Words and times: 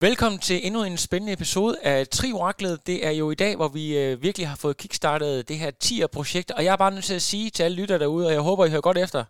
Velkommen 0.00 0.38
til 0.38 0.66
endnu 0.66 0.82
en 0.82 0.96
spændende 0.96 1.32
episode 1.32 1.78
af 1.82 2.08
Trioraklet. 2.08 2.86
Det 2.86 3.06
er 3.06 3.10
jo 3.10 3.30
i 3.30 3.34
dag, 3.34 3.56
hvor 3.56 3.68
vi 3.68 3.98
øh, 3.98 4.22
virkelig 4.22 4.48
har 4.48 4.56
fået 4.56 4.76
kickstartet 4.76 5.48
det 5.48 5.58
her 5.58 5.70
10'er-projekt, 5.84 6.50
og 6.50 6.64
jeg 6.64 6.72
er 6.72 6.76
bare 6.76 6.90
nødt 6.90 7.04
til 7.04 7.14
at 7.14 7.22
sige 7.22 7.50
til 7.50 7.62
alle 7.62 7.76
lytter 7.76 7.98
derude, 7.98 8.26
og 8.26 8.32
jeg 8.32 8.40
håber, 8.40 8.64
I 8.64 8.70
hører 8.70 8.80
godt 8.80 8.98
efter. 8.98 9.24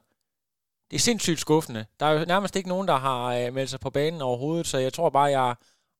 Det 0.90 0.96
er 0.96 1.00
sindssygt 1.00 1.40
skuffende. 1.40 1.86
Der 2.00 2.06
er 2.06 2.18
jo 2.18 2.24
nærmest 2.24 2.56
ikke 2.56 2.68
nogen, 2.68 2.88
der 2.88 2.96
har 2.96 3.34
øh, 3.34 3.54
meldt 3.54 3.70
sig 3.70 3.80
på 3.80 3.90
banen 3.90 4.22
overhovedet, 4.22 4.66
så 4.66 4.78
jeg 4.78 4.92
tror 4.92 5.10
bare, 5.10 5.40
jeg... 5.40 5.54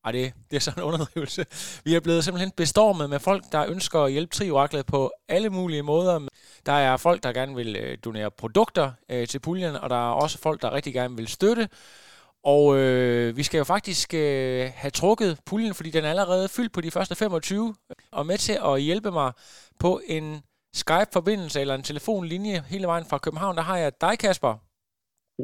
Ej, 0.05 0.12
det, 0.12 0.33
det 0.51 0.56
er 0.56 0.61
sådan 0.61 0.83
en 0.83 0.89
underdrivelse. 0.89 1.47
Vi 1.84 1.95
er 1.95 2.01
blevet 2.01 2.25
simpelthen 2.25 2.51
bestormet 2.56 3.11
med 3.11 3.19
folk, 3.19 3.45
der 3.53 3.67
ønsker 3.67 4.01
at 4.01 4.12
hjælpe 4.12 4.34
Trioraklet 4.34 4.87
på 4.87 5.12
alle 5.28 5.51
mulige 5.51 5.83
måder. 5.83 6.28
Der 6.67 6.73
er 6.73 6.97
folk, 6.97 7.23
der 7.23 7.33
gerne 7.33 7.55
vil 7.55 7.77
øh, 7.77 7.98
donere 8.05 8.30
produkter 8.30 8.92
øh, 9.09 9.28
til 9.28 9.39
puljen, 9.39 9.77
og 9.77 9.91
der 9.91 10.09
er 10.09 10.12
også 10.12 10.39
folk, 10.39 10.62
der 10.62 10.73
rigtig 10.73 10.95
gerne 10.95 11.17
vil 11.17 11.28
støtte. 11.28 11.69
Og 12.55 12.64
øh, 12.78 13.36
vi 13.36 13.42
skal 13.42 13.58
jo 13.58 13.64
faktisk 13.64 14.14
øh, 14.14 14.64
have 14.83 14.91
trukket 14.91 15.41
puljen, 15.47 15.75
fordi 15.75 15.91
den 15.91 16.05
er 16.05 16.11
allerede 16.11 16.48
fyldt 16.56 16.72
på 16.72 16.80
de 16.80 16.91
første 16.91 17.14
25. 17.14 17.75
Og 18.12 18.27
med 18.27 18.39
til 18.39 18.58
at 18.70 18.83
hjælpe 18.83 19.11
mig 19.11 19.33
på 19.80 20.00
en 20.08 20.25
Skype-forbindelse 20.83 21.61
eller 21.61 21.74
en 21.74 21.83
telefonlinje 21.83 22.56
hele 22.72 22.86
vejen 22.86 23.05
fra 23.11 23.19
København, 23.19 23.56
der 23.56 23.62
har 23.62 23.77
jeg 23.77 23.92
dig, 24.00 24.19
Kasper. 24.19 24.52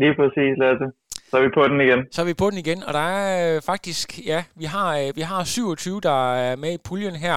Lige 0.01 0.15
præcis, 0.21 0.53
Lasse. 0.63 0.87
Så 1.33 1.39
er 1.39 1.43
vi 1.43 1.51
på 1.55 1.63
den 1.69 1.81
igen. 1.81 2.01
Så 2.11 2.23
er 2.23 2.27
vi 2.27 2.35
på 2.35 2.51
den 2.51 2.59
igen, 2.59 2.83
og 2.87 2.93
der 2.93 3.07
er 3.21 3.57
øh, 3.57 3.63
faktisk, 3.63 4.27
ja, 4.27 4.45
vi 4.57 4.65
har, 4.65 4.89
øh, 4.99 5.09
vi 5.17 5.21
har 5.21 5.45
27, 5.45 6.01
der 6.01 6.35
er 6.35 6.57
med 6.57 6.73
i 6.73 6.79
puljen 6.89 7.17
her. 7.17 7.37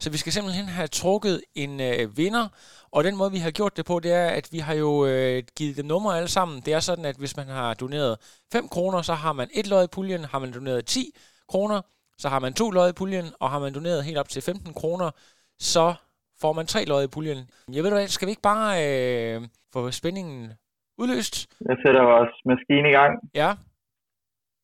Så 0.00 0.10
vi 0.10 0.16
skal 0.16 0.32
simpelthen 0.32 0.66
have 0.78 0.88
trukket 0.88 1.40
en 1.54 1.80
øh, 1.80 2.16
vinder, 2.18 2.46
og 2.92 3.04
den 3.04 3.16
måde, 3.16 3.32
vi 3.32 3.38
har 3.38 3.50
gjort 3.50 3.76
det 3.76 3.86
på, 3.86 4.00
det 4.00 4.12
er, 4.12 4.26
at 4.26 4.48
vi 4.52 4.58
har 4.58 4.74
jo 4.74 5.06
øh, 5.06 5.42
givet 5.58 5.76
dem 5.76 5.86
numre 5.86 6.16
alle 6.16 6.28
sammen. 6.28 6.60
Det 6.66 6.72
er 6.74 6.80
sådan, 6.80 7.04
at 7.04 7.16
hvis 7.16 7.36
man 7.36 7.46
har 7.46 7.74
doneret 7.74 8.18
5 8.52 8.68
kroner, 8.68 9.02
så 9.02 9.14
har 9.14 9.32
man 9.32 9.48
et 9.54 9.66
lod 9.66 9.84
i 9.84 9.94
puljen. 9.94 10.24
Har 10.24 10.38
man 10.38 10.52
doneret 10.52 10.86
10 10.86 11.00
kroner, 11.48 11.82
så 12.18 12.28
har 12.28 12.38
man 12.38 12.52
to 12.54 12.70
lod 12.70 12.90
i 12.90 12.92
puljen. 12.92 13.24
Og 13.40 13.50
har 13.50 13.58
man 13.58 13.74
doneret 13.74 14.04
helt 14.04 14.18
op 14.18 14.28
til 14.28 14.42
15 14.42 14.74
kroner, 14.74 15.10
så 15.58 15.94
får 16.40 16.52
man 16.52 16.66
tre 16.66 16.84
lod 16.84 17.04
i 17.04 17.12
puljen. 17.14 17.50
Jeg 17.72 17.82
ved 17.82 17.90
hvad, 17.90 18.08
skal 18.08 18.26
vi 18.26 18.30
ikke 18.30 18.48
bare 18.52 18.70
øh, 18.86 19.42
få 19.72 19.90
spændingen 19.90 20.52
udløst? 20.98 21.34
Jeg 21.68 21.76
sætter 21.86 22.02
vores 22.02 22.34
maskine 22.44 22.88
i 22.88 22.92
gang. 22.92 23.12
Ja. 23.34 23.50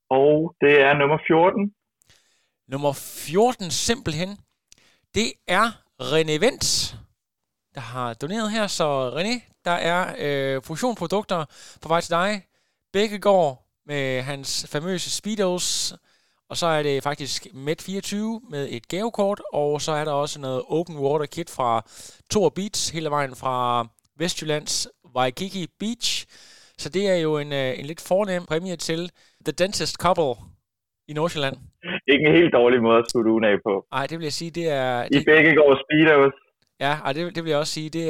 Og 0.09 0.55
det 0.61 0.81
er 0.81 0.93
nummer 0.93 1.17
14. 1.27 1.73
Nummer 2.67 2.93
14 2.93 3.71
simpelthen. 3.71 4.29
Det 5.15 5.29
er 5.47 5.65
René 6.01 6.45
Vents 6.45 6.99
der 7.75 7.81
har 7.81 8.13
doneret 8.13 8.51
her. 8.51 8.67
Så 8.67 9.09
René, 9.09 9.61
der 9.65 9.71
er 9.71 10.15
øh, 10.19 10.61
fusionprodukter 10.61 11.45
på 11.81 11.87
vej 11.87 12.01
til 12.01 12.11
dig. 12.11 12.41
Går 13.21 13.69
med 13.85 14.21
hans 14.21 14.67
famøse 14.71 15.17
Speedos. 15.17 15.93
Og 16.49 16.57
så 16.57 16.67
er 16.67 16.83
det 16.83 17.03
faktisk 17.03 17.45
Med24 17.45 18.15
med 18.53 18.67
et 18.71 18.87
gavekort, 18.87 19.41
og 19.53 19.81
så 19.81 19.91
er 19.91 20.05
der 20.05 20.11
også 20.11 20.41
noget 20.41 20.61
Open 20.67 20.97
Water 20.97 21.25
Kit 21.25 21.49
fra 21.57 21.69
Tor 22.31 22.49
Beach, 22.49 22.93
hele 22.93 23.09
vejen 23.09 23.35
fra 23.35 23.87
Vestjyllands 24.19 24.87
Waikiki 25.15 25.67
Beach. 25.79 26.25
Så 26.77 26.89
det 26.89 27.09
er 27.09 27.15
jo 27.15 27.37
en, 27.37 27.53
øh, 27.53 27.79
en 27.79 27.85
lidt 27.85 28.01
fornem 28.07 28.45
præmie 28.45 28.75
til 28.75 29.11
The 29.45 29.53
Dentist 29.59 29.95
Couple 30.03 30.33
i 31.07 31.13
Nordsjælland. 31.13 31.57
Ikke 32.07 32.25
en 32.29 32.35
helt 32.35 32.53
dårlig 32.53 32.81
måde 32.81 32.97
at 32.97 33.09
slutte 33.11 33.31
ugen 33.31 33.43
af 33.43 33.57
på. 33.67 33.73
Nej, 33.91 34.05
det 34.09 34.15
vil 34.17 34.25
jeg 34.29 34.33
sige, 34.33 34.51
det 34.51 34.67
er... 34.69 35.03
I 35.17 35.23
begge 35.31 35.55
går 35.55 35.71
Speedos. 35.83 36.33
Ja, 36.79 36.93
og 37.05 37.15
det, 37.15 37.35
det 37.35 37.43
vil 37.43 37.49
jeg 37.49 37.59
også 37.59 37.73
sige. 37.73 37.89
Det, 37.89 38.05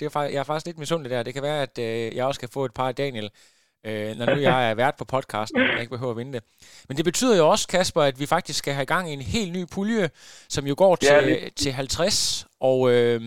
det 0.00 0.06
er, 0.06 0.10
faktisk, 0.10 0.34
jeg 0.34 0.40
er 0.40 0.44
faktisk 0.44 0.66
lidt 0.66 0.78
misundelig 0.78 1.10
der. 1.10 1.22
Det 1.22 1.34
kan 1.34 1.42
være, 1.42 1.62
at 1.62 1.78
øh, 1.78 2.16
jeg 2.16 2.24
også 2.26 2.40
kan 2.40 2.48
få 2.54 2.64
et 2.64 2.74
par 2.74 2.88
af 2.88 2.94
Daniel, 2.94 3.30
øh, 3.86 4.10
når 4.18 4.26
nu 4.34 4.40
jeg 4.40 4.70
er 4.70 4.74
vært 4.82 4.94
på 4.98 5.04
podcasten, 5.04 5.60
og 5.60 5.72
jeg 5.72 5.80
ikke 5.80 5.96
behøver 5.96 6.10
at 6.10 6.16
vinde 6.16 6.32
det. 6.32 6.42
Men 6.88 6.96
det 6.96 7.04
betyder 7.04 7.36
jo 7.36 7.44
også, 7.48 7.68
Kasper, 7.68 8.02
at 8.02 8.20
vi 8.20 8.26
faktisk 8.26 8.58
skal 8.58 8.74
have 8.74 8.86
gang 8.86 9.10
i 9.10 9.12
en 9.12 9.26
helt 9.34 9.52
ny 9.52 9.62
pulje, 9.74 10.08
som 10.48 10.64
jo 10.66 10.74
går 10.78 10.94
til, 10.96 11.28
ja, 11.28 11.48
til 11.56 11.72
50. 11.72 12.46
Og 12.60 12.78
øh, 12.92 13.20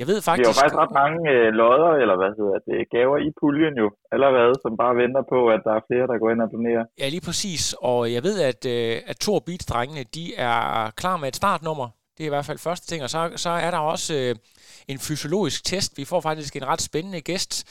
jeg 0.00 0.06
ved 0.10 0.18
faktisk... 0.26 0.46
Det 0.46 0.52
er 0.52 0.56
jo 0.56 0.62
faktisk 0.62 0.82
ret 0.84 0.94
mange 1.02 1.18
øh, 1.34 1.48
lodder, 1.60 1.92
eller 2.02 2.16
hvad 2.20 2.32
hedder 2.40 2.58
det, 2.68 2.78
gaver 2.94 3.18
i 3.28 3.30
puljen 3.40 3.74
jo 3.82 3.88
allerede, 4.14 4.54
som 4.64 4.72
bare 4.82 4.94
venter 5.02 5.22
på, 5.34 5.38
at 5.54 5.60
der 5.66 5.72
er 5.78 5.82
flere, 5.88 6.06
der 6.10 6.16
går 6.22 6.30
ind 6.32 6.42
og 6.46 6.50
donerer. 6.54 6.84
Ja, 7.00 7.06
lige 7.14 7.24
præcis. 7.28 7.62
Og 7.90 8.12
jeg 8.14 8.22
ved, 8.28 8.36
at, 8.50 8.60
øh, 8.74 8.94
at 9.10 9.16
Thor 9.24 9.38
Beats-drengene, 9.46 10.04
de 10.16 10.24
er 10.50 10.90
klar 11.00 11.16
med 11.16 11.28
et 11.28 11.36
startnummer 11.42 11.88
det 12.18 12.24
er 12.24 12.26
i 12.26 12.28
hvert 12.28 12.46
fald 12.46 12.58
første 12.58 12.86
ting. 12.86 13.02
Og 13.02 13.10
så, 13.10 13.32
så 13.36 13.50
er 13.50 13.70
der 13.70 13.78
også 13.78 14.14
øh, 14.14 14.36
en 14.88 14.98
fysiologisk 14.98 15.64
test. 15.64 15.96
Vi 15.96 16.04
får 16.04 16.20
faktisk 16.20 16.56
en 16.56 16.66
ret 16.66 16.82
spændende 16.82 17.20
gæst. 17.20 17.64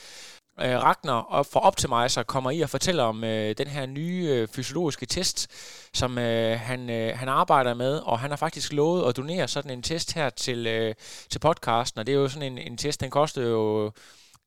Øh, 0.60 0.82
Ragnar 0.82 1.20
og 1.20 1.46
fra 1.46 1.60
Optimizer 1.60 2.22
kommer 2.22 2.50
i 2.50 2.60
og 2.60 2.70
fortæller 2.70 3.02
om 3.02 3.24
øh, 3.24 3.54
den 3.58 3.66
her 3.66 3.86
nye 3.86 4.28
øh, 4.30 4.48
fysiologiske 4.48 5.06
test, 5.06 5.48
som 5.94 6.18
øh, 6.18 6.60
han, 6.60 6.90
øh, 6.90 7.18
han 7.18 7.28
arbejder 7.28 7.74
med, 7.74 7.98
og 7.98 8.18
han 8.18 8.30
har 8.30 8.36
faktisk 8.36 8.72
lovet 8.72 9.08
at 9.08 9.16
donere 9.16 9.48
sådan 9.48 9.70
en 9.70 9.82
test 9.82 10.14
her 10.14 10.30
til, 10.30 10.66
øh, 10.66 10.94
til 11.30 11.38
podcasten, 11.38 11.98
og 11.98 12.06
det 12.06 12.12
er 12.12 12.16
jo 12.16 12.28
sådan 12.28 12.52
en, 12.52 12.58
en 12.58 12.76
test, 12.76 13.00
den 13.00 13.10
koster 13.10 13.42
jo 13.42 13.92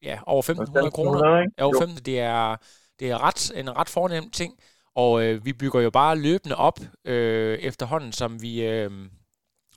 ja, 0.03 0.19
over 0.25 0.43
1.500 0.85 0.89
kroner. 0.89 1.37
Ja, 1.57 1.63
over 1.63 1.79
15, 1.79 2.05
det 2.05 2.19
er, 2.19 2.55
det 2.99 3.09
er 3.09 3.23
ret, 3.23 3.51
en 3.55 3.77
ret 3.77 3.89
fornem 3.89 4.29
ting, 4.31 4.53
og 4.95 5.23
øh, 5.23 5.45
vi 5.45 5.53
bygger 5.53 5.81
jo 5.81 5.89
bare 5.89 6.17
løbende 6.17 6.55
op 6.55 6.79
øh, 7.05 7.57
efterhånden, 7.57 8.11
som 8.11 8.41
vi... 8.41 8.61
Øh, 8.61 8.91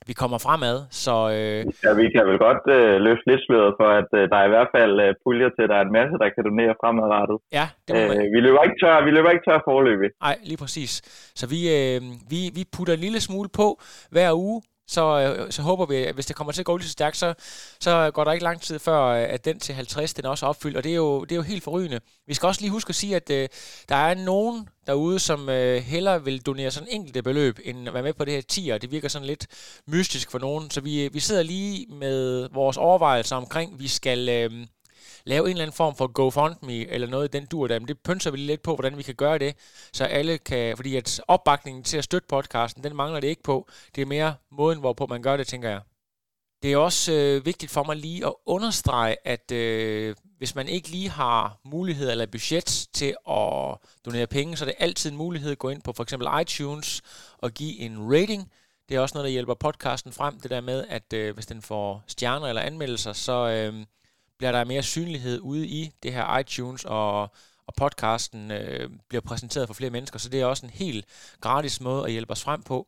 vi 0.08 0.14
kommer 0.20 0.38
fremad. 0.46 0.76
Så, 1.04 1.14
øh... 1.36 1.60
Ja, 1.84 1.90
vi 2.00 2.06
kan 2.14 2.22
vel 2.30 2.38
godt 2.46 2.64
øh, 2.76 2.94
løfte 3.06 3.26
lidt 3.30 3.42
sløret 3.46 3.72
for, 3.80 3.88
at 4.00 4.10
øh, 4.18 4.22
der 4.30 4.36
er 4.42 4.46
i 4.46 4.52
hvert 4.54 4.70
fald 4.76 4.94
øh, 5.04 5.10
puljer 5.24 5.50
til, 5.56 5.62
at 5.64 5.70
der 5.72 5.78
er 5.80 5.84
en 5.88 5.96
masse, 5.98 6.14
der 6.22 6.28
kan 6.34 6.42
donere 6.48 6.74
fremadrettet. 6.80 7.38
Ja, 7.58 7.66
det 7.86 7.92
må 7.96 8.00
man... 8.10 8.16
øh, 8.18 8.26
vi, 8.34 8.40
løber 8.46 8.62
ikke 8.66 8.78
tør, 8.82 9.04
vi 9.06 9.10
løber 9.16 9.30
ikke 9.34 9.46
tør 9.48 9.60
forløbig. 9.68 10.10
Nej, 10.26 10.36
lige 10.50 10.60
præcis. 10.64 10.92
Så 11.40 11.44
vi, 11.54 11.60
øh, 11.78 11.98
vi, 12.32 12.40
vi 12.58 12.62
putter 12.74 12.94
en 12.94 13.04
lille 13.06 13.20
smule 13.28 13.48
på 13.60 13.66
hver 14.14 14.30
uge, 14.46 14.58
så, 14.92 15.20
øh, 15.20 15.52
så 15.52 15.62
håber 15.62 15.86
vi, 15.86 15.96
at 15.96 16.14
hvis 16.14 16.26
det 16.26 16.36
kommer 16.36 16.52
til 16.52 16.62
at 16.62 16.66
gå 16.66 16.76
lige 16.76 16.86
så 16.86 16.92
stærkt, 16.92 17.16
så, 17.16 17.34
så 17.80 18.10
går 18.14 18.24
der 18.24 18.32
ikke 18.32 18.44
lang 18.44 18.60
tid 18.60 18.78
før, 18.78 19.02
øh, 19.02 19.26
at 19.28 19.44
den 19.44 19.60
til 19.60 19.74
50, 19.74 20.14
den 20.14 20.26
også 20.26 20.46
er 20.46 20.50
opfyldt. 20.50 20.76
Og 20.76 20.84
det 20.84 20.92
er 20.92 20.96
jo, 20.96 21.24
det 21.24 21.32
er 21.32 21.36
jo 21.36 21.42
helt 21.42 21.64
forrygende. 21.64 22.00
Vi 22.26 22.34
skal 22.34 22.46
også 22.46 22.60
lige 22.60 22.70
huske 22.70 22.88
at 22.88 22.94
sige, 22.94 23.16
at 23.16 23.30
øh, 23.30 23.48
der 23.88 23.96
er 23.96 24.14
nogen 24.14 24.68
derude, 24.86 25.18
som 25.18 25.48
øh, 25.48 25.82
hellere 25.82 26.24
vil 26.24 26.42
donere 26.42 26.70
sådan 26.70 26.88
enkelte 26.90 27.22
beløb, 27.22 27.58
end 27.64 27.88
at 27.88 27.94
være 27.94 28.02
med 28.02 28.12
på 28.12 28.24
det 28.24 28.34
her 28.34 28.42
10'er. 28.74 28.78
Det 28.78 28.90
virker 28.90 29.08
sådan 29.08 29.26
lidt 29.26 29.46
mystisk 29.86 30.30
for 30.30 30.38
nogen. 30.38 30.70
Så 30.70 30.80
vi, 30.80 31.04
øh, 31.04 31.14
vi 31.14 31.20
sidder 31.20 31.42
lige 31.42 31.86
med 31.94 32.48
vores 32.52 32.76
overvejelser 32.76 33.36
omkring, 33.36 33.78
vi 33.78 33.88
skal... 33.88 34.28
Øh, 34.28 34.66
lave 35.24 35.44
en 35.44 35.50
eller 35.50 35.62
anden 35.62 35.76
form 35.76 35.96
for 35.96 36.06
GoFundMe 36.06 36.86
eller 36.88 37.08
noget 37.08 37.34
i 37.34 37.38
den 37.38 37.46
dur 37.46 37.66
der, 37.66 37.78
men 37.78 37.88
det 37.88 37.98
pynser 37.98 38.30
vi 38.30 38.36
lidt 38.36 38.62
på, 38.62 38.74
hvordan 38.74 38.98
vi 38.98 39.02
kan 39.02 39.14
gøre 39.14 39.38
det, 39.38 39.56
så 39.92 40.04
alle 40.04 40.38
kan, 40.38 40.76
fordi 40.76 40.96
at 40.96 41.20
opbakningen 41.28 41.84
til 41.84 41.98
at 41.98 42.04
støtte 42.04 42.28
podcasten, 42.28 42.84
den 42.84 42.96
mangler 42.96 43.20
det 43.20 43.28
ikke 43.28 43.42
på. 43.42 43.68
Det 43.94 44.02
er 44.02 44.06
mere 44.06 44.34
måden, 44.50 44.78
hvorpå 44.78 45.06
man 45.06 45.22
gør 45.22 45.36
det, 45.36 45.46
tænker 45.46 45.68
jeg. 45.68 45.80
Det 46.62 46.72
er 46.72 46.76
også 46.76 47.12
øh, 47.12 47.46
vigtigt 47.46 47.72
for 47.72 47.82
mig 47.82 47.96
lige 47.96 48.26
at 48.26 48.34
understrege, 48.46 49.16
at 49.24 49.52
øh, 49.52 50.16
hvis 50.38 50.54
man 50.54 50.68
ikke 50.68 50.88
lige 50.88 51.08
har 51.10 51.60
mulighed 51.64 52.10
eller 52.10 52.26
budget 52.26 52.88
til 52.92 53.14
at 53.30 53.76
donere 54.04 54.26
penge, 54.26 54.56
så 54.56 54.64
er 54.64 54.66
det 54.66 54.74
altid 54.78 55.10
en 55.10 55.16
mulighed 55.16 55.50
at 55.50 55.58
gå 55.58 55.68
ind 55.68 55.82
på 55.82 55.92
for 55.92 56.02
eksempel 56.02 56.28
iTunes 56.40 57.02
og 57.38 57.50
give 57.50 57.78
en 57.78 58.12
rating. 58.12 58.52
Det 58.88 58.96
er 58.96 59.00
også 59.00 59.14
noget, 59.14 59.24
der 59.24 59.30
hjælper 59.30 59.54
podcasten 59.54 60.12
frem, 60.12 60.40
det 60.40 60.50
der 60.50 60.60
med, 60.60 60.84
at 60.88 61.12
øh, 61.12 61.34
hvis 61.34 61.46
den 61.46 61.62
får 61.62 62.04
stjerner 62.06 62.46
eller 62.46 62.62
anmeldelser, 62.62 63.12
så, 63.12 63.48
øh, 63.48 63.84
bliver 64.42 64.52
der 64.52 64.64
mere 64.64 64.82
synlighed 64.82 65.40
ude 65.40 65.66
i 65.66 65.90
det 66.02 66.12
her 66.12 66.38
iTunes, 66.38 66.84
og, 66.84 67.20
og 67.66 67.74
podcasten 67.76 68.50
øh, 68.50 68.90
bliver 69.08 69.20
præsenteret 69.20 69.66
for 69.66 69.74
flere 69.74 69.90
mennesker, 69.90 70.18
så 70.18 70.28
det 70.28 70.40
er 70.40 70.46
også 70.46 70.66
en 70.66 70.72
helt 70.74 71.04
gratis 71.40 71.80
måde 71.80 72.04
at 72.04 72.12
hjælpe 72.12 72.32
os 72.32 72.44
frem 72.44 72.62
på. 72.62 72.86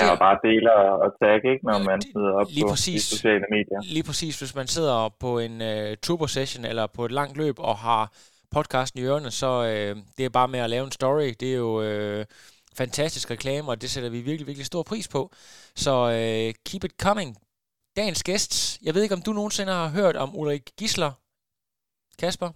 Ja, 0.00 0.10
og 0.10 0.18
bare 0.18 0.38
deler 0.42 0.70
og 1.04 1.12
tag, 1.22 1.34
ikke, 1.34 1.66
når 1.66 1.78
man 1.78 2.00
sidder 2.02 2.32
op 2.32 2.46
lige 2.50 2.64
på 2.64 2.68
præcis, 2.68 3.08
de 3.08 3.16
sociale 3.16 3.44
medier. 3.50 3.80
Lige 3.82 4.02
præcis, 4.02 4.38
hvis 4.38 4.54
man 4.54 4.66
sidder 4.66 5.08
på 5.20 5.38
en 5.38 5.60
uh, 5.60 5.94
turbo-session 6.02 6.64
eller 6.64 6.86
på 6.86 7.04
et 7.04 7.12
langt 7.12 7.36
løb 7.36 7.58
og 7.58 7.76
har 7.76 8.12
podcasten 8.50 9.00
i 9.00 9.04
ørene, 9.04 9.30
så 9.30 9.60
uh, 9.60 10.02
det 10.18 10.24
er 10.24 10.28
bare 10.28 10.48
med 10.48 10.60
at 10.60 10.70
lave 10.70 10.84
en 10.84 10.92
story. 10.92 11.34
Det 11.40 11.52
er 11.52 11.56
jo 11.56 11.72
uh, 12.18 12.24
fantastisk 12.76 13.30
reklame, 13.30 13.68
og 13.70 13.82
det 13.82 13.90
sætter 13.90 14.10
vi 14.10 14.20
virkelig, 14.20 14.46
virkelig 14.46 14.66
stor 14.66 14.82
pris 14.82 15.08
på. 15.08 15.30
Så 15.76 16.04
uh, 16.04 16.54
keep 16.64 16.84
it 16.84 16.92
coming. 17.02 17.36
Dagens 17.96 18.22
gæst, 18.22 18.78
jeg 18.82 18.94
ved 18.94 19.02
ikke, 19.02 19.14
om 19.14 19.22
du 19.26 19.32
nogensinde 19.32 19.72
har 19.72 19.88
hørt 19.88 20.16
om 20.16 20.36
Ulrik 20.38 20.62
Gisler, 20.78 21.12
Kasper? 22.20 22.50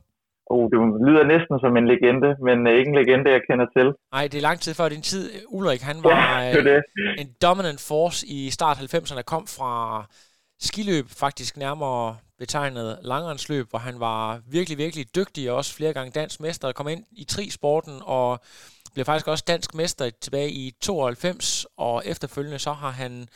Oh, 0.47 0.71
det 0.71 0.79
lyder 1.07 1.25
næsten 1.25 1.61
som 1.61 1.77
en 1.77 1.87
legende, 1.93 2.31
men 2.47 2.67
uh, 2.67 2.73
ikke 2.79 2.89
en 2.89 2.95
legende, 2.95 3.31
jeg 3.31 3.43
kender 3.49 3.67
til. 3.77 3.87
Nej, 4.13 4.25
det 4.29 4.39
er 4.39 4.43
lang 4.43 4.61
tid 4.61 4.75
før 4.75 4.89
din 4.89 5.03
tid. 5.03 5.31
Ulrik, 5.49 5.81
han 5.81 6.05
var 6.05 6.43
ja, 6.43 6.53
det 6.57 6.65
det. 6.65 6.83
en 7.21 7.31
dominant 7.43 7.81
force 7.81 8.27
i 8.27 8.51
start 8.51 8.77
90'erne, 8.77 9.23
kom 9.23 9.47
fra 9.47 10.05
skiløb, 10.61 11.07
faktisk 11.09 11.57
nærmere 11.57 12.17
betegnet 12.39 12.99
langrensløb, 13.03 13.67
hvor 13.71 13.79
han 13.79 14.01
var 14.01 14.41
virkelig, 14.51 14.79
virkelig 14.79 15.15
dygtig, 15.17 15.51
og 15.51 15.57
også 15.57 15.75
flere 15.77 15.93
gange 15.93 16.11
dansk 16.21 16.41
mester, 16.41 16.73
kom 16.73 16.89
ind 16.89 17.05
i 17.13 17.25
tri-sporten, 17.25 17.95
og 18.03 18.41
blev 18.95 19.05
faktisk 19.05 19.29
også 19.29 19.45
dansk 19.49 19.75
mester 19.75 20.11
tilbage 20.21 20.51
i 20.51 20.73
92, 20.81 21.67
og 21.77 22.03
efterfølgende 22.07 22.59
så 22.59 22.73
har 22.73 22.91
han 22.91 23.29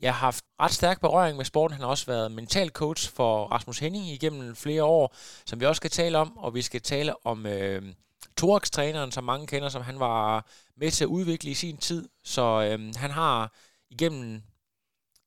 jeg 0.00 0.14
har 0.14 0.20
haft 0.20 0.44
ret 0.60 0.72
stærk 0.72 1.00
berøring 1.00 1.36
med 1.36 1.44
sporten. 1.44 1.74
Han 1.74 1.82
har 1.82 1.88
også 1.88 2.06
været 2.06 2.32
mental 2.32 2.68
coach 2.68 3.10
for 3.10 3.46
Rasmus 3.46 3.78
Henning 3.78 4.08
igennem 4.08 4.56
flere 4.56 4.84
år, 4.84 5.14
som 5.46 5.60
vi 5.60 5.66
også 5.66 5.80
skal 5.80 5.90
tale 5.90 6.18
om, 6.18 6.38
og 6.38 6.54
vi 6.54 6.62
skal 6.62 6.80
tale 6.82 7.26
om 7.26 7.46
øh, 7.46 7.82
Torax-træneren, 8.36 9.12
som 9.12 9.24
mange 9.24 9.46
kender, 9.46 9.68
som 9.68 9.82
han 9.82 10.00
var 10.00 10.46
med 10.76 10.90
til 10.90 11.04
at 11.04 11.08
udvikle 11.08 11.50
i 11.50 11.54
sin 11.54 11.76
tid. 11.76 12.08
Så 12.24 12.42
øh, 12.42 12.94
han 12.96 13.10
har 13.10 13.52
igennem 13.90 14.42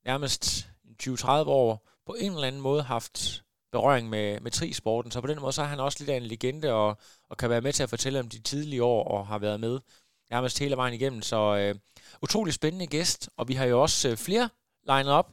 nærmest 0.05 0.67
20-30 1.03 1.29
år 1.29 1.87
på 2.05 2.15
en 2.19 2.31
eller 2.31 2.47
anden 2.47 2.61
måde 2.61 2.83
haft 2.83 3.43
berøring 3.71 4.09
med, 4.09 4.39
med 4.39 4.51
trisporten, 4.51 5.11
så 5.11 5.21
på 5.21 5.27
den 5.27 5.39
måde 5.39 5.51
så 5.51 5.61
er 5.61 5.65
han 5.65 5.79
også 5.79 5.97
lidt 5.99 6.09
af 6.09 6.17
en 6.17 6.23
legende, 6.23 6.73
og, 6.73 6.97
og 7.29 7.37
kan 7.37 7.49
være 7.49 7.61
med 7.61 7.73
til 7.73 7.83
at 7.83 7.89
fortælle 7.89 8.19
om 8.19 8.29
de 8.29 8.39
tidlige 8.39 8.83
år, 8.83 9.03
og 9.03 9.27
har 9.27 9.37
været 9.37 9.59
med 9.59 9.79
nærmest 10.31 10.59
hele 10.59 10.77
vejen 10.77 10.93
igennem. 10.93 11.21
Så 11.21 11.55
øh, 11.57 11.75
utrolig 12.21 12.53
spændende 12.53 12.87
gæst, 12.87 13.29
og 13.37 13.47
vi 13.47 13.53
har 13.53 13.65
jo 13.65 13.81
også 13.81 14.09
øh, 14.09 14.17
flere 14.17 14.49
legnet 14.89 15.13
op. 15.19 15.27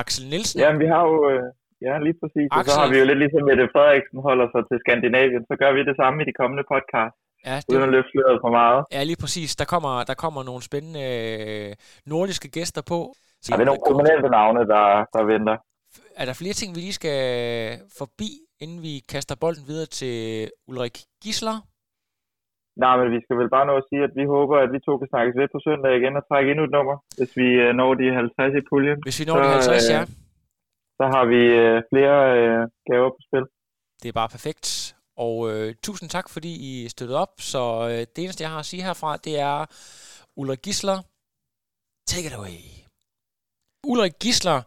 Axel 0.00 0.24
Nielsen. 0.32 0.60
Ja, 0.60 0.70
vi 0.82 0.86
har 0.94 1.02
jo, 1.10 1.16
øh, 1.30 1.42
ja 1.86 1.94
lige 2.06 2.16
præcis, 2.20 2.48
Axel. 2.50 2.58
og 2.58 2.64
så 2.68 2.80
har 2.80 2.88
vi 2.92 2.96
jo 3.00 3.04
lidt 3.10 3.20
ligesom 3.24 3.42
Mette 3.48 3.66
Frederiksen 3.74 4.18
holder 4.28 4.46
sig 4.54 4.62
til 4.68 4.76
Skandinavien, 4.84 5.42
så 5.50 5.54
gør 5.62 5.70
vi 5.76 5.80
det 5.90 5.96
samme 6.00 6.16
i 6.22 6.24
de 6.30 6.34
kommende 6.40 6.64
podcast. 6.72 7.16
Ja, 7.48 7.56
det, 7.56 7.68
uden 7.70 7.82
at 7.88 7.92
løfte 7.96 8.10
sløret 8.12 8.38
for 8.44 8.50
meget. 8.60 8.80
Ja, 8.96 9.02
lige 9.10 9.20
præcis. 9.24 9.50
Der 9.60 9.66
kommer, 9.72 9.92
der 10.10 10.16
kommer 10.24 10.40
nogle 10.50 10.62
spændende 10.62 11.04
øh, 11.18 11.70
nordiske 12.12 12.48
gæster 12.56 12.82
på. 12.92 12.98
Så 13.42 13.48
ja, 13.50 13.56
det 13.56 13.62
er 13.62 13.70
nogle 13.70 13.84
prominente 13.88 14.28
navne, 14.38 14.60
der, 14.74 14.86
der 15.14 15.22
venter. 15.32 15.56
Er 16.20 16.24
der 16.24 16.32
flere 16.32 16.56
ting, 16.60 16.74
vi 16.74 16.80
lige 16.80 16.92
skal 17.00 17.20
forbi, 17.98 18.30
inden 18.60 18.82
vi 18.82 18.94
kaster 19.12 19.36
bolden 19.40 19.64
videre 19.70 19.86
til 19.86 20.16
Ulrik 20.68 20.96
Gisler? 21.22 21.56
Nej, 22.82 22.94
men 23.00 23.08
vi 23.14 23.20
skal 23.24 23.36
vel 23.40 23.50
bare 23.56 23.66
nå 23.70 23.74
at 23.80 23.86
sige, 23.90 24.02
at 24.08 24.14
vi 24.20 24.24
håber, 24.34 24.56
at 24.64 24.70
vi 24.74 24.78
to 24.86 24.92
kan 25.00 25.08
snakkes 25.12 25.34
ved 25.40 25.48
på 25.54 25.58
søndag 25.66 25.92
igen 25.98 26.18
og 26.20 26.24
trække 26.28 26.50
endnu 26.50 26.64
et 26.66 26.74
nummer, 26.76 26.96
hvis 27.18 27.32
vi 27.40 27.48
øh, 27.64 27.70
når 27.80 27.90
de 28.00 28.06
50 28.14 28.60
i 28.60 28.62
puljen. 28.70 28.98
Hvis 29.06 29.20
vi 29.20 29.24
når 29.28 29.36
så, 29.36 29.42
de 29.42 29.48
50, 29.48 29.90
ja. 29.94 30.00
Øh, 30.00 30.06
så 30.98 31.04
har 31.14 31.24
vi 31.32 31.40
øh, 31.62 31.76
flere 31.90 32.18
øh, 32.38 32.62
gaver 32.88 33.10
på 33.16 33.20
spil. 33.26 33.44
Det 34.00 34.08
er 34.08 34.16
bare 34.20 34.34
perfekt. 34.36 34.66
Og 35.26 35.34
øh, 35.50 35.74
tusind 35.86 36.08
tak, 36.10 36.26
fordi 36.34 36.52
I 36.68 36.88
støttede 36.88 37.18
op. 37.24 37.34
Så 37.52 37.62
øh, 37.90 38.00
det 38.12 38.18
eneste, 38.24 38.42
jeg 38.42 38.50
har 38.50 38.58
at 38.58 38.70
sige 38.70 38.82
herfra, 38.82 39.16
det 39.16 39.34
er 39.50 39.58
Ulrik 40.36 40.62
Gisler. 40.66 40.98
Take 42.10 42.26
it 42.28 42.34
away. 42.40 42.60
Ulrik 43.90 44.14
Gisler 44.22 44.60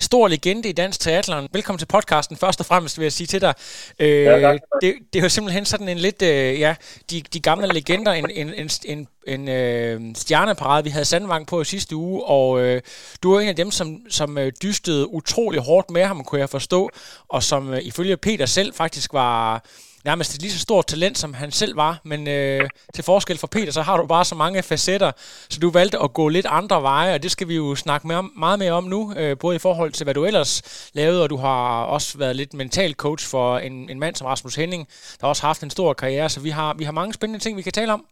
stor 0.00 0.28
legende 0.28 0.68
i 0.68 0.72
dansk 0.72 1.00
triathlon. 1.00 1.48
Velkommen 1.52 1.78
til 1.78 1.86
podcasten, 1.86 2.36
først 2.36 2.60
og 2.60 2.66
fremmest 2.66 2.98
vil 2.98 3.04
jeg 3.04 3.12
sige 3.12 3.26
til 3.26 3.40
dig. 3.40 3.54
Øh, 3.98 4.24
ja, 4.24 4.52
det, 4.80 4.94
det 5.12 5.18
er 5.18 5.22
jo 5.22 5.28
simpelthen 5.28 5.64
sådan 5.64 5.88
en 5.88 5.98
lidt, 5.98 6.22
øh, 6.22 6.60
ja, 6.60 6.74
de, 7.10 7.22
de 7.32 7.40
gamle 7.40 7.66
legender, 7.66 8.12
en, 8.12 8.30
en, 8.30 8.54
en, 8.54 8.70
en, 8.84 9.08
en 9.26 9.48
øh, 9.48 10.00
stjerneparade, 10.14 10.84
vi 10.84 10.90
havde 10.90 11.04
Sandvang 11.04 11.46
på 11.46 11.60
i 11.60 11.64
sidste 11.64 11.96
uge, 11.96 12.24
og 12.24 12.60
øh, 12.60 12.82
du 13.22 13.32
er 13.32 13.40
en 13.40 13.48
af 13.48 13.56
dem, 13.56 13.70
som, 13.70 14.00
som 14.10 14.38
øh, 14.38 14.52
dystede 14.62 15.08
utrolig 15.08 15.60
hårdt 15.60 15.90
med 15.90 16.04
ham, 16.04 16.24
kunne 16.24 16.40
jeg 16.40 16.50
forstå, 16.50 16.90
og 17.28 17.42
som 17.42 17.74
øh, 17.74 17.80
ifølge 17.82 18.16
Peter 18.16 18.46
selv 18.46 18.74
faktisk 18.74 19.12
var 19.12 19.64
nærmest 20.04 20.34
et 20.34 20.42
lige 20.42 20.52
så 20.52 20.58
stort 20.58 20.86
talent, 20.86 21.18
som 21.18 21.34
han 21.34 21.50
selv 21.50 21.76
var, 21.76 22.00
men 22.04 22.28
øh, 22.28 22.68
til 22.94 23.04
forskel 23.04 23.38
fra 23.38 23.46
Peter, 23.46 23.72
så 23.72 23.82
har 23.82 23.96
du 23.96 24.06
bare 24.06 24.24
så 24.24 24.34
mange 24.34 24.62
facetter, 24.62 25.12
så 25.50 25.60
du 25.60 25.70
valgte 25.70 25.98
at 25.98 26.12
gå 26.12 26.28
lidt 26.28 26.46
andre 26.48 26.82
veje, 26.82 27.14
og 27.14 27.22
det 27.22 27.30
skal 27.30 27.48
vi 27.48 27.56
jo 27.56 27.74
snakke 27.74 28.06
mere, 28.06 28.22
meget 28.36 28.58
mere 28.58 28.72
om 28.72 28.84
nu, 28.84 29.14
øh, 29.16 29.38
både 29.38 29.56
i 29.56 29.58
forhold 29.58 29.92
til, 29.92 30.04
hvad 30.04 30.14
du 30.14 30.24
ellers 30.24 30.62
lavede, 30.94 31.22
og 31.22 31.30
du 31.30 31.36
har 31.36 31.84
også 31.84 32.18
været 32.18 32.36
lidt 32.36 32.54
mental 32.54 32.92
coach 32.92 33.30
for 33.30 33.58
en, 33.58 33.90
en 33.90 33.98
mand 34.00 34.14
som 34.14 34.26
Rasmus 34.26 34.54
Henning, 34.54 34.88
der 35.20 35.26
også 35.26 35.42
har 35.42 35.48
haft 35.48 35.62
en 35.62 35.70
stor 35.70 35.92
karriere, 35.92 36.28
så 36.28 36.40
vi 36.40 36.50
har, 36.50 36.74
vi 36.74 36.84
har 36.84 36.92
mange 36.92 37.14
spændende 37.14 37.44
ting, 37.44 37.56
vi 37.56 37.62
kan 37.62 37.72
tale 37.72 37.92
om. 37.92 38.06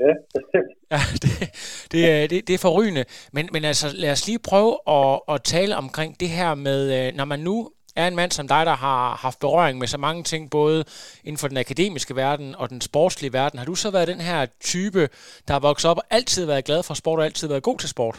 Ja, 0.00 0.12
bestemt. 0.34 0.70
Ja, 0.90 1.00
det, 1.22 1.50
det, 1.92 2.10
er, 2.10 2.26
det, 2.26 2.48
det 2.48 2.54
er 2.54 2.58
forrygende. 2.58 3.04
Men, 3.32 3.48
men 3.52 3.64
altså, 3.64 3.86
lad 3.94 4.10
os 4.12 4.26
lige 4.26 4.38
prøve 4.38 4.78
at, 4.88 5.20
at 5.28 5.42
tale 5.42 5.76
omkring 5.76 6.20
det 6.20 6.28
her 6.28 6.54
med, 6.54 7.06
øh, 7.06 7.14
når 7.14 7.24
man 7.24 7.40
nu 7.40 7.70
er 7.96 8.06
en 8.08 8.18
mand 8.20 8.32
som 8.38 8.46
dig, 8.54 8.62
der 8.70 8.76
har 8.86 9.02
haft 9.24 9.38
berøring 9.44 9.76
med 9.78 9.88
så 9.94 9.98
mange 10.06 10.22
ting, 10.32 10.42
både 10.58 10.78
inden 11.26 11.40
for 11.42 11.48
den 11.52 11.62
akademiske 11.64 12.14
verden 12.22 12.48
og 12.60 12.66
den 12.74 12.80
sportslige 12.88 13.32
verden. 13.40 13.58
Har 13.60 13.68
du 13.72 13.76
så 13.84 13.88
været 13.96 14.12
den 14.14 14.22
her 14.30 14.40
type, 14.72 15.02
der 15.46 15.52
har 15.56 15.62
vokset 15.68 15.90
op 15.90 16.00
og 16.02 16.06
altid 16.18 16.42
været 16.52 16.68
glad 16.68 16.80
for 16.88 16.94
sport 17.02 17.18
og 17.20 17.26
altid 17.28 17.46
været 17.52 17.68
god 17.68 17.78
til 17.82 17.90
sport? 17.96 18.16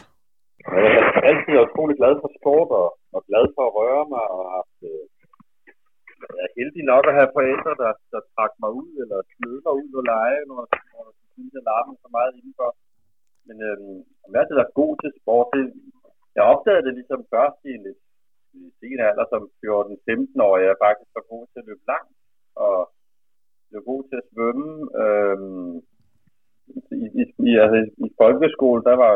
Jeg 0.96 1.04
har 1.16 1.24
altid 1.30 1.50
været 1.56 1.68
utrolig 1.70 1.96
glad 2.00 2.14
for 2.22 2.30
sport 2.38 2.68
og, 2.80 2.88
og 3.16 3.20
glad 3.28 3.44
for 3.54 3.62
at 3.68 3.74
røre 3.80 4.04
mig 4.14 4.24
og 4.36 4.42
haft, 4.56 4.78
øh, 4.90 5.02
jeg 6.36 6.44
er 6.46 6.52
heldig 6.58 6.84
nok 6.92 7.04
at 7.10 7.16
have 7.18 7.30
forældre, 7.38 7.72
der, 7.82 7.92
der 8.12 8.20
trak 8.34 8.52
mig 8.62 8.70
ud 8.82 8.90
eller 9.02 9.18
smed 9.32 9.56
mig 9.66 9.74
ud 9.82 9.90
og 10.00 10.04
lege, 10.12 10.40
når, 10.50 10.60
når 10.92 11.02
jeg 11.20 11.28
synes, 11.34 11.52
jeg 11.56 11.64
larmer 11.68 11.94
så 12.04 12.08
meget 12.16 12.32
indenfor. 12.38 12.70
Men 13.46 13.56
øh, 13.68 13.78
jeg 14.20 14.28
har 14.32 14.42
altid 14.42 14.56
været 14.60 14.78
god 14.82 14.92
til 15.02 15.10
sport. 15.20 15.46
Det, 15.54 15.64
jeg 16.36 16.44
opdagede 16.52 16.84
det 16.86 16.94
ligesom 16.98 17.20
først 17.34 17.58
i 17.68 17.70
en 17.76 17.84
lidt 17.88 18.00
i 18.60 18.62
sin 18.78 18.98
alder 19.08 19.26
som 19.32 19.42
14-15-årig 19.62 20.64
er 20.66 20.82
faktisk 20.86 21.10
så 21.16 21.22
god 21.32 21.44
til 21.48 21.60
at 21.60 21.68
løbe 21.68 21.84
langt, 21.92 22.16
og 22.66 22.76
blev 23.68 23.82
god 23.90 24.02
til 24.08 24.16
at 24.20 24.28
svømme. 24.32 24.68
Øhm, 25.02 25.74
i, 27.02 27.04
i, 27.20 27.22
i, 27.48 27.52
altså, 27.64 27.78
I 28.06 28.08
folkeskole, 28.22 28.80
der, 28.88 28.96
var, 29.02 29.14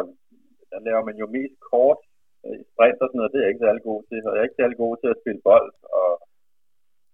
der 0.70 0.78
laver 0.86 1.02
man 1.08 1.16
jo 1.22 1.26
mest 1.36 1.56
kort 1.70 2.00
øh, 2.44 2.58
sprint 2.70 3.00
og 3.02 3.08
sådan 3.08 3.18
noget, 3.20 3.32
det 3.32 3.38
er 3.38 3.44
jeg 3.44 3.52
ikke 3.52 3.66
særlig 3.66 3.82
god 3.90 4.00
til. 4.08 4.20
Og 4.26 4.32
jeg 4.32 4.40
er 4.40 4.48
ikke 4.48 4.62
særlig 4.62 4.78
god 4.84 4.94
til 4.98 5.08
at 5.12 5.20
spille 5.22 5.40
bold, 5.48 5.70
og 5.98 6.10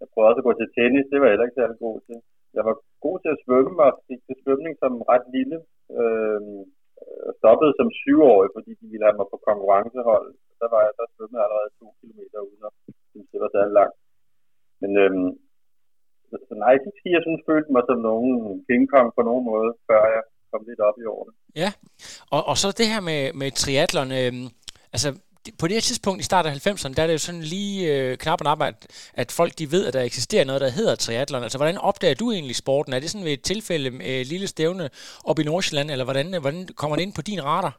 jeg 0.00 0.06
prøvede 0.12 0.30
også 0.30 0.42
at 0.42 0.48
gå 0.48 0.54
til 0.58 0.72
tennis, 0.78 1.10
det 1.10 1.18
var 1.18 1.26
jeg 1.26 1.34
heller 1.34 1.48
ikke 1.48 1.60
særlig 1.62 1.78
god 1.86 1.98
til. 2.08 2.18
Jeg 2.56 2.64
var 2.68 2.76
god 3.06 3.16
til 3.20 3.30
at 3.34 3.42
svømme, 3.44 3.76
og 3.86 3.92
gik 4.08 4.22
til 4.24 4.36
svømning 4.42 4.74
som 4.82 4.92
ret 5.12 5.26
lille. 5.36 5.58
Øhm, 6.00 6.60
øh, 7.02 7.28
stoppede 7.40 7.72
som 7.78 7.88
syvårig, 8.02 8.50
fordi 8.56 8.72
de 8.80 8.86
ville 8.90 9.06
have 9.08 9.18
mig 9.20 9.28
på 9.32 9.38
konkurrencehold 9.48 10.26
der 10.62 10.68
var 10.74 10.80
jeg, 10.86 10.92
der 10.98 11.06
svømmede 11.14 11.44
allerede 11.46 11.70
to 11.80 11.86
kilometer 12.00 12.38
uden 12.48 12.62
at 12.68 12.72
synes, 13.10 13.28
det 13.32 13.40
var 13.44 13.50
særlig 13.56 13.74
langt. 13.80 13.96
Men 14.82 14.90
øhm, 15.02 15.28
så 16.48 16.54
nej, 16.62 16.72
ikke 16.74 17.00
sige, 17.00 17.16
jeg 17.16 17.24
synes, 17.26 17.48
følte 17.50 17.70
mig 17.74 17.84
som 17.88 17.98
nogen 18.10 18.30
King 18.68 18.84
Kong 18.92 19.08
på 19.16 19.22
nogen 19.28 19.44
måde, 19.50 19.70
før 19.88 20.00
jeg 20.16 20.22
kom 20.50 20.62
lidt 20.70 20.80
op 20.88 20.96
i 21.02 21.04
årene. 21.14 21.32
Ja, 21.62 21.70
og, 22.34 22.42
og 22.50 22.56
så 22.62 22.66
det 22.80 22.92
her 22.92 23.02
med, 23.10 23.22
med 23.40 23.48
triathlon, 23.62 24.10
øhm, 24.20 24.46
altså 24.94 25.08
på 25.60 25.64
det 25.66 25.76
her 25.76 25.88
tidspunkt 25.88 26.20
i 26.20 26.28
starten 26.30 26.50
af 26.50 26.56
90'erne, 26.66 26.94
der 26.94 27.02
er 27.02 27.06
det 27.06 27.18
jo 27.18 27.26
sådan 27.28 27.46
lige 27.56 27.76
øh, 27.92 28.16
knap 28.22 28.40
og 28.40 28.66
at, 28.68 28.78
at 29.22 29.28
folk 29.38 29.52
de 29.58 29.72
ved, 29.74 29.82
at 29.86 29.94
der 29.94 30.02
eksisterer 30.02 30.44
noget, 30.44 30.60
der 30.60 30.70
hedder 30.78 30.94
triathlon. 30.94 31.42
Altså, 31.42 31.58
hvordan 31.58 31.78
opdager 31.78 32.14
du 32.14 32.26
egentlig 32.32 32.56
sporten? 32.56 32.92
Er 32.92 33.00
det 33.00 33.10
sådan 33.10 33.24
ved 33.24 33.32
et 33.32 33.42
tilfælde 33.52 33.88
et 34.20 34.26
lille 34.32 34.46
stævne 34.46 34.84
op 35.24 35.38
i 35.38 35.48
Nordsjælland, 35.50 35.90
eller 35.90 36.04
hvordan, 36.04 36.26
hvordan 36.40 36.68
kommer 36.80 36.96
det 36.96 37.02
ind 37.02 37.14
på 37.18 37.22
din 37.22 37.44
radar? 37.44 37.74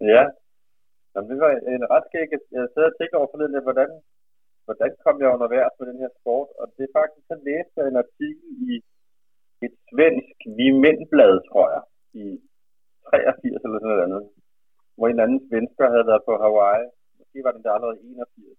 Ja, 0.00 0.22
Jamen, 1.12 1.28
det 1.30 1.38
var 1.44 1.50
en 1.76 1.84
ret 1.92 2.06
skæg. 2.08 2.28
Jeg 2.56 2.64
sad 2.74 2.84
og 2.90 2.94
tænkte 2.96 3.18
over 3.20 3.30
forleden, 3.32 3.66
hvordan, 3.68 3.90
hvordan 4.66 4.90
kom 5.04 5.16
jeg 5.22 5.34
undervejs 5.36 5.74
med 5.78 5.86
den 5.90 6.02
her 6.02 6.12
sport? 6.18 6.48
Og 6.60 6.66
det 6.76 6.82
er 6.84 6.96
faktisk, 7.00 7.24
så 7.30 7.36
læste 7.48 7.76
jeg 7.78 7.86
en 7.88 8.02
artikel 8.04 8.46
i 8.68 8.70
et 9.66 9.74
svensk 9.88 10.36
Vi 10.58 10.66
Mændblad, 10.82 11.34
tror 11.50 11.66
jeg, 11.74 11.82
i 12.22 12.24
83 13.10 13.64
eller 13.66 13.78
sådan 13.80 13.90
noget 13.92 14.06
andet, 14.06 14.22
hvor 14.96 15.06
en 15.08 15.22
anden 15.24 15.40
svensker 15.48 15.86
havde 15.94 16.08
været 16.10 16.26
på 16.28 16.34
Hawaii. 16.42 16.86
Måske 17.18 17.38
var 17.46 17.52
den 17.54 17.64
der 17.64 17.72
allerede 17.76 18.00
81. 18.02 18.58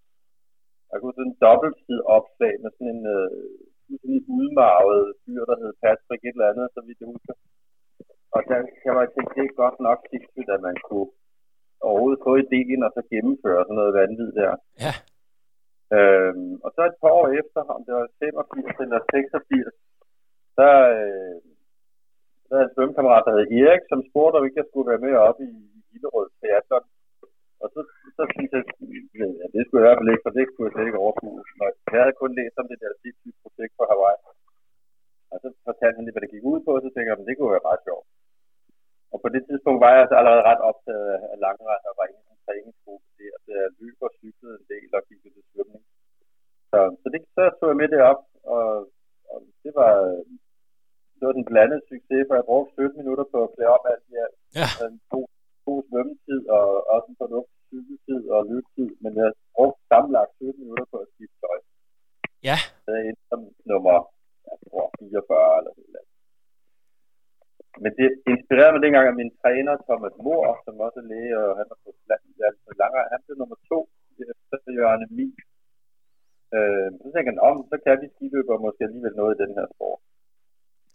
Jeg 0.92 0.98
kunne 1.00 1.16
sådan 1.18 1.32
en 1.32 1.42
dobbeltside 1.46 2.04
opslag 2.18 2.54
med 2.64 2.72
sådan 2.76 2.92
en, 2.96 3.04
øh, 3.16 3.32
sådan 4.02 4.16
en 4.18 4.26
udmarvet 4.38 5.04
fyr, 5.22 5.44
der 5.50 5.58
hed 5.62 5.74
Patrick 5.84 6.22
et 6.24 6.36
eller 6.36 6.52
andet, 6.52 6.68
så 6.76 6.80
vidt 6.86 7.02
jeg 7.02 7.10
husker. 7.14 7.36
Og 8.36 8.42
der 8.50 8.58
kan 8.84 8.94
man 9.00 9.08
tænke, 9.16 9.32
det 9.38 9.44
er 9.46 9.62
godt 9.64 9.78
nok 9.88 10.00
sigtigt, 10.12 10.50
at 10.56 10.62
man 10.68 10.78
kunne 10.88 11.10
overhovedet 11.88 12.24
få 12.26 12.32
ideen 12.44 12.86
og 12.88 12.92
så 12.96 13.02
gennemføre 13.14 13.62
sådan 13.64 13.80
noget 13.80 13.94
vanvid 14.00 14.30
der. 14.40 14.54
Ja. 14.86 14.94
Øhm, 15.98 16.54
og 16.66 16.70
så 16.76 16.82
et 16.90 16.98
par 17.02 17.12
år 17.20 17.28
efter, 17.42 17.62
om 17.76 17.82
det 17.86 17.94
var 17.98 18.06
85 18.20 18.84
eller 18.84 19.00
86, 19.12 19.74
så, 20.58 20.70
øh, 20.96 21.38
så 22.46 22.52
havde 22.56 22.68
en 22.68 22.74
svømmekammerat, 22.76 23.26
der 23.26 23.34
hed 23.36 23.48
Erik, 23.62 23.84
som 23.92 24.00
spurgte, 24.10 24.38
om 24.38 24.46
ikke 24.46 24.62
jeg 24.62 24.70
skulle 24.70 24.92
være 24.92 25.06
med 25.06 25.14
op 25.30 25.40
i 25.50 25.52
Hillerød 25.92 26.28
Teatron. 26.40 26.86
Og 27.64 27.68
så, 27.74 27.80
så 28.18 28.24
synes 28.34 28.52
jeg, 28.56 28.64
ja, 29.40 29.46
det 29.56 29.62
skulle 29.64 29.80
jeg 29.80 29.86
i 29.86 29.88
hvert 29.88 30.00
fald 30.00 30.14
ikke, 30.14 30.26
for 30.26 30.34
det 30.38 30.44
kunne 30.46 30.66
jeg 30.68 30.74
slet 30.74 30.90
ikke 30.90 31.04
overskue. 31.04 31.40
Jeg 31.94 32.02
havde 32.04 32.22
kun 32.22 32.32
læst 32.40 32.62
om 32.62 32.68
det 32.72 32.80
der 32.84 33.02
sidste 33.04 33.28
projekt 33.44 33.74
på 33.78 33.84
Hawaii. 33.92 34.22
Og 35.32 35.38
så 35.44 35.48
fortalte 35.68 35.98
han 35.98 36.06
lige, 36.06 36.16
hvad 36.16 36.24
det 36.26 36.34
gik 36.36 36.46
ud 36.52 36.60
på, 36.66 36.72
og 36.78 36.82
så 36.84 36.90
tænkte 36.92 37.10
jeg, 37.10 37.18
at 37.18 37.28
det 37.30 37.36
kunne 37.38 37.56
være 37.56 37.70
meget 37.70 37.86
sjovt. 37.88 38.08
Og 39.14 39.18
på 39.24 39.30
det 39.36 39.42
tidspunkt 39.48 39.80
var 39.84 39.92
jeg 39.94 40.02
altså 40.04 40.16
allerede 40.20 40.48
ret 40.50 40.62
optaget 40.70 41.08
af 41.34 41.38
langrend 41.46 41.84
og 41.90 41.94
var 42.00 42.08
i 42.12 42.16
en 42.34 42.40
træningsgruppe 42.46 43.08
der, 43.20 43.34
så 43.44 43.52
jeg 43.62 43.70
løb 43.82 43.98
og 44.08 44.12
cyklede 44.20 44.56
en 44.60 44.68
del 44.74 44.90
og 44.98 45.02
gik 45.08 45.20
til 45.24 45.44
svømning. 45.52 45.84
Så, 46.72 46.80
så 47.02 47.08
det, 47.14 47.20
så 47.36 47.44
tog 47.58 47.68
jeg 47.72 47.80
med 47.82 47.90
det 47.94 48.02
op, 48.12 48.22
og, 48.56 48.68
og 49.32 49.38
det 49.64 49.72
var 49.80 49.94
det 51.18 51.24
var 51.28 51.40
den 51.40 51.50
blandede 51.52 51.84
succes, 51.92 52.22
for 52.28 52.36
jeg 52.40 52.50
brugte 52.50 52.74
17 52.74 53.00
minutter 53.02 53.26
på 53.34 53.38
at 53.46 53.52
klæde 53.54 53.74
op 53.76 53.86
alt 53.92 54.06
i 54.14 54.16
alt. 54.26 54.38
Ja. 54.60 54.68
En 54.86 55.00
god, 55.14 55.28
god 55.68 55.80
svømmetid, 55.88 56.42
og 56.58 56.66
også 56.94 57.08
en 57.12 57.22
fornuftig 57.24 57.60
cykeltid 57.70 58.22
og 58.36 58.40
løbetid, 58.50 58.90
men 59.04 59.12
jeg 59.22 59.30
brugte 59.56 59.82
sammenlagt 59.92 60.32
17 60.38 60.64
minutter 60.64 60.88
på 60.92 60.98
at 61.04 61.08
skifte 61.14 61.38
tøj. 61.44 61.60
Ja. 62.50 62.58
Så 62.84 62.88
jeg 62.96 63.02
endte 63.10 63.24
som 63.32 63.42
nummer, 63.72 63.98
jeg 64.50 64.58
tror, 64.66 64.86
44 65.00 65.58
eller 65.60 65.72
sådan 65.78 66.13
men 67.82 67.92
det 68.00 68.08
inspirerede 68.34 68.74
mig 68.74 68.82
dengang 68.86 69.08
af 69.08 69.20
min 69.22 69.32
træner, 69.42 69.74
Thomas 69.88 70.16
Mohr, 70.26 70.50
som 70.66 70.84
også 70.86 71.00
er 71.04 71.10
læge, 71.12 71.34
og 71.44 71.58
han 71.60 71.68
var 71.72 71.78
på 71.84 71.90
altså 72.48 72.70
langere. 72.82 73.12
Han 73.14 73.22
blev 73.26 73.36
nummer 73.38 73.60
to 73.72 73.80
efter 74.32 74.72
Jørgen 74.80 75.04
Emil. 75.08 75.34
Øh, 76.56 76.90
så 77.02 77.08
tænkte 77.14 77.32
han, 77.32 77.46
om, 77.50 77.56
så 77.72 77.76
kan 77.84 78.02
vi 78.02 78.08
skiløbere 78.16 78.64
måske 78.66 78.86
alligevel 78.88 79.16
noget 79.22 79.34
i 79.36 79.42
den 79.44 79.52
her 79.58 79.68
sport. 79.74 80.02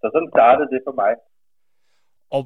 Så 0.00 0.06
sådan 0.14 0.34
startede 0.36 0.68
det 0.74 0.80
for 0.86 0.94
mig. 1.02 1.12
Og 2.30 2.42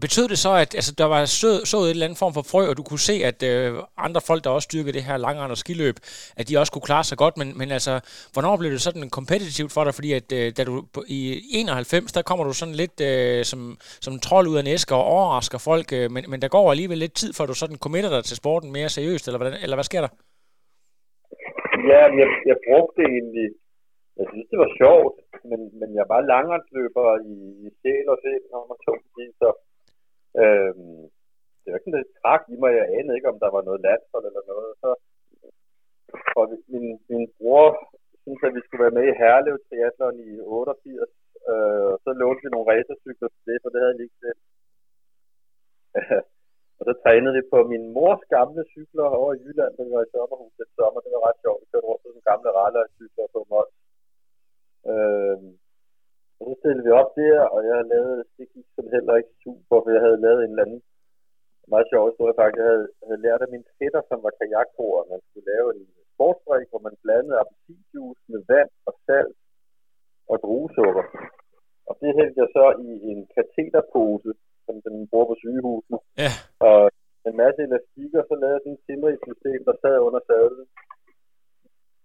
betød 0.00 0.28
det 0.28 0.38
så, 0.38 0.52
at 0.54 0.74
altså, 0.74 0.94
der 0.98 1.04
var 1.04 1.24
sået, 1.24 1.68
sået 1.72 1.84
en 1.84 1.90
eller 1.90 2.06
andet 2.06 2.18
form 2.18 2.34
for 2.34 2.44
frø, 2.52 2.62
og 2.70 2.76
du 2.76 2.82
kunne 2.82 3.04
se, 3.10 3.16
at 3.30 3.42
øh, 3.42 3.72
andre 4.06 4.20
folk, 4.28 4.44
der 4.44 4.50
også 4.50 4.66
styrkede 4.66 4.92
det 4.92 5.04
her 5.08 5.16
langrend 5.16 5.50
og 5.50 5.58
skiløb, 5.58 5.96
at 6.36 6.48
de 6.48 6.58
også 6.58 6.72
kunne 6.72 6.88
klare 6.90 7.04
sig 7.04 7.18
godt, 7.18 7.36
men, 7.36 7.58
men 7.58 7.70
altså, 7.70 8.00
hvornår 8.32 8.56
blev 8.56 8.70
det 8.70 8.80
sådan 8.80 9.10
kompetitivt 9.10 9.72
for 9.72 9.84
dig? 9.84 9.94
Fordi 9.94 10.12
at 10.12 10.32
øh, 10.32 10.52
da 10.56 10.64
du 10.64 10.84
i 11.06 11.42
91, 11.52 12.12
der 12.12 12.22
kommer 12.22 12.44
du 12.44 12.52
sådan 12.52 12.74
lidt 12.74 13.00
øh, 13.00 13.44
som, 13.44 13.60
som 14.00 14.18
trold 14.18 14.46
ud 14.48 14.56
af 14.56 14.64
næske 14.64 14.94
og 14.94 15.04
overrasker 15.04 15.58
folk, 15.58 15.92
øh, 15.92 16.10
men, 16.10 16.24
men 16.28 16.42
der 16.42 16.48
går 16.48 16.70
alligevel 16.70 16.98
lidt 16.98 17.14
tid, 17.14 17.32
før 17.32 17.46
du 17.46 17.54
sådan 17.54 17.76
committer 17.76 18.10
dig 18.10 18.24
til 18.24 18.36
sporten 18.36 18.72
mere 18.72 18.88
seriøst, 18.88 19.28
eller, 19.28 19.38
hvordan, 19.38 19.58
eller 19.62 19.76
hvad 19.76 19.84
sker 19.84 20.00
der? 20.00 20.12
Ja, 21.92 22.02
jeg, 22.20 22.28
jeg 22.50 22.56
brugte 22.68 23.00
egentlig 23.02 23.48
jeg 24.18 24.26
synes, 24.30 24.46
det 24.52 24.58
var 24.64 24.70
sjovt, 24.80 25.16
men, 25.50 25.60
men 25.80 25.90
jeg 25.98 26.06
var 26.12 26.20
langrendsløber 26.32 27.06
i, 27.34 27.36
i 27.64 27.68
sjæl 27.80 28.06
og 28.12 28.18
sjæl, 28.22 28.44
når 28.52 28.62
man 28.70 28.78
tog 28.86 28.98
det, 29.18 29.28
så 29.40 29.48
øhm, 30.42 31.02
det 31.60 31.68
var 31.68 31.78
ikke 31.78 31.86
sådan, 31.86 32.00
det 32.00 32.18
trak 32.20 32.42
i 32.54 32.56
mig, 32.62 32.72
jeg 32.80 32.86
anede 32.98 33.16
ikke, 33.16 33.32
om 33.32 33.38
der 33.44 33.50
var 33.56 33.62
noget 33.68 33.84
landshold 33.88 34.24
eller 34.30 34.44
noget, 34.52 34.70
så 34.82 34.90
og 36.38 36.44
min, 36.72 36.86
min 37.12 37.24
bror 37.38 37.68
synes, 38.22 38.40
at 38.46 38.54
vi 38.56 38.62
skulle 38.64 38.84
være 38.84 38.98
med 38.98 39.06
i 39.08 39.18
Herlev 39.20 39.56
Triathlon 39.66 40.16
i 40.28 40.30
88, 40.40 41.10
øh, 41.50 41.84
og 41.92 41.98
så 42.04 42.10
lånte 42.20 42.42
vi 42.44 42.48
nogle 42.50 42.68
racercykler 42.70 43.28
til 43.32 43.42
det, 43.48 43.56
for 43.62 43.68
det 43.70 43.80
havde 43.80 43.94
jeg 43.94 44.06
ikke 44.06 44.22
selv. 44.24 44.40
og 46.78 46.82
så 46.88 46.92
trænede 47.02 47.34
vi 47.38 47.42
på 47.52 47.58
min 47.72 47.84
mors 47.96 48.22
gamle 48.36 48.62
cykler 48.72 49.06
over 49.18 49.30
i 49.34 49.40
Jylland, 49.44 49.72
da 49.74 49.80
vi 49.82 49.92
var 49.96 50.04
i 50.06 50.12
sommerhuset 50.14 50.58
den 50.60 50.70
sommer. 50.78 51.00
Det 51.00 51.10
var 51.14 51.26
ret 51.28 51.40
sjovt. 51.44 51.60
Vi 51.62 51.66
kørte 51.70 51.88
rundt 51.88 52.02
på 52.02 52.08
sådan 52.10 52.28
gamle 52.30 52.50
rallercykler 52.58 53.26
på 53.34 53.40
Mols. 53.50 53.74
Øh, 54.92 55.38
og 56.38 56.44
så 56.48 56.54
stillede 56.58 56.86
vi 56.86 56.92
op 57.02 57.10
der, 57.22 57.40
og 57.54 57.60
jeg 57.68 57.90
lavet, 57.94 58.16
det 58.38 58.46
gik 58.54 58.68
som 58.76 58.86
heller 58.94 59.14
ikke 59.20 59.34
super, 59.44 59.76
for 59.82 59.90
jeg 59.96 60.02
havde 60.06 60.24
lavet 60.26 60.40
en 60.40 60.52
eller 60.52 60.64
anden 60.66 60.82
meget 61.72 61.86
sjov 61.90 62.02
historie 62.10 62.38
faktisk. 62.40 62.60
Jeg 62.60 62.68
havde, 62.72 62.88
havde 63.08 63.24
lært 63.26 63.44
af 63.44 63.50
min 63.54 63.64
fætter, 63.78 64.02
som 64.10 64.18
var 64.24 64.32
kajakbord, 64.38 65.00
at 65.02 65.10
man 65.12 65.20
skulle 65.26 65.50
lave 65.52 65.68
en 65.76 65.84
sportsdrik, 66.14 66.66
hvor 66.70 66.82
man 66.86 66.96
blandede 67.02 67.38
appelsinjuice 67.40 68.24
med 68.32 68.40
vand 68.52 68.70
og 68.88 68.94
salt 69.06 69.36
og 70.32 70.36
druesukker. 70.44 71.04
Og 71.88 71.94
det 72.02 72.10
hældte 72.18 72.40
jeg 72.42 72.50
så 72.58 72.66
i 72.86 72.88
en 73.12 73.22
kateterpose, 73.36 74.30
som 74.66 74.76
den 74.86 74.96
bruger 75.10 75.28
på 75.30 75.36
sygehusene. 75.42 75.98
Ja. 76.24 76.32
Og 76.68 76.80
en 77.28 77.36
masse 77.42 77.60
elastikker, 77.66 78.20
så 78.28 78.34
lavede 78.40 78.56
jeg 78.56 78.62
sådan 78.64 78.78
et 78.78 78.86
simrig 78.86 79.16
system, 79.28 79.60
der 79.68 79.74
sad 79.82 79.96
under 80.06 80.20
sadlen 80.28 80.66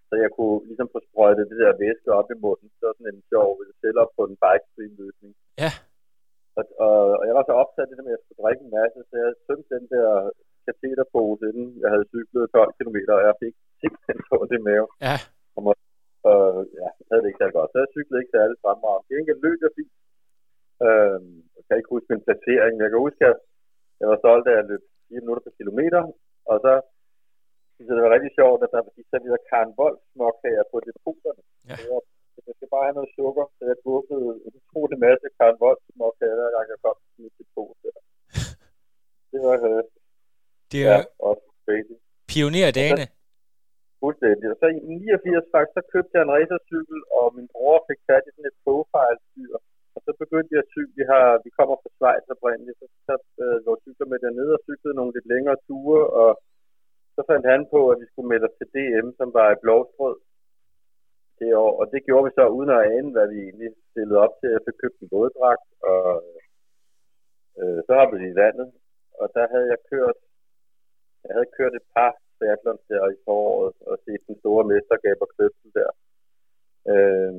så 0.09 0.13
jeg 0.23 0.31
kunne 0.37 0.57
ligesom 0.69 0.89
få 0.93 0.99
sprøjtet 1.07 1.49
det 1.51 1.57
der 1.63 1.81
væske 1.83 2.09
op 2.19 2.29
i 2.33 2.37
munden. 2.45 2.69
Så 2.79 2.85
sådan 2.97 3.13
en 3.13 3.23
sjov 3.31 3.49
selv 3.83 3.97
op 4.03 4.11
på 4.17 4.23
en 4.29 4.37
bike 4.43 4.67
løsning. 5.01 5.31
Ja. 5.63 5.71
Og, 6.57 6.63
og, 6.85 6.97
og, 7.19 7.23
jeg 7.27 7.35
var 7.37 7.45
så 7.45 7.53
opsat 7.63 7.89
det 7.89 7.97
med, 8.05 8.13
at 8.13 8.15
jeg 8.15 8.23
skulle 8.23 8.41
drikke 8.43 8.63
en 8.65 8.75
masse, 8.79 8.99
så 9.09 9.13
jeg 9.23 9.29
tømte 9.47 9.69
den 9.75 9.85
der 9.93 10.07
kateterpose, 10.65 11.43
inden 11.51 11.69
jeg 11.83 11.89
havde 11.93 12.09
cyklet 12.13 12.51
12 12.53 12.73
km, 12.77 12.97
og 13.15 13.21
jeg 13.27 13.35
fik 13.43 13.55
simpelthen 13.81 14.19
så 14.29 14.37
det 14.51 14.61
med. 14.69 14.81
Ja. 15.07 15.17
Og, 15.55 15.61
og 16.29 16.43
ja, 16.79 16.87
jeg 16.99 17.05
havde 17.09 17.21
det 17.21 17.29
ikke 17.29 17.41
særlig 17.41 17.57
godt. 17.59 17.71
Så 17.71 17.77
jeg 17.83 17.93
cyklede 17.95 18.21
ikke 18.21 18.35
særlig 18.37 18.55
fremragende. 18.63 19.05
Det 19.07 19.13
er 19.13 19.21
ikke 19.23 19.43
løb 19.45 19.59
jeg 19.65 19.73
fint. 19.79 19.95
Øhm, 20.85 21.35
jeg 21.55 21.63
kan 21.65 21.77
ikke 21.79 21.93
huske 21.95 22.11
min 22.11 22.25
placering. 22.27 22.73
Jeg 22.83 22.89
kan 22.89 23.05
huske, 23.05 23.23
at 23.31 23.37
jeg 23.99 24.07
var 24.11 24.17
stolt 24.23 24.45
af 24.51 24.57
at 24.59 24.67
løbe 24.71 24.85
4 25.09 25.23
minutter 25.23 25.43
per 25.45 25.57
kilometer, 25.59 26.01
og 26.51 26.57
så 26.65 26.73
synes 27.83 27.97
det 27.97 28.05
var 28.07 28.15
rigtig 28.17 28.33
sjovt, 28.39 28.59
at 28.65 28.71
der, 28.73 28.81
de 28.97 29.03
serverede 29.11 29.47
Karen 29.49 29.73
Vold 29.79 29.97
småkager 30.11 30.65
på 30.71 30.77
depoterne. 30.89 31.43
Ja. 31.69 31.75
Så 32.33 32.39
jeg, 32.47 32.55
skal 32.57 32.69
bare 32.75 32.85
have 32.87 32.97
noget 32.99 33.15
sukker, 33.17 33.45
så 33.57 33.61
jeg 33.71 33.77
bukkede 33.87 34.29
en 34.45 34.53
utrolig 34.59 34.97
masse 35.05 35.25
Karen 35.37 35.57
Vold 35.63 35.79
småkager, 35.95 36.35
hver 36.39 36.51
gang 36.55 36.65
jeg 36.73 36.79
kom 36.85 36.97
til 37.11 37.19
mit 37.23 37.35
depot 37.39 37.75
der. 37.83 37.97
Det 39.31 39.39
var 39.47 39.55
øh, 39.69 39.83
det 40.71 40.81
er 40.93 40.99
ja, 40.99 41.27
også 41.29 41.45
crazy. 41.63 41.95
Pionerdagene. 42.31 43.05
Fuldstændig. 44.03 44.45
Og 44.53 44.57
så 44.61 44.65
i 44.77 44.79
89 44.85 45.53
faktisk, 45.53 45.75
så 45.77 45.83
købte 45.93 46.13
jeg 46.15 46.23
en 46.23 46.33
racercykel, 46.35 46.99
og 47.17 47.25
min 47.37 47.47
bror 47.53 47.77
fik 47.89 48.01
fat 48.07 48.23
i 48.27 48.31
sådan 48.35 48.51
et 48.51 48.57
profile-styr. 48.65 49.53
Og 49.95 49.99
så 50.05 50.11
begyndte 50.21 50.51
jeg 50.53 50.61
at 50.63 50.71
cykle. 50.73 50.93
Vi, 50.99 51.03
har, 51.11 51.25
vi 51.45 51.49
kommer 51.57 51.75
fra 51.81 51.89
Schweiz 51.95 52.25
oprindeligt, 52.35 52.77
så, 52.81 52.85
så 53.07 53.13
øh, 53.43 53.57
lå 53.65 53.71
cykler 53.85 54.07
med 54.11 54.19
dernede 54.23 54.51
og 54.57 54.63
cyklede 54.67 54.97
nogle 54.99 55.13
lidt 55.15 55.27
længere 55.33 55.57
ture, 55.67 56.01
og 56.21 56.29
så 57.19 57.23
fandt 57.31 57.45
han 57.53 57.63
på, 57.73 57.79
at 57.91 57.97
vi 58.01 58.05
skulle 58.07 58.31
melde 58.31 58.47
os 58.49 58.57
til 58.57 58.71
DM, 58.75 59.07
som 59.19 59.29
var 59.37 59.47
i 59.51 59.61
Blåstrød 59.63 60.17
det 61.39 61.51
år. 61.65 61.73
Og 61.81 61.85
det 61.93 62.05
gjorde 62.07 62.25
vi 62.27 62.31
så 62.35 62.43
uden 62.57 62.71
at 62.77 62.85
ane, 62.95 63.11
hvad 63.15 63.27
vi 63.33 63.39
egentlig 63.47 63.69
stillede 63.91 64.23
op 64.25 64.33
til. 64.39 64.55
Jeg 64.55 64.65
fik 64.67 64.77
købt 64.83 64.97
en 64.99 65.11
våddragt, 65.15 65.67
og 65.91 66.05
øh, 67.59 67.79
så 67.85 67.91
hoppede 67.99 68.21
vi 68.23 68.27
i 68.31 68.39
vandet. 68.43 68.69
Og 69.21 69.27
der 69.35 69.45
havde 69.53 69.67
jeg 69.73 69.79
kørt, 69.91 70.19
jeg 71.25 71.31
havde 71.35 71.55
kørt 71.57 71.73
et 71.75 71.87
par 71.95 72.11
triathlons 72.35 72.83
der 72.89 73.01
i 73.15 73.17
foråret, 73.25 73.75
og 73.89 73.95
set 74.05 74.21
den 74.27 74.35
store 74.41 74.63
mesterskab 74.71 75.17
og 75.23 75.29
kløften 75.35 75.69
der. 75.79 75.91
Øh, 76.91 77.33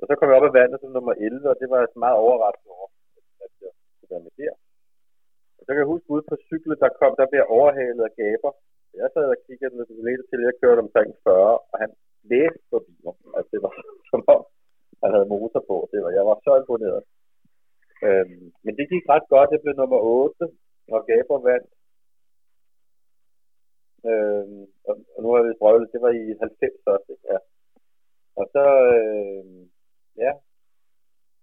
og 0.00 0.04
så 0.08 0.12
kom 0.14 0.28
jeg 0.28 0.38
op 0.38 0.48
af 0.50 0.58
vandet 0.60 0.78
som 0.80 0.90
nummer 0.96 1.12
11, 1.12 1.50
og 1.52 1.56
det 1.60 1.68
var 1.70 1.78
jeg 1.80 1.88
meget 2.06 2.18
overrasket 2.24 2.70
over, 2.78 2.88
at 3.44 3.52
jeg 3.64 3.72
skulle 3.94 4.12
være 4.14 4.26
med 4.26 4.34
der. 4.42 4.54
Og 5.58 5.62
så 5.62 5.70
kan 5.70 5.82
jeg 5.82 5.92
huske 5.94 6.12
ude 6.14 6.24
på 6.30 6.36
cyklet, 6.48 6.82
der 6.82 6.96
kom 7.00 7.12
der 7.20 7.26
bliver 7.32 7.46
overhalet 7.56 8.02
af 8.08 8.12
gaber, 8.22 8.52
jeg 8.98 9.08
sad 9.14 9.26
og 9.34 9.40
kiggede 9.46 9.76
med 9.76 9.86
lidt 10.06 10.22
til, 10.30 10.40
jeg 10.48 10.60
kørte 10.62 10.80
omkring 10.86 11.10
40, 11.24 11.58
og 11.70 11.76
han 11.82 11.90
blæste 12.24 12.64
forbi 12.72 12.94
mig. 13.04 13.14
Altså, 13.36 13.50
det 13.54 13.60
var 13.66 13.74
som 14.10 14.22
om, 14.34 14.42
han 15.02 15.10
havde 15.14 15.32
motor 15.34 15.62
på. 15.70 15.76
Det 15.92 15.98
var, 16.04 16.10
jeg 16.18 16.24
var 16.30 16.36
så 16.46 16.52
imponeret. 16.60 17.02
Øhm, 18.06 18.44
men 18.64 18.72
det 18.78 18.86
gik 18.92 19.04
ret 19.12 19.26
godt. 19.34 19.50
Det 19.52 19.62
blev 19.62 19.74
nummer 19.76 20.00
8, 20.00 20.44
og 20.94 21.00
Gaber 21.08 21.38
vandt. 21.48 21.70
Øhm, 24.10 24.62
og, 24.88 24.94
og, 25.14 25.18
nu 25.22 25.28
har 25.34 25.42
vi 25.42 25.60
prøvet, 25.62 25.92
det 25.92 26.00
var 26.06 26.12
i 26.22 26.24
90 26.40 26.92
også, 26.94 27.12
ja. 27.30 27.38
Og 28.40 28.46
så, 28.54 28.64
øhm, 28.96 29.62
ja, 30.24 30.32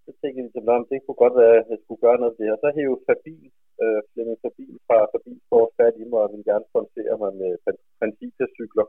så 0.06 0.12
tænkte 0.22 0.42
vi, 0.44 0.50
at 0.80 0.90
det 0.92 1.00
kunne 1.06 1.22
godt 1.24 1.36
være, 1.42 1.56
at 1.62 1.68
jeg 1.72 1.80
skulle 1.84 2.04
gøre 2.06 2.20
noget 2.22 2.38
der. 2.40 2.52
Og 2.56 2.60
så 2.64 2.70
hævde 2.78 3.04
Fabin 3.08 3.52
øh, 3.84 4.00
Flemming 4.12 4.40
Fabil 4.44 4.76
fra 4.88 4.98
Fabil 5.12 5.40
Sport 5.46 5.70
fat 5.78 5.96
i 6.04 6.06
mig, 6.12 6.22
og 6.26 6.30
ville 6.34 6.50
gerne 6.52 6.66
sponsere 6.72 7.14
mig 7.24 7.32
med 7.42 7.52
Principia-cykler. 8.00 8.86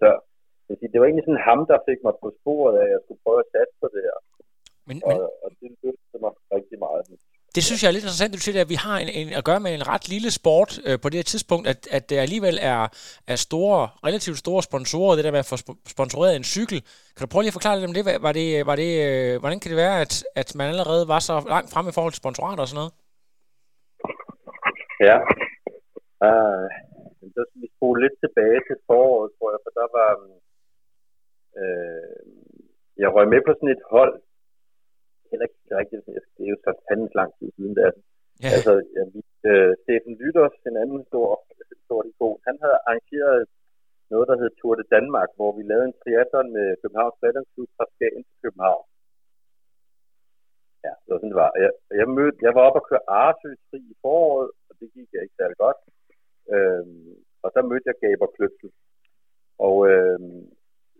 Så 0.00 0.08
det 0.92 0.98
var 1.00 1.06
egentlig 1.06 1.26
sådan 1.28 1.48
ham, 1.50 1.60
der 1.70 1.78
fik 1.88 2.00
mig 2.06 2.14
på 2.22 2.28
sporet 2.40 2.74
af, 2.80 2.86
at 2.86 2.92
jeg 2.94 3.00
skulle 3.04 3.22
prøve 3.24 3.40
at 3.44 3.50
satse 3.54 3.74
på 3.82 3.88
det 3.94 4.02
her. 4.08 4.18
Men, 4.88 4.96
og, 5.08 5.12
men... 5.12 5.20
og 5.44 5.48
det 5.60 5.70
løftede 5.84 6.20
mig 6.24 6.32
rigtig 6.56 6.78
meget. 6.86 7.02
Det 7.54 7.64
synes 7.64 7.82
jeg 7.82 7.88
er 7.88 7.92
lidt 7.92 8.04
interessant, 8.04 8.34
du 8.34 8.38
siger, 8.38 8.60
at 8.60 8.68
vi 8.74 8.74
har 8.86 8.96
en, 8.98 9.08
en, 9.08 9.28
at 9.38 9.44
gøre 9.44 9.60
med 9.60 9.74
en 9.74 9.88
ret 9.88 10.08
lille 10.08 10.30
sport 10.30 10.70
øh, 10.86 11.00
på 11.02 11.08
det 11.08 11.18
her 11.18 11.22
tidspunkt, 11.32 11.68
at, 11.72 11.80
at 11.96 12.10
det 12.10 12.16
alligevel 12.16 12.58
er, 12.60 12.82
er 13.32 13.36
store, 13.36 13.88
relativt 14.06 14.38
store 14.38 14.62
sponsorer, 14.62 15.16
det 15.16 15.24
der 15.24 15.30
med 15.30 15.38
at 15.38 15.50
få 15.52 15.56
sponsoreret 15.86 16.36
en 16.36 16.44
cykel. 16.44 16.78
Kan 17.16 17.26
du 17.26 17.30
prøve 17.32 17.42
lige 17.42 17.52
at 17.54 17.58
forklare 17.58 17.76
lidt 17.76 17.88
om 17.90 17.94
det? 17.94 18.04
Var 18.26 18.32
det, 18.32 18.66
var 18.66 18.76
det 18.76 18.90
øh, 19.08 19.40
hvordan 19.40 19.60
kan 19.60 19.70
det 19.70 19.76
være, 19.76 20.00
at, 20.00 20.24
at 20.34 20.54
man 20.54 20.68
allerede 20.68 21.08
var 21.08 21.18
så 21.18 21.44
langt 21.48 21.70
frem 21.72 21.88
i 21.88 21.92
forhold 21.92 22.12
til 22.12 22.22
sponsorater 22.22 22.62
og 22.62 22.68
sådan 22.68 22.80
noget? 22.82 22.92
Ja. 25.08 25.16
Uh, 26.26 26.66
så 27.34 27.40
skal 27.48 27.60
vi 27.64 27.68
spole 27.76 27.98
lidt 28.04 28.16
tilbage 28.24 28.60
til 28.68 28.76
foråret, 28.88 29.30
tror 29.36 29.50
jeg, 29.54 29.60
for 29.64 29.72
der 29.80 29.88
var... 29.98 30.10
Uh, 31.60 32.22
jeg 33.02 33.08
røg 33.14 33.26
med 33.34 33.40
på 33.44 33.52
sådan 33.54 33.74
et 33.76 33.84
hold. 33.94 34.14
Heller 35.30 35.46
ikke 35.46 35.78
rigtigt. 35.80 36.02
Det 36.36 36.42
er 36.44 36.52
jo 36.54 36.58
så 36.64 36.72
fandens 36.86 37.14
lang 37.20 37.30
tid 37.38 37.48
siden, 37.56 37.74
det 37.76 37.84
er. 37.88 37.94
Ja. 38.42 38.48
Altså, 38.54 38.72
ja, 38.96 39.02
vi, 39.14 39.20
uh, 39.50 39.72
Steffen 39.80 40.14
Lytters, 40.22 40.56
en 40.68 40.76
anden 40.82 41.02
stor, 41.10 41.28
stor 41.86 42.00
ikon, 42.10 42.38
han 42.48 42.56
havde 42.62 42.78
arrangeret 42.86 43.40
noget, 44.12 44.26
der 44.30 44.36
hed 44.40 44.50
Tour 44.58 44.74
de 44.80 44.92
Danmark, 44.96 45.30
hvor 45.38 45.50
vi 45.56 45.62
lavede 45.70 45.88
en 45.88 45.98
triathlon 46.00 46.48
med 46.56 46.66
Københavns 46.80 47.16
Triathlon 47.18 47.46
fra 47.76 47.86
Skagen 47.94 48.22
til 48.28 48.36
København. 48.44 48.84
Ja, 50.86 50.92
det 51.02 51.10
var 51.12 51.18
sådan, 51.18 51.32
det 51.34 51.42
var. 51.44 51.52
Jeg, 51.64 51.72
jeg, 52.00 52.08
mødte, 52.16 52.38
jeg 52.46 52.52
var 52.56 52.62
oppe 52.68 52.80
og 52.80 52.86
køre 52.88 53.08
Arsø 53.22 53.50
i 53.92 53.94
foråret, 54.02 54.50
og 54.68 54.72
det 54.80 54.88
gik 54.96 55.08
jeg 55.12 55.22
ikke 55.22 55.38
særlig 55.40 55.58
godt. 55.64 55.78
Øhm, 56.54 57.14
og 57.44 57.48
så 57.54 57.58
mødte 57.70 57.88
jeg 57.90 58.00
Gaber 58.02 58.28
Kløbsel. 58.34 58.70
Og 59.66 59.76
øhm, 59.90 60.42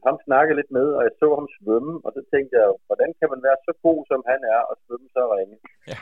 ham 0.07 0.17
snakkede 0.27 0.59
lidt 0.59 0.73
med, 0.79 0.89
og 0.97 1.03
jeg 1.07 1.15
så 1.21 1.29
ham 1.39 1.49
svømme, 1.57 1.95
og 2.05 2.11
så 2.17 2.21
tænkte 2.33 2.53
jeg, 2.61 2.67
hvordan 2.89 3.11
kan 3.19 3.29
man 3.33 3.41
være 3.47 3.59
så 3.67 3.73
god, 3.87 4.01
som 4.11 4.21
han 4.31 4.41
er, 4.55 4.61
og 4.71 4.75
svømme 4.85 5.09
så 5.17 5.23
ringe? 5.35 5.57
Ja. 5.93 5.99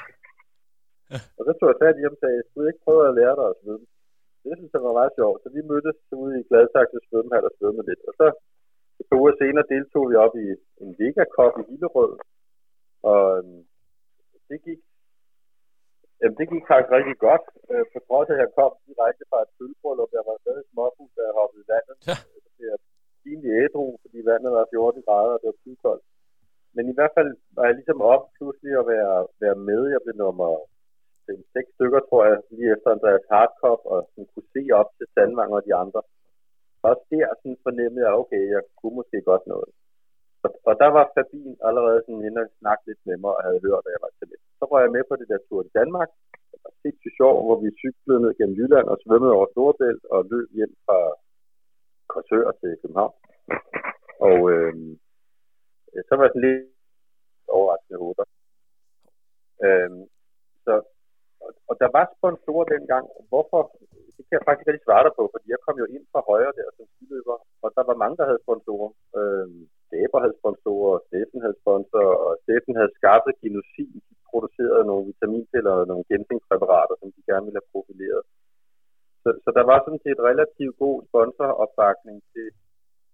ja. 1.13 1.19
Og 1.39 1.43
så 1.47 1.53
tog 1.55 1.69
jeg 1.71 1.81
fat 1.83 1.97
i 1.99 2.07
ham 2.07 2.17
og 2.17 2.21
sagde, 2.23 2.47
skulle 2.49 2.71
ikke 2.71 2.87
prøve 2.87 3.03
at 3.09 3.17
lære 3.19 3.37
dig 3.39 3.47
at 3.53 3.59
svømme? 3.63 3.87
Det 4.45 4.53
synes 4.57 4.73
jeg 4.75 4.83
var 4.89 4.99
meget 5.01 5.17
sjovt, 5.19 5.39
så 5.43 5.49
vi 5.57 5.63
mødtes 5.73 5.99
ude 6.23 6.35
i 6.41 6.47
Gladsaxe 6.49 6.99
svømmehal 7.09 7.49
og 7.51 7.55
svømmede 7.59 7.89
lidt, 7.91 8.03
og 8.09 8.15
så 8.21 8.27
to 9.09 9.17
uger 9.23 9.35
senere 9.41 9.71
deltog 9.75 10.05
vi 10.11 10.17
op 10.25 10.35
i 10.45 10.47
en 10.83 10.91
Vega 10.99 11.25
Cup 11.35 11.55
i 11.61 11.65
Hillerød, 11.71 12.13
og 13.11 13.23
øhm, 13.39 13.61
det 14.51 14.59
gik 14.67 14.81
Jamen, 16.21 16.37
det 16.41 16.47
gik 16.53 16.65
faktisk 16.71 16.93
rigtig 16.99 17.17
godt, 17.29 17.45
øh, 17.73 17.85
på 17.93 17.99
trods 18.07 18.29
af, 18.31 18.35
at 18.37 18.43
jeg 18.45 18.51
kom 18.59 18.73
direkte 18.89 19.25
fra 19.31 19.39
et 19.45 19.53
følgebryllup. 19.57 20.11
Jeg 20.19 20.25
var 20.29 20.37
stadig 20.45 20.65
småfuld, 20.71 21.13
da 21.17 21.23
jeg 21.29 21.35
hoppede 21.41 21.63
i 21.65 21.71
vandet. 21.73 21.97
Ja. 22.09 22.17
Så 22.45 22.49
blev 22.57 22.67
jeg 22.73 22.81
pinlig 23.23 23.51
ædru, 23.63 23.87
fordi 24.03 24.19
vandet 24.31 24.51
var 24.59 24.67
14 24.71 25.07
grader, 25.07 25.35
og 25.35 25.41
det 25.41 25.49
var 25.51 25.59
koldt. 25.87 26.05
Men 26.75 26.85
i 26.93 26.95
hvert 26.97 27.15
fald 27.17 27.31
var 27.57 27.65
jeg 27.67 27.75
ligesom 27.79 28.01
op 28.13 28.25
pludselig 28.37 28.73
at 28.83 28.87
være, 28.95 29.17
være 29.45 29.59
med. 29.69 29.83
Jeg 29.95 30.01
blev 30.05 30.17
nummer 30.25 30.51
6 31.27 31.75
stykker, 31.77 32.01
tror 32.09 32.23
jeg, 32.31 32.39
lige 32.57 32.73
efter 32.75 32.89
Andreas 32.91 33.27
Hardkop, 33.33 33.81
og 33.93 33.99
sådan 34.11 34.29
kunne 34.33 34.51
se 34.57 34.63
op 34.81 34.89
til 34.99 35.07
Sandvang 35.15 35.51
og 35.57 35.63
de 35.69 35.75
andre. 35.83 36.01
Også 36.89 37.03
der 37.11 37.29
sådan 37.41 37.65
fornemmede 37.67 38.05
jeg, 38.07 38.21
okay, 38.23 38.43
jeg 38.55 38.63
kunne 38.79 38.97
måske 39.01 39.19
godt 39.31 39.45
noget. 39.53 39.71
Og, 40.51 40.57
og 40.69 40.75
der 40.83 40.91
var 40.97 41.05
Fabien 41.15 41.57
allerede 41.69 42.01
sådan 42.03 42.27
inde 42.29 42.41
og 42.45 42.51
snakke 42.61 42.83
lidt 42.89 43.03
med 43.09 43.17
mig, 43.25 43.33
og 43.37 43.43
havde 43.47 43.65
hørt, 43.67 43.85
at 43.87 43.95
jeg 43.95 44.03
var 44.07 44.13
til. 44.19 44.29
Så 44.61 44.65
var 44.73 44.81
jeg 44.83 44.95
med 44.97 45.05
på 45.09 45.15
det 45.21 45.29
der 45.33 45.41
tur 45.49 45.61
i 45.65 45.75
Danmark. 45.79 46.11
Det 46.51 46.59
var 46.65 46.73
sindssygt 46.83 47.19
sjov, 47.21 47.35
hvor 47.47 47.57
vi 47.63 47.79
cyklede 47.83 48.23
ned 48.23 48.33
gennem 48.39 48.59
Jylland 48.59 48.87
og 48.93 48.99
svømmede 49.05 49.37
over 49.37 49.47
Storebælt 49.53 50.05
og 50.15 50.21
løb 50.33 50.49
hjem 50.59 50.73
fra 50.85 50.99
Korsør 52.11 52.51
til 52.61 52.71
København. 52.83 53.15
Og 54.29 54.39
øh, 54.53 54.75
øh, 55.93 56.03
så 56.07 56.13
var 56.15 56.25
jeg 56.25 56.33
sådan 56.33 56.47
lidt 56.47 56.63
overraskende 57.57 57.99
håber. 58.05 58.25
Øh, 59.65 59.91
så, 60.65 60.75
og, 61.45 61.51
og 61.71 61.75
der 61.83 61.89
var 61.97 62.05
sponsorer 62.17 62.67
dengang. 62.75 63.05
Hvorfor? 63.31 63.63
Det 64.17 64.23
kan 64.27 64.37
jeg 64.39 64.49
faktisk 64.49 64.69
ikke 64.69 64.87
svare 64.87 65.05
dig 65.07 65.13
på, 65.19 65.25
fordi 65.35 65.47
jeg 65.55 65.61
kom 65.67 65.77
jo 65.83 65.87
ind 65.95 66.05
fra 66.13 66.21
højre 66.31 66.57
der 66.59 66.69
som 66.77 66.87
skiløber, 66.95 67.37
og 67.65 67.69
der 67.77 67.85
var 67.91 68.03
mange, 68.03 68.17
der 68.21 68.27
havde 68.29 68.45
sponsorer. 68.47 68.91
Øh, 69.19 69.49
Dæber 69.93 70.19
havde 70.25 70.39
sponsorer, 70.41 70.93
og 70.97 71.03
Steffen 71.07 71.41
havde 71.45 71.61
sponsorer, 71.63 72.17
og 72.27 72.33
Steffen 72.43 72.75
havde 72.79 72.97
skaffet 72.99 73.35
genosin. 73.45 73.95
De 74.09 74.15
producerede 74.31 74.85
nogle 74.91 75.07
vitaminpiller 75.11 75.73
og 75.81 75.87
nogle 75.91 76.05
gensinkpræparater, 76.11 76.95
som 77.01 77.09
de 77.15 77.21
gerne 77.29 77.45
ville 77.47 77.61
have 77.61 77.73
profileret. 77.75 78.23
Så, 79.23 79.29
så 79.45 79.51
der 79.59 79.65
var 79.71 79.79
sådan 79.81 80.05
set 80.07 80.19
relativt 80.31 80.75
god 80.85 80.97
sponsoropbakning 81.09 82.17
til, 82.33 82.49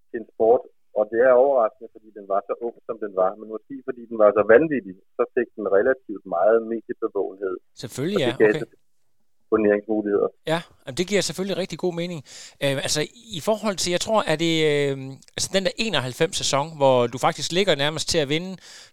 til 0.08 0.18
en 0.22 0.28
sport, 0.34 0.62
og 0.98 1.04
det 1.12 1.20
er 1.28 1.40
overraskende, 1.44 1.88
fordi 1.94 2.08
den 2.18 2.26
var 2.32 2.40
så 2.48 2.54
ung, 2.66 2.76
som 2.88 2.96
den 3.04 3.12
var. 3.22 3.30
Men 3.38 3.48
måske 3.54 3.74
fordi 3.88 4.02
den 4.10 4.18
var 4.22 4.30
så 4.38 4.42
vanvittig, 4.54 4.94
så 5.16 5.22
fik 5.36 5.48
den 5.58 5.66
relativt 5.78 6.24
meget 6.36 6.58
mediebevågenhed. 6.72 7.56
Selvfølgelig, 7.82 8.22
ja. 8.26 8.32
Okay 8.34 8.52
turneringsmuligheder. 9.50 10.28
Ja, 10.52 10.60
det 10.98 11.04
giver 11.10 11.22
selvfølgelig 11.28 11.58
rigtig 11.62 11.78
god 11.78 11.94
mening. 11.94 12.20
Øh, 12.64 12.76
altså 12.86 13.00
i 13.38 13.40
forhold 13.48 13.76
til, 13.82 13.90
jeg 13.96 14.02
tror, 14.06 14.20
at 14.30 14.38
det 14.44 14.54
øh, 14.72 14.96
altså 15.36 15.48
den 15.56 15.62
der 15.66 15.74
91 15.76 16.36
sæson, 16.42 16.66
hvor 16.80 16.96
du 17.12 17.18
faktisk 17.26 17.48
ligger 17.58 17.74
nærmest 17.84 18.06
til 18.12 18.18
at 18.24 18.28
vinde, 18.34 18.52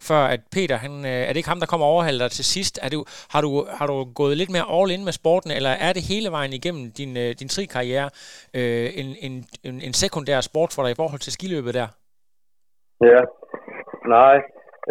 før 0.10 0.22
at 0.36 0.42
Peter, 0.56 0.76
han, 0.86 0.94
øh, 1.12 1.22
er 1.28 1.32
det 1.32 1.40
ikke 1.42 1.54
ham, 1.54 1.62
der 1.64 1.72
kommer 1.72 1.88
overhalder 1.94 2.26
dig 2.26 2.32
til 2.32 2.46
sidst? 2.56 2.74
Er 2.86 2.90
du, 2.96 3.00
har, 3.34 3.42
du, 3.46 3.52
har 3.78 3.88
du 3.92 3.98
gået 4.22 4.38
lidt 4.38 4.52
mere 4.56 4.68
all 4.76 4.92
in 4.96 5.04
med 5.08 5.14
sporten, 5.22 5.52
eller 5.58 5.74
er 5.88 5.92
det 5.94 6.04
hele 6.12 6.30
vejen 6.38 6.54
igennem 6.60 6.86
din, 7.00 7.12
øh, 7.24 7.30
din 7.40 7.50
tri-karriere 7.54 8.10
øh, 8.58 8.88
en, 9.02 9.08
en, 9.26 9.34
en, 9.68 9.76
en 9.88 9.94
sekundær 10.04 10.40
sport 10.50 10.72
for 10.76 10.82
dig 10.84 10.92
i 10.92 11.00
forhold 11.02 11.22
til 11.24 11.34
skiløbet 11.38 11.74
der? 11.80 11.88
Ja, 13.12 13.22
nej, 14.18 14.36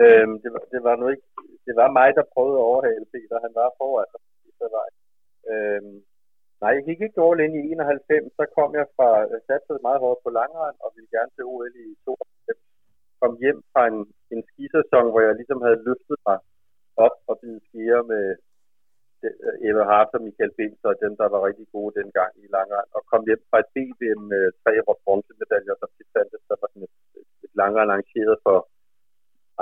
øh, 0.03 0.27
det, 0.43 0.51
var, 0.55 0.63
det 0.75 0.81
var 0.87 0.95
nu 1.03 1.07
ikke, 1.15 1.27
det 1.67 1.75
var 1.81 1.89
mig, 1.99 2.09
der 2.19 2.25
prøvede 2.35 2.59
at 2.61 2.69
overhale 2.71 3.05
Peter, 3.13 3.37
han 3.47 3.53
var 3.61 3.69
foran 3.79 4.11
dig. 4.77 5.02
Øhm, 5.51 5.97
nej, 6.61 6.71
jeg 6.77 6.85
gik 6.89 7.01
ikke 7.01 7.23
all 7.27 7.45
ind 7.45 7.55
i 7.61 7.63
91, 7.73 8.33
så 8.39 8.45
kom 8.57 8.71
jeg 8.81 8.87
fra, 8.97 9.09
jeg 9.33 9.41
satte 9.47 9.87
meget 9.89 10.03
hårdt 10.05 10.21
på 10.25 10.31
langrand, 10.41 10.77
og 10.85 10.89
ville 10.95 11.11
gerne 11.17 11.33
til 11.35 11.45
OL 11.53 11.75
i 11.85 11.87
92. 12.05 12.61
Kom 13.21 13.33
hjem 13.43 13.59
fra 13.73 13.83
en, 13.91 13.99
en 14.35 14.43
skisæson, 14.49 15.07
hvor 15.11 15.23
jeg 15.27 15.35
ligesom 15.41 15.61
havde 15.67 15.85
løftet 15.89 16.19
mig 16.29 16.39
op 17.07 17.17
og 17.31 17.35
blive 17.43 17.61
skier 17.67 18.03
med 18.13 18.25
øh, 19.27 19.69
Eva 19.69 19.83
Hart 19.91 20.11
og 20.17 20.23
Michael 20.27 20.53
Bens 20.59 20.81
og 20.91 20.95
dem, 21.05 21.13
der 21.21 21.29
var 21.33 21.47
rigtig 21.49 21.67
gode 21.77 21.93
dengang 22.01 22.33
i 22.45 22.47
langrand, 22.57 22.89
og 22.97 23.03
kom 23.11 23.23
hjem 23.29 23.43
fra 23.51 23.59
et 23.63 23.71
BVM 23.75 24.21
med 24.33 24.45
øh, 24.49 24.53
tre 24.63 24.73
bronzemedaljer, 25.05 25.75
som 25.81 25.91
de 25.99 26.05
fandt, 26.15 26.31
der 26.51 26.57
var 26.61 26.69
sådan 26.71 26.87
et, 26.89 26.95
et 27.45 27.53
langrand 27.61 27.91
arrangeret 27.91 28.37
for 28.47 28.59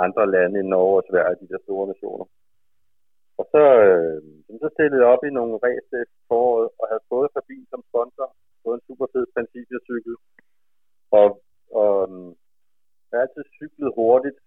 andre 0.05 0.25
lande 0.35 0.59
end 0.59 0.69
Norge 0.75 0.97
og 1.01 1.05
Sverige, 1.09 1.39
de 1.41 1.51
der 1.51 1.59
store 1.65 1.87
nationer. 1.93 2.25
Og 3.41 3.47
så, 3.53 3.63
øh, 3.87 4.17
så 4.63 4.67
stillede 4.75 5.01
jeg 5.01 5.13
op 5.13 5.23
i 5.27 5.35
nogle 5.37 5.55
race 5.65 5.99
foråret, 6.29 6.69
og 6.79 6.85
havde 6.91 7.09
fået 7.13 7.29
forbi 7.37 7.57
som 7.71 7.81
sponsor, 7.89 8.27
fået 8.63 8.77
en 8.77 8.87
super 8.87 9.07
fed 9.13 9.25
principiecykel, 9.35 10.15
og, 11.19 11.27
og 11.81 11.93
øh, 12.09 12.27
jeg 13.07 13.15
har 13.17 13.23
altid 13.25 13.43
cyklet 13.59 13.89
hurtigt. 13.99 14.39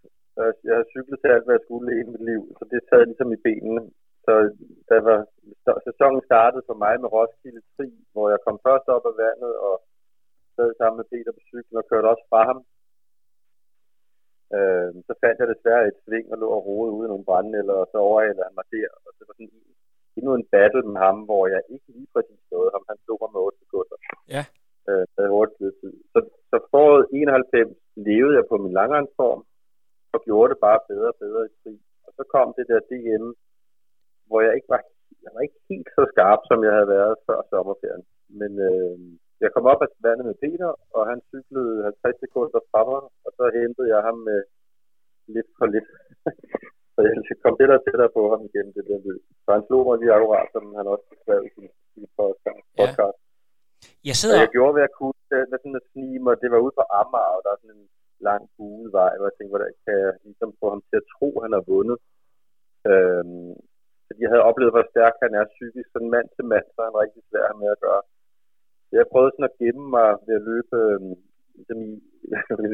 Jeg 0.67 0.75
har 0.79 0.87
cyklet 0.95 1.19
til 1.21 1.33
alt, 1.35 1.45
hvad 1.45 1.57
jeg 1.57 1.67
skulle 1.67 1.91
i 2.01 2.03
mit 2.13 2.25
liv, 2.31 2.43
så 2.59 2.63
det 2.73 2.81
sad 2.91 3.03
ligesom 3.07 3.31
i 3.37 3.43
benene. 3.47 3.83
Så 4.25 4.33
da 4.89 4.97
var, 5.09 5.19
sæsonen 5.89 6.23
startede 6.31 6.65
for 6.69 6.77
mig 6.85 6.95
med 7.03 7.13
Roskilde 7.15 7.63
3, 7.77 7.85
hvor 8.13 8.27
jeg 8.33 8.41
kom 8.47 8.57
først 8.67 8.87
op 8.95 9.05
af 9.11 9.15
vandet 9.25 9.53
og 9.69 9.75
sad 10.57 10.71
sammen 10.79 10.99
med 11.01 11.11
Peter 11.13 11.33
på 11.37 11.43
cyklen 11.51 11.81
og 11.81 11.87
kørte 11.91 12.11
også 12.13 12.27
fra 12.31 12.41
ham 12.51 12.59
Øh, 14.55 14.91
så 15.09 15.13
fandt 15.23 15.41
jeg 15.41 15.49
desværre 15.55 15.89
et 15.91 15.99
sving 16.05 16.27
og 16.33 16.39
lå 16.43 16.49
og 16.59 16.65
rode 16.67 16.91
ude 16.97 17.07
i 17.07 17.13
nogle 17.13 17.29
brændenælder, 17.29 17.77
og 17.83 17.87
så 17.93 17.99
overhalede 18.09 18.47
han 18.49 18.57
mig 18.59 18.67
der. 18.77 18.91
Og 19.05 19.11
det 19.17 19.25
var 19.29 19.35
sådan 19.37 19.53
endnu 20.19 20.33
en 20.35 20.47
battle 20.55 20.83
med 20.93 21.01
ham, 21.07 21.19
hvor 21.29 21.45
jeg 21.55 21.63
ikke 21.75 21.89
lige 21.97 22.11
præcis 22.15 22.43
nåede 22.53 22.71
ham. 22.75 22.85
Han 22.91 22.99
slog 23.05 23.19
mig 23.23 23.31
med 23.33 23.41
8 23.41 23.59
sekunder. 23.63 23.97
Ja. 24.35 24.45
Øh, 24.89 25.05
havde 25.17 25.51
tid. 25.81 25.95
Så, 26.13 26.19
så 26.51 26.57
foråret 26.71 27.05
91 27.13 27.73
levede 28.09 28.37
jeg 28.39 28.47
på 28.51 28.57
min 28.65 28.77
langrendsform, 28.81 29.43
og 30.15 30.21
gjorde 30.27 30.51
det 30.53 30.59
bare 30.67 30.81
bedre 30.91 31.11
og 31.15 31.19
bedre 31.25 31.43
i 31.49 31.53
krig. 31.61 31.79
Og 32.07 32.11
så 32.17 32.23
kom 32.35 32.47
det 32.59 32.67
der 32.71 32.81
DM, 32.91 33.27
hvor 34.29 34.41
jeg 34.47 34.53
ikke 34.59 34.71
var, 34.75 34.83
jeg 35.25 35.31
var 35.35 35.43
ikke 35.47 35.61
helt 35.71 35.89
så 35.97 36.05
skarp, 36.13 36.41
som 36.51 36.59
jeg 36.67 36.73
havde 36.77 36.91
været 36.97 37.15
før 37.27 37.39
sommerferien. 37.51 38.05
Men 38.41 38.53
øh, 38.69 38.99
jeg 39.43 39.51
kom 39.55 39.67
op 39.73 39.83
af 39.87 39.91
vandet 40.07 40.25
med 40.31 40.37
Peter, 40.43 40.71
og 40.97 41.03
han 41.11 41.19
cyklede 41.33 41.83
50 41.85 42.21
sekunder 42.25 42.61
fra 42.71 42.81
mig, 42.91 43.03
og 43.25 43.31
så 43.39 43.45
hentede 43.59 43.89
jeg 43.95 44.01
ham 44.09 44.19
med 44.29 44.41
lidt 45.35 45.51
for 45.59 45.67
lidt. 45.75 45.89
så 46.95 46.99
jeg 47.07 47.39
kom 47.45 47.55
det 47.61 47.69
der 47.71 47.79
tættere 47.87 48.15
på 48.19 48.23
ham 48.33 48.41
igen, 48.49 48.67
det 48.77 48.85
der 48.89 48.99
løb. 49.07 49.23
Så 49.45 49.49
han 49.57 49.65
slog 49.67 49.83
mig 49.87 49.97
lige 49.99 50.15
akkurat, 50.17 50.49
som 50.55 50.65
han 50.79 50.87
også 50.95 51.07
beskrev 51.13 51.41
i 51.49 51.51
sin, 51.55 51.69
sin 51.93 52.07
podcast. 52.19 52.65
Ja. 52.79 52.89
Jeg 54.09 54.15
sidder... 54.21 54.37
Så 54.37 54.45
jeg 54.45 54.55
gjorde, 54.57 54.75
hvad 54.75 54.85
jeg 54.87 54.95
kunne, 55.01 55.19
med 55.53 55.59
sådan 55.61 55.81
at 55.81 55.89
snige 55.93 56.21
mig. 56.25 56.35
Det 56.43 56.49
var 56.53 56.61
ude 56.65 56.79
på 56.79 56.85
Amager, 57.01 57.35
og 57.37 57.41
der 57.45 57.51
er 57.53 57.61
sådan 57.61 57.77
en 57.81 57.89
lang 58.29 58.43
buevej, 58.57 59.13
hvor 59.17 59.27
jeg 59.29 59.35
tænkte, 59.37 59.55
hvordan 59.55 59.75
kan 59.85 59.95
jeg 60.05 60.13
ligesom 60.27 60.51
få 60.61 60.67
ham 60.75 60.83
til 60.89 60.97
at 61.01 61.09
tro, 61.15 61.29
at 61.37 61.45
han 61.47 61.57
har 61.59 61.65
vundet. 61.73 61.99
Øhm, 62.91 63.53
fordi 64.07 64.19
jeg 64.23 64.33
havde 64.33 64.49
oplevet, 64.51 64.75
hvor 64.75 64.87
stærk 64.93 65.15
han 65.25 65.33
er 65.41 65.53
psykisk. 65.55 65.89
Sådan 65.91 66.15
mand 66.17 66.29
til 66.37 66.45
mand, 66.53 66.67
så 66.71 66.79
er 66.81 66.89
han 66.91 67.03
rigtig 67.05 67.23
svær 67.29 67.49
med 67.61 67.69
at 67.75 67.83
gøre 67.87 68.03
jeg 68.99 69.11
prøvede 69.13 69.33
sådan 69.33 69.51
at 69.51 69.59
gemme 69.63 69.85
mig 69.97 70.09
ved 70.27 70.35
at 70.39 70.47
løbe 70.51 70.77
øh, 70.85 71.01
ligesom 71.57 71.79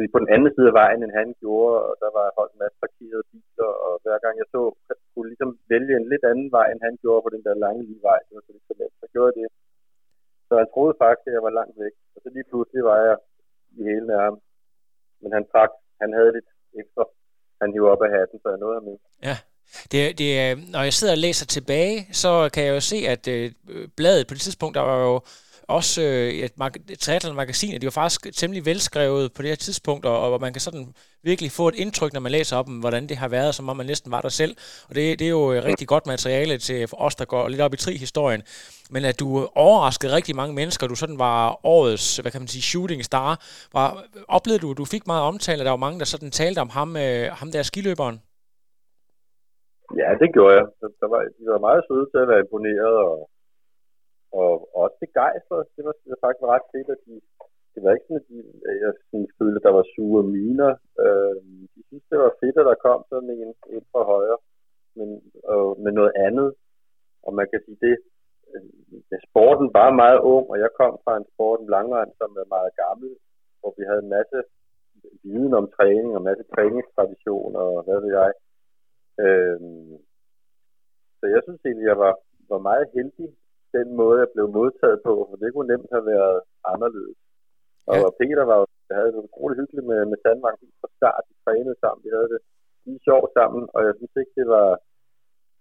i, 0.04 0.06
på 0.14 0.18
den 0.22 0.30
anden 0.35 0.50
side 0.54 0.70
af 0.72 0.78
vejen, 0.83 1.00
end 1.02 1.14
han 1.20 1.28
gjorde, 1.42 1.76
og 1.88 1.92
der 2.02 2.11
var 2.18 2.26
holdt 2.38 2.52
en 2.54 2.62
masse 2.62 2.78
parkerede 2.83 3.28
biler, 3.33 3.70
og 3.87 3.92
hver 4.04 4.18
gang 4.24 4.35
jeg 4.42 4.48
så, 4.54 4.62
jeg 4.88 4.96
kunne 5.12 5.28
ligesom 5.33 5.50
vælge 5.72 5.94
en 5.96 6.09
lidt 6.12 6.24
anden 6.30 6.48
vej, 6.56 6.66
end 6.70 6.80
han 6.88 6.94
gjorde 7.02 7.24
på 7.24 7.30
den 7.35 7.42
der 7.46 7.62
lange 7.64 7.83
lige 7.88 8.06
vej, 8.11 8.20
det 8.26 8.33
var 8.37 8.42
så 8.46 8.52
lidt 8.52 8.68
så 8.68 8.74
let, 8.80 8.92
så 9.02 9.06
gjorde 9.12 9.30
jeg 9.30 9.37
det. 9.40 9.48
Så 10.48 10.52
han 10.61 10.68
troede 10.74 10.94
faktisk, 11.02 11.26
at 11.28 11.37
jeg 11.37 11.46
var 11.46 11.59
langt 11.61 11.76
væk, 11.85 11.94
og 12.14 12.18
så 12.22 12.28
lige 12.37 12.48
pludselig 12.50 12.83
var 12.90 12.98
jeg 13.09 13.16
i 13.78 13.80
hele 13.90 14.09
af 14.16 14.20
ham. 14.26 14.37
Men 15.22 15.30
han 15.37 15.44
trak, 15.52 15.72
han 16.02 16.11
havde 16.16 16.30
lidt 16.37 16.50
ekstra, 16.80 17.04
han 17.61 17.72
hiver 17.74 17.90
op 17.94 18.02
af 18.06 18.11
hatten, 18.16 18.38
så 18.42 18.48
jeg 18.52 18.61
nåede 18.62 18.78
ham 18.78 18.88
ikke. 18.94 19.06
Ja. 19.28 19.37
Det, 19.92 20.02
det, 20.20 20.28
når 20.72 20.83
jeg 20.88 20.94
sidder 20.98 21.14
og 21.16 21.24
læser 21.26 21.46
tilbage, 21.46 21.96
så 22.22 22.30
kan 22.54 22.62
jeg 22.66 22.74
jo 22.78 22.83
se, 22.92 22.98
at 23.14 23.24
øh, 23.35 23.44
bladet 23.98 24.26
på 24.26 24.35
det 24.35 24.42
tidspunkt, 24.46 24.74
der 24.78 24.85
var 24.90 24.98
jo 25.09 25.14
også 25.70 26.02
øh, 26.02 26.28
et, 26.46 26.52
mag- 26.56 26.92
et 26.92 26.98
triathlon-magasin, 26.98 27.74
og 27.74 27.80
de 27.80 27.87
var 27.87 27.90
faktisk 27.90 28.20
temmelig 28.40 28.66
velskrevet 28.66 29.33
på 29.33 29.42
det 29.42 29.50
her 29.50 29.56
tidspunkt, 29.56 30.04
og, 30.06 30.33
og 30.33 30.40
man 30.40 30.52
kan 30.52 30.61
sådan 30.61 30.87
virkelig 31.22 31.50
få 31.52 31.68
et 31.68 31.74
indtryk, 31.74 32.12
når 32.12 32.20
man 32.20 32.33
læser 32.33 32.56
op 32.56 32.68
om, 32.68 32.78
hvordan 32.78 33.09
det 33.09 33.16
har 33.16 33.28
været, 33.28 33.54
som 33.54 33.68
om 33.68 33.76
man 33.76 33.87
næsten 33.87 34.12
var 34.12 34.20
der 34.20 34.28
selv. 34.28 34.56
Og 34.88 34.94
det, 34.94 35.18
det 35.18 35.24
er 35.24 35.30
jo 35.30 35.52
øh, 35.52 35.64
rigtig 35.64 35.88
godt 35.88 36.06
materiale 36.06 36.59
til 36.59 36.88
os, 36.92 37.14
der 37.14 37.24
går 37.24 37.48
lidt 37.48 37.61
op 37.61 37.74
i 37.74 37.76
tri-historien. 37.76 38.42
Men 38.90 39.04
at 39.04 39.20
du 39.20 39.48
overraskede 39.54 40.12
rigtig 40.12 40.37
mange 40.37 40.54
mennesker, 40.54 40.87
du 40.87 40.94
sådan 40.94 41.18
var 41.18 41.66
årets, 41.66 42.16
hvad 42.16 42.33
kan 42.33 42.40
man 42.40 42.48
sige, 42.48 42.62
shooting 42.62 43.04
star. 43.04 43.30
Var, 43.72 44.04
oplevede 44.28 44.62
du, 44.62 44.70
at 44.70 44.78
du 44.78 44.85
fik 44.85 45.06
meget 45.06 45.22
omtale, 45.22 45.61
og 45.61 45.64
der 45.64 45.70
var 45.70 45.85
mange, 45.87 45.98
der 45.98 46.04
sådan 46.04 46.30
talte 46.30 46.59
om 46.59 46.68
ham, 46.68 46.96
øh, 46.96 47.26
ham 47.40 47.52
der 47.52 47.62
skiløberen? 47.62 48.20
Ja, 50.02 50.11
det 50.22 50.28
gjorde 50.35 50.54
jeg. 50.59 50.66
Der 51.00 51.09
var, 51.12 51.20
de 51.38 51.42
var 51.54 51.61
meget 51.68 51.83
søde 51.88 52.06
til 52.12 52.20
at 52.24 52.28
være 52.33 52.44
imponeret, 52.44 52.96
og 53.06 53.16
og 54.33 54.51
også 54.83 54.97
begejstret. 55.05 55.62
Det 55.77 55.83
var, 55.87 55.95
det 56.03 56.09
var 56.12 56.21
faktisk 56.25 56.45
ret 56.55 56.66
fedt, 56.75 56.88
at 56.95 57.01
de 57.07 57.14
det 57.75 57.81
var 57.83 57.93
ikke 57.93 58.07
sådan, 58.07 58.23
at 58.23 58.29
de, 58.31 58.38
jeg 58.85 58.93
sådan 59.11 59.29
følte, 59.38 59.59
at 59.61 59.66
der 59.66 59.75
var 59.79 59.87
sure 59.95 60.23
miner. 60.37 60.73
Øh, 61.05 61.37
de 61.75 61.81
synes, 61.88 62.05
det 62.11 62.19
var 62.25 62.33
fedt, 62.43 62.57
at 62.61 62.69
der 62.71 62.85
kom 62.87 63.01
sådan 63.11 63.31
en, 63.31 63.51
en 63.75 63.85
fra 63.93 64.03
højre, 64.12 64.38
men, 64.97 65.09
og, 65.53 65.81
med 65.85 65.93
noget 65.99 66.12
andet. 66.27 66.49
Og 67.27 67.31
man 67.38 67.47
kan 67.51 67.61
sige, 67.64 67.79
det, 67.87 67.97
øh, 68.51 68.64
ja, 69.11 69.16
sporten 69.29 69.69
var 69.79 70.01
meget 70.03 70.21
ung, 70.35 70.45
og 70.53 70.59
jeg 70.64 70.71
kom 70.81 70.93
fra 71.05 71.14
en 71.16 71.27
sport, 71.33 71.61
en 71.61 72.12
som 72.21 72.31
er 72.43 72.55
meget 72.57 72.73
gammel, 72.83 73.11
hvor 73.61 73.73
vi 73.79 73.83
havde 73.88 74.03
en 74.07 74.14
masse 74.16 74.38
viden 75.23 75.55
om 75.61 75.71
træning, 75.77 76.11
og 76.12 76.21
en 76.21 76.29
masse 76.31 76.45
træningstradition, 76.55 77.57
og 77.57 77.71
hvad 77.85 77.99
ved 78.03 78.12
jeg. 78.21 78.31
Øh, 79.25 79.61
så 81.19 81.25
jeg 81.35 81.40
synes 81.43 81.61
egentlig, 81.64 81.87
jeg 81.93 81.99
var, 81.99 82.14
var 82.53 82.59
meget 82.71 82.87
heldig, 82.95 83.29
den 83.78 83.88
måde, 84.00 84.16
jeg 84.22 84.30
blev 84.35 84.46
modtaget 84.59 84.98
på, 85.09 85.14
for 85.28 85.37
det 85.40 85.48
kunne 85.52 85.70
nemt 85.72 85.90
have 85.96 86.06
været 86.14 86.38
anderledes. 86.72 87.18
Og 87.90 87.96
ja. 87.96 88.11
Peter 88.20 88.44
var 88.50 88.59
jeg 88.88 88.96
havde 88.98 89.12
det 89.14 89.26
utroligt 89.28 89.61
hyggeligt 89.61 89.87
med, 89.90 90.00
med 90.11 90.18
Sandvang 90.22 90.56
fra 90.80 90.88
start. 90.98 91.24
Vi 91.30 91.35
trænede 91.44 91.76
sammen, 91.83 92.00
vi 92.06 92.11
havde 92.16 92.30
det 92.35 92.40
lige 92.87 93.00
sjovt 93.09 93.30
sammen, 93.38 93.62
og 93.74 93.80
jeg 93.87 93.94
synes 93.98 94.14
ikke, 94.20 94.35
det 94.40 94.46
var, 94.54 94.68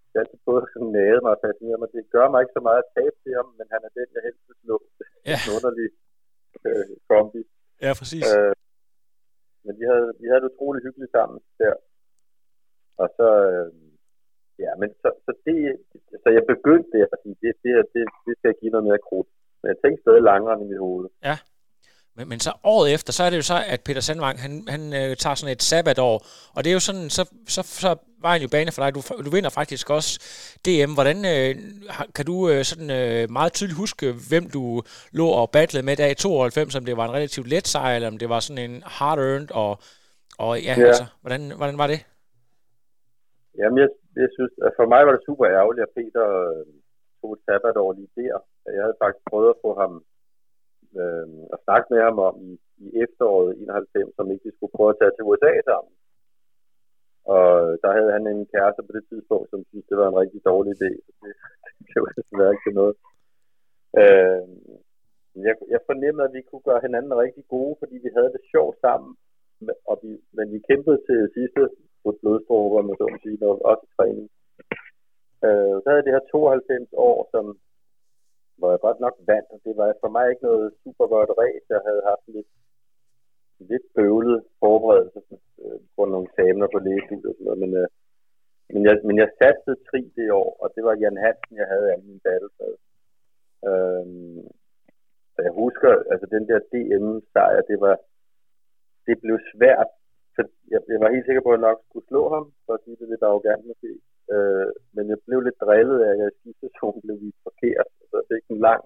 det 0.10 0.18
altid 0.22 0.40
både 0.50 0.64
sådan 0.74 0.92
nade 0.98 1.20
mig 1.24 1.32
og 1.36 1.42
fascinere 1.46 1.80
mig. 1.80 1.90
Det 1.98 2.04
gør 2.16 2.28
mig 2.30 2.40
ikke 2.42 2.58
så 2.58 2.64
meget 2.68 2.82
at 2.84 2.92
tabe 2.98 3.18
til 3.24 3.34
ham, 3.40 3.48
men 3.60 3.68
han 3.74 3.82
er 3.88 3.92
den, 4.00 4.08
jeg 4.16 4.24
helst 4.28 4.44
vil 4.48 4.58
slå. 4.64 4.78
Ja. 5.30 5.38
en 5.46 5.52
underlig 5.58 5.90
øh, 6.68 6.94
kombi. 7.10 7.42
Ja, 7.86 7.92
præcis. 8.00 8.26
Øh, 8.36 8.56
men 9.66 9.74
vi 9.80 9.86
havde, 9.92 10.08
vi 10.22 10.26
havde 10.30 10.42
det 10.44 10.52
utroligt 10.54 10.86
hyggeligt 10.88 11.14
sammen 11.18 11.38
der. 11.62 11.76
Og 13.02 13.08
så, 13.18 13.28
øh, 13.52 13.70
ja, 14.64 14.72
men 14.82 14.90
så, 15.02 15.10
så, 15.26 15.32
det, 15.46 15.56
så 16.24 16.30
jeg 16.38 16.44
begyndte 16.54 16.90
det 16.96 17.02
at 17.14 17.20
sige, 17.24 17.36
det, 17.44 17.52
det, 17.64 17.72
det, 17.94 18.04
det 18.26 18.34
skal 18.38 18.50
jeg 18.52 18.60
give 18.62 18.74
noget 18.76 18.88
mere 18.90 19.06
krudt. 19.08 19.30
Men 19.60 19.68
jeg 19.72 19.78
tænkte 19.84 20.02
stadig 20.04 20.24
langere 20.32 20.56
i 20.62 20.66
mit 20.72 20.84
hoved. 20.86 21.06
Ja. 21.30 21.38
Men, 22.16 22.30
men 22.30 22.40
så 22.40 22.52
året 22.64 22.94
efter, 22.94 23.12
så 23.14 23.24
er 23.24 23.30
det 23.30 23.38
jo 23.38 23.42
så, 23.42 23.58
at 23.68 23.82
Peter 23.86 24.02
Sandvang, 24.02 24.40
han, 24.46 24.52
han 24.68 24.84
øh, 25.00 25.16
tager 25.16 25.36
sådan 25.36 25.56
et 25.56 25.64
sabbatår, 25.64 26.16
og 26.56 26.64
det 26.64 26.70
er 26.70 26.74
jo 26.74 26.80
sådan, 26.80 27.10
så, 27.10 27.24
så, 27.48 27.62
så 27.84 27.96
var 28.22 28.36
en 28.36 28.42
jo 28.42 28.48
bane 28.52 28.72
for 28.72 28.82
dig. 28.84 28.96
Du, 28.96 29.02
du 29.26 29.30
vinder 29.30 29.50
faktisk 29.50 29.90
også 29.90 30.12
DM. 30.66 30.92
Hvordan 30.94 31.18
øh, 31.34 31.56
kan 32.16 32.26
du 32.26 32.50
øh, 32.50 32.64
sådan 32.64 32.90
øh, 33.02 33.32
meget 33.32 33.54
tydeligt 33.54 33.78
huske, 33.78 34.06
hvem 34.30 34.50
du 34.50 34.82
lå 35.12 35.28
og 35.28 35.52
battlede 35.52 35.86
med 35.86 35.96
der 35.96 36.08
i 36.08 36.16
92, 36.16 36.76
om 36.76 36.86
det 36.86 36.98
var 36.98 37.06
en 37.06 37.14
relativt 37.14 37.48
let 37.48 37.68
sejr, 37.68 37.96
eller 37.96 38.08
om 38.08 38.18
det 38.18 38.30
var 38.30 38.40
sådan 38.40 38.72
en 38.72 38.84
hard-earned, 38.86 39.48
og, 39.52 39.80
og 40.40 40.62
ja, 40.62 40.76
ja. 40.78 40.88
altså, 40.88 41.06
hvordan, 41.22 41.52
hvordan 41.58 41.78
var 41.78 41.88
det? 41.88 42.00
Jamen, 43.58 43.78
jeg, 43.78 43.90
jeg 44.24 44.30
synes, 44.36 44.54
for 44.78 44.86
mig 44.94 45.02
var 45.06 45.14
det 45.16 45.28
super 45.28 45.46
ærgerligt, 45.58 45.86
at 45.86 45.96
Peter 45.98 46.26
øh, 46.50 46.66
tog 47.20 47.32
et 47.34 47.46
sabbatår 47.46 47.90
lige 47.98 48.16
der. 48.20 48.38
Jeg 48.76 48.82
havde 48.86 49.02
faktisk 49.02 49.26
prøvet 49.32 49.50
at 49.54 49.62
få 49.66 49.72
ham 49.82 49.94
øh, 51.00 51.28
at 51.54 51.60
snakke 51.66 51.88
med 51.94 52.02
ham 52.08 52.18
om 52.28 52.36
i, 52.50 52.52
i 52.86 52.88
efteråret 53.04 53.58
91, 53.58 54.16
som 54.18 54.32
ikke 54.32 54.46
vi 54.48 54.56
skulle 54.56 54.76
prøve 54.78 54.92
at 54.94 55.00
tage 55.00 55.14
til 55.16 55.28
USA 55.30 55.52
sammen. 55.70 55.94
Og 57.36 57.46
der 57.84 57.92
havde 57.98 58.12
han 58.16 58.24
en 58.28 58.46
kæreste 58.54 58.82
på 58.84 58.92
det 58.98 59.06
tidspunkt, 59.10 59.48
som 59.50 59.60
syntes, 59.68 59.90
det 59.90 59.98
var 60.02 60.08
en 60.10 60.22
rigtig 60.24 60.42
dårlig 60.52 60.72
idé. 60.78 60.92
Så 61.06 61.12
det, 61.24 61.34
det 61.90 61.98
var 62.04 62.12
desværre 62.20 62.56
ikke 62.56 62.80
noget. 62.82 62.96
Øh, 64.02 64.44
jeg, 65.48 65.56
jeg 65.74 65.82
fornemmede, 65.90 66.28
at 66.28 66.36
vi 66.38 66.42
kunne 66.42 66.68
gøre 66.70 66.86
hinanden 66.86 67.22
rigtig 67.26 67.46
gode, 67.56 67.76
fordi 67.82 67.96
vi 68.06 68.10
havde 68.18 68.32
det 68.36 68.44
sjovt 68.54 68.78
sammen. 68.86 69.12
Og 69.90 69.96
vi, 70.04 70.12
men 70.38 70.46
vi 70.54 70.60
kæmpede 70.70 71.00
til 71.08 71.20
sidste 71.38 71.62
blodstråber, 72.22 72.82
med 72.82 72.96
så 72.98 73.06
at 73.16 73.22
sige, 73.24 73.38
når 73.42 73.52
også 73.72 73.86
i 73.88 73.94
træning. 73.98 74.28
Øh, 75.46 75.76
så 75.82 75.88
havde 75.90 76.06
det 76.06 76.16
her 76.16 76.32
92 76.32 76.94
år, 77.08 77.18
som 77.34 77.46
hvor 78.60 78.70
jeg 78.72 78.80
godt 78.88 79.00
nok 79.06 79.16
vandt, 79.32 79.50
og 79.54 79.60
det 79.66 79.74
var 79.80 79.88
for 80.04 80.12
mig 80.16 80.26
ikke 80.30 80.48
noget 80.50 80.68
super 80.84 81.08
godt 81.16 81.32
ræs. 81.40 81.64
Jeg 81.76 81.82
havde 81.88 82.04
haft 82.12 82.26
lidt, 82.36 82.52
lidt 83.70 83.86
bøvlet 83.96 84.40
forberedelse 84.60 85.20
øh, 85.64 85.80
på 85.96 86.02
nogle 86.06 86.28
eksamener 86.30 86.68
på 86.74 86.80
lægestudiet 86.86 87.32
og 87.32 87.36
sådan 87.36 87.46
noget, 87.48 87.62
men, 87.64 87.72
øh, 87.82 87.88
men, 88.74 88.82
jeg, 88.88 88.96
men 89.08 89.16
jeg 89.22 89.30
satte 89.40 89.72
tri 89.90 90.02
det 90.18 90.30
år, 90.42 90.50
og 90.62 90.68
det 90.76 90.84
var 90.88 91.02
Jan 91.02 91.24
Hansen, 91.26 91.56
jeg 91.62 91.68
havde 91.74 91.88
af 91.94 92.00
min 92.08 92.20
battle 92.26 92.50
Øh, 93.70 94.06
så 95.34 95.40
jeg 95.48 95.54
husker, 95.64 95.92
altså 96.12 96.26
den 96.36 96.44
der 96.50 96.60
DM-sejr, 96.72 97.62
det 97.72 97.78
var, 97.86 97.96
det 99.08 99.16
blev 99.24 99.38
svært, 99.52 99.92
så 100.36 100.42
jeg, 100.72 100.80
jeg 100.92 101.00
var 101.04 101.14
helt 101.16 101.28
sikker 101.28 101.44
på, 101.44 101.50
at 101.52 101.58
jeg 101.58 101.68
nok 101.70 101.80
skulle 101.88 102.10
slå 102.12 102.24
ham, 102.36 102.46
for 102.66 102.74
at 102.74 102.84
sige 102.84 102.98
det 103.00 103.08
lidt 103.10 103.24
arrogant 103.28 103.64
måske. 103.70 103.92
Øh, 104.34 104.70
men 104.96 105.04
jeg 105.12 105.18
blev 105.28 105.40
lidt 105.42 105.62
drillet 105.64 106.00
af, 106.06 106.12
at 106.14 106.20
jeg 106.22 106.28
i 106.32 106.40
sidste 106.44 106.62
sæson 106.66 106.94
blev 107.04 107.16
vist 107.24 107.42
forkert. 107.48 107.90
Så 108.10 108.16
det 108.28 108.36
er 108.36 108.54
en 108.56 108.66
lang 108.70 108.82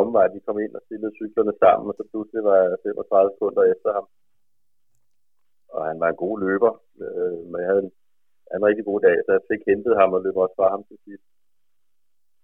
omvej. 0.00 0.26
Vi 0.34 0.40
kom 0.46 0.58
ind 0.64 0.74
og 0.78 0.82
stillede 0.86 1.18
cyklerne 1.20 1.54
sammen, 1.62 1.86
og 1.90 1.94
så 1.98 2.04
pludselig 2.10 2.42
var 2.48 2.56
jeg 2.62 2.76
35 2.82 3.30
sekunder 3.34 3.62
efter 3.74 3.90
ham. 3.96 4.06
Og 5.74 5.82
han 5.90 6.00
var 6.02 6.08
en 6.10 6.22
god 6.24 6.36
løber, 6.44 6.72
øh, 7.04 7.38
men 7.48 7.58
jeg 7.60 7.68
havde 7.70 7.84
en, 7.86 7.92
en 8.56 8.66
rigtig 8.68 8.84
god 8.90 9.00
dag, 9.06 9.16
så 9.24 9.30
jeg 9.36 9.48
fik 9.50 9.62
hentet 9.70 9.94
ham 10.00 10.10
og 10.16 10.20
løb 10.24 10.36
også 10.36 10.56
fra 10.58 10.68
ham 10.74 10.82
til 10.88 10.98
sidst. 11.04 11.26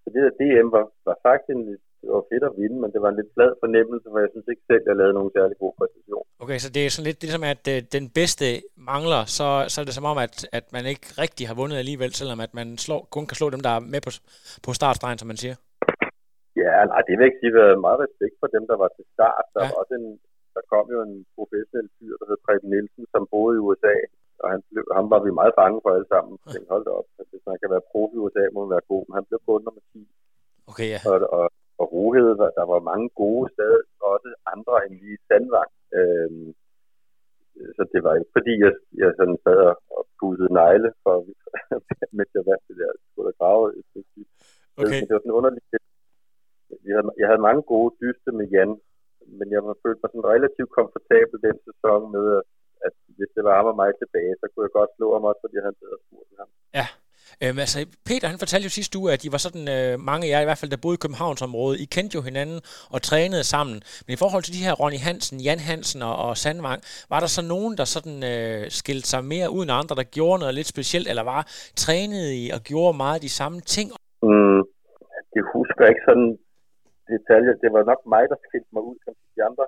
Så 0.01 0.07
det 0.13 0.21
der 0.25 0.37
DM 0.39 0.67
var, 0.75 0.85
var 1.07 1.17
faktisk 1.25 1.49
en, 1.55 1.63
det 2.01 2.09
var 2.15 2.23
fedt 2.31 2.43
at 2.49 2.53
vinde, 2.61 2.77
men 2.81 2.89
det 2.93 2.99
var 3.03 3.09
en 3.11 3.19
lidt 3.19 3.33
flad 3.35 3.51
fornemmelse, 3.63 4.07
for 4.11 4.19
jeg 4.23 4.31
synes 4.33 4.47
ikke 4.53 4.65
selv, 4.69 4.83
at 4.83 4.89
jeg 4.89 4.95
lavede 4.99 5.17
nogen 5.17 5.31
særlig 5.37 5.55
god 5.63 5.73
præstation. 5.79 6.25
Okay, 6.43 6.57
så 6.63 6.67
det 6.75 6.81
er 6.81 6.89
sådan 6.91 7.09
lidt 7.09 7.21
ligesom, 7.25 7.43
at 7.53 7.63
øh, 7.73 7.77
den 7.97 8.05
bedste 8.19 8.47
mangler, 8.91 9.21
så, 9.37 9.47
så 9.71 9.75
er 9.81 9.85
det 9.87 9.97
som 9.97 10.09
om, 10.11 10.17
at, 10.25 10.35
at 10.59 10.65
man 10.75 10.83
ikke 10.91 11.07
rigtig 11.23 11.45
har 11.49 11.55
vundet 11.61 11.77
alligevel, 11.83 12.11
selvom 12.19 12.39
at 12.45 12.51
man 12.59 12.67
slår, 12.85 13.01
kun 13.15 13.25
kan 13.29 13.39
slå 13.39 13.47
dem, 13.55 13.61
der 13.67 13.73
er 13.77 13.81
med 13.93 14.01
på, 14.05 14.11
på 14.65 14.69
startstregen, 14.79 15.19
som 15.19 15.29
man 15.31 15.41
siger. 15.43 15.55
Ja, 16.63 16.75
nej, 16.91 17.01
det 17.07 17.13
vil 17.15 17.29
ikke 17.29 17.41
sige, 17.43 17.53
at 17.65 17.81
meget 17.87 17.99
respekt 18.05 18.35
for 18.41 18.49
dem, 18.55 18.63
der 18.71 18.77
var 18.83 18.89
til 18.97 19.05
start. 19.15 19.45
Der, 19.53 19.61
ja. 19.63 19.69
var 19.69 19.77
også 19.81 19.93
en, 20.01 20.07
der 20.55 20.63
kom 20.73 20.85
jo 20.95 20.99
en 21.07 21.15
professionel 21.37 21.87
fyr, 21.95 22.13
der 22.19 22.25
hed 22.29 22.39
Preben 22.45 22.69
Nielsen, 22.73 23.03
som 23.13 23.23
boede 23.33 23.55
i 23.57 23.63
USA, 23.67 23.95
og 24.41 24.47
han 24.53 24.59
blev, 24.69 24.83
ham 24.97 25.07
var 25.13 25.21
vi 25.25 25.31
meget 25.39 25.53
bange 25.61 25.77
for 25.83 25.89
alle 25.95 26.09
sammen. 26.13 26.33
Ja. 26.37 26.51
Tænkte, 26.51 26.71
hold 26.73 26.85
da 26.87 26.91
op, 26.99 27.07
hvis 27.31 27.45
man 27.49 27.57
kan 27.61 27.69
være 27.73 27.87
profi 27.91 28.15
i 28.17 28.21
USA, 28.23 28.43
må 28.53 28.59
man 28.63 28.73
være 28.75 28.89
god, 28.91 29.03
men 29.05 29.13
han 29.17 29.25
blev 29.29 29.39
kun 29.47 29.61
nummer 29.65 29.83
10. 29.93 29.99
Okay, 30.71 30.87
ja. 30.95 30.99
Og, 31.11 31.17
og, 31.37 31.45
og 31.79 31.85
Rohed, 31.93 32.29
der 32.59 32.65
var 32.73 32.89
mange 32.91 33.07
gode 33.21 33.45
steder, 33.53 33.81
også 34.13 34.29
andre 34.53 34.75
end 34.85 34.93
lige 35.03 35.17
Sandvang. 35.27 35.71
Øhm, 35.97 36.47
så 37.75 37.81
det 37.93 37.99
var 38.05 38.13
ikke 38.15 38.35
fordi, 38.37 38.53
jeg, 38.65 38.73
jeg 39.01 39.09
sådan 39.19 39.39
sad 39.45 39.59
og 39.95 40.01
pudsede 40.19 40.53
negle, 40.61 40.89
for, 41.03 41.15
mens 42.17 42.31
jeg 42.35 42.43
det 42.67 42.75
der, 42.81 42.91
skulle 43.09 43.27
der 43.29 43.39
grave. 43.41 43.63
Okay. 44.81 45.01
Det 45.05 45.13
var 45.15 45.21
sådan 45.23 45.39
underligt. 45.39 45.65
Jeg 46.87 46.93
havde, 46.95 47.11
jeg 47.19 47.27
havde 47.29 47.47
mange 47.49 47.63
gode 47.73 47.91
dyste 48.01 48.29
med 48.39 48.45
Jan, 48.53 48.73
men 49.39 49.47
jeg 49.55 49.61
var 49.67 49.75
følt 49.83 49.99
mig 50.01 50.09
sådan 50.11 50.31
relativt 50.35 50.71
komfortabel 50.79 51.37
den 51.47 51.57
sæson 51.67 52.01
med, 52.15 52.25
at, 52.39 52.45
at 52.87 52.93
hvis 53.17 53.31
det 53.35 53.43
var 53.47 53.55
ham 53.59 53.71
og 53.71 53.77
mig 53.81 53.91
tilbage, 54.01 54.33
så 54.39 54.45
kunne 54.47 54.65
jeg 54.67 54.77
godt 54.79 54.91
slå 54.97 55.07
ham 55.15 55.23
også, 55.29 55.41
fordi 55.43 55.57
han 55.67 55.75
havde 55.81 55.99
spurgt 56.05 56.39
ham. 56.41 56.49
Ja, 56.79 56.87
Øhm, 57.43 57.59
altså, 57.65 57.77
Peter 58.07 58.27
han 58.27 58.39
fortalte 58.43 58.65
jo 58.65 58.69
sidste 58.69 58.97
uge, 58.99 59.13
at 59.13 59.23
de 59.23 59.31
var 59.35 59.41
sådan, 59.47 59.65
øh, 59.77 59.99
mange 60.09 60.23
af 60.25 60.31
jer 60.31 60.41
i 60.41 60.47
hvert 60.47 60.61
fald, 60.61 60.71
der 60.71 60.83
boede 60.85 60.97
i 60.99 61.03
Københavnsområdet. 61.05 61.79
I 61.79 61.85
kendte 61.95 62.15
jo 62.17 62.21
hinanden 62.29 62.59
og 62.93 62.99
trænede 63.09 63.43
sammen. 63.53 63.77
Men 64.05 64.13
i 64.13 64.21
forhold 64.23 64.43
til 64.43 64.53
de 64.57 64.65
her 64.65 64.73
Ronny 64.81 64.99
Hansen, 65.07 65.37
Jan 65.47 65.61
Hansen 65.69 66.01
og, 66.09 66.15
og 66.25 66.37
Sandvang, 66.37 66.79
var 67.13 67.19
der 67.19 67.29
så 67.37 67.41
nogen, 67.53 67.73
der 67.79 67.85
sådan 67.95 68.17
øh, 68.31 68.61
skilte 68.79 69.07
sig 69.13 69.21
mere 69.33 69.49
ud 69.55 69.63
end 69.63 69.71
andre, 69.81 69.95
der 69.99 70.13
gjorde 70.17 70.39
noget 70.39 70.55
lidt 70.55 70.73
specielt, 70.75 71.07
eller 71.11 71.23
var 71.33 71.41
trænede 71.83 72.31
i 72.41 72.43
og 72.55 72.59
gjorde 72.69 72.97
meget 73.03 73.21
de 73.21 73.31
samme 73.39 73.59
ting? 73.75 73.87
Mm, 74.27 74.61
det 75.33 75.41
husker 75.55 75.81
jeg 75.83 75.91
ikke 75.93 76.07
sådan 76.09 76.31
detaljer. 77.11 77.53
Det 77.63 77.69
var 77.75 77.83
nok 77.91 78.01
mig, 78.13 78.23
der 78.31 78.37
skilte 78.45 78.71
mig 78.75 78.83
ud 78.89 78.97
som 79.05 79.13
de 79.35 79.41
andre. 79.49 79.65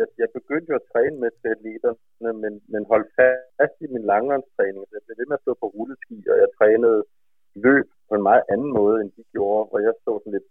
Jeg, 0.00 0.06
jeg 0.22 0.28
begyndte 0.38 0.70
jo 0.72 0.76
at 0.80 0.88
træne 0.92 1.16
med 1.22 1.30
triatleterne, 1.40 2.32
men, 2.42 2.52
men 2.72 2.82
holdt 2.92 3.10
fast 3.58 3.76
i 3.84 3.88
min 3.94 4.04
langrendstræning. 4.12 4.82
Jeg 4.94 5.02
blev 5.04 5.16
ved 5.18 5.28
med 5.28 5.38
at 5.38 5.44
stå 5.44 5.52
på 5.60 5.66
rulleski, 5.74 6.18
og 6.32 6.36
jeg 6.42 6.48
trænede 6.58 7.00
løb 7.66 7.86
på 8.08 8.12
en 8.18 8.26
meget 8.30 8.44
anden 8.52 8.72
måde, 8.80 8.96
end 9.02 9.10
de 9.16 9.24
gjorde, 9.34 9.68
hvor 9.68 9.80
jeg 9.86 9.94
stod 10.02 10.16
sådan 10.20 10.36
lidt 10.36 10.48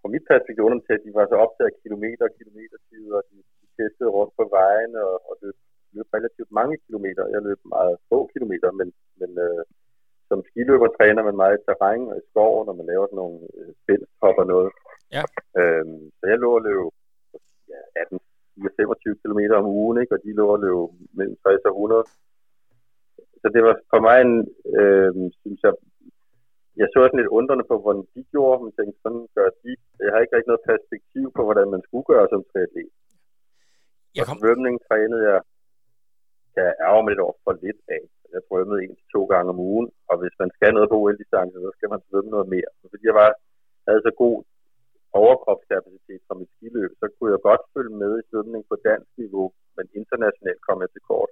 fra 0.00 0.08
mit 0.14 0.24
perspektiv 0.30 0.64
til, 0.86 0.94
at 0.98 1.04
de 1.06 1.12
var 1.18 1.26
så 1.28 1.36
optaget 1.44 1.70
af 1.70 1.78
kilometer 1.82 2.24
og 2.28 2.34
kilometertid, 2.38 3.04
og 3.16 3.22
de, 3.30 3.36
de 3.60 3.66
testede 3.76 4.14
rundt 4.16 4.32
på 4.40 4.44
vejen 4.58 4.92
og, 5.04 5.12
og 5.28 5.34
løb, 5.42 5.56
løb 5.94 6.08
relativt 6.16 6.50
mange 6.60 6.76
kilometer. 6.86 7.32
Jeg 7.34 7.42
løb 7.48 7.60
meget 7.76 7.94
få 8.10 8.18
kilometer, 8.34 8.68
men, 8.80 8.88
men 9.20 9.30
øh, 9.46 9.62
som 10.28 10.38
skiløber 10.48 10.88
træner 10.98 11.22
man 11.28 11.36
meget 11.42 11.58
i 11.58 11.64
terræn 11.66 12.02
og 12.10 12.16
i 12.18 12.26
skoven, 12.30 12.66
når 12.66 12.76
man 12.80 12.86
laver 12.92 13.06
sådan 13.06 13.20
nogle 13.22 13.38
øh, 13.58 13.70
spændstop 13.82 14.36
og 14.42 14.46
noget. 14.54 14.70
Ja. 15.16 15.24
Øhm, 15.60 16.00
så 16.18 16.24
jeg 16.30 16.38
lå 16.38 16.50
og 16.58 16.62
løb 16.68 16.92
ja, 17.72 17.80
18 18.02 18.20
25 18.56 19.16
km 19.22 19.40
om 19.60 19.66
ugen, 19.80 19.96
ikke? 20.02 20.14
og 20.14 20.20
de 20.24 20.30
lå 20.38 20.46
og 20.54 20.60
løb 20.64 20.78
mellem 21.18 21.36
60 21.42 21.68
og 21.68 21.72
100. 21.72 22.04
Så 23.40 23.46
det 23.54 23.62
var 23.66 23.74
for 23.92 24.00
mig 24.06 24.16
en, 24.26 24.34
øh, 24.78 25.12
synes 25.42 25.60
jeg, 25.66 25.72
jeg 26.80 26.86
så 26.88 26.98
sådan 27.00 27.20
lidt 27.20 27.34
undrende 27.38 27.66
på, 27.70 27.76
hvordan 27.82 28.04
de 28.14 28.22
gjorde, 28.32 28.58
men 28.62 28.72
tænkte, 28.72 28.98
sådan 29.04 29.24
gør 29.36 29.48
de. 29.62 29.72
Jeg 30.04 30.10
har 30.12 30.20
ikke 30.20 30.34
rigtig 30.36 30.52
noget 30.52 30.68
perspektiv 30.70 31.24
på, 31.36 31.40
hvordan 31.46 31.68
man 31.74 31.82
skulle 31.86 32.06
gøre 32.12 32.26
som 32.32 32.42
triatlet. 32.50 32.92
Jeg 34.16 34.24
kom... 34.26 34.36
Og 34.36 34.40
svømning 34.42 34.74
trænede 34.88 35.22
jeg, 35.30 35.40
kan 36.54 36.62
jeg 36.68 36.74
ærge 36.86 37.02
mig 37.02 37.10
lidt 37.10 37.24
over 37.26 37.36
for 37.44 37.54
lidt 37.64 37.80
af. 37.96 38.02
Jeg 38.34 38.40
svømmede 38.48 38.80
en 38.84 38.94
til 38.98 39.08
to 39.16 39.22
gange 39.32 39.48
om 39.54 39.58
ugen, 39.70 39.88
og 40.10 40.14
hvis 40.20 40.36
man 40.42 40.50
skal 40.56 40.70
noget 40.74 40.90
på 40.90 40.98
OL-distance, 41.02 41.56
så 41.64 41.70
skal 41.76 41.88
man 41.94 42.00
svømme 42.08 42.30
noget 42.34 42.48
mere. 42.54 42.70
Fordi 42.92 43.04
jeg 43.10 43.16
var, 43.22 43.30
havde 43.86 44.02
så 44.08 44.12
god 44.24 44.36
overkropskapacitet 45.24 46.20
fra 46.26 46.34
mit 46.40 46.50
skiløb, 46.56 46.92
så 47.00 47.06
kunne 47.14 47.30
jeg 47.34 47.40
godt 47.48 47.62
følge 47.74 47.94
med 48.02 48.12
i 48.20 48.26
svømning 48.30 48.62
på 48.70 48.76
dansk 48.88 49.10
niveau, 49.22 49.46
men 49.76 49.84
internationalt 50.00 50.60
kom 50.68 50.78
jeg 50.84 50.90
til 50.92 51.02
kort 51.10 51.30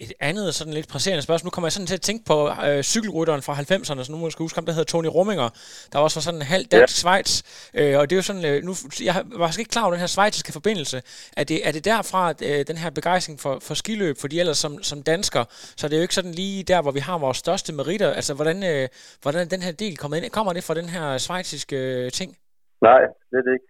et 0.00 0.12
andet 0.20 0.54
sådan 0.54 0.72
lidt 0.72 0.88
presserende 0.88 1.22
spørgsmål. 1.22 1.46
Nu 1.46 1.50
kommer 1.50 1.66
jeg 1.66 1.72
sådan 1.72 1.86
til 1.86 1.94
at 1.94 2.00
tænke 2.00 2.24
på 2.24 2.50
øh, 2.66 2.82
cykelrytteren 2.82 3.42
fra 3.42 3.54
90'erne, 3.54 4.04
så 4.04 4.12
nu 4.12 4.18
må 4.18 4.26
jeg 4.26 4.32
huske 4.38 4.56
ham, 4.56 4.66
der 4.66 4.72
hedder 4.72 4.84
Tony 4.84 5.06
Rumminger, 5.06 5.48
der 5.92 5.98
også 5.98 6.18
var 6.18 6.22
sådan 6.22 6.40
en 6.40 6.46
halv 6.46 6.64
dansk 6.64 6.94
ja. 6.94 6.98
Schweiz. 6.98 7.42
Øh, 7.74 7.98
og 7.98 8.10
det 8.10 8.16
er 8.16 8.18
jo 8.18 8.22
sådan, 8.22 8.44
øh, 8.44 8.64
nu, 8.64 8.74
jeg 9.04 9.24
var 9.26 9.58
ikke 9.58 9.70
klar 9.70 9.82
over 9.82 9.90
den 9.90 10.00
her 10.00 10.06
svejtiske 10.06 10.52
forbindelse. 10.52 11.02
Er 11.36 11.44
det, 11.44 11.68
er 11.68 11.72
det 11.72 11.84
derfra, 11.84 12.30
at, 12.30 12.42
øh, 12.42 12.66
den 12.66 12.76
her 12.76 12.90
begejstring 12.90 13.40
for, 13.40 13.58
for 13.58 13.74
skiløb, 13.74 14.16
for 14.18 14.28
de 14.28 14.40
ellers 14.40 14.58
som, 14.58 14.82
som 14.82 15.02
dansker, 15.02 15.44
så 15.76 15.88
det 15.88 15.94
er 15.94 15.98
jo 15.98 16.02
ikke 16.02 16.14
sådan 16.14 16.32
lige 16.32 16.62
der, 16.62 16.82
hvor 16.82 16.90
vi 16.90 17.00
har 17.00 17.18
vores 17.18 17.36
største 17.36 17.72
meritter. 17.72 18.12
Altså, 18.12 18.34
hvordan, 18.34 18.64
øh, 18.64 18.88
hvordan 19.22 19.48
den 19.48 19.62
her 19.62 19.72
del 19.72 19.96
kommet 19.96 20.22
ind? 20.22 20.30
Kommer 20.30 20.52
det 20.52 20.64
fra 20.64 20.74
den 20.74 20.88
her 20.88 21.18
svejtiske 21.18 21.76
øh, 21.76 22.12
ting? 22.12 22.36
Nej, 22.80 23.02
slet 23.28 23.48
ikke. 23.54 23.68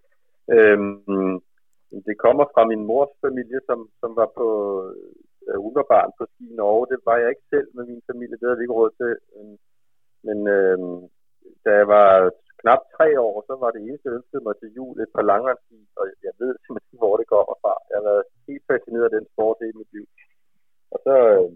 Øhm, 0.54 1.40
det 2.06 2.14
kommer 2.24 2.44
fra 2.54 2.62
min 2.70 2.84
mors 2.90 3.12
familie, 3.26 3.60
som, 3.68 3.78
som 4.00 4.10
var 4.20 4.28
på 4.38 4.48
øh, 4.86 5.12
øh 5.48 5.58
underbarn 5.68 6.10
på 6.18 6.24
ski 6.32 6.44
i 6.52 6.58
Norge. 6.62 6.86
Det 6.92 6.98
var 7.08 7.16
jeg 7.16 7.28
ikke 7.30 7.50
selv 7.54 7.68
med 7.76 7.84
min 7.90 8.02
familie, 8.10 8.36
det 8.36 8.46
havde 8.46 8.58
vi 8.58 8.64
ikke 8.64 8.78
råd 8.80 8.92
til. 9.00 9.12
Men 10.26 10.38
øh, 10.56 10.78
da 11.64 11.70
jeg 11.80 11.86
var 11.96 12.08
knap 12.60 12.82
tre 12.96 13.08
år, 13.26 13.36
så 13.48 13.54
var 13.62 13.70
det 13.70 13.80
eneste, 13.80 14.08
jeg 14.08 14.18
ønskede 14.20 14.46
mig 14.46 14.54
til 14.58 14.74
jul 14.76 14.96
et 15.00 15.12
par 15.16 15.26
langrendsski, 15.30 15.80
og 15.98 16.04
jeg 16.26 16.32
ved 16.40 16.52
simpelthen, 16.56 16.92
ikke, 16.92 17.04
hvor 17.04 17.16
det 17.20 17.26
kommer 17.34 17.54
fra. 17.62 17.74
Jeg 17.88 17.96
har 17.98 18.06
været 18.10 18.24
helt 18.48 18.64
fascineret 18.70 19.08
af 19.08 19.14
den 19.16 19.26
sport 19.32 19.58
i 19.60 19.78
mit 19.80 19.90
liv. 19.96 20.06
Og 20.92 20.98
så, 21.04 21.14
øh, 21.34 21.50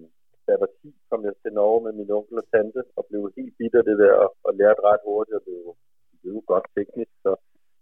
da 0.44 0.48
jeg 0.54 0.60
var 0.64 0.70
10, 0.82 0.94
kom 1.10 1.20
jeg 1.28 1.34
til 1.42 1.52
Norge 1.60 1.80
med 1.84 1.92
min 2.00 2.14
onkel 2.18 2.42
og 2.42 2.46
tante, 2.52 2.80
og 2.96 3.02
blev 3.08 3.22
helt 3.38 3.54
bitter 3.58 3.82
det 3.88 3.96
der, 4.02 4.14
og, 4.24 4.28
og 4.46 4.52
lærte 4.60 4.80
ret 4.88 5.02
hurtigt, 5.08 5.38
at 5.38 5.46
løbe 5.48 5.72
blev 6.22 6.37
godt 6.52 6.66
teknisk. 6.76 7.14
Så, 7.24 7.32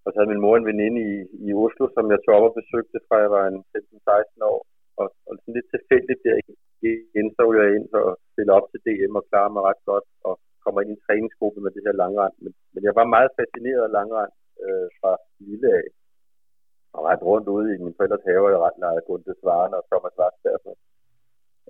og 0.05 0.09
så 0.11 0.16
havde 0.18 0.33
min 0.33 0.44
mor 0.44 0.55
en 0.57 0.70
veninde 0.70 1.00
i, 1.11 1.14
i 1.46 1.48
Oslo, 1.62 1.85
som 1.96 2.05
jeg 2.12 2.20
tog 2.20 2.35
op 2.37 2.48
og 2.50 2.57
besøgte, 2.61 2.98
fra 3.07 3.16
jeg 3.24 3.31
var 3.37 3.44
en 3.46 3.61
15-16 3.76 4.53
år 4.53 4.61
og, 5.00 5.09
og 5.29 5.33
sådan 5.40 5.57
lidt 5.57 5.68
tilfældigt 5.74 6.20
der 6.26 6.37
igen, 6.88 7.26
så 7.37 7.42
jeg 7.61 7.68
ind 7.76 7.88
og 8.00 8.11
stille 8.33 8.53
op 8.59 8.66
til 8.70 8.81
DM 8.87 9.14
og 9.20 9.26
klare 9.31 9.50
mig 9.55 9.62
ret 9.68 9.83
godt, 9.90 10.07
og 10.29 10.35
kommer 10.64 10.81
ind 10.81 10.90
i 10.90 10.96
en 10.96 11.05
træningsgruppe 11.07 11.61
med 11.61 11.70
det 11.74 11.83
her 11.87 11.96
langrand. 12.03 12.35
Men, 12.44 12.53
men 12.74 12.83
jeg 12.88 12.94
var 13.00 13.14
meget 13.16 13.31
fascineret 13.40 13.83
af 13.87 13.94
langrand 13.98 14.33
øh, 14.64 14.88
fra 14.98 15.12
lille 15.48 15.68
af. 15.81 15.87
Og 16.94 17.00
ret 17.09 17.22
rundt 17.31 17.48
ude 17.57 17.68
i 17.74 17.83
min 17.85 17.96
forældres 17.96 18.26
have, 18.29 18.44
og 18.46 18.53
jeg 18.53 18.61
ret 18.66 18.79
lejet 18.85 19.07
Gunde 19.07 19.35
Svaren 19.40 19.74
og 19.79 19.83
Thomas 19.90 20.16
Varsberg. 20.20 20.76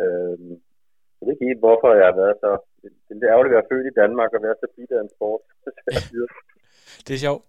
Øh, 0.02 0.38
jeg 1.16 1.22
ved 1.24 1.34
ikke 1.34 1.48
helt, 1.50 1.64
hvorfor 1.64 1.88
jeg 2.00 2.06
har 2.10 2.16
været 2.22 2.36
så... 2.44 2.50
Det 3.08 3.24
er 3.24 3.32
ærgerligt 3.34 3.54
at 3.54 3.58
være 3.58 3.70
født 3.72 3.86
i 3.90 3.98
Danmark 4.02 4.30
og 4.32 4.42
være 4.46 4.60
så 4.60 4.66
bitter 4.76 4.96
af 4.98 5.04
en 5.04 5.14
sport. 5.16 5.42
det 7.06 7.12
er 7.14 7.22
sjovt. 7.26 7.44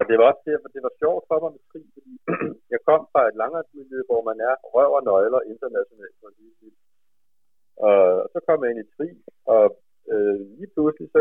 Og 0.00 0.04
det 0.08 0.16
var 0.18 0.26
også 0.30 0.44
derfor, 0.50 0.68
det 0.76 0.82
var 0.86 0.94
sjovt 1.02 1.24
for 1.28 1.38
mig 1.42 1.50
med 1.56 1.64
krig, 1.70 1.86
fordi 1.96 2.12
jeg 2.72 2.80
kom 2.88 3.00
fra 3.12 3.20
et 3.30 3.36
langrendsmiljø, 3.42 3.98
hvor 4.10 4.22
man 4.28 4.38
er 4.48 4.54
røv 4.74 4.90
og 4.98 5.02
nøgler 5.10 5.40
internationalt. 5.52 6.12
Og 7.88 7.98
så 8.32 8.38
kom 8.46 8.58
jeg 8.62 8.70
ind 8.70 8.80
i 8.84 8.92
krig, 8.96 9.14
og 9.54 9.64
øh, 10.12 10.38
lige 10.58 10.72
pludselig 10.74 11.08
så 11.14 11.20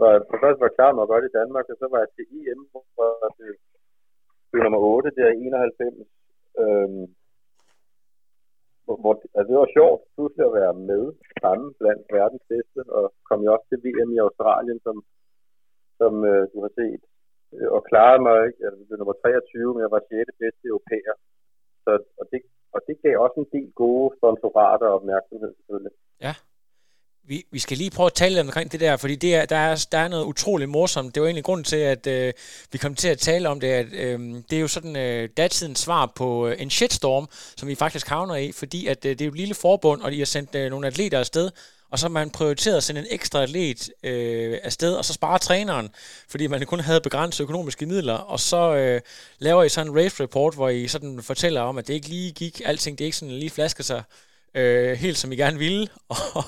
var 0.00 0.10
jeg 0.14 0.22
for 0.28 0.36
først 0.44 0.60
var 0.64 0.76
klar 0.78 0.92
med 0.92 1.02
at 1.02 1.10
gøre 1.10 1.22
det 1.22 1.30
i 1.32 1.38
Danmark, 1.40 1.66
og 1.72 1.76
så 1.82 1.86
var 1.92 1.98
jeg 2.04 2.10
til 2.16 2.26
EM, 2.38 2.60
hvor 2.72 2.84
jeg 3.22 3.30
blev 4.50 4.62
nummer 4.64 4.80
8 4.96 5.10
der 5.18 5.28
i 5.30 5.40
91. 5.46 6.08
Øhm, 6.62 7.04
hvor, 9.02 9.14
altså 9.36 9.48
det 9.50 9.58
var 9.62 9.76
sjovt 9.78 10.00
pludselig 10.14 10.44
at 10.46 10.56
være 10.60 10.74
med 10.90 11.04
sammen 11.42 11.68
blandt 11.80 12.02
verdens 12.18 12.44
bedste, 12.52 12.80
og 12.98 13.04
kom 13.28 13.42
jeg 13.42 13.50
også 13.54 13.66
til 13.68 13.82
VM 13.84 14.10
i 14.16 14.22
Australien, 14.26 14.80
som, 14.86 14.96
som 16.00 16.12
øh, 16.30 16.42
du 16.52 16.58
har 16.64 16.72
set 16.80 17.02
Øh, 17.54 17.68
og 17.76 17.80
klarede 17.90 18.22
mig, 18.26 18.36
ikke? 18.48 18.60
Altså, 18.66 18.78
jeg 18.80 18.86
blev 18.88 18.98
nummer 18.98 19.16
23, 19.22 19.74
men 19.74 19.80
jeg 19.84 19.92
var 19.96 20.02
6. 20.08 20.42
bedste 20.42 20.64
europæer. 20.70 21.14
Så, 21.84 21.92
og, 22.20 22.26
det, 22.30 22.40
og 22.74 22.80
det 22.86 22.94
gav 23.02 23.14
også 23.24 23.38
en 23.44 23.50
del 23.56 23.70
gode 23.82 24.08
sponsorater 24.18 24.86
og 24.90 24.96
opmærksomhed 24.98 25.50
selvfølgelig. 25.58 25.94
Ja. 26.26 26.34
Vi, 27.30 27.38
vi 27.56 27.58
skal 27.58 27.76
lige 27.76 27.96
prøve 27.96 28.12
at 28.12 28.18
tale 28.20 28.34
lidt 28.34 28.46
omkring 28.48 28.72
det 28.72 28.80
der, 28.80 28.96
fordi 28.96 29.16
det 29.24 29.32
er, 29.34 29.44
der, 29.54 29.60
er, 29.70 29.86
der 29.92 29.98
er 29.98 30.08
noget 30.08 30.24
utroligt 30.32 30.70
morsomt. 30.70 31.14
Det 31.14 31.20
var 31.20 31.26
egentlig 31.26 31.48
grunden 31.48 31.64
til, 31.72 31.82
at 31.94 32.04
øh, 32.16 32.32
vi 32.72 32.78
kom 32.78 32.94
til 32.94 33.08
at 33.08 33.18
tale 33.18 33.48
om 33.48 33.60
det, 33.60 33.70
at 33.82 33.88
øh, 34.04 34.18
det 34.48 34.54
er 34.56 34.64
jo 34.66 34.68
sådan 34.76 34.96
øh, 34.96 35.28
datidens 35.36 35.78
svar 35.78 36.12
på 36.20 36.48
øh, 36.48 36.62
en 36.62 36.70
shitstorm, 36.70 37.26
som 37.58 37.68
vi 37.68 37.74
faktisk 37.74 38.06
havner 38.08 38.36
i, 38.36 38.52
fordi 38.52 38.80
at 38.86 39.00
øh, 39.06 39.10
det 39.10 39.20
er 39.20 39.26
jo 39.26 39.32
et 39.36 39.42
lille 39.42 39.54
forbund, 39.54 40.02
og 40.02 40.10
de 40.12 40.18
har 40.18 40.30
sendt 40.36 40.54
øh, 40.54 40.70
nogle 40.70 40.86
atleter 40.86 41.18
afsted, 41.18 41.50
og 41.90 41.98
så 41.98 42.08
man 42.08 42.30
prioriteret 42.30 42.76
at 42.76 42.82
sende 42.82 43.00
en 43.00 43.06
ekstra 43.10 43.42
atlet 43.42 43.90
øh, 44.02 44.58
afsted, 44.62 44.94
og 44.94 45.04
så 45.04 45.12
spare 45.12 45.38
træneren, 45.38 45.90
fordi 46.28 46.46
man 46.46 46.66
kun 46.66 46.80
havde 46.80 47.00
begrænset 47.00 47.42
økonomiske 47.42 47.86
midler, 47.86 48.14
og 48.14 48.40
så 48.40 48.74
øh, 48.74 49.00
laver 49.38 49.62
I 49.62 49.68
sådan 49.68 49.92
en 49.92 49.96
race 49.96 50.22
report, 50.22 50.54
hvor 50.54 50.68
I 50.68 50.88
sådan 50.88 51.22
fortæller 51.22 51.60
om, 51.60 51.78
at 51.78 51.86
det 51.86 51.94
ikke 51.94 52.08
lige 52.08 52.32
gik, 52.32 52.62
alting 52.64 52.98
det 52.98 53.04
ikke 53.04 53.16
sådan 53.16 53.34
lige 53.34 53.50
flasker 53.50 53.84
sig 53.84 54.02
øh, 54.54 54.92
helt 55.04 55.16
som 55.16 55.32
I 55.32 55.36
gerne 55.36 55.58
ville. 55.58 55.86
Og, 56.38 56.44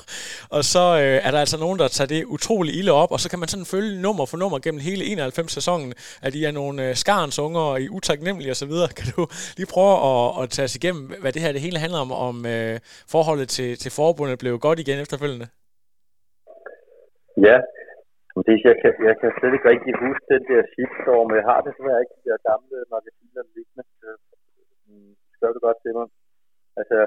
og 0.57 0.62
så 0.73 0.85
øh, 1.03 1.19
er 1.27 1.31
der 1.31 1.41
altså 1.45 1.59
nogen, 1.65 1.79
der 1.79 1.88
tager 1.88 2.09
det 2.15 2.25
utrolig 2.25 2.73
ilde 2.79 2.93
op, 3.03 3.11
og 3.15 3.21
så 3.21 3.31
kan 3.31 3.38
man 3.38 3.49
sådan 3.49 3.73
følge 3.75 4.03
nummer 4.07 4.25
for 4.31 4.37
nummer 4.43 4.59
gennem 4.65 4.81
hele 4.88 5.03
91-sæsonen, 5.15 5.91
at 6.27 6.33
I 6.38 6.45
er 6.45 6.55
nogle 6.61 6.77
øh, 6.87 6.95
skarens 7.03 7.38
unger 7.47 7.67
i 7.85 7.87
utaknemmelige 7.97 8.51
osv. 8.55 8.75
Kan 8.99 9.07
du 9.17 9.23
lige 9.59 9.73
prøve 9.75 9.95
at, 10.11 10.43
at 10.43 10.47
tage 10.55 10.69
os 10.69 10.77
igennem, 10.81 11.05
hvad 11.23 11.33
det 11.33 11.43
her 11.43 11.53
det 11.53 11.65
hele 11.67 11.79
handler 11.85 12.01
om, 12.07 12.11
om 12.29 12.37
øh, 12.55 12.77
forholdet 13.15 13.49
til, 13.57 13.71
til 13.83 13.91
forbundet 13.99 14.38
blev 14.43 14.53
godt 14.67 14.79
igen 14.85 14.99
efterfølgende? 15.05 15.47
Ja, 17.49 17.57
det, 18.47 18.57
jeg, 18.69 18.77
kan, 18.83 18.93
jeg 19.09 19.17
kan 19.21 19.31
slet 19.38 19.55
ikke 19.55 19.71
rigtig 19.73 19.93
huske 20.05 20.25
den 20.35 20.43
der 20.51 20.61
shitstorm. 20.73 21.29
Jeg 21.38 21.45
har 21.51 21.61
desværre 21.69 22.03
ikke 22.03 22.17
de 22.19 22.27
der 22.29 22.38
gamle 22.51 22.79
magasiner 22.95 23.43
liggende. 23.57 23.85
Øh, 24.07 24.17
mm, 24.88 25.12
Gør 25.41 25.51
det 25.55 25.62
godt 25.69 25.79
til 25.85 25.93
mig. 25.99 26.07
Altså, 26.81 26.99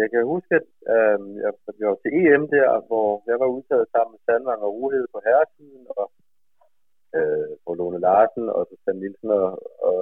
jeg 0.00 0.06
kan 0.10 0.32
huske, 0.34 0.52
at 0.60 0.68
øh, 0.94 1.18
jeg, 1.44 1.52
jeg 1.80 1.88
var 1.90 1.98
til 2.00 2.12
EM 2.20 2.44
der, 2.56 2.68
hvor 2.88 3.08
jeg 3.30 3.36
var 3.42 3.48
udtaget 3.56 3.86
sammen 3.92 4.12
med 4.14 4.20
Sandvang 4.24 4.60
og 4.68 4.72
Uhed 4.82 5.04
på 5.12 5.18
herresiden, 5.26 5.86
og 5.98 6.06
øh, 7.16 7.50
på 7.64 7.70
Lone 7.78 8.00
Larsen, 8.06 8.46
og 8.56 8.62
så 8.68 8.74
Stan 8.82 8.96
Nielsen 9.00 9.30
og, 9.30 9.48
og 9.88 9.98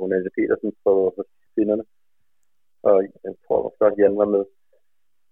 hun 0.00 0.12
Anne 0.12 0.30
Petersen 0.36 0.72
på, 0.84 0.92
på 1.16 1.22
kvinderne. 1.54 1.84
Og 2.88 2.96
jeg 3.24 3.34
tror 3.44 3.58
også, 3.66 3.94
Jan 3.98 4.20
var 4.22 4.28
med. 4.34 4.44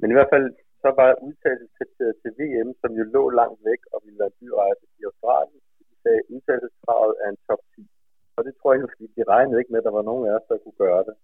Men 0.01 0.11
i 0.11 0.15
hvert 0.17 0.33
fald, 0.35 0.47
så 0.83 0.89
var 0.99 1.23
udtagelseskriteriet 1.27 2.17
til 2.23 2.33
til 2.35 2.39
VM, 2.41 2.71
som 2.81 2.91
jo 2.99 3.05
lå 3.17 3.23
langt 3.41 3.61
væk 3.69 3.83
og 3.93 3.99
ville 4.05 4.21
være 4.23 4.37
byrejse 4.41 4.85
i 4.99 5.01
Australien. 5.09 5.63
De 5.91 5.97
sagde, 6.03 6.21
at 6.23 6.31
udtagelseskravet 6.35 7.15
er 7.23 7.29
en 7.31 7.41
top 7.49 7.63
10. 7.77 7.91
Og 8.37 8.41
det 8.47 8.55
tror 8.57 8.73
jeg, 8.73 8.89
fordi 8.93 9.07
de 9.17 9.31
regnede 9.35 9.59
ikke 9.61 9.73
med, 9.73 9.81
at 9.83 9.89
der 9.89 9.99
var 9.99 10.09
nogen 10.11 10.25
af 10.29 10.33
os, 10.39 10.49
der 10.49 10.63
kunne 10.65 10.81
gøre 10.87 11.03
det. 11.09 11.15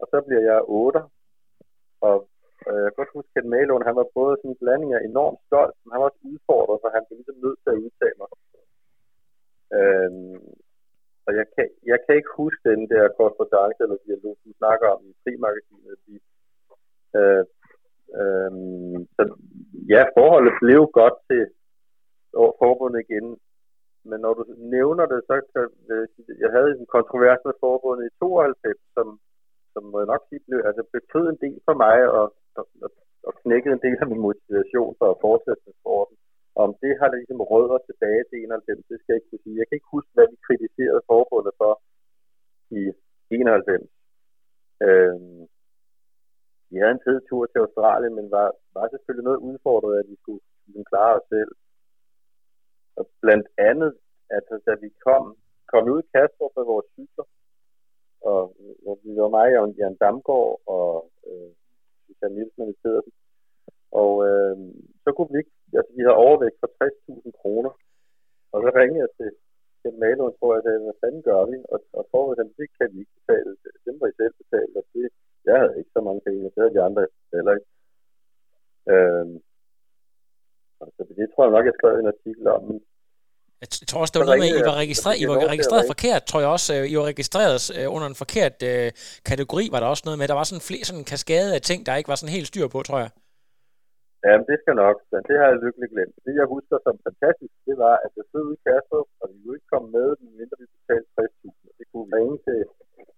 Og 0.00 0.06
så 0.12 0.18
bliver 0.26 0.44
jeg 0.50 0.58
8, 0.64 1.00
og 2.08 2.16
øh, 2.68 2.80
jeg 2.84 2.88
kan 2.90 3.00
godt 3.00 3.16
huske, 3.18 3.34
at 3.40 3.50
Malone, 3.54 3.88
han 3.88 3.98
var 4.00 4.08
både 4.18 4.34
sådan 4.36 4.50
en 4.50 4.60
blanding 4.62 4.92
af 4.94 5.00
enormt 5.10 5.40
stolt, 5.46 5.76
men 5.80 5.90
han 5.92 6.00
var 6.00 6.08
også 6.10 6.22
udfordret, 6.32 6.80
for 6.80 6.88
han 6.96 7.04
blev 7.04 7.16
ligesom 7.18 7.38
nødt 7.44 7.58
til 7.62 7.70
at 7.72 7.82
udtale 7.84 8.18
mig. 8.22 8.30
Øh, 9.78 10.10
og 11.26 11.30
jeg 11.38 11.46
kan, 11.54 11.66
jeg 11.90 11.98
kan 12.04 12.14
ikke 12.16 12.32
huske 12.42 12.62
den 12.70 12.82
der 12.92 13.14
korrespondance 13.16 13.80
eller 13.84 14.04
dialog, 14.06 14.34
du 14.44 14.50
snakker 14.60 14.86
om 14.94 15.00
i 15.10 15.12
frimagasinet. 15.22 15.96
De, 16.06 16.14
øh, 17.18 17.44
øh, 18.20 18.50
så 19.16 19.22
ja, 19.94 20.02
forholdet 20.16 20.54
blev 20.62 20.80
godt 21.00 21.16
til 21.28 21.42
forbundet 22.62 23.00
igen, 23.06 23.26
men 24.08 24.18
når 24.24 24.32
du 24.34 24.42
nævner 24.76 25.06
det, 25.12 25.20
så 25.28 25.34
kan 25.52 25.64
jeg 26.42 26.50
havde 26.56 26.70
en 26.70 26.86
kontrovers 26.96 27.42
med 27.44 27.54
forbundet 27.64 28.04
i 28.06 28.16
92, 28.18 28.78
som 28.96 29.06
som 29.72 29.82
må 29.92 29.96
jeg 30.00 30.10
nok 30.12 30.22
sige, 30.28 30.42
blev, 30.46 30.58
altså 30.70 30.82
betød 30.96 31.24
en 31.28 31.40
del 31.44 31.58
for 31.68 31.76
mig, 31.84 31.98
og, 32.18 32.26
og, 32.58 32.64
og 33.28 33.32
knækkede 33.42 33.74
en 33.76 33.84
del 33.86 33.96
af 34.02 34.08
min 34.12 34.24
motivation 34.28 34.92
for 34.98 35.08
at 35.10 35.20
fortsætte 35.26 35.62
med 35.66 35.74
sporten. 35.80 36.16
Om 36.64 36.70
det 36.82 36.92
har 37.00 37.08
ligesom 37.10 37.40
rødder 37.52 37.78
tilbage 37.88 38.22
til 38.28 38.36
91, 38.38 38.90
det 38.90 38.98
skal 38.98 39.12
jeg 39.12 39.18
ikke 39.18 39.30
kunne 39.30 39.44
sige. 39.44 39.58
Jeg 39.60 39.66
kan 39.66 39.76
ikke 39.78 39.94
huske, 39.96 40.12
hvad 40.14 40.26
vi 40.32 40.36
kritiserede 40.46 41.08
forbundet 41.12 41.54
for 41.60 41.72
i 42.80 42.82
91. 43.30 43.88
Øhm, 44.86 45.42
vi 46.70 46.76
havde 46.80 46.94
en 46.96 47.26
tur 47.28 47.44
til 47.46 47.64
Australien, 47.64 48.14
men 48.18 48.26
var, 48.36 48.48
var 48.76 48.86
selvfølgelig 48.88 49.28
noget 49.28 49.44
udfordret, 49.50 50.00
at 50.00 50.06
vi 50.12 50.16
skulle 50.22 50.42
ligesom 50.66 50.84
klare 50.92 51.14
os 51.18 51.26
selv. 51.34 51.52
Og 52.98 53.04
blandt 53.22 53.46
andet, 53.70 53.90
at 54.30 54.36
altså, 54.36 54.54
da 54.66 54.72
vi 54.84 54.88
kom, 55.06 55.24
kom 55.72 55.84
ud 55.92 56.00
i 56.02 56.10
Kastrup 56.14 56.52
med 56.56 56.64
vores 56.72 56.88
cykler, 56.94 57.26
og 58.20 58.42
øh, 58.60 58.96
vi 59.04 59.12
var 59.22 59.28
mig 59.38 59.50
og 59.60 59.66
Jan 59.78 59.96
Damgaard 60.02 60.60
og 60.76 61.10
øh, 61.28 61.50
Susanne 62.06 62.34
Nielsen 62.34 62.62
og 62.62 62.74
Pedersen. 62.82 63.12
Og 64.00 64.12
øh, 64.28 64.56
så 65.04 65.08
kunne 65.12 65.30
vi 65.32 65.38
ikke, 65.42 65.54
altså 65.78 65.92
vi 65.96 66.02
havde 66.02 66.22
overvægt 66.26 66.60
for 66.60 66.70
60.000 66.80 67.30
kroner. 67.40 67.72
Og 68.52 68.58
så 68.62 68.68
ringede 68.78 69.04
jeg 69.04 69.12
til 69.18 69.30
den 69.84 69.94
maler, 70.02 70.24
og 70.24 70.34
tror 70.38 70.54
jeg, 70.54 70.62
sagde, 70.62 70.84
hvad 70.86 71.00
fanden 71.02 71.22
gør 71.28 71.42
vi? 71.52 71.56
Og, 71.72 71.78
og 71.98 72.04
forholdet, 72.10 72.58
det 72.60 72.68
kan 72.78 72.88
vi 72.92 72.98
ikke 73.02 73.16
betale. 73.18 73.50
dem 73.86 73.94
var 74.00 74.06
I 74.08 74.18
selv 74.20 74.34
betalt, 74.42 74.76
Og 74.80 74.84
det, 74.92 75.08
jeg 75.46 75.56
havde 75.60 75.78
ikke 75.78 75.94
så 75.96 76.00
mange 76.06 76.20
penge, 76.26 76.44
det 76.44 76.60
havde 76.62 76.74
de 76.76 76.86
andre 76.88 77.02
heller 77.34 77.52
ikke. 77.58 77.70
Øh, 78.92 79.26
altså, 80.84 81.00
det 81.18 81.26
tror 81.30 81.44
jeg 81.44 81.54
nok, 81.56 81.66
jeg 81.66 81.76
skrev 81.78 81.94
en 81.98 82.14
artikel 82.14 82.46
om. 82.56 82.62
Men 82.68 82.78
jeg 83.62 83.68
tror 83.90 84.00
også, 84.02 84.12
det 84.14 84.20
var 84.20 84.28
noget 84.30 84.42
med, 84.44 84.50
at 84.52 84.62
I 84.62 84.70
var 84.72 84.78
registreret, 84.84 85.16
I 85.22 85.26
var 85.30 85.38
registreret 85.54 85.84
forkert, 85.92 86.22
tror 86.30 86.40
jeg 86.44 86.50
også. 86.56 86.70
Øh, 86.76 86.92
I 86.92 86.94
var 87.00 87.06
registreret 87.12 87.58
øh, 87.76 87.86
under 87.94 88.08
en 88.12 88.20
forkert 88.22 88.56
øh, 88.70 88.88
kategori, 89.30 89.64
var 89.74 89.80
der 89.80 89.88
også 89.92 90.04
noget 90.06 90.18
med. 90.18 90.26
Der 90.32 90.38
var 90.40 90.46
sådan 90.50 90.68
flere 90.70 90.84
sådan 90.88 91.02
en 91.02 91.10
kaskade 91.14 91.50
af 91.56 91.62
ting, 91.70 91.80
der 91.86 91.98
ikke 91.98 92.12
var 92.12 92.18
sådan 92.20 92.36
helt 92.36 92.50
styr 92.52 92.66
på, 92.74 92.78
tror 92.88 93.00
jeg. 93.04 93.10
Ja, 94.26 94.34
det 94.50 94.56
skal 94.62 94.76
nok. 94.84 94.96
Men 95.12 95.20
det 95.28 95.34
har 95.40 95.46
jeg 95.50 95.58
lykkeligt 95.64 95.92
glemt. 95.94 96.16
Det, 96.24 96.32
jeg 96.40 96.48
husker 96.54 96.76
som 96.86 96.96
fantastisk, 97.08 97.54
det 97.68 97.76
var, 97.84 97.94
at 98.06 98.12
jeg 98.18 98.24
stod 98.30 98.46
i 98.54 98.58
Kastrup, 98.66 99.08
og 99.20 99.26
vi 99.32 99.36
kunne 99.40 99.56
ikke 99.58 99.72
komme 99.74 99.88
med, 99.98 100.08
mindre 100.38 100.56
vi 100.62 100.66
betalte 100.76 101.08
60.000. 101.18 101.78
Det 101.78 101.86
kunne 101.92 102.08
ringe 102.16 102.36
til 102.46 102.58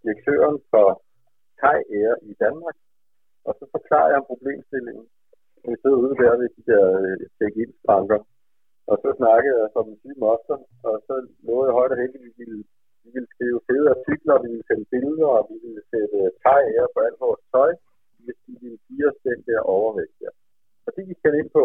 direktøren 0.02 0.56
for 0.72 0.86
Kai 1.60 1.78
Air 1.98 2.14
i 2.30 2.32
Danmark, 2.44 2.76
og 3.46 3.52
så 3.58 3.64
forklarede 3.74 4.10
jeg 4.12 4.20
om 4.22 4.30
problemstillingen. 4.32 5.06
Vi 5.68 5.74
stod 5.80 5.96
ude 6.04 6.14
der 6.20 6.32
ved 6.40 6.48
de 6.56 6.62
der 6.72 6.84
check-in-banker, 7.36 8.20
og 8.90 8.96
så 9.02 9.08
snakkede 9.20 9.56
jeg 9.62 9.68
som 9.74 9.84
en 9.88 9.98
syg 10.02 10.16
moster, 10.24 10.58
og 10.88 10.96
så 11.06 11.14
lovede 11.46 11.68
jeg 11.68 11.78
højt 11.78 11.94
og 11.94 12.00
heldigt, 12.02 12.24
at 12.24 12.28
vi 12.28 12.32
ville, 12.42 12.60
vi 13.04 13.08
ville 13.14 13.30
skrive 13.34 13.58
fede 13.68 13.86
artikler, 13.96 14.42
vi 14.44 14.48
ville 14.52 14.68
sende 14.70 14.86
billeder, 14.94 15.30
og 15.38 15.44
vi 15.50 15.56
ville 15.64 15.82
sætte 15.92 16.18
Kai 16.44 16.62
Air 16.76 16.86
på 16.94 16.98
alt 17.06 17.18
vores 17.26 17.42
tøj, 17.54 17.72
hvis 18.24 18.38
de 18.46 18.52
ville 18.62 18.80
give 18.88 19.04
os 19.10 19.18
den 19.28 19.38
der 19.48 19.60
overvægt 19.76 20.16
der. 20.22 20.32
Og 20.86 20.90
det 20.96 21.02
gik 21.08 21.20
han 21.24 21.34
ind 21.40 21.50
på. 21.58 21.64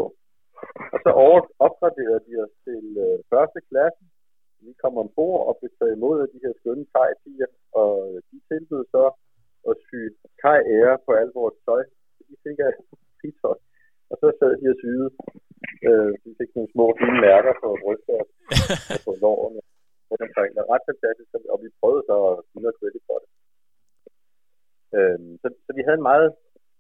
Og 0.93 0.97
så 1.03 1.09
over, 1.25 1.39
opgraderede 1.67 2.21
de 2.27 2.33
os 2.45 2.53
til 2.67 2.83
øh, 3.05 3.17
første 3.31 3.59
klasse. 3.69 4.03
Vi 4.65 4.71
kom 4.81 4.97
ombord 5.03 5.41
og 5.47 5.53
blev 5.59 5.71
taget 5.79 5.95
imod 5.97 6.17
af 6.23 6.29
de 6.33 6.39
her 6.43 6.53
skønne 6.59 6.85
tegpiger, 6.95 7.49
og 7.81 7.93
øh, 8.07 8.17
de 8.29 8.37
tilbød 8.49 8.83
så 8.95 9.05
at 9.69 9.75
sy 9.87 10.01
kaj 10.43 10.59
ære 10.77 10.97
på 11.05 11.11
alt 11.21 11.33
vores 11.41 11.57
tøj. 11.65 11.83
Så 12.15 12.21
De 12.29 12.35
fik 12.45 12.59
af. 12.67 12.73
Og 14.11 14.15
så 14.21 14.27
sad 14.39 14.51
de 14.61 14.67
og 14.73 14.77
syede. 14.81 15.09
Øh, 15.87 16.11
vi 16.23 16.31
fik 16.39 16.51
nogle 16.55 16.73
små 16.73 16.85
fine 16.99 17.19
mærker 17.27 17.53
på 17.61 17.67
brystet 17.83 18.15
og 18.21 18.99
på 19.05 19.11
lårene. 19.23 19.61
Det 20.09 20.59
var 20.59 20.73
ret 20.73 20.87
fantastisk, 20.89 21.29
og 21.53 21.57
vi 21.63 21.69
prøvede 21.79 22.03
så 22.09 22.15
at 22.31 22.35
give 22.49 22.63
noget 22.63 22.77
credit 22.79 23.03
for 23.09 23.17
det. 23.21 23.29
Øh, 24.97 25.19
så, 25.41 25.47
så 25.65 25.71
vi 25.77 25.81
havde 25.85 25.99
en 26.01 26.09
meget 26.11 26.29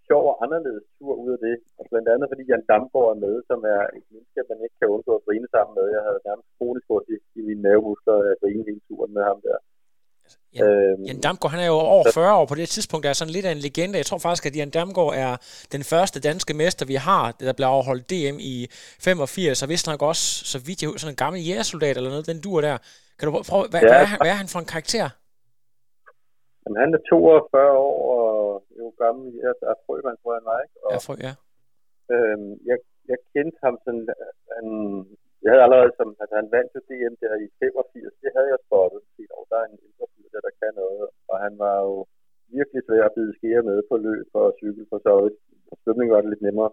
sjov 0.09 0.23
og 0.31 0.37
anderledes 0.45 0.85
tur 0.97 1.13
ud 1.23 1.31
af 1.35 1.41
det. 1.47 1.55
Og 1.79 1.83
blandt 1.91 2.07
andet 2.13 2.27
fordi 2.31 2.43
Jan 2.49 2.67
Damgaard 2.69 3.11
er 3.13 3.19
med, 3.25 3.35
som 3.49 3.59
er 3.75 3.81
et 3.97 4.05
menneske, 4.11 4.49
man 4.51 4.63
ikke 4.65 4.77
kan 4.79 4.91
undgå 4.95 5.11
at 5.15 5.25
grine 5.25 5.47
sammen 5.55 5.73
med. 5.77 5.85
Jeg 5.95 6.03
havde 6.07 6.25
nærmest 6.27 6.49
kronisk 6.57 6.87
i, 7.13 7.15
i 7.39 7.41
mine 7.47 7.61
mavemuskler 7.65 8.17
at 8.31 8.39
grine 8.41 8.63
hele 8.67 8.81
turen 8.87 9.13
med 9.17 9.23
ham 9.29 9.39
der. 9.47 9.57
Jan, 10.55 10.65
øhm, 10.67 11.03
Jan 11.03 11.19
Damgaard, 11.25 11.51
han 11.51 11.61
er 11.65 11.69
jo 11.75 11.79
over 11.95 12.05
40 12.13 12.35
år 12.39 12.45
på 12.45 12.55
det 12.55 12.69
tidspunkt, 12.69 13.05
er 13.05 13.13
sådan 13.13 13.35
lidt 13.37 13.45
af 13.45 13.51
en 13.51 13.57
legende. 13.57 13.97
Jeg 13.97 14.05
tror 14.05 14.17
faktisk, 14.17 14.45
at 14.45 14.55
Jan 14.55 14.69
Damgaard 14.69 15.13
er 15.25 15.31
den 15.75 15.83
første 15.91 16.17
danske 16.29 16.53
mester, 16.61 16.85
vi 16.85 16.97
har, 17.07 17.23
der 17.39 17.53
blev 17.53 17.67
afholdt 17.67 18.09
DM 18.11 18.37
i 18.53 18.67
85, 18.71 19.63
og 19.63 19.69
vist 19.69 19.87
nok 19.87 20.01
også, 20.01 20.25
så 20.51 20.57
vidt 20.67 20.81
jeg 20.81 20.89
sådan 20.97 21.13
en 21.13 21.21
gammel 21.23 21.39
jægersoldat 21.47 21.97
eller 21.97 22.09
noget, 22.09 22.27
den 22.33 22.41
dur 22.45 22.61
der. 22.61 22.77
Kan 23.17 23.25
du 23.27 23.31
prøve, 23.49 23.65
hvad, 23.71 23.81
ja, 23.81 23.87
hvad, 23.87 23.99
er 24.03 24.09
han, 24.11 24.17
hvad 24.23 24.31
er 24.35 24.39
han 24.43 24.49
for 24.53 24.59
en 24.63 24.71
karakter? 24.75 25.07
Jamen, 26.61 26.77
han 26.83 26.89
er 26.97 27.01
42 27.09 27.77
år 27.89 27.97
og 28.17 28.63
jo 28.79 28.85
gammel. 29.03 29.25
Jeg 29.43 29.53
er 29.71 29.77
frømand, 29.85 30.17
tror 30.21 30.31
jeg, 30.33 30.39
han 30.41 30.47
var, 30.51 30.59
ikke? 30.65 30.77
Og, 30.85 30.91
ja, 30.93 30.97
frø, 31.07 31.15
ja. 31.27 31.33
Øhm, 32.13 32.51
jeg, 32.69 32.77
jeg 33.11 33.17
kendte 33.33 33.57
ham 33.65 33.75
sådan, 33.85 34.05
han, 34.55 34.67
jeg 35.41 35.49
havde 35.51 35.65
allerede 35.65 35.91
som, 35.97 36.09
altså 36.21 36.35
han 36.41 36.49
vandt 36.55 36.75
jo 36.75 36.81
DM 36.89 37.15
der 37.21 37.33
i 37.45 37.47
85, 37.59 38.21
det 38.21 38.29
havde 38.35 38.49
jeg 38.53 38.59
spottet. 38.65 39.01
Og 39.37 39.43
der 39.49 39.57
er 39.59 39.67
en 39.67 39.79
ældre 39.85 40.05
fyr, 40.13 40.27
der, 40.33 40.41
der 40.47 40.53
kan 40.59 40.73
noget, 40.83 41.07
og 41.31 41.35
han 41.45 41.53
var 41.63 41.75
jo 41.87 41.95
virkelig 42.57 42.81
svær 42.83 43.03
at 43.05 43.15
bide 43.17 43.33
skære 43.37 43.63
med 43.69 43.77
på 43.89 43.95
løb 44.07 44.27
og 44.41 44.55
cykel, 44.59 44.85
for 44.91 44.99
så 45.05 45.11
på 45.69 45.73
svømning 45.83 46.09
var 46.11 46.21
det 46.21 46.29
lidt 46.31 46.45
nemmere. 46.47 46.71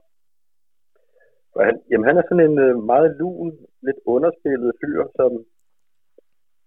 Og 1.55 1.61
han, 1.67 1.75
jamen 1.91 2.07
han 2.09 2.17
er 2.19 2.25
sådan 2.27 2.47
en 2.51 2.59
øh, 2.67 2.75
meget 2.93 3.11
lun, 3.21 3.51
lidt 3.87 4.01
underspillet 4.15 4.73
fyr, 4.81 5.01
som 5.19 5.31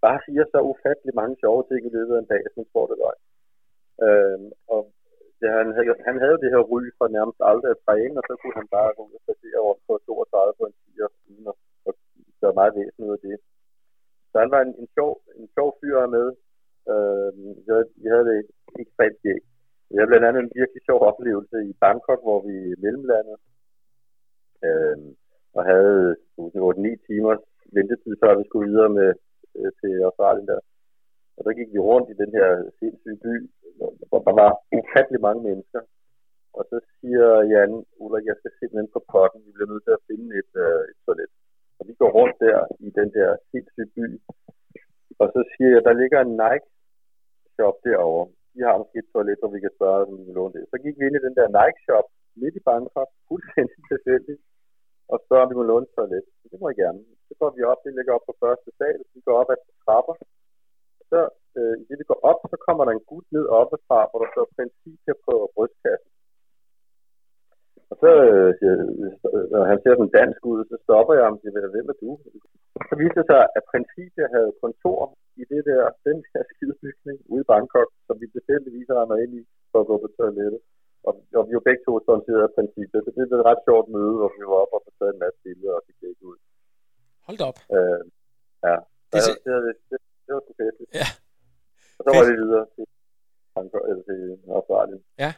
bare 0.05 0.19
siger 0.25 0.45
så 0.53 0.59
ufattelig 0.71 1.13
mange 1.21 1.35
sjove 1.41 1.63
ting 1.69 1.81
i 1.85 1.95
løbet 1.97 2.13
af 2.15 2.21
en 2.21 2.31
dag, 2.33 2.43
som 2.53 2.63
tror 2.71 2.85
det 2.91 2.97
var. 3.05 3.15
Øh, 4.05 4.39
og 4.73 4.81
ja, 5.41 5.49
han, 5.59 5.67
havde, 5.75 5.95
han 6.09 6.17
havde 6.23 6.37
det 6.43 6.49
her 6.53 6.63
ry 6.71 6.81
for 6.97 7.07
nærmest 7.17 7.39
aldrig 7.51 7.71
at 7.73 7.83
træne, 7.85 8.17
og 8.19 8.23
så 8.27 8.33
kunne 8.39 8.57
han 8.61 8.69
bare 8.77 8.95
gå 8.97 9.01
ud 9.07 9.13
og 9.19 9.23
placere 9.25 9.59
rundt 9.67 9.83
på 9.87 9.93
32 10.05 10.53
på 10.59 10.63
en 10.69 10.75
10 10.83 11.01
uden 11.29 11.47
at, 11.51 11.57
og 11.87 11.93
gøre 12.41 12.59
meget 12.59 12.75
væsen 12.77 13.03
ud 13.07 13.13
af 13.17 13.21
det. 13.27 13.37
Så 14.31 14.35
han 14.43 14.51
var 14.55 14.61
en, 14.61 14.73
en, 14.81 14.87
sjov, 14.95 15.11
en 15.41 15.47
sjov 15.55 15.69
fyr 15.79 15.97
med. 16.17 16.27
Øh, 16.91 17.29
vi, 17.57 17.63
havde, 17.69 17.87
vi 18.01 18.07
havde 18.13 18.25
det 18.31 18.39
ekstremt 18.83 19.17
skægt. 19.19 19.45
Vi 19.89 19.95
havde 19.97 20.11
blandt 20.11 20.27
andet 20.27 20.41
en 20.41 20.55
virkelig 20.59 20.81
sjov 20.87 20.99
oplevelse 21.11 21.57
i 21.71 21.73
Bangkok, 21.83 22.21
hvor 22.27 22.39
vi 22.47 22.55
mellemlandede. 22.83 23.39
Øh, 24.65 24.97
og 25.57 25.61
havde 25.71 26.15
8-9 26.39 27.07
timers 27.07 27.43
ventetid, 27.75 28.13
før 28.21 28.31
vi 28.39 28.43
skulle 28.45 28.69
videre 28.71 28.91
med, 28.99 29.09
øh, 29.57 29.71
til 29.79 29.93
Australien 30.07 30.47
der. 30.51 30.59
Og 31.37 31.41
der 31.45 31.53
gik 31.59 31.69
vi 31.73 31.79
rundt 31.89 32.07
i 32.09 32.19
den 32.21 32.31
her 32.37 32.47
sindssyge 32.79 33.19
by, 33.25 33.33
hvor 34.09 34.19
der 34.27 34.33
var 34.41 34.51
ufattelig 34.77 35.21
mange 35.27 35.41
mennesker. 35.49 35.81
Og 36.57 36.63
så 36.69 36.77
siger 36.97 37.27
Jan, 37.51 37.73
Ulla, 38.01 38.19
jeg 38.29 38.35
skal 38.37 38.51
simpelthen 38.59 38.89
på 38.95 39.01
potten, 39.11 39.45
vi 39.45 39.51
bliver 39.55 39.71
nødt 39.71 39.83
til 39.85 39.97
at 39.97 40.05
finde 40.09 40.29
et, 40.41 40.51
øh, 40.65 40.81
et 40.91 40.97
toilet. 41.05 41.31
Og 41.79 41.83
vi 41.89 41.93
går 42.01 42.11
rundt 42.17 42.37
der 42.45 42.59
i 42.87 42.89
den 42.99 43.09
der 43.17 43.29
sindssyge 43.49 43.91
by, 43.95 44.07
og 45.21 45.27
så 45.33 45.41
siger 45.51 45.71
jeg, 45.75 45.83
der 45.87 45.99
ligger 46.01 46.19
en 46.21 46.33
Nike-shop 46.43 47.75
derovre. 47.87 48.25
De 48.53 48.59
har 48.67 48.75
måske 48.81 48.97
et 49.01 49.11
toilet, 49.13 49.39
hvor 49.41 49.51
vi 49.55 49.59
kan 49.65 49.75
spørge, 49.77 49.99
om 50.05 50.17
vi 50.19 50.25
kan 50.27 50.37
låne 50.39 50.53
det. 50.55 50.63
Så 50.71 50.75
gik 50.83 50.95
vi 50.97 51.03
ind 51.05 51.17
i 51.17 51.25
den 51.27 51.35
der 51.39 51.47
Nike-shop 51.59 52.07
midt 52.41 52.55
i 52.59 52.65
Bangkok, 52.69 53.09
fuldstændig 53.29 53.79
tilfældigt, 53.91 54.41
og 55.11 55.17
spørger, 55.25 55.45
om 55.45 55.51
vi 55.51 55.59
må 55.59 55.65
låne 55.71 55.87
et 55.87 55.95
toilet. 55.97 56.25
Det 56.51 56.57
må 56.61 56.65
jeg 56.71 56.79
gerne. 56.83 56.99
Så 57.27 57.33
går 57.39 57.49
vi 57.57 57.61
op, 57.71 57.79
vi 57.85 57.91
ligger 57.91 58.13
op 58.17 58.25
på 58.29 58.33
første 58.43 58.69
sal, 58.77 58.99
vi 59.15 59.21
går 59.27 59.35
op 59.41 59.49
ad 59.53 59.59
trapper, 59.83 60.15
så 61.11 61.19
øh, 61.57 61.75
i 61.81 61.83
det 61.89 61.97
vi 62.01 62.05
går 62.11 62.19
op, 62.29 62.39
så 62.51 62.57
kommer 62.65 62.83
der 62.85 62.93
en 62.93 63.07
gut 63.11 63.27
ned 63.35 63.45
oppe 63.61 63.77
fra, 63.87 63.99
hvor 64.09 64.19
der 64.23 64.29
står 64.33 64.45
princip 64.55 65.17
på 65.27 65.33
brystkassen. 65.55 66.11
Og 67.91 67.95
så 68.01 68.11
øh, 68.33 68.51
når 69.53 69.63
han 69.71 69.79
ser 69.83 69.95
den 70.01 70.09
dansk 70.19 70.41
ud, 70.51 70.59
så 70.71 70.75
stopper 70.85 71.13
jeg 71.17 71.25
ham 71.27 71.37
og 71.37 71.39
siger, 71.41 71.73
hvem 71.75 71.91
er 71.93 71.97
du? 72.03 72.09
Så 72.89 72.93
viste 73.01 73.19
det 73.19 73.27
sig, 73.31 73.41
at 73.57 73.63
Principia 73.71 74.25
havde 74.35 74.59
kontor 74.63 74.99
i 75.41 75.43
det 75.51 75.61
der, 75.69 75.83
den 76.09 76.17
her 76.31 76.43
skidebygning 76.51 77.17
ude 77.31 77.43
i 77.45 77.49
Bangkok, 77.51 77.89
som 78.07 78.15
vi 78.21 78.25
tilfældigvis 78.35 78.89
har 78.89 79.21
ind 79.23 79.33
i 79.39 79.43
for 79.71 79.79
at 79.81 79.89
gå 79.89 79.95
på 80.03 80.09
toilettet. 80.17 80.61
Og, 81.07 81.13
og 81.39 81.43
vi 81.47 81.53
var 81.57 81.67
begge 81.69 81.83
to 81.85 81.93
sponsoreret 82.05 82.47
af 82.47 82.55
Principia, 82.57 82.99
så 82.99 83.09
det 83.15 83.27
blev 83.29 83.39
et 83.39 83.49
ret 83.49 83.61
sjovt 83.67 83.87
møde, 83.95 84.13
hvor 84.19 84.31
vi 84.37 84.43
var 84.51 84.59
oppe 84.63 84.75
og 84.89 84.93
taget 84.97 85.13
en 85.13 85.23
masse 85.23 85.39
billeder 85.45 85.73
og 85.79 85.83
fik 85.87 85.97
det 86.01 86.09
ud. 86.29 86.37
Hold 87.27 87.37
da 87.41 87.45
op. 87.51 87.59
Øh, 87.75 88.01
ja, 88.67 88.75
det, 89.11 89.19
det, 89.45 89.53
det, 89.65 89.75
det, 89.89 89.97
det 90.25 90.31
var 90.35 90.41
sgu 90.43 90.53
fedt. 90.61 90.75
Ja. 91.01 91.07
Og 91.97 92.01
så 92.03 92.09
var 92.15 92.23
det 92.27 92.35
videre 92.43 92.65
til, 92.75 92.85
eller 93.89 94.03
til 94.09 94.19
Australien. 94.57 95.01
Ja. 95.23 95.31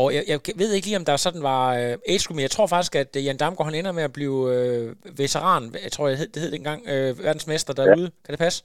Og 0.00 0.06
jeg, 0.16 0.24
jeg 0.32 0.38
ved 0.62 0.70
ikke 0.72 0.88
lige, 0.88 1.00
om 1.02 1.08
der 1.10 1.16
sådan 1.26 1.44
var 1.52 1.64
øh, 1.80 2.12
age 2.12 2.24
men 2.36 2.46
jeg 2.46 2.54
tror 2.56 2.68
faktisk, 2.74 2.94
at 3.02 3.10
øh, 3.16 3.20
Jan 3.26 3.40
Damgaard 3.42 3.68
han 3.68 3.78
ender 3.80 3.94
med 3.98 4.04
at 4.08 4.16
blive 4.18 4.38
øh, 4.54 4.86
veteran, 5.22 5.62
jeg 5.86 5.92
tror, 5.94 6.04
det 6.12 6.18
hed, 6.20 6.30
det 6.34 6.40
hed 6.42 6.50
dengang, 6.56 6.80
øh, 6.92 7.10
verdensmester 7.26 7.72
derude. 7.80 8.08
Ja. 8.10 8.22
Kan 8.24 8.32
det 8.34 8.40
passe? 8.46 8.58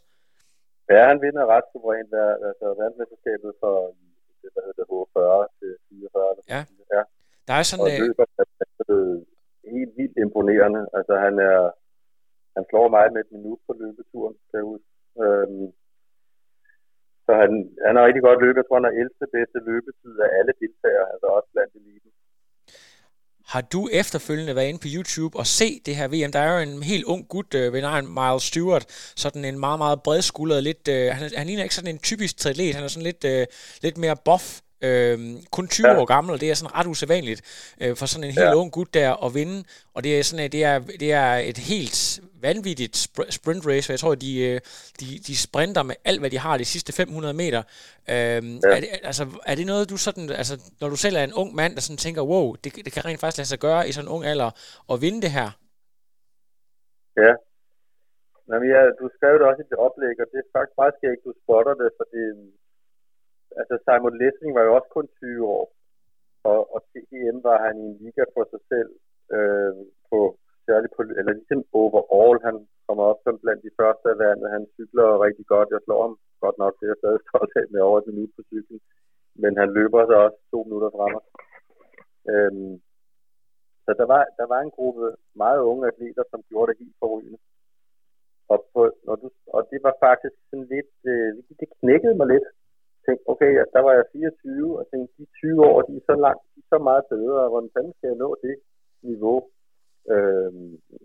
Ja, 0.94 1.02
han 1.12 1.20
vinder 1.26 1.44
ret 1.54 1.68
suverænt, 1.72 2.12
altså 2.50 2.66
verdensmesterskabet 2.80 3.52
for 3.62 3.74
det, 4.42 4.50
der 4.56 4.62
hedder 4.68 4.86
H40 4.92 5.20
til 5.60 5.72
44. 5.90 6.36
Ja. 6.54 6.62
ja. 6.96 7.02
Der 7.48 7.54
er 7.60 7.64
sådan... 7.70 7.84
Og 7.86 7.92
øh, 7.94 8.00
løber 8.04 8.26
er 9.68 9.72
helt 9.78 9.94
vildt 10.00 10.18
imponerende. 10.26 10.82
Altså, 10.98 11.14
han 11.26 11.34
er... 11.52 11.60
Han 12.56 12.64
slår 12.70 12.88
mig 12.96 13.06
med 13.14 13.22
et 13.26 13.32
minut 13.36 13.60
på 13.68 13.72
løbeturen 13.82 14.36
derude. 14.54 14.82
Øhm, 15.24 15.68
så 17.30 17.36
han, 17.44 17.52
han 17.86 17.94
har 17.96 18.04
rigtig 18.08 18.24
godt 18.28 18.40
løbet. 18.44 18.60
Jeg 18.62 18.68
tror, 18.68 18.80
han 18.80 18.90
har 18.90 18.96
11. 19.04 19.38
bedste 19.38 19.58
løbetid 19.70 20.14
af 20.26 20.30
alle 20.40 20.54
deltagere, 20.62 21.08
altså 21.14 21.28
også 21.38 21.50
blandt 21.54 21.74
eliten. 21.80 22.12
Har 23.54 23.64
du 23.74 23.82
efterfølgende 24.02 24.56
været 24.56 24.70
inde 24.70 24.84
på 24.86 24.90
YouTube 24.96 25.34
og 25.42 25.46
se 25.60 25.70
det 25.86 25.94
her 26.00 26.08
VM? 26.14 26.32
Der 26.36 26.42
er 26.46 26.52
jo 26.56 26.60
en 26.70 26.84
helt 26.92 27.06
ung 27.14 27.22
gut 27.34 27.50
øh, 27.60 27.74
ved 27.74 27.82
navn 27.82 28.08
Miles 28.20 28.44
Stewart, 28.50 28.86
sådan 29.24 29.44
en 29.46 29.60
meget, 29.66 29.80
meget 29.84 30.00
bredskuldret, 30.08 30.64
lidt, 30.70 30.84
øh, 30.96 31.06
han, 31.18 31.24
han 31.40 31.48
ligner 31.48 31.64
ikke 31.64 31.80
sådan 31.80 31.94
en 31.96 32.02
typisk 32.10 32.34
triatlet, 32.38 32.76
han 32.76 32.84
er 32.84 32.92
sådan 32.96 33.10
lidt, 33.12 33.24
øh, 33.34 33.44
lidt 33.86 33.98
mere 34.04 34.18
buff, 34.28 34.46
Øh, 34.82 35.20
kun 35.52 35.68
20 35.68 35.88
ja. 35.88 36.00
år 36.00 36.06
gammel, 36.06 36.40
det 36.42 36.50
er 36.50 36.54
sådan 36.54 36.76
ret 36.76 36.88
usædvanligt 36.88 37.42
øh, 37.82 37.96
for 37.96 38.06
sådan 38.06 38.24
en 38.24 38.32
helt 38.32 38.46
ja. 38.46 38.56
ung 38.56 38.72
gut 38.72 38.94
der 38.94 39.26
at 39.26 39.34
vinde. 39.34 39.64
Og 39.94 40.04
det 40.04 40.20
er 40.20 40.24
sådan, 40.24 40.52
det 40.52 40.64
er, 40.64 40.80
det 40.80 41.12
er 41.12 41.32
et 41.52 41.58
helt 41.58 42.22
vanvittigt 42.42 42.98
sprint 43.30 43.68
race, 43.68 43.86
for 43.86 43.94
jeg 43.94 44.00
tror, 44.00 44.16
de, 44.16 44.32
øh, 44.48 44.60
de, 45.00 45.06
de 45.28 45.36
sprinter 45.48 45.84
med 45.84 45.96
alt, 46.06 46.20
hvad 46.20 46.30
de 46.30 46.40
har 46.40 46.58
de 46.58 46.66
sidste 46.66 46.94
500 46.94 47.34
meter. 47.34 47.62
Øh, 48.10 48.16
ja. 48.16 48.76
er, 48.76 48.80
det, 48.84 48.90
altså, 49.04 49.24
er 49.46 49.56
det 49.56 49.66
noget, 49.66 49.90
du 49.90 49.98
sådan, 49.98 50.30
altså, 50.42 50.56
når 50.82 50.90
du 50.90 50.96
selv 50.96 51.16
er 51.16 51.24
en 51.24 51.34
ung 51.42 51.56
mand, 51.56 51.72
der 51.76 51.82
sådan 51.82 52.04
tænker, 52.06 52.22
wow, 52.32 52.46
det, 52.64 52.70
det 52.86 52.92
kan 52.94 53.06
rent 53.06 53.20
faktisk 53.20 53.40
lade 53.40 53.52
sig 53.54 53.60
gøre 53.60 53.88
i 53.88 53.92
sådan 53.92 54.08
en 54.08 54.14
ung 54.16 54.24
alder 54.26 54.50
at 54.92 55.02
vinde 55.04 55.22
det 55.26 55.32
her? 55.38 55.50
Ja. 57.24 57.34
Jamen, 58.50 58.68
ja, 58.76 58.82
du 59.00 59.06
skrev 59.16 59.34
det 59.40 59.46
også 59.50 59.62
i 59.66 59.70
det 59.72 59.80
oplæg, 59.88 60.16
og 60.24 60.28
det 60.32 60.40
er 60.44 60.48
faktisk 60.56 60.78
meget 60.82 60.96
skægt, 60.98 61.22
du 61.28 61.32
spotter 61.44 61.74
det, 61.82 61.90
fordi 62.00 62.24
altså 63.62 63.76
Simon 63.86 64.18
Lessing 64.22 64.52
var 64.56 64.64
jo 64.68 64.76
også 64.78 64.90
kun 64.98 65.08
20 65.08 65.48
år, 65.58 65.66
og, 66.52 66.60
og 66.74 66.80
TGM 66.90 67.38
var 67.50 67.58
han 67.66 67.76
i 67.80 67.86
en 67.90 67.98
liga 68.04 68.24
for 68.36 68.44
sig 68.52 68.62
selv, 68.72 68.92
øh, 69.36 69.74
på, 70.10 70.20
særligt 70.68 70.94
på, 70.96 71.02
eller 71.20 71.34
ligesom 71.40 71.62
overall, 71.76 72.40
han 72.48 72.56
kommer 72.88 73.04
op 73.12 73.20
som 73.24 73.36
blandt 73.44 73.62
de 73.68 73.78
første 73.80 74.06
af 74.14 74.18
vandet. 74.24 74.54
Han 74.56 74.64
cykler 74.76 75.24
rigtig 75.26 75.46
godt. 75.54 75.74
Jeg 75.76 75.82
slår 75.86 76.02
ham 76.06 76.16
godt 76.44 76.58
nok, 76.64 76.74
det 76.76 76.86
er 76.86 76.92
jeg 76.94 77.02
stadig 77.02 77.22
stolt 77.28 77.54
af 77.60 77.66
med 77.74 77.82
over 77.88 77.98
et 78.00 78.08
minut 78.10 78.32
på 78.38 78.42
cyklen. 78.52 78.80
Men 79.42 79.52
han 79.62 79.70
løber 79.78 80.00
så 80.06 80.16
også 80.26 80.40
to 80.54 80.60
minutter 80.68 80.92
frem. 80.98 81.14
Øhm, 82.32 82.74
så 83.86 83.92
der 84.00 84.08
var, 84.14 84.24
der 84.40 84.48
var 84.54 84.60
en 84.62 84.76
gruppe 84.78 85.06
meget 85.44 85.60
unge 85.72 85.84
atleter, 85.92 86.24
som 86.32 86.40
gjorde 86.50 86.68
det 86.70 86.82
helt 86.82 86.98
forrygende. 87.02 87.40
Og, 88.52 88.58
på, 88.74 88.82
når 89.06 89.16
du, 89.22 89.28
og 89.56 89.62
det 89.72 89.80
var 89.88 89.94
faktisk 90.08 90.36
sådan 90.50 90.68
lidt, 90.76 90.94
øh, 91.12 91.32
det 91.60 91.68
knækkede 91.80 92.16
mig 92.20 92.28
lidt. 92.34 92.48
Tænkte, 93.10 93.30
okay, 93.34 93.52
ja, 93.58 93.64
der 93.76 93.82
var 93.88 93.94
jeg 94.00 94.06
24, 94.14 94.80
og 94.80 94.84
tænkte, 94.92 95.10
de 95.18 95.26
20 95.42 95.66
år, 95.70 95.78
de 95.88 95.94
er 96.00 96.06
så 96.12 96.16
langt, 96.26 96.44
de 96.54 96.60
er 96.64 96.68
så 96.74 96.80
meget 96.90 97.04
bedre, 97.14 97.40
og 97.46 97.50
hvordan 97.52 97.74
fanden 97.76 97.94
skal 97.96 98.10
jeg 98.12 98.20
nå 98.24 98.30
det 98.46 98.56
niveau? 99.12 99.38
Øh, 100.14 100.52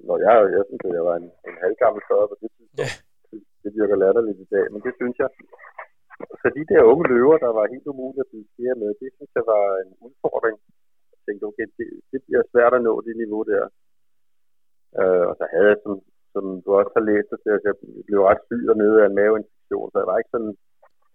når 0.09 0.17
jeg, 0.27 0.35
jeg 0.57 0.65
synes, 0.69 0.85
at 0.89 0.97
jeg 0.99 1.05
var 1.11 1.17
en, 1.23 1.29
en 1.49 1.57
halvgammel 1.65 2.01
før 2.09 2.21
på 2.31 2.37
det 2.43 2.51
tidspunkt. 2.57 2.81
Yeah. 2.83 2.95
Det, 3.31 3.39
det 3.63 3.71
virker 3.79 3.97
latterligt 4.05 4.45
i 4.47 4.49
dag, 4.55 4.67
men 4.73 4.81
det 4.87 4.93
synes 5.01 5.17
jeg. 5.23 5.31
Så 6.41 6.47
de 6.59 6.65
der 6.71 6.91
unge 6.91 7.07
løver, 7.15 7.37
der 7.45 7.53
var 7.59 7.73
helt 7.75 7.91
umulige 7.93 8.25
at 8.25 8.31
blive 8.33 8.53
flere 8.57 8.77
med, 8.83 8.91
det 9.03 9.11
synes 9.17 9.33
jeg 9.39 9.47
var 9.55 9.65
en 9.85 9.93
udfordring. 10.07 10.57
Jeg 11.13 11.21
tænkte, 11.27 11.45
okay, 11.51 11.67
det, 11.79 11.87
det 12.13 12.21
bliver 12.27 12.43
svært 12.53 12.75
at 12.79 12.85
nå 12.89 12.95
det 13.07 13.15
niveau 13.23 13.43
der. 13.53 13.65
Øh, 15.01 15.25
og 15.31 15.35
så 15.39 15.45
havde 15.53 15.69
jeg, 15.73 15.79
som, 15.85 15.93
som 16.35 16.45
du 16.65 16.69
også 16.81 16.93
har 16.99 17.05
læst, 17.11 17.31
at 17.37 17.43
jeg 17.69 17.75
blev 18.09 18.21
ret 18.29 18.43
syg 18.49 18.63
dernede 18.71 18.97
af 19.03 19.07
en 19.09 19.19
maveinfektion, 19.21 19.91
så 19.91 19.97
jeg 20.01 20.09
var 20.11 20.19
ikke 20.19 20.35
sådan, 20.37 20.55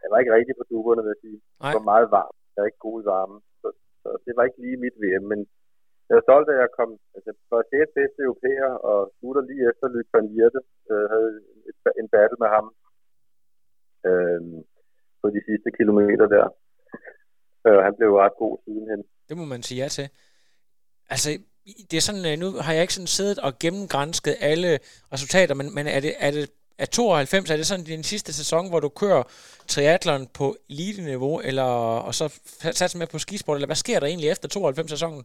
jeg 0.02 0.10
var 0.12 0.20
ikke 0.22 0.36
rigtig 0.38 0.56
på 0.58 0.66
duberne, 0.72 1.02
vil 1.04 1.14
jeg 1.16 1.24
sige. 1.26 1.40
Det 1.64 1.78
var 1.80 1.92
meget 1.94 2.08
varmt. 2.18 2.38
Jeg 2.54 2.62
er 2.62 2.70
ikke 2.72 2.86
god 2.88 2.98
i 3.02 3.10
varme. 3.14 3.38
Så, 3.62 3.68
så, 4.02 4.10
det 4.26 4.34
var 4.38 4.44
ikke 4.46 4.62
lige 4.66 4.84
mit 4.86 4.96
VM, 5.04 5.26
men 5.32 5.40
jeg 6.08 6.16
er 6.18 6.26
stolt 6.28 6.48
af, 6.50 6.56
at 6.56 6.64
jeg 6.66 6.72
kom 6.80 6.90
altså, 7.16 7.32
for 7.50 7.60
6. 7.70 7.98
bedste 8.00 8.20
europæer, 8.28 8.72
og 8.90 8.98
slutter 9.18 9.44
lige 9.50 9.64
efter 9.72 9.86
Luc 9.94 10.08
van 10.14 10.28
Lierde, 10.32 10.62
øh, 10.92 11.06
havde 11.14 11.32
et, 11.70 11.78
en 12.02 12.10
battle 12.14 12.38
med 12.44 12.50
ham 12.56 12.66
øh, 14.10 14.42
på 15.22 15.28
de 15.36 15.42
sidste 15.50 15.70
kilometer 15.80 16.28
der. 16.36 16.48
Øh, 17.68 17.80
han 17.86 17.94
blev 17.98 18.12
ret 18.24 18.36
god 18.44 18.54
sidenhen. 18.64 19.02
Det 19.30 19.36
må 19.40 19.46
man 19.54 19.62
sige 19.68 19.82
ja 19.84 19.88
til. 19.98 20.08
Altså, 21.14 21.30
det 21.90 21.98
er 21.98 22.06
sådan, 22.10 22.26
øh, 22.30 22.36
nu 22.44 22.48
har 22.66 22.74
jeg 22.74 22.82
ikke 22.86 22.98
sådan 22.98 23.16
siddet 23.18 23.40
og 23.40 23.52
gennemgrænsket 23.64 24.36
alle 24.52 24.72
resultater, 25.14 25.54
men, 25.60 25.68
men 25.76 25.86
er 25.96 26.00
det, 26.06 26.14
er 26.20 26.32
det 26.32 26.46
er 26.84 26.86
92, 26.86 27.52
er 27.52 27.58
det 27.58 27.66
sådan 27.72 27.90
din 27.94 28.04
sidste 28.04 28.32
sæson, 28.40 28.70
hvor 28.70 28.80
du 28.86 28.90
kører 29.02 29.24
triathlon 29.74 30.24
på 30.40 30.46
elite-niveau, 30.72 31.36
eller, 31.50 31.70
og 32.08 32.14
så 32.20 32.26
satser 32.80 33.00
med 33.00 33.08
på 33.14 33.20
skisport, 33.26 33.56
eller 33.56 33.72
hvad 33.72 33.84
sker 33.86 34.00
der 34.00 34.08
egentlig 34.08 34.30
efter 34.30 34.48
92-sæsonen? 34.56 35.24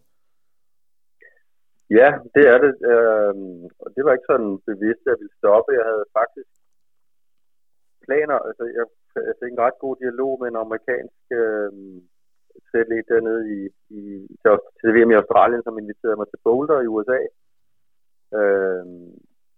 Ja, 1.98 2.10
det 2.34 2.44
er 2.52 2.58
det. 2.64 2.72
Øh, 2.92 3.34
og 3.82 3.88
det 3.94 4.02
var 4.04 4.12
ikke 4.12 4.30
sådan 4.32 4.52
bevidst, 4.70 5.02
at 5.04 5.10
jeg 5.12 5.18
ville 5.20 5.38
stoppe. 5.40 5.68
Jeg 5.78 5.86
havde 5.90 6.06
faktisk 6.18 6.50
planer. 8.06 8.38
Altså, 8.48 8.64
jeg, 8.78 8.86
jeg 9.28 9.34
fik 9.40 9.52
en 9.52 9.64
ret 9.66 9.78
god 9.84 9.94
dialog 10.02 10.32
med 10.40 10.48
en 10.48 10.62
amerikansk 10.64 11.22
øh, 11.40 11.70
triatlet 12.66 13.10
dernede 13.12 13.42
i, 13.56 13.60
i, 13.98 14.02
til 14.80 14.90
VM 14.94 15.10
i 15.12 15.20
Australien, 15.20 15.62
som 15.64 15.78
inviterede 15.78 16.18
mig 16.20 16.28
til 16.28 16.42
Boulder 16.44 16.78
i 16.80 16.90
USA. 16.94 17.20
Øh, 18.38 18.84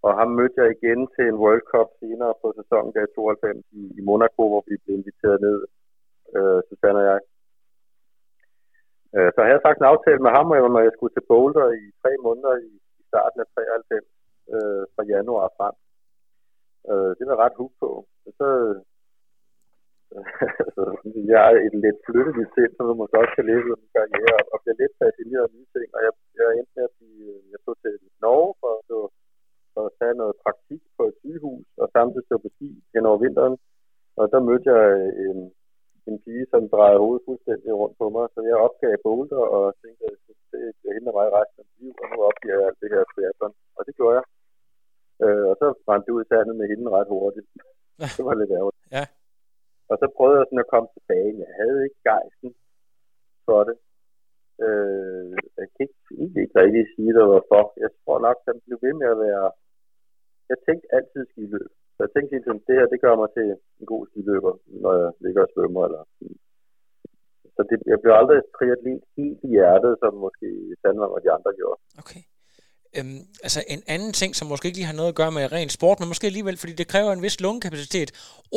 og 0.06 0.12
ham 0.20 0.30
mødte 0.38 0.58
jeg 0.62 0.68
igen 0.76 1.00
til 1.14 1.24
en 1.28 1.40
World 1.42 1.64
Cup 1.72 1.88
senere 2.00 2.34
på 2.42 2.48
sæsonen 2.58 2.90
der 2.94 3.14
92 3.14 3.64
i, 3.80 3.82
i 3.98 4.00
Monaco, 4.08 4.42
hvor 4.50 4.62
vi 4.68 4.74
blev 4.82 4.94
inviteret 5.00 5.38
ned, 5.46 5.58
øh, 6.36 6.60
Susanne 6.68 7.00
og 7.02 7.06
jeg. 7.10 7.20
Øh, 9.16 9.28
så 9.32 9.38
jeg 9.40 9.50
havde 9.50 9.64
faktisk 9.64 9.82
en 9.82 9.92
aftale 9.94 10.20
med 10.24 10.32
ham, 10.36 10.48
når 10.74 10.82
jeg 10.86 10.94
skulle 10.94 11.14
til 11.14 11.28
Boulder 11.30 11.66
i 11.82 11.86
tre 12.02 12.12
måneder 12.26 12.54
i, 12.68 12.70
i 13.00 13.02
starten 13.10 13.38
af 13.44 13.48
93, 13.54 14.06
øh, 14.54 14.82
fra 14.94 15.02
januar 15.12 15.48
frem. 15.58 15.74
Øh, 16.90 17.10
det 17.18 17.24
var 17.30 17.38
ret 17.44 17.58
hug 17.60 17.72
på. 17.82 17.90
Og 18.26 18.32
så, 18.38 18.48
så 20.74 20.82
jeg 21.32 21.40
er 21.48 21.58
et 21.66 21.76
lidt 21.84 21.98
flyttet 22.06 22.34
i 22.44 22.46
sind, 22.54 22.72
som 22.74 22.84
man 22.88 22.98
måske 23.00 23.20
også 23.22 23.34
kan 23.36 23.48
læse 23.50 23.68
om 23.74 23.80
min 23.82 23.96
karriere, 23.98 24.40
og 24.52 24.56
bliver 24.62 24.78
lidt 24.82 24.94
fascineret 25.02 25.46
af 25.46 25.52
nye 25.56 25.68
ting. 25.76 25.88
Og 25.96 26.00
jeg, 26.06 26.12
jeg 26.38 26.46
endte 26.58 26.74
med 26.76 26.84
at 26.88 26.94
blive, 26.98 27.20
øh, 27.32 27.40
jeg 27.52 27.58
tog 27.64 27.76
til 27.84 27.94
Norge 28.24 28.52
for 28.60 28.72
at, 28.80 28.90
at 29.84 29.96
tage 30.00 30.16
noget 30.22 30.34
praktik 30.44 30.82
på 30.96 31.02
et 31.10 31.16
sygehus, 31.20 31.66
og 31.82 31.86
samtidig 31.94 32.26
stå 32.26 32.36
på 32.44 32.50
ski 32.56 32.68
hen 32.94 33.08
over 33.10 33.18
vinteren. 33.24 33.56
Og 34.20 34.24
der 34.32 34.40
mødte 34.48 34.68
jeg 34.76 34.84
en, 35.26 35.38
en 36.08 36.16
pige, 36.24 36.46
som 36.52 36.62
drejede 36.74 37.02
hovedet 37.02 37.26
fuldstændig 37.28 37.70
rundt 37.80 37.96
på 38.00 38.06
mig, 38.14 38.24
så 38.34 38.40
jeg 38.50 38.64
opgav 38.66 38.94
Boulder 39.04 39.42
og 39.56 39.64
tænkte, 39.82 40.04
at 40.12 40.18
det 40.52 40.62
bliver 40.78 40.94
hende 40.96 41.10
mig 41.18 41.28
resten 41.38 41.60
af 41.62 41.68
liv, 41.78 41.92
og 42.02 42.06
nu 42.12 42.18
opgiver 42.28 42.56
jeg 42.58 42.66
alt 42.68 42.80
det 42.82 42.92
her 42.94 43.02
triathlon. 43.12 43.54
Og 43.76 43.82
det 43.86 43.94
gjorde 43.98 44.16
jeg. 44.18 44.26
Øh, 45.24 45.44
og 45.50 45.54
så 45.60 45.66
brændte 45.86 46.06
det 46.06 46.16
ud 46.16 46.24
i 46.24 46.30
sandet 46.30 46.56
med 46.56 46.66
hende 46.70 46.94
ret 46.96 47.10
hurtigt. 47.14 47.48
det 48.16 48.24
var 48.28 48.34
lidt 48.40 48.52
ærgerligt. 48.58 48.86
Ja. 48.96 49.04
Og 49.90 49.96
så 50.00 50.06
prøvede 50.16 50.38
jeg 50.38 50.46
sådan 50.46 50.64
at 50.64 50.72
komme 50.74 50.88
tilbage. 50.96 51.32
Jeg 51.44 51.52
havde 51.60 51.78
ikke 51.86 52.00
gejsten 52.08 52.50
for 53.46 53.60
det. 53.68 53.76
Øh, 54.64 55.32
jeg 55.58 55.66
kan 55.72 55.82
ikke, 55.86 56.00
ikke, 56.22 56.38
ikke 56.42 56.56
rigtig 56.62 56.84
sige, 56.94 57.14
det 57.16 57.24
var 57.34 57.44
for. 57.52 57.64
Jeg 57.84 57.90
tror 58.00 58.18
nok, 58.26 58.36
at 58.48 58.56
blev 58.66 58.78
ved 58.84 58.94
med 59.00 59.08
at 59.14 59.18
være... 59.26 59.46
Jeg 60.50 60.58
tænkte 60.66 60.86
altid 60.96 61.22
skiløb. 61.32 61.70
Så 61.94 62.00
jeg 62.04 62.10
tænkte 62.12 62.32
hele 62.34 62.44
tiden, 62.44 62.62
det 62.68 62.74
her, 62.78 62.86
det 62.92 63.00
gør 63.04 63.14
mig 63.22 63.28
til 63.36 63.46
en 63.80 63.86
god 63.92 64.02
skiløber, 64.10 64.52
når 64.82 64.92
jeg 65.00 65.10
ligger 65.24 65.42
og 65.46 65.50
svømmer. 65.54 65.82
Eller, 65.88 66.02
så 67.56 67.60
det, 67.70 67.76
jeg 67.92 67.98
blev 68.02 68.12
aldrig 68.20 68.38
triatlet 68.56 69.00
helt 69.16 69.40
i 69.46 69.48
hjertet, 69.54 69.92
som 70.02 70.12
måske 70.26 70.46
Sandvang 70.80 71.12
og 71.16 71.22
de 71.24 71.30
andre 71.36 71.50
gjorde. 71.60 71.78
Okay. 72.02 72.22
Øhm, 72.96 73.22
altså 73.46 73.60
en 73.74 73.82
anden 73.94 74.12
ting, 74.20 74.30
som 74.34 74.46
måske 74.48 74.66
ikke 74.68 74.78
lige 74.78 74.90
har 74.92 75.00
noget 75.00 75.12
at 75.12 75.20
gøre 75.20 75.36
med 75.36 75.52
ren 75.56 75.70
sport, 75.78 75.98
men 75.98 76.08
måske 76.12 76.30
alligevel, 76.30 76.56
fordi 76.62 76.74
det 76.80 76.92
kræver 76.92 77.10
en 77.12 77.24
vis 77.26 77.40
lungekapacitet. 77.44 78.10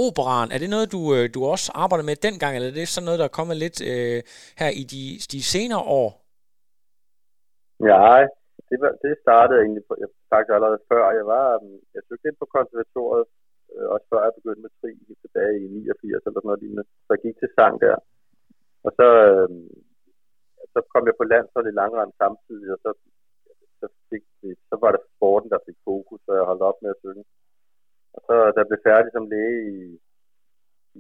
Operan, 0.04 0.50
er 0.54 0.60
det 0.64 0.70
noget, 0.76 0.88
du, 0.96 1.02
øh, 1.16 1.26
du 1.36 1.40
også 1.54 1.68
arbejder 1.84 2.06
med 2.10 2.16
dengang, 2.28 2.52
eller 2.56 2.70
er 2.70 2.78
det 2.80 2.88
sådan 2.88 3.06
noget, 3.08 3.20
der 3.22 3.28
er 3.28 3.38
kommet 3.40 3.58
lidt 3.64 3.78
øh, 3.92 4.20
her 4.62 4.72
i 4.82 4.84
de, 4.94 5.04
de 5.34 5.40
senere 5.54 5.84
år? 6.02 6.10
Nej, 7.92 8.22
det, 8.70 8.78
var, 8.82 8.92
det 9.04 9.12
startede 9.26 9.60
egentlig 9.66 9.84
på, 9.90 9.94
jeg, 10.04 10.10
sagt 10.32 10.50
allerede 10.56 10.82
før. 10.92 11.04
Jeg 11.20 11.26
var, 11.34 11.48
mm, 11.64 11.80
jeg 11.96 12.02
søgte 12.04 12.28
ind 12.30 12.38
på 12.40 12.48
konservatoriet, 12.56 13.26
øh, 13.74 13.88
også 13.94 14.06
før 14.12 14.22
jeg 14.26 14.38
begyndte 14.40 14.64
med 14.66 14.74
tri 14.80 14.92
tilbage 15.24 15.56
i 15.64 15.68
89 15.68 16.24
eller 16.26 16.40
sådan 16.40 16.48
noget 16.50 16.64
lignende. 16.64 16.86
Så 17.06 17.10
jeg 17.14 17.24
gik 17.26 17.38
til 17.40 17.52
sang 17.58 17.76
der. 17.86 17.98
Og 18.86 18.92
så, 18.98 19.08
øh, 19.30 19.50
så 20.74 20.80
kom 20.94 21.04
jeg 21.10 21.16
på 21.18 21.26
landsholdet 21.34 21.72
i 21.72 21.80
langrand 21.82 22.12
samtidig, 22.24 22.70
og 22.76 22.80
så, 22.86 22.92
så, 23.80 23.88
fik, 24.10 24.24
så 24.70 24.76
var 24.84 24.92
det 24.92 25.02
sporten, 25.16 25.50
der 25.54 25.66
fik 25.68 25.80
fokus, 25.90 26.22
og 26.30 26.36
jeg 26.38 26.50
holdt 26.50 26.68
op 26.70 26.80
med 26.82 26.90
at 26.94 27.02
synge. 27.04 27.26
Og 28.16 28.22
så, 28.28 28.36
da 28.54 28.58
jeg 28.60 28.70
blev 28.70 28.82
færdig 28.90 29.10
som 29.14 29.30
læge 29.34 29.60
i, 29.76 29.80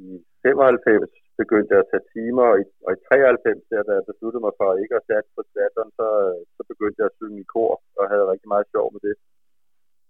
i 0.01 0.05
95, 0.43 1.09
begyndte 1.41 1.71
jeg 1.73 1.81
at 1.83 1.89
tage 1.91 2.09
timer, 2.15 2.45
og 2.51 2.57
i, 2.63 2.65
og 2.85 2.91
i 2.95 2.99
93, 3.07 3.69
der, 3.71 3.87
da 3.87 3.91
jeg 3.97 4.09
besluttede 4.11 4.43
mig 4.45 4.53
for 4.59 4.69
ikke 4.83 4.95
at 4.99 5.07
satse 5.09 5.31
på 5.37 5.41
teateren, 5.53 5.91
så, 5.99 6.07
så 6.55 6.61
begyndte 6.71 6.99
jeg 7.01 7.09
at 7.09 7.17
synge 7.19 7.39
i 7.43 7.51
kor, 7.53 7.73
og 7.99 8.03
havde 8.11 8.31
rigtig 8.33 8.49
meget 8.53 8.67
sjov 8.73 8.87
med 8.93 9.01
det. 9.07 9.15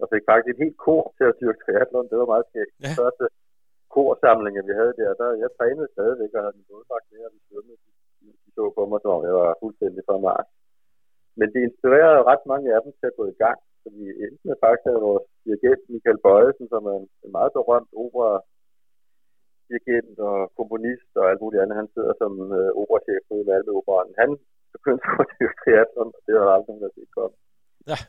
Og 0.01 0.05
fik 0.13 0.23
faktisk 0.29 0.49
et 0.51 0.63
helt 0.63 0.77
kor 0.87 1.03
til 1.17 1.25
at 1.31 1.37
dyrke 1.41 1.61
triathlon, 1.63 2.09
det 2.11 2.17
var 2.21 2.33
meget 2.33 2.47
skægt. 2.49 2.73
Ja. 2.83 2.91
første 3.01 3.25
korsamlinger, 3.95 4.61
vi 4.69 4.73
havde 4.79 4.93
der, 5.01 5.11
der 5.21 5.29
jeg 5.43 5.49
trænede 5.57 5.93
stadigvæk 5.95 6.31
og 6.35 6.41
havde 6.43 6.57
min 6.57 6.71
moddragt 6.73 7.07
med, 7.11 7.21
og 7.27 7.31
vi 7.35 7.39
svømmede. 7.47 7.77
De, 8.19 8.27
de 8.43 8.49
så 8.55 8.63
på 8.77 8.81
mig, 8.89 8.99
som 9.01 9.23
jeg 9.27 9.35
var 9.41 9.51
fuldstændig 9.63 10.03
for 10.09 10.17
meget. 10.27 10.45
Men 11.39 11.47
det 11.53 11.61
inspirerede 11.67 12.27
ret 12.31 12.43
mange 12.51 12.67
af 12.75 12.79
dem 12.83 12.91
til 12.99 13.07
at 13.11 13.17
gå 13.19 13.25
i 13.33 13.39
gang. 13.43 13.59
Så 13.81 13.87
vi 13.97 14.03
endte 14.23 14.43
med 14.47 14.57
faktisk 14.63 14.87
at 14.87 15.05
vores 15.09 15.25
dirigent 15.43 15.81
Michael 15.93 16.19
Bøjesen, 16.25 16.67
som 16.73 16.81
er 16.91 16.95
en, 17.01 17.07
en 17.25 17.31
meget 17.37 17.51
berømt 17.57 17.91
opera 18.03 18.31
dirigent 19.69 20.15
og 20.29 20.37
komponist 20.57 21.11
og 21.19 21.25
alt 21.29 21.41
muligt 21.43 21.61
andet. 21.61 21.81
Han 21.81 21.93
sidder 21.95 22.13
som 22.21 22.33
øh, 22.57 22.71
operachef 22.81 23.21
på 23.29 23.35
Malmø 23.47 23.71
Operan. 23.79 24.19
Han 24.21 24.31
begyndte 24.75 25.05
at 25.21 25.27
til 25.37 25.49
triathlon, 25.61 26.15
og 26.17 26.21
det 26.25 26.33
var 26.35 26.47
aldrig 26.55 26.69
nogen, 26.69 26.85
der 26.85 26.97
fik 26.97 27.09
komme. 27.17 27.35
Ja. 27.91 27.99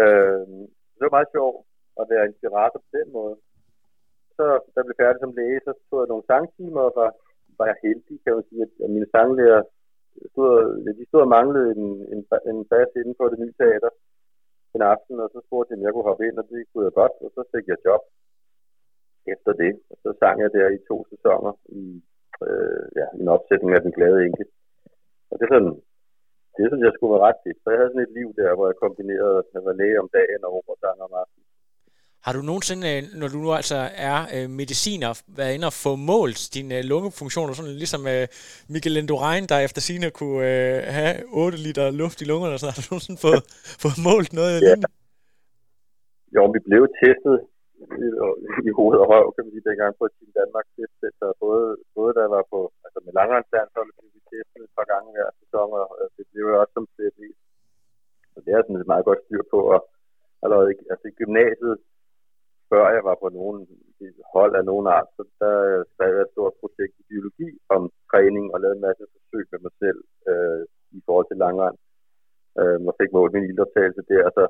Øh, 0.00 0.44
det 0.94 1.02
var 1.06 1.16
meget 1.16 1.34
sjovt 1.36 1.58
at 2.00 2.04
være 2.12 2.28
inspirator 2.30 2.80
på 2.86 2.90
den 2.98 3.08
måde. 3.18 3.36
Så 4.36 4.44
da 4.72 4.76
jeg 4.78 4.86
blev 4.86 5.00
færdig 5.02 5.20
som 5.20 5.36
læge, 5.38 5.60
så 5.66 5.72
tog 5.88 5.98
jeg 6.00 6.10
nogle 6.12 6.28
sangtimer, 6.30 6.82
og 6.88 6.92
var, 7.00 7.10
var 7.58 7.66
jeg 7.70 7.78
heldig, 7.84 8.16
kan 8.24 8.34
man 8.36 8.44
sige, 8.48 8.62
at 8.84 8.90
mine 8.96 9.08
sanglærer 9.14 9.62
stod, 10.32 10.52
de 10.98 11.04
stod 11.08 11.20
og 11.26 11.32
manglede 11.36 11.68
en, 11.76 11.86
en, 12.12 12.20
en 12.50 12.58
bas 12.70 12.90
inden 13.00 13.14
for 13.18 13.26
det 13.28 13.38
nye 13.42 13.54
teater 13.60 13.92
en 14.74 14.82
aften, 14.94 15.16
og 15.24 15.28
så 15.34 15.38
spurgte 15.46 15.70
jeg, 15.70 15.78
om 15.78 15.84
jeg 15.84 15.92
kunne 15.92 16.08
hoppe 16.10 16.24
ind, 16.28 16.36
og 16.40 16.46
det 16.50 16.60
kunne 16.68 16.86
jeg 16.88 16.94
godt, 17.02 17.14
og 17.24 17.30
så 17.36 17.42
fik 17.52 17.66
jeg 17.72 17.84
job 17.86 18.02
efter 19.34 19.52
det. 19.62 19.72
Og 19.90 19.96
så 20.02 20.10
sang 20.20 20.36
jeg 20.42 20.50
der 20.56 20.68
i 20.76 20.84
to 20.90 20.96
sæsoner 21.12 21.52
i 21.82 21.84
øh, 22.46 22.84
ja, 23.00 23.06
en 23.20 23.28
opsætning 23.36 23.72
af 23.76 23.82
Den 23.82 23.92
Glade 23.96 24.18
Enke. 24.26 24.44
Og 25.30 25.34
det 25.38 25.44
er 25.46 25.52
sådan, 25.54 25.74
det 26.56 26.62
synes 26.66 26.84
jeg 26.86 26.94
skulle 26.94 27.14
være 27.14 27.26
ret 27.28 27.40
fedt. 27.44 27.58
Så 27.60 27.66
jeg 27.70 27.78
havde 27.78 27.92
sådan 27.92 28.06
et 28.08 28.16
liv 28.18 28.28
der, 28.40 28.50
hvor 28.56 28.66
jeg 28.70 28.82
kombinerede, 28.84 29.36
at 29.42 29.48
jeg 29.54 29.62
var 29.66 29.74
læge 29.80 30.00
om 30.02 30.08
dagen 30.18 30.40
og 30.46 30.52
operasang 30.58 30.98
om 31.06 31.12
aftenen. 31.22 31.46
Har 32.26 32.32
du 32.36 32.42
nogensinde, 32.50 32.84
øh, 32.92 33.00
når 33.20 33.28
du 33.28 33.38
nu 33.44 33.50
altså 33.60 33.78
er 34.10 34.18
øh, 34.36 34.46
mediciner, 34.60 35.10
været 35.38 35.54
inde 35.54 35.66
og 35.72 35.76
få 35.84 35.92
målt 36.12 36.40
dine 36.54 36.78
øh, 36.78 36.84
lungefunktioner, 36.92 37.52
sådan 37.54 37.80
ligesom 37.84 38.02
øh, 38.14 38.24
Michael 38.72 38.96
Endurain, 38.96 39.44
der 39.50 39.58
efter 39.66 39.80
sine 39.88 40.06
kunne 40.18 40.40
øh, 40.52 40.76
have 40.98 41.14
8 41.32 41.58
liter 41.66 41.86
luft 42.02 42.18
i 42.22 42.26
lungerne, 42.30 42.54
og 42.54 42.60
sådan, 42.60 42.74
har 42.76 42.82
du 42.82 42.88
nogensinde 42.92 43.20
fået, 43.26 43.42
fået 43.82 43.98
målt 44.08 44.32
noget 44.40 44.56
ja. 44.68 44.74
jo, 46.34 46.42
vi 46.54 46.60
blev 46.68 46.82
testet 47.02 47.36
i, 48.04 48.06
i 48.68 48.70
hoved 48.78 48.98
og 49.02 49.08
røv, 49.12 49.26
kan 49.34 49.44
man 49.44 49.52
sige, 49.52 49.68
dengang 49.70 49.92
på 49.98 50.04
Team 50.14 50.30
Danmark 50.40 50.66
testcenter. 50.74 51.40
både, 51.44 51.66
både 51.96 52.12
der 52.18 52.26
var 52.36 52.44
på, 52.52 52.60
altså 52.84 52.98
med 53.06 53.12
langrendslandsholdet, 53.20 53.94
blev 53.98 54.10
vi 54.16 54.20
testet 54.30 54.62
et 54.66 54.76
par 54.78 54.86
gange 54.92 55.08
hver 55.14 55.30
sæson, 55.40 55.68
og 55.80 55.86
det 56.16 56.24
blev 56.30 56.44
jo 56.50 56.54
også 56.60 56.74
som 56.74 56.86
CFI. 56.94 57.28
Så 58.32 58.38
det 58.44 58.50
er 58.52 58.60
sådan 58.62 58.82
et 58.82 58.92
meget 58.92 59.08
godt 59.08 59.24
styr 59.24 59.42
på, 59.52 59.58
og 59.74 59.80
allerede 60.42 60.68
altså 60.92 61.06
i 61.08 61.18
gymnasiet, 61.20 61.76
før 62.70 62.84
jeg 62.96 63.04
var 63.08 63.16
på 63.22 63.28
nogen 63.38 63.58
hold 64.34 64.52
af 64.58 64.64
nogen 64.70 64.86
art, 64.96 65.08
så 65.16 65.22
der 65.42 65.54
øh, 65.70 65.80
skrev 65.92 66.12
jeg 66.16 66.24
et 66.26 66.34
stort 66.34 66.54
projekt 66.60 66.94
i 67.00 67.08
biologi 67.10 67.48
om 67.76 67.82
træning 68.10 68.44
og 68.52 68.60
lavede 68.60 68.76
en 68.78 68.86
masse 68.88 69.04
forsøg 69.14 69.44
med 69.52 69.60
mig 69.66 69.74
selv 69.82 70.00
øh, 70.30 70.62
i 70.98 71.00
forhold 71.06 71.26
til 71.28 71.42
langrend. 71.44 71.78
Øh, 72.60 72.78
og 72.88 72.94
fik 73.00 73.12
målt 73.12 73.34
min 73.34 73.48
ildoptagelse 73.50 74.02
der. 74.10 74.24
Så, 74.36 74.42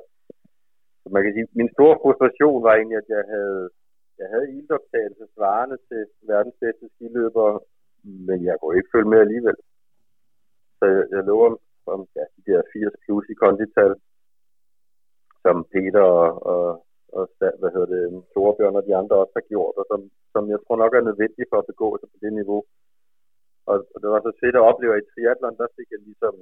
så 1.03 1.07
man 1.15 1.23
kan 1.23 1.33
sige, 1.33 1.47
min 1.59 1.73
store 1.75 1.95
frustration 2.03 2.63
var 2.65 2.73
egentlig, 2.75 2.97
at 3.03 3.09
jeg 3.15 3.23
havde, 3.33 3.63
jeg 4.19 4.27
havde 4.33 4.51
ildoptagelse 4.57 5.25
svarende 5.35 5.77
til 5.89 6.01
verdens 6.31 6.57
bedste 6.63 6.85
skiløber, 6.93 7.47
men 8.27 8.37
jeg 8.47 8.55
kunne 8.57 8.77
ikke 8.77 8.93
følge 8.95 9.11
med 9.11 9.19
alligevel. 9.25 9.57
Så 10.79 10.83
jeg, 10.93 11.03
jeg 11.15 11.23
lå 11.29 11.37
om, 11.49 11.55
om 11.93 11.99
ja, 12.17 12.23
de 12.35 12.41
der 12.49 12.61
80 12.73 12.93
plus 13.03 13.25
i 13.33 13.35
kondital, 13.45 13.93
som 15.43 15.55
Peter 15.73 16.05
og, 16.19 16.27
og, 16.53 16.63
og 17.17 17.23
hvad 17.59 17.71
hedder 17.75 17.89
det, 17.93 18.03
Torbjørn 18.33 18.79
og 18.79 18.85
de 18.87 18.95
andre 19.01 19.15
også 19.21 19.35
har 19.39 19.47
gjort, 19.51 19.75
og 19.79 19.85
som, 19.91 19.99
som 20.33 20.43
jeg 20.53 20.59
tror 20.61 20.77
nok 20.79 20.93
er 20.93 21.07
nødvendigt 21.09 21.49
for 21.51 21.57
at 21.59 21.69
begå 21.71 21.87
sig 21.97 22.09
på 22.13 22.17
det 22.23 22.33
niveau. 22.33 22.61
Og, 23.69 23.75
og 23.93 23.97
det 24.01 24.09
var 24.13 24.21
så 24.21 24.31
fedt 24.41 24.55
at 24.59 24.67
opleve, 24.69 24.93
at 24.95 25.03
i 25.03 25.09
triathlon, 25.11 25.59
der 25.61 25.67
fik 25.77 25.89
jeg 25.93 26.01
ligesom 26.09 26.35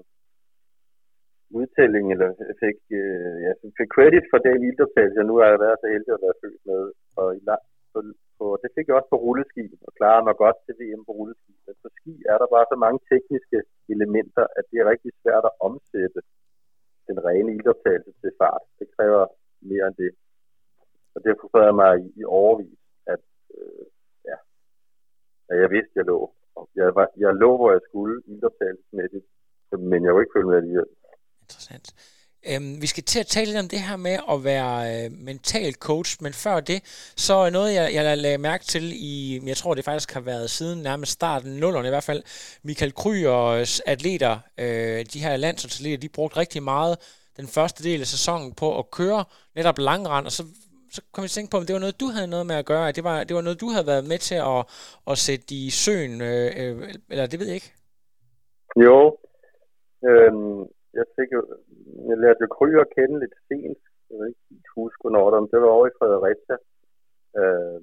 udtælling, 1.60 2.06
eller 2.14 2.30
fik, 2.64 2.80
øh, 3.02 3.36
jeg 3.46 3.54
fik 3.80 3.90
credit 3.96 4.26
for 4.32 4.40
den 4.48 4.60
ildoptagelse, 4.68 5.20
jeg 5.20 5.28
nu 5.30 5.36
har 5.40 5.48
jeg 5.52 5.60
været 5.66 5.82
så 5.82 5.88
heldig 5.94 6.12
at 6.14 6.24
være 6.26 6.40
født 6.44 6.64
med. 6.72 6.82
Og 7.20 7.28
i 7.40 7.42
lang, 7.50 7.64
på, 7.94 8.00
på, 8.38 8.46
det 8.62 8.70
fik 8.76 8.88
jeg 8.88 8.98
også 9.00 9.12
på 9.14 9.20
rulleski, 9.26 9.66
og 9.86 9.92
klarede 9.98 10.26
mig 10.28 10.36
godt 10.44 10.58
til 10.66 10.76
VM 10.80 11.04
på 11.08 11.14
rulleski. 11.20 11.54
Men 11.66 11.76
på 11.84 11.90
ski 11.98 12.14
er 12.32 12.38
der 12.42 12.48
bare 12.56 12.68
så 12.72 12.78
mange 12.86 13.00
tekniske 13.12 13.60
elementer, 13.94 14.46
at 14.58 14.66
det 14.70 14.78
er 14.80 14.92
rigtig 14.94 15.12
svært 15.22 15.46
at 15.50 15.58
omsætte 15.68 16.22
den 17.08 17.18
rene 17.28 17.50
ildoptagelse 17.56 18.12
til 18.22 18.32
fart. 18.42 18.64
Det 18.80 18.88
kræver 18.96 19.24
mere 19.72 19.88
end 19.88 19.98
det. 20.04 20.12
Og 21.14 21.18
det 21.24 21.30
jeg 21.68 21.76
mig 21.84 21.94
i, 22.06 22.08
i 22.22 22.24
overvis, 22.40 22.80
at, 23.14 23.24
øh, 23.58 23.86
ja, 24.30 24.38
at 25.50 25.56
jeg 25.62 25.70
vidste, 25.76 25.94
jeg 26.00 26.06
lå. 26.06 26.20
Jeg, 26.76 26.96
var, 26.96 27.08
jeg 27.18 27.34
lå, 27.44 27.52
hvor 27.58 27.72
jeg 27.72 27.84
skulle 27.90 28.16
ildoptagelsesmæssigt, 28.32 29.26
men 29.92 30.04
jeg 30.04 30.14
var 30.14 30.22
ikke 30.22 30.36
følge 30.36 30.50
med 30.50 30.58
alligevel. 30.58 30.90
Interessant. 31.52 31.94
Øhm, 32.50 32.82
vi 32.82 32.88
skal 32.88 33.04
til 33.04 33.20
at 33.20 33.28
tale 33.28 33.46
lidt 33.46 33.58
om 33.58 33.68
det 33.68 33.80
her 33.80 33.96
med 33.96 34.18
at 34.32 34.44
være 34.44 35.06
øh, 35.06 35.12
mental 35.12 35.74
coach, 35.74 36.18
men 36.24 36.34
før 36.34 36.60
det, 36.60 36.80
så 37.18 37.34
er 37.34 37.50
noget, 37.50 37.74
jeg, 37.74 37.94
jeg 37.94 38.18
lagde 38.18 38.38
mærke 38.38 38.66
til 38.66 38.92
i, 38.94 39.42
jeg 39.46 39.58
tror 39.58 39.74
det 39.74 39.86
faktisk 39.86 40.14
har 40.14 40.22
været 40.22 40.50
siden 40.50 40.84
nærmest 40.84 41.12
starten, 41.12 41.52
nullerne 41.52 41.88
i 41.88 41.92
hvert 41.92 42.04
fald, 42.04 42.24
Michael 42.64 42.94
Kryers 42.94 43.80
atleter, 43.80 44.40
øh, 44.58 45.06
de 45.14 45.20
her 45.20 45.38
landsholdsatleter, 45.38 45.98
de 45.98 46.10
brugte 46.10 46.38
rigtig 46.38 46.64
meget 46.64 46.98
den 47.38 47.48
første 47.48 47.84
del 47.84 48.02
af 48.02 48.08
sæsonen 48.08 48.54
på 48.54 48.80
at 48.80 48.92
køre 48.92 49.24
netop 49.56 49.78
langrand, 49.78 50.26
og 50.26 50.32
så 50.32 50.44
så 50.94 51.02
kom 51.12 51.22
jeg 51.22 51.30
til 51.30 51.40
at 51.40 51.42
tænke 51.42 51.52
på, 51.52 51.58
om 51.58 51.66
det 51.66 51.74
var 51.74 51.80
noget, 51.80 52.00
du 52.00 52.06
havde 52.06 52.28
noget 52.28 52.46
med 52.46 52.56
at 52.56 52.66
gøre, 52.66 52.90
at 52.90 52.96
det 52.96 53.04
var, 53.04 53.24
det 53.24 53.36
var 53.36 53.42
noget, 53.42 53.62
du 53.62 53.70
havde 53.70 53.88
været 53.88 54.06
med 54.06 54.18
til 54.18 54.36
at, 54.36 54.66
at 55.12 55.18
sætte 55.18 55.56
i 55.56 55.70
søen, 55.70 56.22
øh, 56.22 56.52
øh, 56.58 56.94
eller 57.10 57.26
det 57.26 57.40
ved 57.40 57.48
jeg 57.48 57.56
ikke? 57.56 57.74
Jo, 58.86 59.18
øhm, 60.10 60.66
jeg 60.98 61.06
fik 61.18 61.30
jo, 61.38 61.42
jeg 62.10 62.18
lærte 62.24 62.44
jo 62.44 62.50
Kry 62.58 62.68
at 62.84 62.94
kende 62.96 63.20
lidt 63.20 63.36
sent, 63.48 63.82
jeg 64.10 64.16
ved 64.18 64.28
ikke 64.28 64.70
huske, 64.80 65.02
hvornår 65.04 65.26
det, 65.32 65.52
det 65.52 65.60
var 65.62 65.72
over 65.78 65.88
i 65.88 65.98
Fredericia, 66.00 66.58
øh, 67.42 67.82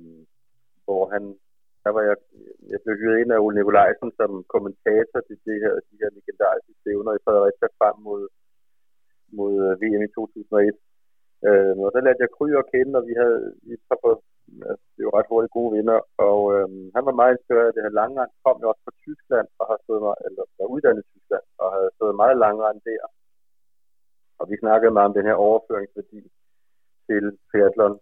hvor 0.84 1.02
han, 1.12 1.22
der 1.84 1.90
var 1.96 2.02
jeg, 2.09 2.16
jeg 2.72 2.78
blev 2.84 2.94
hyret 3.00 3.18
ind 3.20 3.32
af 3.32 3.42
Ole 3.44 3.56
Nikolajsen 3.56 4.11
som 4.18 4.30
kommentator 4.54 5.20
til 5.28 5.38
det 5.46 5.56
her, 5.64 5.74
de 5.90 6.00
her 6.02 6.11
legendariske 6.18 6.72
stævner 6.80 7.12
i 7.14 7.24
Fredericia 7.24 7.68
frem 7.78 7.96
mod, 8.09 8.22
mod 9.38 9.54
øh, 9.66 9.72
VM 9.82 10.02
i 10.09 10.11
2001. 10.14 10.76
Øh, 11.48 11.74
og 11.84 11.90
der 11.94 12.00
lærte 12.04 12.24
jeg 12.24 12.34
Kry 12.36 12.48
at 12.62 12.70
kende, 12.74 12.94
og 12.98 13.04
vi 13.09 13.14
havde 13.22 13.38
vi 13.68 13.74
var 13.88 13.98
på, 14.04 14.11
Altså, 14.70 14.86
det 14.96 15.03
var 15.07 15.14
ret 15.18 15.30
hurtigt 15.32 15.57
gode 15.59 15.72
vinder, 15.76 15.99
og 16.28 16.40
øh, 16.55 16.68
han 16.96 17.03
var 17.09 17.14
meget 17.20 17.34
inspireret 17.34 17.70
af 17.70 17.74
det 17.74 17.84
her 17.86 17.99
langrand, 18.01 18.30
kom 18.44 18.57
jo 18.62 18.66
også 18.70 18.82
fra 18.86 18.99
Tyskland, 19.05 19.49
og 19.59 19.64
har 19.70 19.78
stået 19.84 20.03
mig, 20.07 20.14
eller 20.26 20.42
var 20.59 20.68
uddannet 20.74 21.05
i 21.05 21.11
Tyskland, 21.12 21.44
og 21.62 21.68
havde 21.76 21.90
stået 21.96 22.20
meget 22.22 22.36
langrand 22.44 22.78
der. 22.88 23.05
Og 24.40 24.44
vi 24.51 24.57
snakkede 24.62 24.94
meget 24.96 25.11
om 25.11 25.16
den 25.18 25.28
her 25.30 25.38
overføringsværdi 25.46 26.20
til 27.09 27.24
triathlon. 27.49 27.96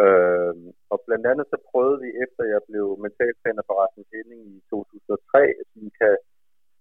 Øh, 0.00 0.54
og 0.92 0.98
blandt 1.06 1.26
andet 1.30 1.46
så 1.52 1.58
prøvede 1.70 1.98
vi, 2.04 2.10
efter 2.24 2.42
jeg 2.54 2.60
blev 2.70 2.86
mentaltræner 3.04 3.62
for 3.66 3.74
Rasmus 3.82 4.08
Henning 4.16 4.42
i 4.56 4.58
2003, 4.70 5.42
at 5.62 5.68
vi 5.74 5.86
kan 6.00 6.14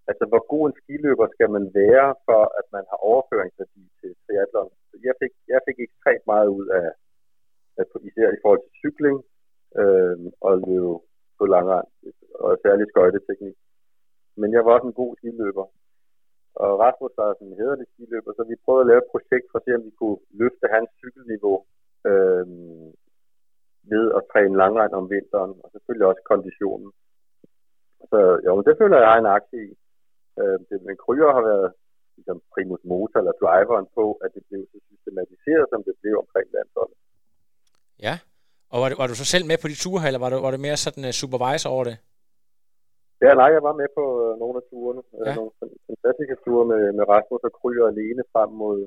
Altså, 0.10 0.26
hvor 0.32 0.44
god 0.54 0.64
en 0.66 0.78
skiløber 0.82 1.28
skal 1.36 1.50
man 1.58 1.66
være, 1.82 2.10
for 2.28 2.42
at 2.60 2.66
man 2.76 2.86
har 2.92 3.00
overføringsværdi 3.10 3.84
til 4.00 4.12
triathlon? 4.24 4.72
Så 4.90 4.96
jeg 5.08 5.16
fik, 5.22 5.34
jeg 5.54 5.60
fik 5.68 5.78
ekstremt 5.88 6.26
meget 6.34 6.48
ud 6.58 6.68
af 6.80 6.88
især 8.10 8.30
i 8.32 8.42
forhold 8.42 8.62
til 8.64 8.74
cykling 8.82 9.18
øh, 9.82 10.18
og 10.48 10.54
løbe 10.68 10.94
på 11.40 11.44
langrand, 11.56 11.88
og 12.44 12.50
særligt 12.66 12.92
skøjteteknik. 12.92 13.58
Men 14.40 14.50
jeg 14.56 14.62
var 14.66 14.72
også 14.74 14.88
en 14.88 15.02
god 15.02 15.12
skiløber. 15.16 15.68
Og 16.64 16.70
Rasmus 16.84 17.14
var 17.18 17.30
sådan 17.34 17.48
en 17.48 17.60
hederlig 17.62 17.88
skiløber, 17.94 18.32
så 18.34 18.44
vi 18.50 18.64
prøvede 18.66 18.84
at 18.84 18.90
lave 18.92 19.02
et 19.04 19.12
projekt 19.14 19.48
for 19.50 19.58
at 19.60 19.66
se, 19.66 19.72
om 19.78 19.86
vi 19.90 19.94
kunne 20.00 20.20
løfte 20.42 20.66
hans 20.76 20.90
cykelniveau 21.02 21.58
øh, 22.10 22.46
ved 23.92 24.06
at 24.18 24.26
træne 24.32 24.60
langrand 24.64 24.94
om 25.00 25.10
vinteren, 25.16 25.54
og 25.64 25.68
selvfølgelig 25.72 26.08
også 26.08 26.24
konditionen. 26.32 26.92
Så 28.12 28.20
jo, 28.46 28.50
men 28.56 28.66
det 28.68 28.76
føler 28.82 28.98
jeg, 28.98 29.08
jeg 29.08 29.20
en 29.20 29.36
aktie 29.40 29.60
i. 29.70 29.72
Øh, 30.40 30.58
det, 30.68 30.78
men 30.88 30.96
Kryer 31.04 31.32
har 31.38 31.44
været 31.52 31.70
ligesom 32.18 32.38
primus 32.54 32.84
motor 32.92 33.20
eller 33.20 33.36
driveren 33.44 33.88
på, 33.98 34.06
at 34.24 34.30
det 34.36 34.44
blev 34.50 34.62
så 34.72 34.80
systematiseret, 34.90 35.66
som 35.70 35.82
det 35.88 35.96
blev 36.02 36.16
omkring 36.24 36.48
landsholdet. 36.56 36.98
Ja, 38.08 38.16
og 38.72 38.78
var, 38.82 38.88
du, 38.90 38.96
var 39.02 39.08
du 39.08 39.16
så 39.16 39.26
selv 39.34 39.46
med 39.50 39.58
på 39.62 39.68
de 39.72 39.78
ture, 39.84 40.08
eller 40.08 40.20
var 40.24 40.30
du, 40.30 40.38
var 40.46 40.52
du 40.52 40.60
mere 40.68 40.78
sådan 40.86 41.06
uh, 41.10 41.14
supervisor 41.22 41.70
over 41.76 41.84
det? 41.90 41.98
Ja, 43.26 43.32
nej, 43.42 43.50
jeg 43.56 43.64
var 43.68 43.76
med 43.82 43.90
på 43.98 44.04
uh, 44.24 44.40
nogle 44.42 44.56
af 44.62 44.66
turene. 44.70 45.02
Øh, 45.18 45.26
ja. 45.28 45.32
Uh, 45.32 45.36
nogle 45.40 45.52
fantastiske 45.90 46.36
ture 46.44 46.66
med, 46.72 46.82
med 46.98 47.06
Rasmus 47.14 47.42
og 47.48 47.54
Kryer 47.60 47.86
alene 47.94 48.24
frem 48.34 48.52
mod 48.64 48.78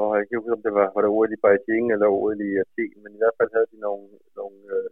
og 0.00 0.08
jeg 0.16 0.20
kan 0.20 0.26
ikke 0.26 0.38
huske, 0.38 0.56
om 0.58 0.64
det 0.66 0.74
var, 0.78 0.86
var 0.94 1.00
det 1.02 1.10
OL 1.16 1.32
i 1.36 1.42
Beijing 1.44 1.86
eller 1.94 2.08
OL 2.16 2.40
i 2.48 2.50
Athen, 2.62 2.98
men 3.02 3.12
i 3.12 3.20
hvert 3.20 3.36
fald 3.38 3.50
havde 3.56 3.70
de 3.72 3.78
nogle, 3.86 4.06
nogle 4.40 4.58
øh, 4.76 4.88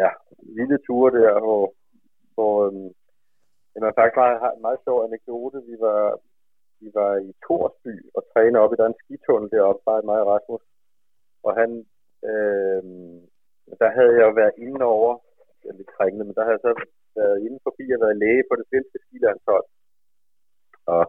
ja, 0.00 0.10
vilde 0.56 0.78
ture 0.86 1.10
der, 1.18 1.32
hvor, 1.44 1.64
hvor 2.34 2.54
øhm, 2.66 2.90
var 3.84 3.98
faktisk 3.98 4.18
meget, 4.22 4.36
en 4.56 4.64
meget 4.66 4.80
sjov 4.84 4.98
anekdote. 5.06 5.58
Vi 5.70 5.76
var, 5.86 6.02
vi 6.82 6.88
var 6.98 7.12
i 7.28 7.30
Torsby 7.44 7.94
og 8.16 8.22
trænede 8.32 8.62
op 8.64 8.72
i 8.74 8.82
den 8.82 8.94
skitunnel 9.00 9.50
deroppe, 9.54 9.82
bare 9.88 10.08
mig 10.10 10.18
og 10.22 10.28
Rasmus. 10.34 10.64
Og 11.46 11.52
han, 11.60 11.70
øh, 12.30 12.82
der 13.80 13.88
havde 13.96 14.12
jeg 14.18 14.24
jo 14.28 14.32
været 14.40 14.56
inde 14.64 14.82
over, 14.96 15.12
er 15.68 15.74
lidt 15.78 15.90
trængende, 15.96 16.24
men 16.24 16.34
der 16.36 16.42
havde 16.44 16.56
jeg 16.58 16.66
så 16.68 16.72
været 17.20 17.38
inde 17.46 17.58
forbi 17.66 17.84
og 17.94 18.00
været 18.04 18.20
læge 18.22 18.44
på 18.48 18.54
det 18.58 18.66
svenske 18.70 18.98
skilandshold. 19.04 19.66
Og 20.94 21.02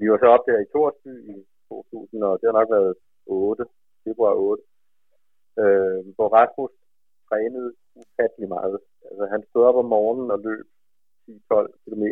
vi 0.00 0.04
var 0.10 0.18
så 0.20 0.28
op 0.34 0.44
der 0.48 0.58
i 0.60 0.70
Torsby 0.72 1.12
i 1.32 1.36
2000, 1.68 2.22
og 2.28 2.32
det 2.38 2.46
har 2.48 2.56
nok 2.60 2.70
været 2.76 2.94
8, 3.26 3.64
februar 4.04 4.34
8, 4.34 4.62
øh, 5.62 6.00
hvor 6.16 6.28
Rasmus 6.38 6.72
trænede 7.28 7.70
ufattelig 8.00 8.48
meget. 8.56 8.78
Altså, 9.08 9.24
han 9.34 9.40
stod 9.48 9.62
op 9.68 9.78
om 9.82 9.88
morgenen 9.94 10.30
og 10.34 10.38
løb 10.46 10.66
10-12 11.26 11.72
km, 11.84 12.04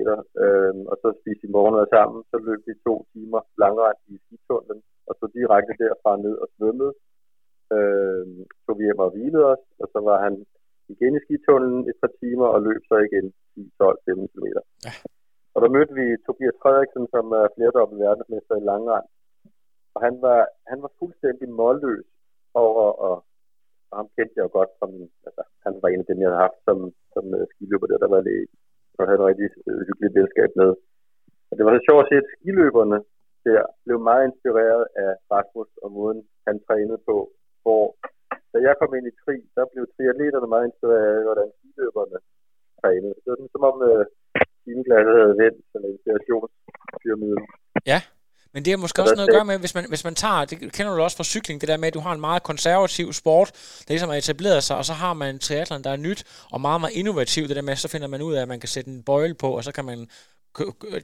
øh, 0.44 0.74
og 0.90 0.96
så 1.02 1.08
spiste 1.20 1.42
vi 1.46 1.54
morgenmad 1.56 1.86
sammen. 1.96 2.18
Så 2.30 2.36
løb 2.46 2.60
vi 2.68 2.74
to 2.86 2.94
timer 3.12 3.40
langrend 3.62 4.00
i 4.12 4.14
skitunnelen, 4.24 4.80
og 5.08 5.14
så 5.18 5.24
direkte 5.38 5.72
derfra 5.82 6.12
ned 6.26 6.34
og 6.44 6.48
svømmede. 6.56 6.92
Øh, 7.74 8.24
så 8.64 8.70
vi 8.76 8.82
hjem 8.84 9.04
og 9.06 9.10
hvilede 9.14 9.44
os, 9.52 9.64
og 9.82 9.86
så 9.92 9.98
var 10.08 10.18
han 10.24 10.34
igen 10.94 11.16
i 11.16 11.24
skitunnelen 11.24 11.82
et 11.90 11.98
par 12.02 12.12
timer 12.20 12.48
og 12.54 12.60
løb 12.68 12.82
så 12.90 12.96
igen 13.08 13.26
10, 13.54 13.70
12, 13.78 13.98
15 14.04 14.28
km. 14.32 14.46
Ja. 14.86 14.92
Og 15.54 15.58
der 15.62 15.74
mødte 15.76 15.94
vi 16.00 16.06
Tobias 16.26 16.60
Frederiksen, 16.62 17.04
som 17.14 17.24
er 17.40 17.52
flerdobbelt 17.54 18.00
verdensmester 18.06 18.54
i 18.56 18.68
langrend. 18.70 19.06
Og 19.94 20.00
han 20.06 20.14
var, 20.26 20.40
han 20.70 20.78
var 20.84 20.90
fuldstændig 21.00 21.48
målløs 21.60 22.06
over, 22.64 22.86
og, 23.06 23.14
og 23.90 23.96
ham 23.98 24.08
kendte 24.16 24.36
jeg 24.36 24.44
jo 24.46 24.52
godt, 24.58 24.72
som, 24.80 24.90
altså, 25.26 25.42
han 25.64 25.72
var 25.82 25.88
en 25.88 26.02
af 26.02 26.08
dem, 26.08 26.18
jeg 26.20 26.28
havde 26.28 26.44
haft 26.46 26.58
som, 26.68 26.78
som 27.14 27.24
uh, 27.38 27.44
skiløber 27.52 27.86
der, 27.86 27.98
der 28.04 28.10
var 28.14 28.20
læge 28.28 28.46
og 28.98 29.06
havde 29.08 29.20
et 29.20 29.28
rigtig 29.30 29.48
øh, 29.68 29.80
hyggeligt 29.88 30.16
venskab 30.18 30.50
med. 30.60 30.70
Og 31.48 31.52
det 31.54 31.62
var 31.64 31.72
så 31.72 31.82
sjovt 31.86 32.02
at 32.02 32.08
se, 32.10 32.16
at 32.22 32.30
skiløberne 32.34 32.98
der 33.48 33.62
blev 33.84 33.98
meget 34.10 34.24
inspireret 34.28 34.84
af 35.04 35.10
Rasmus 35.34 35.70
og 35.82 35.88
måden, 35.96 36.20
han 36.46 36.56
trænede 36.66 37.00
på, 37.08 37.16
hvor 37.64 37.84
da 38.52 38.58
jeg 38.66 38.74
kom 38.80 38.90
ind 38.98 39.06
i 39.10 39.14
tri, 39.22 39.36
der 39.56 39.64
blev 39.72 39.84
triatleterne 39.94 40.48
meget 40.52 40.66
inspireret 40.68 41.06
af, 41.18 41.22
hvordan 41.28 41.48
skiløberne 41.56 42.18
trænede. 42.80 43.14
Det 43.22 43.28
var 43.30 43.36
sådan, 43.36 43.54
som 43.54 43.62
om 43.70 43.76
øh, 43.90 44.02
timeglasset 44.64 45.14
havde 45.20 45.36
vendt, 45.42 45.60
sådan 45.70 45.86
en 45.86 45.92
inspirationspyramide. 45.96 47.38
Ja, 47.92 48.00
Men 48.54 48.60
det 48.64 48.70
har 48.72 48.78
måske 48.84 49.02
også 49.02 49.14
noget 49.14 49.28
at 49.28 49.36
gøre 49.38 49.50
med, 49.50 49.58
hvis 49.64 49.74
man, 49.76 49.84
hvis 49.92 50.04
man 50.08 50.14
tager, 50.14 50.44
det 50.50 50.56
kender 50.76 50.90
du 50.94 51.02
også 51.02 51.16
fra 51.16 51.30
cykling, 51.32 51.56
det 51.60 51.68
der 51.68 51.76
med, 51.76 51.88
at 51.88 51.94
du 51.98 52.04
har 52.06 52.12
en 52.14 52.20
meget 52.28 52.42
konservativ 52.50 53.06
sport, 53.12 53.48
der 53.84 53.90
ligesom 53.94 54.10
er 54.10 54.14
etableret 54.14 54.62
sig, 54.62 54.76
og 54.80 54.84
så 54.90 54.92
har 54.92 55.12
man 55.20 55.28
en 55.34 55.38
triathlon, 55.46 55.84
der 55.86 55.90
er 55.90 55.96
nyt 56.08 56.20
og 56.52 56.60
meget, 56.66 56.80
meget 56.80 56.96
innovativ, 57.00 57.42
det 57.48 57.56
der 57.56 57.68
med, 57.68 57.76
så 57.76 57.88
finder 57.94 58.08
man 58.08 58.22
ud 58.22 58.34
af, 58.34 58.42
at 58.42 58.48
man 58.48 58.60
kan 58.60 58.68
sætte 58.74 58.90
en 58.90 59.02
bøjle 59.02 59.34
på, 59.42 59.48
og 59.56 59.64
så 59.64 59.72
kan 59.72 59.84
man 59.84 59.98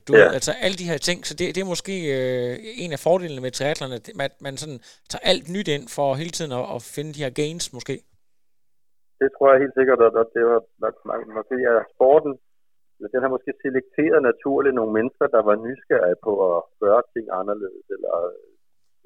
du 0.09 0.12
ja. 0.16 0.26
altså 0.38 0.53
alle 0.64 0.76
de 0.80 0.90
her 0.90 0.98
ting, 1.09 1.18
så 1.28 1.32
det, 1.38 1.44
det 1.55 1.61
er 1.62 1.72
måske 1.74 1.94
øh, 2.16 2.53
en 2.84 2.92
af 2.96 3.01
fordelene 3.07 3.42
med 3.44 3.53
triathlon, 3.57 3.92
at 3.98 4.07
man, 4.20 4.30
man 4.46 4.55
sådan 4.62 4.80
tager 5.11 5.24
alt 5.32 5.46
nyt 5.55 5.68
ind 5.76 5.84
for 5.96 6.09
hele 6.20 6.34
tiden 6.36 6.53
at, 6.61 6.64
at 6.76 6.80
finde 6.96 7.11
de 7.16 7.24
her 7.24 7.32
gains 7.40 7.66
måske. 7.76 7.96
Det 9.20 9.28
tror 9.34 9.48
jeg 9.51 9.62
helt 9.64 9.76
sikkert, 9.78 10.01
at 10.07 10.28
det 10.36 10.42
var 10.51 10.61
nok, 10.84 10.94
måske 11.38 11.57
er 11.72 11.78
sporten, 11.94 12.32
den 13.14 13.22
har 13.24 13.30
måske 13.36 13.53
selekteret 13.64 14.20
naturligt 14.30 14.74
nogle 14.78 14.92
mennesker, 14.98 15.26
der 15.36 15.42
var 15.48 15.57
nysgerrige 15.66 16.20
på 16.26 16.32
at 16.51 16.59
gøre 16.82 17.03
ting 17.14 17.26
anderledes, 17.40 17.86
eller 17.96 18.14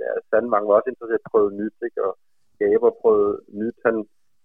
ja, 0.03 0.11
Sandvang 0.29 0.65
var 0.67 0.75
også 0.79 0.91
interesseret 0.91 1.21
i 1.21 1.25
at 1.25 1.31
prøve 1.33 1.51
nyt, 1.61 1.77
ikke? 1.87 2.01
og 2.07 2.13
Gaber 2.61 2.93
prøvede 3.03 3.35
nyt. 3.61 3.79
Han, 3.87 3.97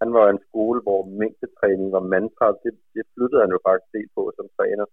han 0.01 0.09
var 0.17 0.25
en 0.29 0.41
skole, 0.47 0.79
hvor 0.85 1.01
mængdetræning 1.19 1.89
var 1.97 2.03
mantra, 2.15 2.47
det, 2.63 2.73
det 2.95 3.03
flyttede 3.13 3.41
han 3.43 3.51
jo 3.55 3.59
faktisk 3.67 3.91
del 3.95 4.09
på 4.15 4.21
som 4.37 4.47
træner. 4.57 4.85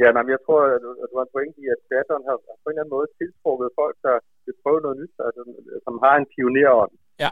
Ja, 0.00 0.08
men 0.16 0.26
jeg 0.34 0.40
tror, 0.46 0.60
at 0.74 1.08
du 1.10 1.14
har 1.18 1.26
en 1.26 1.34
pointe 1.36 1.58
i, 1.64 1.66
at 1.74 1.80
triathlon 1.86 2.28
har, 2.28 2.36
på 2.62 2.66
en 2.66 2.72
eller 2.72 2.82
anden 2.82 2.96
måde 2.96 3.08
tiltrukket 3.18 3.76
folk, 3.80 3.96
der 4.06 4.16
vil 4.44 4.56
prøve 4.62 4.80
noget 4.84 5.00
nyt, 5.02 5.14
altså, 5.26 5.40
som 5.86 5.94
har 6.04 6.14
en 6.16 6.30
pionerånd. 6.34 6.94
Ja. 7.22 7.30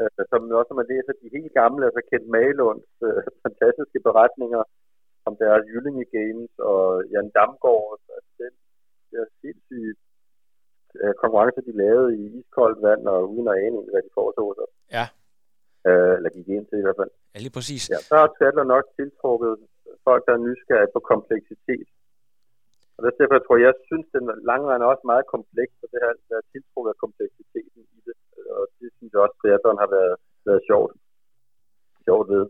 Øh, 0.00 0.22
som 0.30 0.40
også, 0.60 0.70
når 0.70 0.80
man 0.82 0.90
læser 0.94 1.12
de 1.22 1.34
helt 1.36 1.52
gamle, 1.60 1.82
altså 1.88 2.02
Kent 2.10 2.28
Malunds 2.34 2.90
øh, 3.06 3.22
fantastiske 3.44 3.98
beretninger 4.08 4.62
om 5.28 5.34
deres 5.42 5.62
Jyllinge 5.72 6.06
Games 6.16 6.52
og 6.70 6.84
Jan 7.12 7.28
Damgaard, 7.36 8.00
altså 8.16 8.30
den 8.42 8.52
der 9.12 9.24
sindssyge 9.40 9.94
øh, 11.00 11.14
konkurrence, 11.22 11.60
de 11.68 11.74
lavede 11.84 12.10
i 12.20 12.22
iskoldt 12.38 12.78
vand 12.86 13.02
og 13.14 13.18
uden 13.32 13.48
at 13.52 13.58
ane, 13.64 13.78
hvad 13.92 14.02
de 14.06 14.10
foretog 14.18 14.48
sig. 14.58 14.68
Ja. 14.96 15.06
Øh, 15.88 16.12
eller 16.16 16.30
gik 16.36 16.48
ind 16.48 16.66
til 16.66 16.78
i 16.78 16.84
hvert 16.86 17.00
fald. 17.00 17.12
Ja, 17.34 17.38
lige 17.44 17.56
præcis. 17.58 17.82
Ja, 17.92 17.98
så 18.08 18.14
har 18.20 18.28
Tadler 18.38 18.66
nok 18.74 18.84
tiltrukket 18.98 19.52
folk, 20.06 20.22
der 20.26 20.32
er 20.34 20.44
nysgerrige 20.46 20.94
på 20.96 21.00
kompleksitet. 21.12 21.88
Og 23.02 23.06
det 23.06 23.14
er 23.14 23.20
derfor, 23.20 23.36
jeg 23.38 23.46
tror, 23.46 23.66
jeg 23.68 23.74
synes, 23.88 24.06
den 24.16 24.24
lange 24.50 24.66
er 24.72 24.92
også 24.92 25.06
meget 25.12 25.26
kompleks, 25.34 25.74
og 25.82 25.88
det 25.92 25.98
har 26.04 26.12
været 26.32 26.46
tiltrukket 26.52 26.90
af 26.94 26.98
kompleksiteten 27.04 27.80
i 27.96 28.00
det. 28.06 28.16
Og 28.58 28.64
det 28.78 28.88
synes 28.96 29.10
jeg 29.12 29.20
også, 29.24 29.36
at 29.44 29.80
har 29.82 29.90
været, 29.96 30.14
været 30.48 30.62
sjovt. 30.68 30.92
Sjovt 32.06 32.28
ved. 32.34 32.44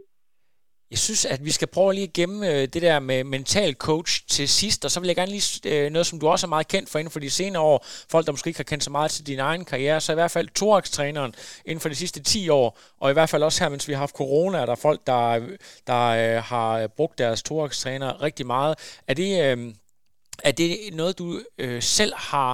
Jeg 0.90 0.98
synes, 0.98 1.24
at 1.24 1.44
vi 1.44 1.50
skal 1.50 1.68
prøve 1.68 1.92
lige 1.94 2.08
at 2.10 2.12
gemme 2.12 2.38
øh, 2.50 2.62
det 2.74 2.82
der 2.82 2.98
med 3.00 3.24
mental 3.24 3.74
coach 3.74 4.12
til 4.28 4.48
sidst, 4.48 4.84
og 4.84 4.90
så 4.90 5.00
vil 5.00 5.06
jeg 5.06 5.16
gerne 5.16 5.30
lige 5.30 5.46
øh, 5.72 5.90
noget, 5.90 6.06
som 6.06 6.20
du 6.20 6.28
også 6.28 6.46
er 6.46 6.48
meget 6.48 6.68
kendt 6.68 6.90
for 6.90 6.98
inden 6.98 7.12
for 7.12 7.20
de 7.20 7.30
senere 7.30 7.62
år, 7.62 7.86
folk 8.10 8.26
der 8.26 8.32
måske 8.32 8.48
ikke 8.48 8.58
har 8.58 8.70
kendt 8.72 8.84
så 8.84 8.90
meget 8.90 9.10
til 9.10 9.26
din 9.26 9.38
egen 9.38 9.64
karriere, 9.64 10.00
så 10.00 10.12
i 10.12 10.14
hvert 10.14 10.30
fald 10.30 10.48
thorax-træneren 10.58 11.34
inden 11.64 11.80
for 11.80 11.88
de 11.88 11.94
sidste 11.94 12.22
10 12.22 12.48
år, 12.48 12.78
og 13.00 13.10
i 13.10 13.12
hvert 13.12 13.30
fald 13.30 13.42
også 13.42 13.64
her, 13.64 13.70
mens 13.70 13.88
vi 13.88 13.92
har 13.92 14.00
haft 14.00 14.16
corona, 14.16 14.58
er 14.58 14.66
der 14.66 14.74
folk, 14.74 15.00
der, 15.06 15.40
der 15.86 16.02
øh, 16.20 16.42
har 16.42 16.86
brugt 16.86 17.18
deres 17.18 17.42
thorax-træner 17.42 18.22
rigtig 18.22 18.46
meget. 18.46 19.02
Er 19.08 19.14
det, 19.14 19.58
er 20.48 20.52
det 20.60 20.70
noget, 21.00 21.18
du 21.22 21.26
øh, 21.62 21.80
selv 21.98 22.14
har 22.32 22.52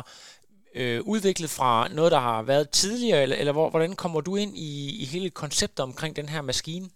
øh, 0.81 1.01
udviklet 1.13 1.51
fra 1.59 1.73
noget, 1.99 2.11
der 2.17 2.23
har 2.31 2.41
været 2.53 2.67
tidligere, 2.81 3.23
eller, 3.25 3.37
eller 3.41 3.53
hvordan 3.73 3.95
kommer 4.03 4.21
du 4.29 4.33
ind 4.43 4.53
i, 4.69 4.71
i 5.03 5.05
hele 5.13 5.31
konceptet 5.43 5.83
omkring 5.89 6.13
den 6.21 6.29
her 6.35 6.43
maskine? 6.51 6.87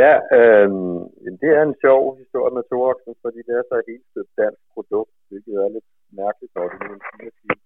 Ja, 0.00 0.12
øh, 0.38 0.68
det 1.42 1.50
er 1.58 1.62
en 1.62 1.80
sjov 1.84 2.00
historie 2.22 2.52
med 2.56 2.64
Toraksen, 2.70 3.14
fordi 3.24 3.38
det 3.46 3.54
er 3.56 3.64
så 3.68 3.74
et 3.78 3.90
helt 3.92 4.28
dansk 4.42 4.62
produkt, 4.74 5.14
hvilket 5.28 5.54
er 5.54 5.68
lidt 5.76 5.88
mærkeligt, 6.22 6.52
når 6.54 6.64
det 6.68 6.78
er 6.82 6.94
en 6.94 7.32
sige. 7.40 7.58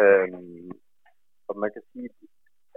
Øh, 0.00 0.28
og 1.48 1.54
man 1.62 1.70
kan 1.74 1.82
sige, 1.92 2.08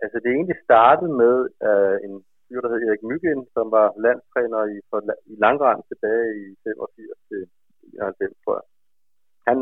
altså 0.04 0.18
det 0.24 0.32
egentlig 0.32 0.60
startede 0.68 1.14
med 1.24 1.36
øh, 1.70 1.98
en 2.08 2.16
fyr, 2.54 2.62
der 2.62 2.72
hed 2.74 2.82
Erik 2.88 3.04
Myggen, 3.12 3.40
som 3.56 3.66
var 3.78 3.88
landstræner 4.06 4.62
i, 4.76 4.78
for, 4.90 5.00
i 5.34 5.36
Langrand 5.46 5.82
tilbage 5.90 6.30
i 6.44 6.46
85 6.64 7.18
til 7.30 7.42
91, 7.94 8.36
tror 8.44 8.56
jeg. 8.60 8.68
Han, 9.48 9.58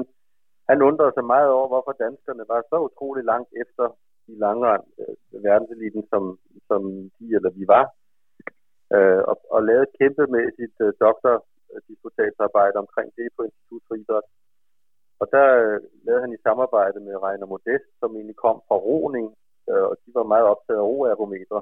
han 0.69 0.79
undrede 0.89 1.13
sig 1.15 1.25
meget 1.33 1.49
over, 1.57 1.67
hvorfor 1.71 1.93
danskerne 2.05 2.43
var 2.51 2.61
så 2.69 2.77
utrolig 2.87 3.23
langt 3.31 3.51
efter 3.63 3.85
i 4.31 4.33
Langrand, 4.45 4.85
øh, 5.01 5.43
verdenseliten, 5.43 6.03
som, 6.11 6.23
som 6.69 6.81
de 7.17 7.25
eller 7.37 7.51
vi 7.59 7.65
var 7.75 7.85
øh, 8.95 9.21
og, 9.31 9.35
og 9.55 9.59
lavede 9.67 9.87
et 9.87 9.97
kæmpemæssigt 9.99 10.77
øh, 10.85 10.93
doktordisputatsarbejde 11.03 12.77
omkring 12.83 13.09
det 13.17 13.27
på 13.35 13.41
Institut 13.47 13.83
for 13.87 13.95
Idræt. 14.01 14.27
Og 15.21 15.25
der 15.35 15.47
øh, 15.63 15.79
lavede 16.05 16.23
han 16.25 16.33
i 16.33 16.43
samarbejde 16.47 16.99
med 17.07 17.23
Reiner 17.23 17.51
Modest, 17.53 17.87
som 17.99 18.15
egentlig 18.15 18.39
kom 18.45 18.57
fra 18.67 18.77
roning, 18.87 19.27
øh, 19.69 19.83
og 19.89 19.95
de 20.03 20.09
var 20.19 20.31
meget 20.33 20.45
optaget 20.53 20.79
af 20.83 20.87
roergometer. 20.91 21.59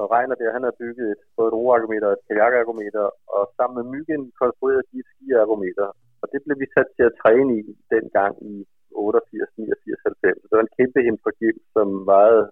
Og 0.00 0.04
Reiner 0.12 0.36
der, 0.40 0.56
han 0.56 0.66
har 0.68 0.74
bygget 0.82 1.06
et, 1.14 1.22
både 1.36 1.48
et 1.50 1.58
roergometer 1.60 2.06
og 2.08 2.16
et 2.16 2.26
kajakergometer, 2.28 3.04
og 3.36 3.42
sammen 3.56 3.76
med 3.78 3.86
Myggen 3.94 4.22
konstruerede 4.40 4.88
de 4.90 4.96
et 5.02 5.08
skiergometer. 5.12 5.86
Og 6.22 6.26
det 6.32 6.40
blev 6.44 6.56
vi 6.62 6.66
sat 6.74 6.88
til 6.96 7.04
at 7.10 7.16
træne 7.22 7.50
i 7.58 7.62
dengang 7.94 8.32
i 8.52 8.54
88, 8.90 9.48
89, 9.58 10.00
90. 10.04 10.40
Så 10.40 10.46
det 10.48 10.56
var 10.56 10.66
en 10.66 10.76
kæmpe 10.78 11.00
impregim, 11.10 11.56
som 11.74 11.86
vejede 12.12 12.42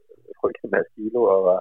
frygtelig 0.40 0.70
masse 0.74 0.90
kilo 0.96 1.20
og 1.34 1.40
var 1.50 1.60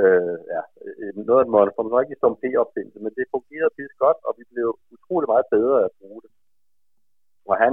øh, 0.00 0.36
ja, 0.54 0.62
øh, 1.02 1.12
noget 1.26 1.40
af 1.40 1.46
et 1.46 1.54
monster. 1.56 1.82
Man 1.82 1.94
var 1.96 2.02
ikke 2.04 2.22
som 2.22 2.40
P-opfindelse, 2.42 2.98
men 3.04 3.12
det 3.16 3.32
fungerede 3.34 3.76
pisse 3.76 3.96
godt, 4.04 4.18
og 4.26 4.32
vi 4.38 4.44
blev 4.52 4.68
utrolig 4.94 5.28
meget 5.32 5.46
bedre 5.56 5.76
at 5.86 5.92
bruge 6.00 6.20
det. 6.24 6.30
Og 7.50 7.54
han 7.64 7.72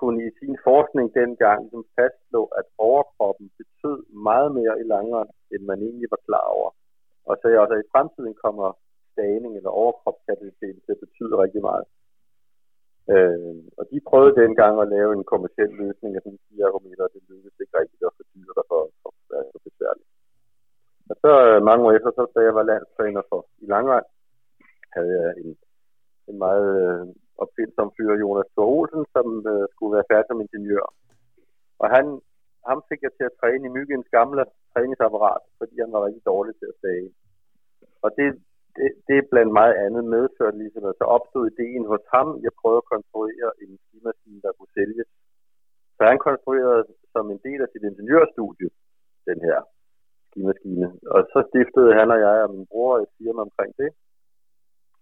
kunne 0.00 0.18
i 0.26 0.30
sin 0.40 0.56
forskning 0.68 1.06
dengang 1.20 1.58
ligesom 1.62 1.84
fastslå, 1.96 2.42
at 2.60 2.66
overkroppen 2.88 3.46
betød 3.58 3.98
meget 4.28 4.50
mere 4.58 4.74
i 4.82 4.84
langere, 4.94 5.26
end 5.52 5.62
man 5.70 5.78
egentlig 5.88 6.08
var 6.14 6.22
klar 6.28 6.46
over. 6.56 6.70
Og 7.28 7.34
så 7.40 7.46
også, 7.62 7.74
at 7.74 7.84
i 7.84 7.92
fremtiden 7.94 8.34
kommer 8.44 8.68
stagning 9.12 9.52
eller 9.56 9.72
overkropskapacitet 9.82 10.76
til 10.84 10.92
at 10.96 11.02
betyde 11.04 11.34
rigtig 11.44 11.62
meget. 11.70 11.86
Øh, 13.12 13.56
og 13.78 13.84
de 13.90 13.98
prøvede 14.08 14.40
dengang 14.42 14.74
at 14.80 14.90
lave 14.96 15.10
en 15.12 15.24
kommersiel 15.32 15.72
løsning 15.82 16.10
af 16.16 16.22
sådan 16.22 16.44
fire 16.48 16.66
argumenter, 16.68 17.04
og 17.04 17.12
det 17.14 17.22
lykkedes 17.28 17.60
ikke 17.62 17.78
rigtigt 17.80 18.08
at 18.08 18.16
fordyre 18.18 18.52
dig 18.58 18.64
for, 18.70 18.80
for, 19.02 19.12
for, 19.26 19.38
for 19.52 19.60
besværligt. 19.68 20.10
Og 21.10 21.16
så 21.22 21.32
øh, 21.48 21.58
mange 21.68 21.84
år 21.86 21.92
efter, 21.96 22.10
så 22.10 22.22
da 22.34 22.40
jeg 22.48 22.54
var 22.58 22.70
landstræner 22.70 23.22
for 23.30 23.40
i 23.64 23.66
Langrand, 23.74 24.06
havde 24.94 25.12
jeg 25.20 25.30
en, 25.42 25.50
en 26.30 26.36
meget 26.46 26.68
øh, 26.84 27.06
opfindsom 27.42 27.88
fyr, 27.96 28.12
Jonas 28.22 28.50
Thor 28.54 28.68
Olsen, 28.76 29.04
som 29.14 29.26
øh, 29.52 29.64
skulle 29.72 29.94
være 29.96 30.10
færdig 30.10 30.28
som 30.28 30.44
ingeniør. 30.44 30.86
Og 31.82 31.86
han, 31.94 32.04
ham 32.68 32.78
fik 32.88 33.00
jeg 33.02 33.12
til 33.14 33.26
at 33.30 33.36
træne 33.40 33.64
i 33.66 33.74
Myggens 33.76 34.08
gamle 34.16 34.42
træningsapparat, 34.72 35.42
fordi 35.58 35.74
han 35.84 35.92
var 35.94 36.06
rigtig 36.06 36.24
dårlig 36.32 36.54
til 36.56 36.68
at 36.72 36.78
stage. 36.80 37.08
Og 38.04 38.10
det, 38.18 38.26
det, 38.76 38.88
det 39.06 39.16
er 39.18 39.30
blandt 39.32 39.52
meget 39.60 39.74
andet 39.84 40.04
medført 40.16 40.56
ligesom, 40.62 40.84
at 40.90 40.98
så 41.00 41.06
opstod 41.16 41.44
ideen 41.46 41.84
hos 41.92 42.04
ham, 42.14 42.28
jeg 42.44 42.52
prøvede 42.60 42.82
at 42.82 42.90
konstruere 42.94 43.48
en 43.62 43.72
skimaskine, 43.84 44.40
der 44.46 44.52
kunne 44.58 44.74
sælges. 44.78 45.08
Så 45.96 46.02
han 46.10 46.18
konstruerede 46.28 46.84
som 47.14 47.24
en 47.34 47.40
del 47.46 47.60
af 47.64 47.68
sit 47.72 47.84
ingeniørstudie, 47.90 48.68
den 49.30 49.38
her 49.46 49.58
skimaskine. 50.28 50.86
Og 51.14 51.20
så 51.32 51.38
stiftede 51.50 51.90
han 51.98 52.08
og 52.14 52.20
jeg 52.26 52.38
og 52.46 52.50
min 52.54 52.66
bror 52.70 52.92
et 52.98 53.12
firma 53.18 53.40
omkring 53.48 53.72
det. 53.82 53.90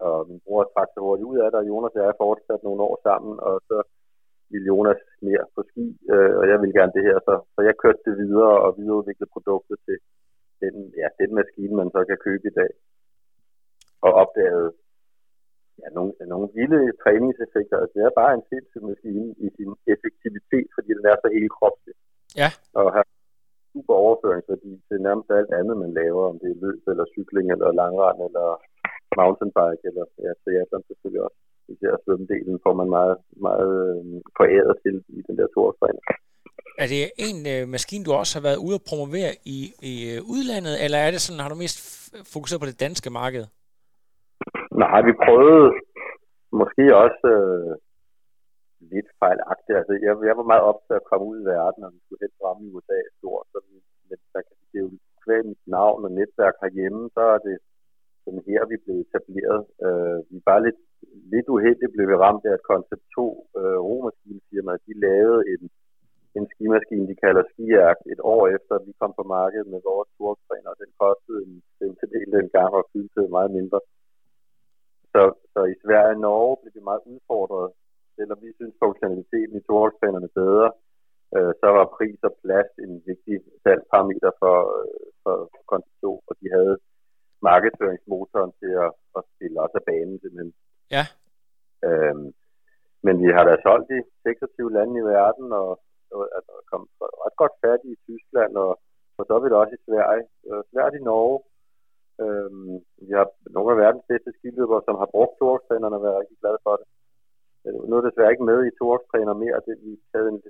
Og 0.09 0.17
min 0.29 0.41
bror 0.45 0.65
trak 0.73 0.89
sig 0.91 1.03
hurtigt 1.07 1.31
ud 1.31 1.39
af 1.45 1.49
det, 1.51 1.59
og 1.61 1.69
Jonas 1.71 1.97
og 1.97 2.03
jeg 2.05 2.21
fortsat 2.25 2.63
nogle 2.63 2.83
år 2.89 2.97
sammen, 3.07 3.35
og 3.49 3.55
så 3.69 3.79
ville 4.53 4.67
Jonas 4.73 5.03
mere 5.27 5.45
på 5.55 5.61
ski, 5.71 5.87
øh, 6.13 6.35
og 6.41 6.45
jeg 6.51 6.57
ville 6.61 6.77
gerne 6.79 6.95
det 6.97 7.05
her, 7.09 7.19
så, 7.29 7.35
så 7.55 7.61
jeg 7.69 7.81
kørte 7.83 8.03
det 8.07 8.15
videre 8.23 8.55
og 8.65 8.71
videreudviklede 8.79 9.35
produktet 9.35 9.77
til 9.87 9.99
den, 10.63 10.75
ja, 11.01 11.07
den 11.21 11.31
maskine, 11.41 11.75
man 11.81 11.91
så 11.95 12.01
kan 12.09 12.19
købe 12.27 12.45
i 12.49 12.57
dag. 12.61 12.73
Og 14.07 14.13
opdagede 14.23 14.71
ja, 15.81 15.87
nogle, 15.97 16.13
nogle 16.33 16.49
vilde 16.57 16.81
træningseffekter. 17.03 17.77
Altså, 17.83 17.95
det 17.97 18.03
er 18.05 18.21
bare 18.23 18.35
en 18.35 18.47
sindssyg 18.51 18.83
maskine 18.91 19.29
i 19.47 19.49
sin 19.57 19.71
effektivitet, 19.95 20.69
fordi 20.77 20.91
den 20.99 21.07
er 21.13 21.17
så 21.23 21.29
hele 21.37 21.51
kropslig. 21.57 21.97
Ja. 22.41 22.51
Og 22.79 22.87
har 22.97 23.05
super 23.73 23.95
overføringsværdi 24.05 24.73
til 24.89 24.99
nærmest 25.07 25.31
alt 25.39 25.53
andet, 25.61 25.77
man 25.85 25.93
laver, 26.01 26.23
om 26.31 26.39
det 26.43 26.51
er 26.51 26.63
løb 26.65 26.83
eller 26.93 27.07
cykling 27.15 27.47
eller 27.55 27.79
langrand 27.83 28.19
eller 28.29 28.49
mountainbike 29.21 29.83
eller 29.89 30.05
ja, 30.25 30.31
triathlon 30.43 30.85
selvfølgelig 30.89 31.23
også. 31.27 31.39
her 31.83 31.95
svømmedelen 32.05 32.59
får 32.65 32.75
man 32.81 32.89
meget, 32.99 33.17
meget 33.49 33.73
øh, 33.89 34.05
foræret 34.39 34.75
til 34.85 34.97
i 35.19 35.21
den 35.29 35.35
der 35.39 35.49
toårstræning. 35.55 36.05
Er 36.83 36.87
det 36.93 37.03
en 37.29 37.39
øh, 37.55 37.63
maskine, 37.75 38.05
du 38.05 38.13
også 38.13 38.33
har 38.37 38.45
været 38.49 38.63
ude 38.67 38.79
at 38.79 38.87
promovere 38.91 39.33
i, 39.57 39.59
i 39.93 39.95
øh, 40.13 40.19
udlandet, 40.35 40.75
eller 40.85 40.99
er 40.99 41.11
det 41.11 41.21
sådan, 41.21 41.43
har 41.45 41.51
du 41.53 41.59
mest 41.65 41.79
fokuseret 42.35 42.63
på 42.63 42.71
det 42.71 42.83
danske 42.87 43.11
marked? 43.21 43.45
Nej, 44.83 44.99
vi 45.09 45.13
prøvede 45.25 45.67
måske 46.61 46.85
også 47.05 47.27
øh, 47.37 47.73
lidt 48.93 49.09
fejlagtigt. 49.23 49.79
Altså, 49.81 49.93
jeg, 50.07 50.13
jeg 50.29 50.35
var 50.41 50.47
meget 50.53 50.69
optaget 50.71 51.01
at 51.03 51.09
komme 51.11 51.25
ud 51.31 51.39
i 51.41 51.49
verden, 51.55 51.81
og 51.87 51.91
vi 51.95 51.99
skulle 52.03 52.23
helst 52.25 52.43
ramme 52.45 52.63
i 52.67 52.73
USA 52.75 52.99
stort. 53.19 53.47
Så 53.53 53.59
vi, 53.69 53.75
men 54.09 54.19
der 54.35 54.43
kan 54.47 54.55
det 54.73 54.79
er 54.79 54.87
jo 54.87 54.91
kvæl 55.25 55.45
mit 55.53 55.65
navn 55.77 56.01
og 56.07 56.13
netværk 56.19 56.57
herhjemme, 56.63 57.03
så 57.17 57.23
er 57.35 57.41
det 57.47 57.57
sådan 58.25 58.43
her, 58.51 58.61
vi 58.73 58.77
blev 58.85 58.97
etableret. 59.05 59.61
Øh, 59.87 60.19
vi 60.31 60.39
var 60.49 60.59
lidt 60.67 60.81
lidt 61.35 61.49
uheldigt 61.55 61.95
blev 61.95 62.07
vi 62.11 62.17
ramt 62.25 62.45
af, 62.49 62.53
at 62.59 62.67
Concept 62.71 63.05
2 63.15 63.49
øh, 63.61 63.79
romaskinefirmaer, 63.89 64.85
de 64.87 64.95
lavede 65.07 65.43
en, 65.53 65.63
en 66.39 66.45
skimaskine, 66.53 67.09
de 67.11 67.17
kalder 67.25 67.43
Skiark, 67.51 68.01
et 68.13 68.21
år 68.35 68.43
efter, 68.57 68.73
at 68.77 68.87
vi 68.89 68.93
kom 69.01 69.13
på 69.19 69.25
markedet 69.37 69.69
med 69.75 69.81
vores 69.91 70.09
turtræner, 70.17 70.71
og 70.73 70.79
den 70.83 70.91
kostede 71.03 71.41
en 71.47 71.55
femtedel 71.79 72.29
den 72.39 72.49
gang 72.57 72.71
og 72.79 72.89
fyldte 72.93 73.35
meget 73.37 73.51
mindre. 73.59 73.81
Så, 75.13 75.23
så 75.53 75.61
i 75.73 75.77
Sverige 75.83 76.17
og 76.17 76.23
Norge 76.27 76.57
blev 76.61 76.73
vi 76.77 76.83
meget 76.91 77.03
udfordret, 77.13 77.69
selvom 78.17 78.39
vi 78.45 78.51
synes 78.59 78.75
funktionaliteten 78.85 79.55
i 79.57 79.67
turtrænernes 79.69 80.35
bedre, 80.41 80.69
øh, 81.35 81.53
så 81.61 81.67
var 81.77 81.95
pris 81.97 82.19
og 82.29 82.35
plads 82.43 82.71
en 82.85 82.93
vigtig 83.11 83.37
salgsparameter 83.63 84.33
for, 84.43 84.57
øh, 84.79 85.07
for 85.23 85.37
konstruktion, 85.73 86.21
og 86.31 86.35
de 86.41 86.47
havde 86.57 86.77
markedsføringsmotoren 87.51 88.53
til 88.61 88.73
at, 88.87 88.93
at 89.19 89.23
spille 89.33 89.59
os 89.65 89.75
af 89.79 89.83
banen 89.91 90.17
simpelthen. 90.21 90.53
Ja. 90.97 91.05
Øhm, 91.89 92.29
men 93.07 93.15
vi 93.25 93.29
har 93.37 93.45
da 93.47 93.55
solgt 93.67 93.91
i 93.99 94.01
26 94.23 94.73
lande 94.77 94.95
i 95.01 95.07
verden, 95.15 95.47
og, 95.63 95.71
og 96.15 96.23
altså, 96.37 96.53
kom 96.71 96.83
ret 97.25 97.37
godt 97.43 97.55
fat 97.63 97.83
i 97.93 97.95
Tyskland, 98.07 98.53
og 98.65 98.71
for 99.17 99.25
så 99.31 99.37
vidt 99.43 99.59
også 99.61 99.75
i 99.77 99.85
Sverige. 99.87 100.25
Øh, 100.49 100.63
svært 100.71 100.95
i 100.99 101.03
Norge. 101.11 101.39
Øhm, 102.25 102.75
vi 103.07 103.13
har 103.19 103.27
nogle 103.57 103.71
af 103.73 103.81
verdens 103.85 104.07
bedste 104.11 104.31
skiløbere, 104.39 104.83
som 104.85 104.97
har 105.03 105.09
brugt 105.15 105.35
toårstrænerne 105.39 105.97
og 105.99 106.03
været 106.05 106.21
rigtig 106.21 106.39
glade 106.43 106.61
for 106.67 106.75
det. 106.81 106.87
Øh, 107.67 107.81
nu 107.89 107.93
er 107.95 108.01
det 108.01 108.11
desværre 108.11 108.33
ikke 108.35 108.51
med 108.51 108.59
i 108.65 108.77
toårstræner 108.79 109.35
mere. 109.45 109.59
Det, 109.67 109.75
vi 109.87 109.93
havde 110.15 110.29
en, 110.35 110.41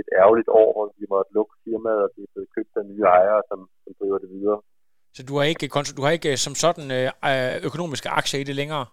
et 0.00 0.08
ærgerligt 0.20 0.50
år, 0.60 0.68
hvor 0.74 0.86
vi 1.00 1.06
måtte 1.14 1.34
lukke 1.36 1.54
firmaet, 1.64 2.02
og 2.06 2.10
det 2.14 2.22
er 2.22 2.32
blevet 2.34 2.54
købt 2.56 2.74
af 2.80 2.84
nye 2.90 3.06
ejere, 3.18 3.42
som, 3.50 3.60
som 3.84 3.92
driver 3.98 4.18
det 4.24 4.30
videre. 4.36 4.60
Så 5.16 5.20
du 5.28 5.32
har 5.38 5.44
ikke, 5.52 5.66
du 5.98 6.02
har 6.06 6.12
ikke 6.18 6.32
som 6.44 6.54
sådan 6.64 6.86
øh, 6.98 7.08
øh, 7.30 7.54
økonomiske 7.68 8.08
aktier 8.20 8.40
i 8.40 8.48
det 8.50 8.56
længere? 8.60 8.84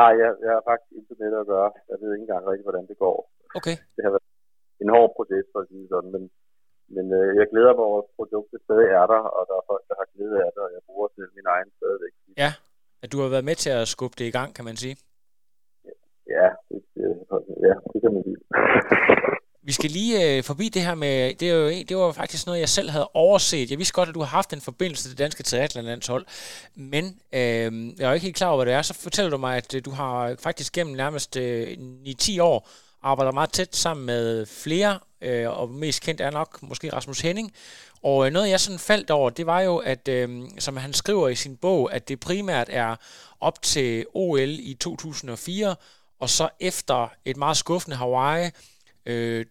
Nej, 0.00 0.12
jeg, 0.22 0.30
jeg 0.44 0.52
har 0.56 0.62
faktisk 0.70 0.90
intet 0.98 1.16
med 1.20 1.28
det 1.32 1.40
at 1.44 1.50
gøre. 1.54 1.70
Jeg 1.90 1.96
ved 2.00 2.08
ikke 2.12 2.24
engang 2.26 2.42
rigtig, 2.50 2.66
hvordan 2.68 2.86
det 2.90 2.96
går. 3.04 3.16
Okay. 3.58 3.76
Det 3.96 4.02
har 4.06 4.12
været 4.14 4.28
en 4.82 4.90
hård 4.94 5.10
proces, 5.16 5.44
for 5.52 5.58
at 5.62 5.68
sige 5.70 5.86
sådan, 5.92 6.10
men, 6.14 6.22
men 6.94 7.06
øh, 7.18 7.28
jeg 7.40 7.46
glæder 7.52 7.72
mig 7.78 7.84
over, 7.90 8.00
at 8.04 8.10
produktet 8.18 8.58
stadig 8.66 8.88
er 9.00 9.06
der, 9.12 9.20
og 9.36 9.42
der 9.48 9.56
er 9.60 9.64
folk, 9.70 9.84
der 9.90 9.96
har 10.00 10.08
glæde 10.14 10.36
af 10.44 10.50
det, 10.54 10.62
og 10.66 10.70
jeg 10.76 10.82
bruger 10.88 11.08
til 11.14 11.24
min 11.38 11.46
egen 11.54 11.70
stadigvæk. 11.78 12.14
Ja, 12.42 12.50
at 13.02 13.08
du 13.12 13.16
har 13.22 13.28
været 13.34 13.48
med 13.50 13.56
til 13.64 13.72
at 13.80 13.88
skubbe 13.94 14.16
det 14.18 14.26
i 14.28 14.34
gang, 14.38 14.48
kan 14.56 14.64
man 14.68 14.76
sige. 14.82 14.96
Ja, 16.36 16.48
det, 16.68 16.80
ja, 17.66 17.74
det 17.92 17.98
kan 18.02 18.12
man 18.16 18.22
sige. 18.28 18.40
Vi 19.66 19.72
skal 19.72 19.90
lige 19.90 20.36
øh, 20.36 20.42
forbi 20.42 20.68
det 20.68 20.82
her 20.82 20.94
med, 20.94 21.34
det, 21.34 21.50
er 21.50 21.54
jo, 21.54 21.68
det 21.68 21.96
var 21.96 22.12
faktisk 22.12 22.46
noget, 22.46 22.60
jeg 22.60 22.68
selv 22.68 22.90
havde 22.90 23.08
overset. 23.14 23.70
Jeg 23.70 23.78
vidste 23.78 23.94
godt, 23.94 24.08
at 24.08 24.14
du 24.14 24.20
har 24.20 24.26
haft 24.26 24.52
en 24.52 24.60
forbindelse 24.60 25.02
til 25.02 25.10
det 25.10 25.18
danske 25.18 25.42
triathlonlandshold, 25.42 26.26
men 26.74 27.04
øh, 27.32 27.98
jeg 27.98 28.10
er 28.10 28.12
ikke 28.12 28.24
helt 28.24 28.36
klar 28.36 28.48
over, 28.48 28.56
hvad 28.56 28.66
det 28.66 28.74
er. 28.78 28.82
Så 28.82 28.94
fortæller 28.94 29.30
du 29.30 29.36
mig, 29.36 29.56
at 29.56 29.74
øh, 29.74 29.84
du 29.84 29.90
har 29.90 30.36
faktisk 30.42 30.72
gennem 30.72 30.96
nærmest 30.96 31.36
øh, 31.36 31.76
9-10 32.06 32.42
år 32.42 32.68
arbejder 33.02 33.32
meget 33.32 33.52
tæt 33.52 33.76
sammen 33.76 34.06
med 34.06 34.46
flere, 34.46 34.98
øh, 35.20 35.58
og 35.58 35.70
mest 35.70 36.02
kendt 36.02 36.20
er 36.20 36.30
nok 36.30 36.62
måske 36.62 36.92
Rasmus 36.92 37.20
Henning. 37.20 37.52
Og 38.02 38.26
øh, 38.26 38.32
noget, 38.32 38.50
jeg 38.50 38.60
sådan 38.60 38.78
faldt 38.78 39.10
over, 39.10 39.30
det 39.30 39.46
var 39.46 39.60
jo, 39.60 39.76
at 39.76 40.08
øh, 40.08 40.42
som 40.58 40.76
han 40.76 40.92
skriver 40.92 41.28
i 41.28 41.34
sin 41.34 41.56
bog, 41.56 41.94
at 41.94 42.08
det 42.08 42.20
primært 42.20 42.68
er 42.70 42.96
op 43.40 43.62
til 43.62 44.06
OL 44.14 44.58
i 44.58 44.76
2004, 44.80 45.76
og 46.20 46.30
så 46.30 46.48
efter 46.60 47.08
et 47.24 47.36
meget 47.36 47.56
skuffende 47.56 47.96
Hawaii, 47.96 48.50
øh, 49.06 49.46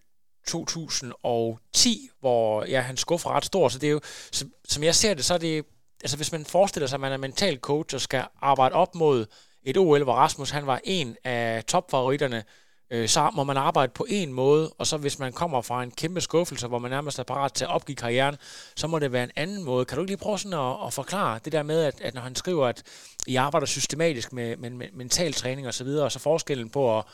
2010, 0.46 2.08
hvor 2.20 2.64
ja, 2.64 2.80
han 2.80 2.96
skuffer 2.96 3.30
ret 3.30 3.44
stort. 3.44 3.72
Så 3.72 3.78
det 3.78 3.86
er 3.86 3.90
jo, 3.90 4.00
som, 4.32 4.50
som 4.68 4.82
jeg 4.82 4.94
ser 4.94 5.14
det, 5.14 5.24
så 5.24 5.34
er 5.34 5.38
det, 5.38 5.64
altså 6.02 6.16
hvis 6.16 6.32
man 6.32 6.44
forestiller 6.44 6.86
sig, 6.86 6.96
at 6.96 7.00
man 7.00 7.12
er 7.12 7.16
mental 7.16 7.58
coach 7.58 7.94
og 7.94 8.00
skal 8.00 8.24
arbejde 8.42 8.74
op 8.74 8.94
mod 8.94 9.26
et 9.62 9.76
OL, 9.76 10.02
hvor 10.02 10.14
Rasmus 10.14 10.50
han 10.50 10.66
var 10.66 10.80
en 10.84 11.16
af 11.24 11.64
topfavoritterne, 11.64 12.44
øh, 12.90 13.08
så 13.08 13.30
må 13.34 13.44
man 13.44 13.56
arbejde 13.56 13.92
på 13.92 14.06
en 14.08 14.32
måde, 14.32 14.70
og 14.78 14.86
så 14.86 14.96
hvis 14.96 15.18
man 15.18 15.32
kommer 15.32 15.62
fra 15.62 15.82
en 15.82 15.90
kæmpe 15.90 16.20
skuffelse, 16.20 16.66
hvor 16.66 16.78
man 16.78 16.90
nærmest 16.90 17.18
er 17.18 17.22
parat 17.22 17.52
til 17.52 17.64
at 17.64 17.70
opgive 17.70 17.96
karrieren, 17.96 18.36
så 18.76 18.86
må 18.86 18.98
det 18.98 19.12
være 19.12 19.24
en 19.24 19.30
anden 19.36 19.64
måde. 19.64 19.84
Kan 19.84 19.96
du 19.96 20.02
ikke 20.02 20.10
lige 20.10 20.18
prøve 20.18 20.38
sådan 20.38 20.58
at, 20.58 20.86
at 20.86 20.92
forklare 20.92 21.40
det 21.44 21.52
der 21.52 21.62
med, 21.62 21.84
at, 21.84 22.00
at 22.00 22.14
når 22.14 22.22
han 22.22 22.34
skriver, 22.34 22.66
at 22.66 22.82
I 23.26 23.36
arbejder 23.36 23.66
systematisk 23.66 24.32
med, 24.32 24.56
med, 24.56 24.70
med 24.70 24.86
mental 24.92 25.32
træning 25.32 25.66
og 25.66 25.74
så 25.74 25.84
videre, 25.84 26.04
og 26.04 26.12
så 26.12 26.18
forskellen 26.18 26.70
på 26.70 26.98
at, 26.98 27.04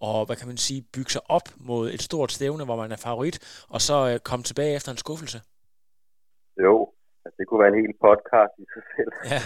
og 0.00 0.26
hvad 0.26 0.36
kan 0.36 0.48
man 0.52 0.60
sige, 0.66 0.80
bygge 0.94 1.12
sig 1.16 1.22
op 1.36 1.46
mod 1.68 1.84
et 1.94 2.02
stort 2.08 2.30
stævne, 2.32 2.64
hvor 2.64 2.76
man 2.82 2.92
er 2.92 3.04
favorit, 3.08 3.36
og 3.74 3.80
så 3.88 3.96
øh, 4.10 4.16
komme 4.28 4.42
tilbage 4.42 4.76
efter 4.78 4.90
en 4.92 5.02
skuffelse? 5.04 5.38
Jo, 6.64 6.74
altså, 7.24 7.36
det 7.38 7.46
kunne 7.46 7.62
være 7.62 7.72
en 7.74 7.82
hel 7.82 7.94
podcast 8.06 8.54
i 8.64 8.66
sig 8.74 8.84
selv. 8.94 9.12
Ja. 9.32 9.42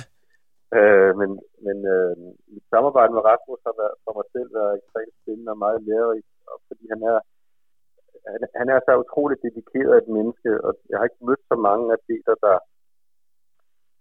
Øh, 0.78 1.12
men 1.20 1.30
men 1.66 1.78
øh, 1.94 2.12
mit 2.54 2.66
samarbejde 2.72 3.12
med 3.14 3.26
Rasmus 3.30 3.60
har 3.68 3.76
været, 3.82 3.96
for 4.04 4.12
mig 4.18 4.26
selv 4.34 4.48
været 4.58 4.78
ekstremt 4.80 5.14
spændende 5.20 5.54
og 5.54 5.62
meget 5.66 5.80
lærerigt, 5.88 6.28
fordi 6.68 6.84
han 6.92 7.00
er, 7.12 7.18
han, 8.32 8.40
han 8.60 8.68
er 8.74 8.80
så 8.82 8.92
utroligt 9.02 9.44
dedikeret 9.46 9.94
et 9.96 10.08
menneske, 10.16 10.50
og 10.66 10.72
jeg 10.90 10.96
har 10.98 11.06
ikke 11.08 11.26
mødt 11.28 11.44
så 11.50 11.56
mange 11.68 11.86
atleter, 11.96 12.34
der, 12.46 12.56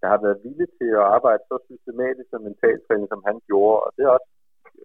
der 0.01 0.07
har 0.13 0.19
været 0.25 0.43
villige 0.45 0.73
til 0.79 0.89
at 0.99 1.07
arbejde 1.15 1.43
så 1.49 1.55
systematisk 1.69 2.29
og 2.35 2.41
mentaltræning, 2.47 3.07
som 3.09 3.21
han 3.29 3.37
gjorde, 3.49 3.79
og 3.85 3.89
det 3.95 4.03
er 4.03 4.15
også 4.17 4.29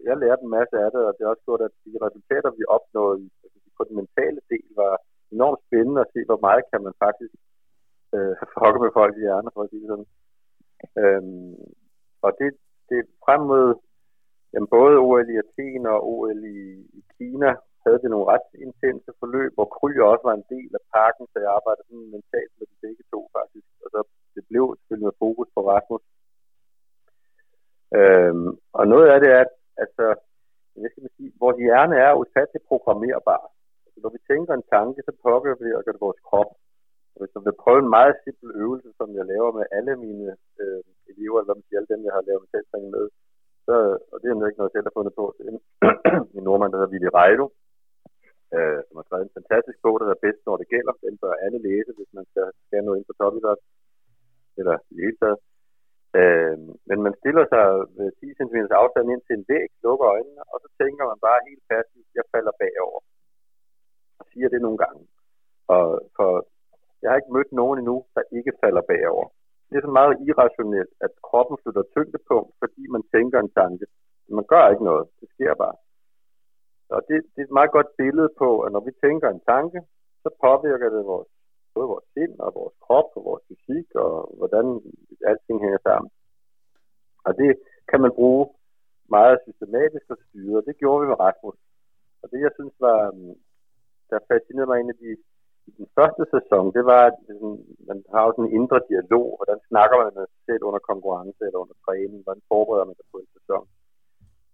jeg 0.09 0.17
lærte 0.23 0.43
en 0.45 0.55
masse 0.59 0.75
af 0.85 0.89
det, 0.95 1.01
og 1.07 1.13
det 1.13 1.23
har 1.23 1.33
også 1.35 1.47
gjort, 1.49 1.63
at 1.69 1.75
de 1.85 2.05
resultater, 2.07 2.51
vi 2.59 2.65
opnåede 2.77 3.19
altså, 3.45 3.59
på 3.79 3.83
den 3.89 3.95
mentale 4.01 4.41
del, 4.53 4.69
var 4.83 4.95
enormt 5.37 5.61
spændende 5.67 6.01
at 6.05 6.13
se, 6.15 6.21
hvor 6.29 6.41
meget 6.47 6.65
kan 6.71 6.81
man 6.87 6.95
faktisk 7.05 7.35
øh, 8.15 8.35
fucke 8.55 8.79
med 8.85 8.93
folk 8.99 9.15
i 9.17 9.25
hjernen, 9.27 9.51
for 9.55 9.63
at 9.63 9.71
sige 9.73 9.87
sådan. 9.91 10.09
Øhm, 11.03 11.55
og 12.27 12.31
det, 12.41 12.51
det 12.91 12.99
frem 13.25 13.43
mod 13.53 13.67
jamen, 14.53 14.71
både 14.79 14.95
OL 15.07 15.29
i 15.35 15.41
Athen 15.43 15.87
og 15.93 15.99
OL 16.13 16.41
i, 16.59 16.61
i 16.99 17.01
Kina, 17.17 17.51
havde 17.85 18.01
det 18.03 18.11
nogle 18.11 18.31
ret 18.33 18.49
intense 18.67 19.11
forløb, 19.21 19.51
hvor 19.55 19.69
Kry 19.77 19.91
også 20.11 20.25
var 20.29 20.37
en 20.37 20.49
del 20.55 20.71
af 20.79 20.83
pakken, 20.95 21.25
så 21.33 21.37
jeg 21.45 21.51
arbejdede 21.59 21.87
sådan 21.87 22.15
mentalt 22.17 22.53
med 22.59 22.67
de 22.71 22.77
begge 22.85 23.05
to 23.13 23.21
faktisk. 23.37 23.69
Og 23.85 23.89
så 23.95 24.01
det 24.35 24.43
blev 24.51 24.65
selvfølgelig 24.77 25.09
med 25.09 25.21
fokus 25.25 25.49
på 25.55 25.61
Rasmus. 25.73 26.05
Øhm, 27.99 28.51
og 28.79 28.85
noget 28.93 29.09
af 29.15 29.19
det 29.21 29.31
er, 29.37 29.41
at 29.47 29.53
altså, 29.83 30.05
hvad 30.81 30.91
skal 30.91 31.05
man 31.07 31.17
sige, 31.17 31.31
vores 31.43 31.59
hjerne 31.65 31.97
er 32.07 32.21
ufatteligt 32.23 32.69
programmerbar. 32.71 33.43
Altså, 33.85 33.99
når 34.05 34.11
vi 34.17 34.21
tænker 34.31 34.53
en 34.55 34.69
tanke, 34.75 34.99
så 35.07 35.13
påvirker 35.27 35.93
det 35.93 36.05
vores 36.07 36.21
krop. 36.29 36.51
Og 37.13 37.19
hvis 37.21 37.33
du 37.35 37.41
vil 37.47 37.61
prøve 37.65 37.81
en 37.83 37.95
meget 37.99 38.15
simpel 38.25 38.51
øvelse, 38.63 38.91
som 38.99 39.09
jeg 39.19 39.25
laver 39.33 39.51
med 39.59 39.65
alle 39.77 39.95
mine 40.05 40.27
øh, 40.63 40.83
elever, 41.13 41.39
eller 41.39 41.55
hvad 41.55 41.65
siger, 41.67 41.79
alle 41.79 41.93
dem, 41.93 42.07
jeg 42.07 42.15
har 42.17 42.25
lavet 42.29 42.43
mentaltræning 42.45 42.91
med, 42.97 43.07
så, 43.67 43.75
og 44.13 44.17
det 44.19 44.27
er 44.27 44.49
ikke 44.51 44.61
noget, 44.61 44.73
jeg 44.73 44.77
selv 44.77 44.89
har 44.89 44.99
fundet 44.99 45.15
på, 45.21 45.25
det 45.37 45.43
er 45.47 45.53
en, 45.55 45.63
en 46.37 46.45
nordmand, 46.47 46.71
der 46.71 46.79
hedder 46.79 46.93
Willy 46.95 47.11
Reido, 47.19 47.47
øh, 48.57 48.81
som 48.87 48.95
har 48.99 49.07
skrevet 49.07 49.27
en 49.27 49.37
fantastisk 49.39 49.79
bog, 49.85 49.95
der 50.01 50.07
er 50.07 50.25
bedst, 50.27 50.43
når 50.49 50.57
det 50.61 50.73
gælder. 50.75 50.93
Den 51.07 51.17
bør 51.23 51.43
alle 51.45 51.61
læse, 51.69 51.91
hvis 51.99 52.11
man 52.19 52.27
skal, 52.31 52.47
skal 52.67 52.85
noget 52.85 52.99
ind 52.99 53.09
på 53.09 53.17
topidræt, 53.21 53.61
eller 54.59 54.75
i 54.91 54.93
det 54.97 55.05
hele 55.07 55.21
taget. 55.23 55.39
Øh, 56.19 56.57
men 56.89 56.99
man 57.07 57.15
stiller 57.21 57.45
sig 57.53 57.67
ved 57.99 58.09
10 58.21 58.27
cm 58.41 58.57
afstand 58.81 59.07
ind 59.15 59.23
til 59.25 59.35
en 59.39 59.49
væg, 59.53 59.69
lukker 59.85 60.07
øjnene, 60.15 60.43
og 60.53 60.57
så 60.63 60.69
tænker 60.81 61.05
man 61.11 61.19
bare 61.27 61.47
helt 61.49 61.65
passivt, 61.73 62.19
jeg 62.19 62.27
falder 62.35 62.53
bagover. 62.61 63.01
Og 64.19 64.25
siger 64.31 64.49
det 64.49 64.61
nogle 64.63 64.79
gange. 64.85 65.03
Og 65.75 65.85
for 66.17 66.31
jeg 67.01 67.09
har 67.11 67.17
ikke 67.21 67.37
mødt 67.37 67.53
nogen 67.61 67.79
endnu, 67.79 67.97
der 68.15 68.23
ikke 68.39 68.53
falder 68.63 68.83
bagover. 68.91 69.27
Det 69.69 69.77
er 69.77 69.85
så 69.89 69.95
meget 70.01 70.15
irrationelt, 70.29 70.93
at 71.07 71.13
kroppen 71.29 71.57
flytter 71.63 71.85
tyngdepunkt, 71.95 72.53
fordi 72.63 72.83
man 72.95 73.03
tænker 73.15 73.39
en 73.41 73.53
tanke. 73.61 73.85
Man 74.39 74.47
gør 74.53 74.65
ikke 74.73 74.85
noget. 74.91 75.07
Det 75.21 75.29
sker 75.35 75.55
bare. 75.55 75.77
Og 76.95 77.01
det, 77.09 77.17
det 77.33 77.41
er 77.41 77.49
et 77.49 77.59
meget 77.59 77.73
godt 77.77 77.91
billede 78.03 78.31
på, 78.43 78.49
at 78.65 78.73
når 78.73 78.83
vi 78.89 78.93
tænker 79.05 79.29
en 79.31 79.45
tanke, 79.53 79.81
så 80.23 80.29
påvirker 80.45 80.89
det 80.95 81.11
vores 81.13 81.29
både 81.75 81.89
vores 81.95 82.09
sind 82.15 82.35
og 82.45 82.51
vores 82.61 82.77
krop 82.85 83.09
og 83.17 83.23
vores 83.29 83.45
fysik 83.49 83.89
og 84.05 84.13
hvordan 84.39 84.67
alting 85.31 85.59
hænger 85.65 85.81
sammen. 85.89 86.11
Og 87.27 87.33
det 87.41 87.51
kan 87.91 88.01
man 88.05 88.13
bruge 88.19 88.45
meget 89.17 89.39
systematisk 89.47 90.07
og 90.15 90.19
styre, 90.25 90.59
og 90.61 90.65
det 90.69 90.81
gjorde 90.81 91.01
vi 91.03 91.07
med 91.09 91.21
Rasmus. 91.27 91.59
Og 92.23 92.27
det, 92.33 92.41
jeg 92.47 92.53
synes 92.59 92.75
var, 92.87 93.01
mm, 93.11 93.35
der 94.11 94.27
fascinerede 94.31 94.71
mig 94.71 94.79
en 94.81 94.93
af 94.95 94.99
de, 95.03 95.11
i 95.69 95.71
den 95.79 95.89
første 95.99 96.25
sæson, 96.35 96.65
det 96.77 96.85
var, 96.93 97.03
at 97.11 97.19
man 97.91 97.99
har 98.13 98.23
jo 98.25 98.31
sådan 98.33 98.49
en 98.49 98.57
indre 98.59 98.81
dialog, 98.91 99.27
hvordan 99.39 99.61
snakker 99.71 99.97
man 100.03 100.13
med 100.19 100.27
sig 100.33 100.43
selv 100.49 100.63
under 100.69 100.81
konkurrence 100.91 101.43
eller 101.47 101.61
under 101.65 101.77
træning, 101.85 102.21
hvordan 102.25 102.45
forbereder 102.51 102.87
man 102.89 102.97
sig 102.97 103.07
på 103.13 103.19
en 103.23 103.31
sæson. 103.37 103.65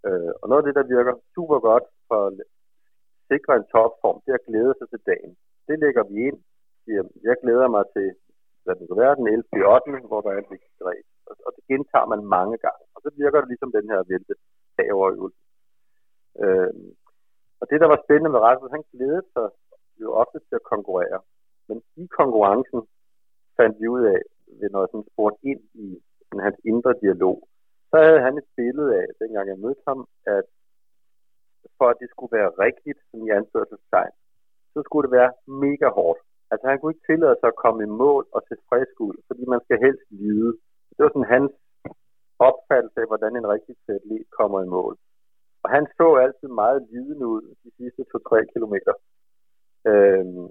Øh, 0.06 0.32
og 0.40 0.46
noget 0.48 0.62
af 0.62 0.66
det, 0.66 0.78
der 0.78 0.94
virker 0.96 1.14
super 1.34 1.58
godt 1.68 1.86
for 2.08 2.20
at 2.26 2.32
sikre 3.30 3.52
en 3.56 3.66
topform, 3.72 4.18
det 4.22 4.30
er 4.30 4.40
at 4.40 4.48
glæde 4.48 4.74
sig 4.78 4.88
til 4.90 5.00
dagen. 5.10 5.32
Det 5.68 5.76
lægger 5.84 6.04
vi 6.10 6.16
ind 6.28 6.38
siger, 6.90 7.02
jeg 7.28 7.36
glæder 7.42 7.68
mig 7.76 7.84
til, 7.94 8.06
hvad 8.64 8.74
den 8.78 8.86
kan 8.86 9.00
være, 9.02 9.18
den 9.20 9.26
11. 9.26 9.44
8. 9.74 10.08
hvor 10.10 10.20
der 10.20 10.30
er 10.30 10.40
en 10.42 10.52
vigtig. 10.54 10.70
Og, 11.28 11.34
og 11.46 11.50
det 11.56 11.62
gentager 11.70 12.08
man 12.12 12.22
mange 12.36 12.56
gange. 12.64 12.84
Og 12.94 12.98
så 13.04 13.08
virker 13.22 13.38
det 13.40 13.48
ligesom 13.50 13.72
den 13.78 13.86
her 13.92 14.00
vælte 14.10 14.34
bagoverøvelse. 14.76 15.40
Øh, 16.42 16.72
og 17.60 17.64
det, 17.70 17.78
der 17.82 17.88
var 17.92 18.02
spændende 18.04 18.32
med 18.34 18.44
Rasmus, 18.46 18.76
han 18.76 18.84
glædede 18.92 19.26
sig 19.34 19.48
jo 20.02 20.08
ofte 20.22 20.38
til 20.38 20.54
at 20.60 20.68
konkurrere. 20.72 21.20
Men 21.68 21.76
i 22.02 22.06
konkurrencen 22.20 22.80
fandt 23.58 23.74
vi 23.80 23.86
ud 23.96 24.04
af, 24.14 24.20
ved 24.60 24.70
jeg 24.72 24.88
sådan 24.90 25.10
spurgt 25.12 25.38
ind 25.50 25.62
i 25.84 25.86
sådan 26.26 26.44
hans 26.46 26.58
indre 26.70 26.94
dialog, 27.02 27.36
så 27.90 27.96
havde 28.04 28.20
han 28.26 28.34
et 28.40 28.48
billede 28.56 28.92
af, 29.02 29.06
dengang 29.20 29.46
jeg 29.48 29.58
mødte 29.64 29.82
ham, 29.88 30.00
at 30.36 30.46
for 31.78 31.86
at 31.92 32.00
det 32.00 32.08
skulle 32.10 32.32
være 32.38 32.50
rigtigt, 32.66 32.98
som 33.08 33.18
i 33.26 33.30
anførselstegn, 33.38 34.14
så 34.72 34.78
skulle 34.86 35.04
det 35.06 35.16
være 35.18 35.32
mega 35.64 35.88
hårdt. 35.98 36.20
Altså 36.50 36.64
han 36.70 36.78
kunne 36.78 36.92
ikke 36.94 37.08
tillade 37.10 37.36
sig 37.40 37.48
at 37.50 37.60
komme 37.64 37.80
i 37.84 37.94
mål 38.02 38.24
og 38.34 38.40
se 38.48 38.54
frisk 38.68 38.94
ud, 39.08 39.16
fordi 39.28 39.42
man 39.52 39.60
skal 39.64 39.78
helst 39.86 40.06
vide. 40.22 40.50
Det 40.94 41.00
var 41.02 41.12
sådan 41.12 41.34
hans 41.36 41.52
opfattelse 42.48 42.98
af, 43.02 43.06
hvordan 43.10 43.32
en 43.36 43.48
rigtig 43.54 43.74
atlet 43.88 44.26
kommer 44.38 44.58
i 44.62 44.72
mål. 44.76 44.94
Og 45.62 45.68
han 45.76 45.84
så 45.98 46.06
altid 46.24 46.48
meget 46.62 46.80
lidende 46.90 47.26
ud 47.34 47.42
de 47.64 47.70
sidste 47.78 48.02
2-3 48.12 48.52
kilometer. 48.54 48.94
Øhm, 49.90 50.46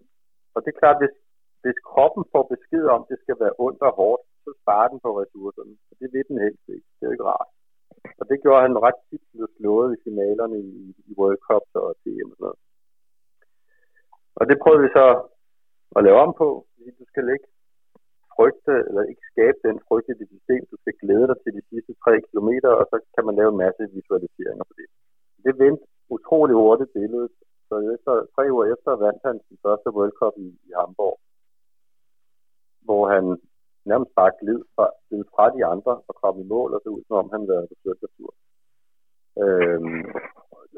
og 0.53 0.59
det 0.61 0.69
er 0.71 0.81
klart, 0.81 0.97
hvis, 1.01 1.15
hvis 1.63 1.79
kroppen 1.91 2.23
får 2.33 2.43
besked 2.53 2.85
om, 2.95 3.01
at 3.03 3.09
det 3.11 3.19
skal 3.23 3.37
være 3.43 3.57
ondt 3.65 3.81
og 3.87 3.93
hårdt, 3.99 4.23
så 4.43 4.51
sparer 4.61 4.87
den 4.91 4.99
på 5.05 5.09
ressourcerne. 5.21 5.73
Og 5.89 5.95
det 5.99 6.07
ved 6.13 6.23
den 6.29 6.39
helst 6.45 6.63
ikke. 6.75 6.87
Det 6.97 7.03
er 7.05 7.15
ikke 7.15 7.29
rart. 7.33 7.49
Og 8.19 8.23
det 8.29 8.37
gjorde 8.43 8.61
han 8.65 8.83
ret 8.85 8.99
tit 9.09 9.23
blev 9.33 9.47
slået 9.57 9.89
i 9.95 10.03
finalerne 10.07 10.57
i, 10.59 10.95
i 11.09 11.11
World 11.19 11.41
Cup 11.47 11.65
og 11.83 11.87
TM 12.01 12.31
og 12.31 12.37
sådan 12.37 12.45
noget. 12.45 12.59
Og 14.39 14.43
det 14.49 14.57
prøvede 14.63 14.83
vi 14.85 14.89
så 14.99 15.05
at 15.99 16.05
lave 16.07 16.19
om 16.25 16.33
på. 16.41 16.49
Du 16.99 17.05
skal 17.11 17.25
ikke 17.35 17.49
frygte, 18.35 18.73
eller 18.87 19.03
ikke 19.11 19.25
skabe 19.31 19.59
den 19.67 19.77
frygt 19.87 20.09
i 20.13 20.19
dit 20.19 20.31
system. 20.35 20.61
Du 20.71 20.77
skal 20.81 20.95
glæde 21.01 21.27
dig 21.29 21.37
til 21.43 21.51
de 21.57 21.63
sidste 21.71 21.93
tre 22.03 22.13
kilometer, 22.27 22.71
og 22.79 22.85
så 22.91 22.95
kan 23.15 23.23
man 23.27 23.35
lave 23.39 23.49
en 23.51 23.61
masse 23.65 23.83
visualiseringer 23.97 24.65
på 24.69 24.73
det. 24.79 24.87
Det 25.45 25.53
vendte 25.63 25.85
utrolig 26.15 26.55
hurtigt 26.61 26.93
billedet. 26.97 27.31
Så 27.69 27.75
efter, 27.95 28.13
tre 28.35 28.43
uger 28.53 28.67
efter 28.73 28.91
vandt 29.05 29.21
han 29.27 29.37
sin 29.47 29.59
første 29.65 29.89
World 29.95 30.15
Cup 30.19 30.35
i, 30.47 30.49
i 30.67 30.71
Hamburg, 30.79 31.15
hvor 32.87 33.03
han 33.13 33.23
nærmest 33.91 34.11
bare 34.19 34.31
gled 34.41 34.61
fra, 34.75 34.85
gled 35.07 35.23
fra 35.33 35.45
de 35.55 35.61
andre 35.73 35.93
og 36.07 36.13
kom 36.21 36.35
i 36.43 36.49
mål, 36.53 36.69
og 36.75 36.79
så 36.83 36.89
ud 36.89 37.03
som 37.07 37.15
om 37.21 37.29
han 37.35 37.43
var 37.49 37.61
på 38.01 38.07
tur. 38.15 38.31
Øhm, 39.43 40.05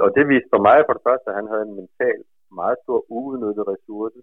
og 0.03 0.09
det 0.15 0.23
viste 0.31 0.51
for 0.53 0.61
mig 0.67 0.77
for 0.85 0.93
det 0.97 1.05
første, 1.07 1.27
at 1.29 1.37
han 1.39 1.47
havde 1.51 1.65
en 1.69 1.77
mental 1.81 2.19
meget 2.59 2.77
stor 2.83 2.99
uudnyttet 3.17 3.65
ressource, 3.73 4.19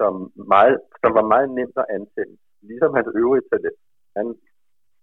som, 0.00 0.12
meget, 0.54 0.76
som 1.02 1.10
var 1.18 1.26
meget 1.34 1.48
nemt 1.58 1.76
at 1.82 1.90
antænde. 1.96 2.36
Ligesom 2.70 2.90
hans 2.98 3.08
øvrige 3.20 3.48
talent. 3.52 3.80
Han 4.18 4.26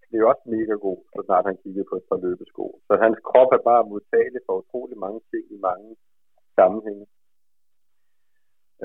blev 0.10 0.24
også 0.32 0.44
mega 0.56 0.76
god, 0.88 1.00
så 1.14 1.20
snart 1.28 1.50
han 1.50 1.58
kiggede 1.64 1.90
på 1.90 1.96
et 2.00 2.06
par 2.10 2.20
løbesko. 2.24 2.66
Så 2.88 2.94
hans 3.04 3.18
krop 3.30 3.50
er 3.58 3.68
bare 3.70 3.90
modtagelig 3.92 4.42
for 4.46 4.54
utrolig 4.62 4.98
mange 5.06 5.22
ting 5.32 5.44
i 5.56 5.58
mange 5.68 5.90
sammenhænge. 6.58 7.06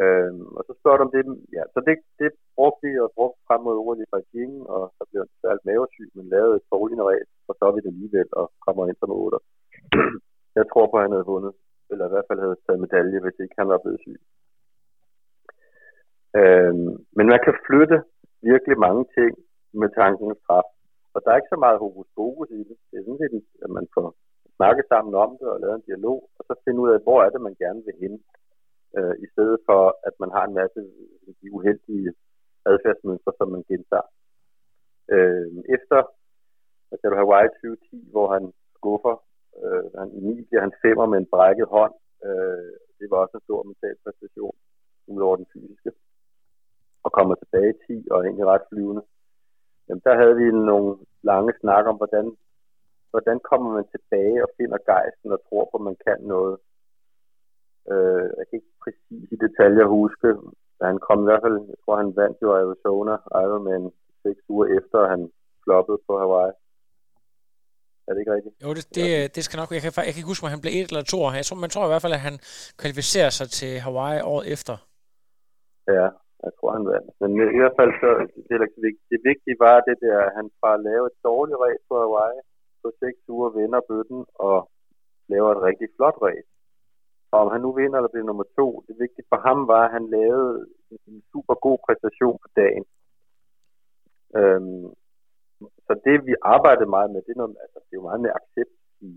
Øhm, 0.02 0.46
og 0.56 0.62
så 0.66 0.72
spørger 0.78 0.98
du 0.98 1.06
om 1.06 1.14
det, 1.16 1.22
ja, 1.56 1.62
så 1.74 1.78
det, 1.86 1.94
det 2.20 2.30
brugte 2.56 2.82
vi 2.86 2.92
og 3.04 3.12
brugte 3.16 3.38
frem 3.48 3.60
mod 3.66 3.76
ordet 3.84 4.02
i 4.02 4.10
Beijing, 4.12 4.54
og 4.74 4.82
så 4.96 5.02
blev 5.08 5.20
han 5.24 5.32
særligt 5.42 5.66
mavesyg, 5.68 6.08
men 6.16 6.32
lavede 6.34 6.56
et 6.56 6.70
dårligt 6.74 7.02
ræs, 7.08 7.30
og 7.48 7.54
så 7.58 7.62
er 7.68 7.72
vi 7.74 7.80
det 7.84 7.92
alligevel, 7.94 8.28
og 8.40 8.46
kommer 8.64 8.82
ind 8.88 8.98
som 9.00 9.16
otter. 9.22 9.40
Jeg 10.58 10.64
tror 10.66 10.86
på, 10.86 10.96
at 10.96 11.04
han 11.06 11.14
havde 11.16 11.30
vundet, 11.34 11.54
eller 11.90 12.04
i 12.06 12.12
hvert 12.12 12.28
fald 12.28 12.44
havde 12.44 12.62
taget 12.66 12.84
medalje, 12.84 13.18
hvis 13.24 13.38
ikke 13.42 13.58
han 13.60 13.68
var 13.72 13.78
blevet 13.82 14.00
syg. 14.04 14.20
Øh, 16.38 16.74
men 17.16 17.26
man 17.32 17.40
kan 17.46 17.54
flytte 17.66 17.98
virkelig 18.50 18.76
mange 18.86 19.04
ting 19.16 19.32
med 19.80 19.88
tankens 20.00 20.38
kraft. 20.46 20.72
Og 21.14 21.18
der 21.22 21.30
er 21.30 21.38
ikke 21.40 21.54
så 21.54 21.60
meget 21.64 21.82
hokus 21.84 22.08
pokus 22.16 22.48
i 22.50 22.60
det. 22.68 22.76
Det 22.88 22.96
er 22.96 23.04
sådan 23.04 23.22
set, 23.22 23.34
at 23.64 23.70
man 23.78 23.86
får 23.94 24.06
snakket 24.58 24.84
sammen 24.92 25.14
om 25.24 25.30
det 25.38 25.48
og 25.52 25.60
lavet 25.60 25.76
en 25.76 25.88
dialog, 25.90 26.18
og 26.38 26.42
så 26.48 26.52
finde 26.64 26.80
ud 26.84 26.90
af, 26.94 27.00
hvor 27.04 27.18
er 27.22 27.30
det, 27.30 27.40
man 27.40 27.56
gerne 27.64 27.82
vil 27.86 27.96
hen. 28.02 28.14
Øh, 28.96 29.14
I 29.24 29.26
stedet 29.32 29.58
for, 29.68 29.82
at 30.08 30.14
man 30.22 30.30
har 30.36 30.44
en 30.46 30.54
masse 30.60 30.80
de 31.40 31.52
uheldige 31.56 32.14
adfærdsmønstre, 32.70 33.32
som 33.38 33.48
man 33.54 33.64
gentager. 33.70 34.08
Øh, 35.14 35.48
efter 35.76 35.98
altså 36.92 37.04
du 37.10 37.16
Hawaii 37.16 37.48
2010, 37.48 38.10
hvor 38.14 38.26
han 38.34 38.44
skuffer, 38.78 39.14
øh, 39.62 39.84
han, 39.98 40.08
i 40.18 40.20
9 40.20 40.42
bliver 40.48 40.62
han 40.66 40.78
femmer 40.84 41.06
med 41.06 41.18
en 41.18 41.30
brækket 41.34 41.68
hånd. 41.76 41.94
Øh, 42.26 42.72
det 42.98 43.06
var 43.10 43.18
også 43.24 43.36
en 43.36 43.46
stor 43.48 43.62
mental 43.62 43.96
præstation, 44.04 44.56
udover 45.06 45.36
den 45.36 45.46
fysiske. 45.52 45.90
Og 47.06 47.10
kommer 47.16 47.34
tilbage 47.34 47.70
i 47.74 48.02
10 48.02 48.08
og 48.10 48.18
egentlig 48.20 48.46
ret 48.46 48.68
flyvende. 48.70 49.02
Jamen, 49.86 50.02
der 50.06 50.14
havde 50.20 50.36
vi 50.40 50.46
nogle 50.70 50.90
lange 51.30 51.52
snak 51.60 51.84
om, 51.90 51.96
hvordan 51.96 52.26
hvordan 53.12 53.38
kommer 53.50 53.68
man 53.76 53.86
tilbage 53.94 54.38
og 54.44 54.50
finder 54.58 54.78
gejsten 54.92 55.32
og 55.36 55.40
tror 55.48 55.64
på, 55.70 55.76
at 55.80 55.86
man 55.88 55.96
kan 56.06 56.18
noget. 56.34 56.54
Øh, 57.92 58.26
jeg 58.38 58.44
kan 58.46 58.56
ikke 58.58 58.74
præcis 58.84 59.24
i 59.34 59.36
detaljer 59.44 59.86
huske, 59.98 60.28
han 60.88 60.98
kom 61.06 61.18
i 61.20 61.28
hvert 61.28 61.44
fald, 61.44 61.58
jeg 61.72 61.78
tror 61.82 61.96
han 62.02 62.16
vandt 62.20 62.38
jo 62.44 62.48
Arizona 62.60 63.14
Ironman 63.42 63.84
seks 64.22 64.42
uger 64.48 64.66
efter, 64.78 64.98
han 65.14 65.20
floppede 65.64 65.98
på 66.06 66.12
Hawaii. 66.22 66.52
Er 68.06 68.12
det 68.12 68.20
ikke 68.20 68.34
rigtigt? 68.36 68.54
Jo, 68.64 68.70
det, 68.78 68.84
det, 68.98 69.36
det 69.36 69.42
skal 69.44 69.58
nok, 69.60 69.70
jeg 69.76 69.82
kan, 69.82 69.92
jeg 69.96 70.12
kan 70.12 70.20
ikke 70.22 70.32
huske, 70.32 70.44
om 70.44 70.54
han 70.54 70.62
blev 70.64 70.72
et 70.74 70.88
eller 70.90 71.02
to 71.02 71.18
år. 71.24 71.30
Jeg 71.40 71.46
tror, 71.46 71.56
man 71.64 71.70
tror 71.70 71.86
i 71.86 71.92
hvert 71.92 72.04
fald, 72.04 72.18
at 72.20 72.26
han 72.28 72.36
kvalificerer 72.82 73.30
sig 73.38 73.48
til 73.58 73.72
Hawaii 73.86 74.20
året 74.32 74.44
efter. 74.54 74.74
Ja, 75.96 76.06
jeg 76.44 76.52
tror, 76.58 76.70
han 76.76 76.86
vandt. 76.92 77.10
Men 77.20 77.30
i 77.56 77.58
hvert 77.60 77.78
fald, 77.78 77.92
så, 78.02 78.08
det, 78.48 78.56
det 79.10 79.18
vigtige 79.30 79.56
var 79.66 79.76
det 79.88 79.96
der, 80.04 80.18
at 80.26 80.32
han 80.38 80.46
fra 80.60 80.70
at 80.74 80.84
lave 80.88 81.04
et 81.10 81.18
dårligt 81.28 81.60
race 81.64 81.84
på 81.88 81.94
Hawaii, 82.02 82.40
på 82.82 82.88
seks 83.02 83.18
uger 83.34 83.50
vinder 83.58 83.80
bøtten 83.90 84.20
og 84.46 84.56
laver 85.32 85.50
et 85.52 85.62
rigtig 85.68 85.88
flot 85.96 86.18
race. 86.26 86.50
Og 87.32 87.38
om 87.44 87.48
han 87.52 87.60
nu 87.60 87.70
vinder 87.72 87.98
eller 87.98 88.12
bliver 88.12 88.30
nummer 88.30 88.46
to, 88.58 88.66
det 88.86 88.96
vigtige 89.04 89.30
for 89.32 89.38
ham 89.46 89.58
var, 89.72 89.82
at 89.84 89.94
han 89.96 90.04
lavede 90.16 90.66
en 91.10 91.22
super 91.32 91.54
god 91.66 91.78
præstation 91.86 92.38
på 92.42 92.48
dagen. 92.60 92.84
Øhm, 94.38 94.86
så 95.86 95.92
det 96.06 96.16
vi 96.28 96.34
arbejdede 96.54 96.94
meget 96.96 97.10
med, 97.10 97.20
det 97.26 97.32
er, 97.32 97.40
noget, 97.42 97.56
altså, 97.64 97.78
det 97.84 97.92
er 97.92 98.00
jo 98.00 98.08
meget 98.08 98.20
med 98.24 98.36
accept 98.38 98.76
i, 99.08 99.10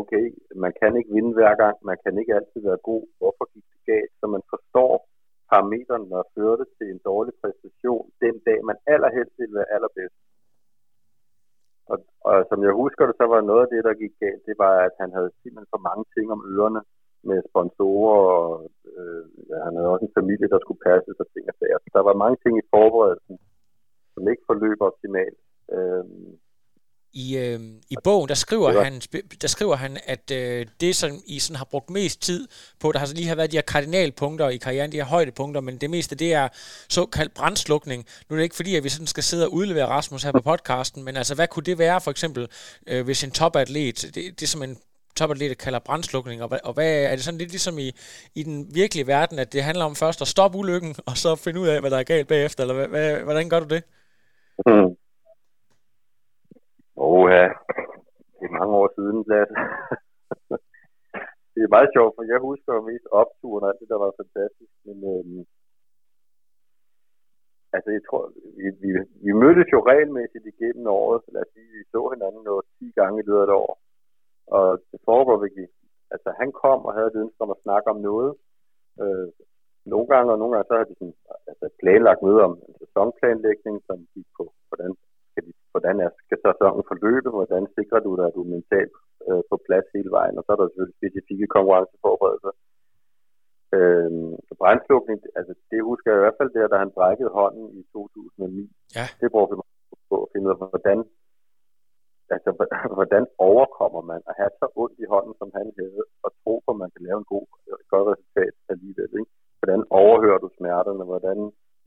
okay, 0.00 0.24
man 0.64 0.72
kan 0.80 0.96
ikke 0.96 1.14
vinde 1.16 1.32
hver 1.38 1.54
gang, 1.62 1.76
man 1.90 1.98
kan 2.02 2.18
ikke 2.18 2.34
altid 2.38 2.60
være 2.68 2.86
god, 2.90 3.04
hvorfor 3.18 3.44
gik 3.54 3.66
det 3.72 3.80
galt, 3.92 4.12
så 4.20 4.26
man 4.26 4.42
forstår 4.52 4.92
parametrene, 5.50 6.10
der 6.14 6.30
førte 6.36 6.64
til 6.76 6.86
en 6.90 7.00
dårlig 7.10 7.34
præstation 7.42 8.04
den 8.24 8.36
dag, 8.46 8.58
man 8.70 8.78
allerhelst 8.94 9.34
ville 9.40 9.54
være 9.58 9.72
allerbedst. 9.76 10.18
Og, 11.92 11.98
og 12.28 12.36
som 12.50 12.58
jeg 12.66 12.72
husker 12.82 13.04
det, 13.06 13.14
så 13.20 13.26
var 13.32 13.40
noget 13.40 13.62
af 13.64 13.70
det, 13.74 13.82
der 13.88 14.00
gik 14.02 14.14
galt, 14.24 14.42
det 14.48 14.56
var, 14.64 14.74
at 14.88 14.94
han 15.02 15.10
havde 15.16 15.30
simpelthen 15.42 15.72
for 15.74 15.82
mange 15.88 16.04
ting 16.14 16.26
om 16.36 16.42
ørerne 16.54 16.82
med 17.28 17.38
sponsorer, 17.50 18.20
og 18.36 18.70
øh, 18.90 19.24
ja, 19.50 19.56
han 19.66 19.74
havde 19.76 19.92
også 19.94 20.06
en 20.06 20.18
familie, 20.20 20.52
der 20.54 20.60
skulle 20.60 20.84
passe 20.88 21.10
og 21.22 21.26
ting 21.32 21.44
og 21.50 21.56
sager. 21.58 21.78
Så 21.80 21.90
der 21.96 22.02
var 22.08 22.22
mange 22.22 22.38
ting 22.42 22.54
i 22.58 22.68
forberedelsen, 22.74 23.36
som 24.14 24.22
ikke 24.32 24.48
forløb 24.50 24.78
optimalt. 24.90 25.40
Øh, 25.74 26.04
i, 27.12 27.36
øh, 27.36 27.60
i 27.90 27.96
bogen, 28.04 28.28
der 28.28 28.34
skriver, 28.34 28.82
han, 28.82 29.00
der 29.42 29.48
skriver 29.48 29.76
han, 29.76 29.98
at 30.04 30.30
øh, 30.30 30.66
det, 30.80 30.96
som 30.96 31.10
I 31.26 31.38
sådan 31.38 31.56
har 31.56 31.64
brugt 31.64 31.90
mest 31.90 32.22
tid 32.22 32.48
på, 32.80 32.92
der 32.92 32.98
har 32.98 33.06
så 33.06 33.14
lige 33.14 33.28
har 33.28 33.34
været 33.34 33.52
de 33.52 33.56
her 33.56 33.62
kardinalpunkter 33.62 34.48
i 34.48 34.56
karrieren, 34.56 34.92
de 34.92 34.96
her 34.96 35.04
højdepunkter, 35.04 35.60
men 35.60 35.76
det 35.76 35.90
meste, 35.90 36.14
det 36.14 36.32
er 36.32 36.48
såkaldt 36.88 37.34
brandslukning. 37.34 38.06
Nu 38.28 38.34
er 38.34 38.38
det 38.38 38.42
ikke 38.44 38.56
fordi, 38.56 38.76
at 38.76 38.84
vi 38.84 38.88
sådan 38.88 39.06
skal 39.06 39.22
sidde 39.22 39.46
og 39.46 39.52
udlevere 39.52 39.86
Rasmus 39.86 40.22
her 40.22 40.32
på 40.32 40.40
podcasten, 40.40 41.04
men 41.04 41.16
altså, 41.16 41.34
hvad 41.34 41.48
kunne 41.48 41.64
det 41.64 41.78
være, 41.78 42.00
for 42.00 42.10
eksempel, 42.10 42.48
øh, 42.86 43.04
hvis 43.04 43.24
en 43.24 43.30
topatlet, 43.30 44.10
det, 44.14 44.40
det 44.40 44.48
som 44.48 44.62
en 44.62 44.78
topatlet 45.16 45.58
kalder 45.58 45.78
brandslukning, 45.78 46.42
og, 46.42 46.48
hvad, 46.48 46.58
og 46.64 46.72
hvad 46.72 47.02
er 47.02 47.10
det 47.10 47.24
sådan 47.24 47.38
lidt 47.38 47.50
ligesom 47.50 47.78
i, 47.78 47.92
i 48.34 48.42
den 48.42 48.74
virkelige 48.74 49.06
verden, 49.06 49.38
at 49.38 49.52
det 49.52 49.62
handler 49.62 49.84
om 49.84 49.96
først 49.96 50.22
at 50.22 50.28
stoppe 50.28 50.58
ulykken, 50.58 50.94
og 51.06 51.18
så 51.18 51.36
finde 51.36 51.60
ud 51.60 51.68
af, 51.68 51.80
hvad 51.80 51.90
der 51.90 51.98
er 51.98 52.02
galt 52.02 52.28
bagefter, 52.28 52.64
eller 52.64 52.74
hvad, 52.74 52.88
hvad, 52.88 53.20
hvordan 53.20 53.48
gør 53.48 53.60
du 53.60 53.66
det? 53.66 53.82
Mm. 54.66 54.99
Åh, 57.06 57.26
ja. 57.36 57.48
Det 58.36 58.44
er 58.48 58.56
mange 58.58 58.74
år 58.82 58.88
siden, 58.96 59.18
Lasse. 59.30 59.54
det 61.52 61.60
er 61.62 61.74
meget 61.76 61.90
sjovt, 61.94 62.12
for 62.16 62.22
jeg 62.32 62.38
husker 62.48 62.70
jo 62.74 62.88
mest 62.90 63.06
opturen 63.22 63.64
og 63.64 63.68
alt 63.70 63.80
det, 63.82 63.88
der 63.92 64.00
var 64.04 64.18
fantastisk. 64.20 64.72
Men 64.86 64.96
øhm, 65.12 65.42
altså, 67.74 67.88
jeg 67.96 68.02
tror, 68.08 68.22
vi, 68.58 68.66
vi, 68.82 68.90
vi 69.24 69.32
mødtes 69.42 69.68
jo 69.74 69.80
regelmæssigt 69.90 70.46
igennem 70.52 70.86
året. 71.00 71.22
Lad 71.34 71.42
os 71.44 71.52
sige, 71.54 71.68
vi 71.76 71.82
så 71.94 72.02
hinanden 72.12 72.44
jo 72.50 72.54
10 72.78 72.92
gange 73.00 73.16
i 73.18 73.26
løbet 73.26 73.42
af 73.42 73.46
et 73.48 73.58
år. 73.64 73.72
Og 74.56 74.66
det 74.90 75.00
foregår 75.08 75.36
virkelig. 75.44 75.68
Altså, 76.14 76.28
han 76.40 76.50
kom 76.62 76.80
og 76.88 76.94
havde 76.96 77.10
et 77.10 77.20
ønske 77.22 77.40
om 77.44 77.50
at 77.54 77.62
snakke 77.64 77.86
om 77.94 77.98
noget. 78.10 78.32
Øh, 79.02 79.28
nogle 79.92 80.06
gange, 80.12 80.32
og 80.32 80.38
nogle 80.38 80.52
gange 80.52 80.68
så 80.68 80.74
havde 80.76 80.90
de 80.92 80.98
sådan, 81.00 81.18
altså, 81.50 81.66
planlagt 81.80 82.22
møde 82.26 82.40
om 82.48 82.54
en 82.68 82.74
sæsonplanlægning, 82.82 83.76
som 83.88 83.98
gik 84.14 84.28
på, 84.38 84.44
hvordan 84.68 84.92
hvordan 85.72 85.96
er, 86.04 86.10
skal 86.24 86.38
sæsonen 86.44 86.88
forløbe, 86.90 87.28
hvordan 87.36 87.64
sikrer 87.76 88.00
du 88.06 88.10
dig, 88.18 88.26
at 88.26 88.36
du 88.36 88.42
er 88.44 88.54
mentalt 88.56 88.94
øh, 89.28 89.42
på 89.50 89.56
plads 89.66 89.86
hele 89.94 90.10
vejen, 90.18 90.38
og 90.38 90.42
så 90.44 90.50
er 90.52 90.58
der 90.58 90.66
selvfølgelig 90.68 90.98
specifikke 91.00 91.46
konkurrenceforberedelser. 91.56 92.52
Øh, 93.76 94.10
brændslukning, 94.60 95.18
altså 95.38 95.52
det 95.70 95.80
husker 95.90 96.08
jeg 96.10 96.18
i 96.18 96.24
hvert 96.24 96.38
fald 96.40 96.50
der, 96.56 96.66
da 96.72 96.76
han 96.84 96.96
brækkede 96.98 97.36
hånden 97.38 97.66
i 97.80 97.82
2009. 97.92 98.70
Ja. 98.98 99.06
Det 99.20 99.28
brugte 99.34 99.56
vi 99.56 99.62
på 100.10 100.16
at 100.24 100.30
finde 100.32 100.46
ud 100.46 100.54
af, 100.54 100.58
hvordan, 100.62 100.98
altså, 102.34 102.50
hvordan 102.98 103.24
overkommer 103.50 104.02
man 104.12 104.20
at 104.30 104.34
have 104.40 104.52
så 104.60 104.66
ondt 104.82 104.98
i 105.04 105.06
hånden, 105.12 105.34
som 105.40 105.50
han 105.58 105.66
havde, 105.80 106.02
og 106.24 106.30
tro 106.42 106.54
på, 106.64 106.70
at 106.74 106.80
man 106.82 106.90
kan 106.94 107.02
lave 107.06 107.18
en 107.22 107.28
god, 107.34 107.46
godt 107.92 108.06
resultat 108.12 108.54
alligevel. 108.72 109.10
Ikke? 109.20 109.32
Hvordan 109.60 109.82
overhører 110.00 110.40
du 110.44 110.48
smerterne? 110.58 111.04
Hvordan 111.12 111.38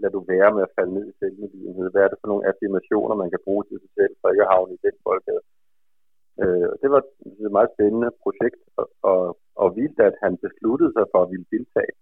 lad 0.04 0.12
du 0.16 0.22
være 0.34 0.50
med 0.56 0.64
at 0.68 0.76
falde 0.78 0.94
ned 0.98 1.06
i 1.10 1.18
selvmedlidenhed? 1.20 1.88
Hvad 1.92 2.04
er 2.04 2.10
det 2.12 2.22
for 2.22 2.30
nogle 2.32 2.48
affirmationer, 2.50 3.16
man 3.24 3.32
kan 3.34 3.46
bruge 3.46 3.64
til 3.66 3.78
sig 3.84 3.92
selv, 4.00 4.14
for 4.20 4.28
ikke 4.30 4.46
at 4.46 4.52
havne 4.54 4.74
i 4.74 4.84
den 4.86 4.96
boldgade? 5.06 5.44
Øh, 6.42 6.70
det 6.82 6.90
var 6.94 7.02
et 7.46 7.52
meget 7.58 7.74
spændende 7.76 8.10
projekt, 8.24 8.62
og, 8.80 8.88
og, 9.12 9.22
og 9.62 9.68
vildt, 9.78 10.00
at 10.10 10.16
han 10.24 10.34
besluttede 10.46 10.92
sig 10.98 11.06
for 11.12 11.20
at 11.22 11.32
ville 11.32 11.48
deltage. 11.56 11.94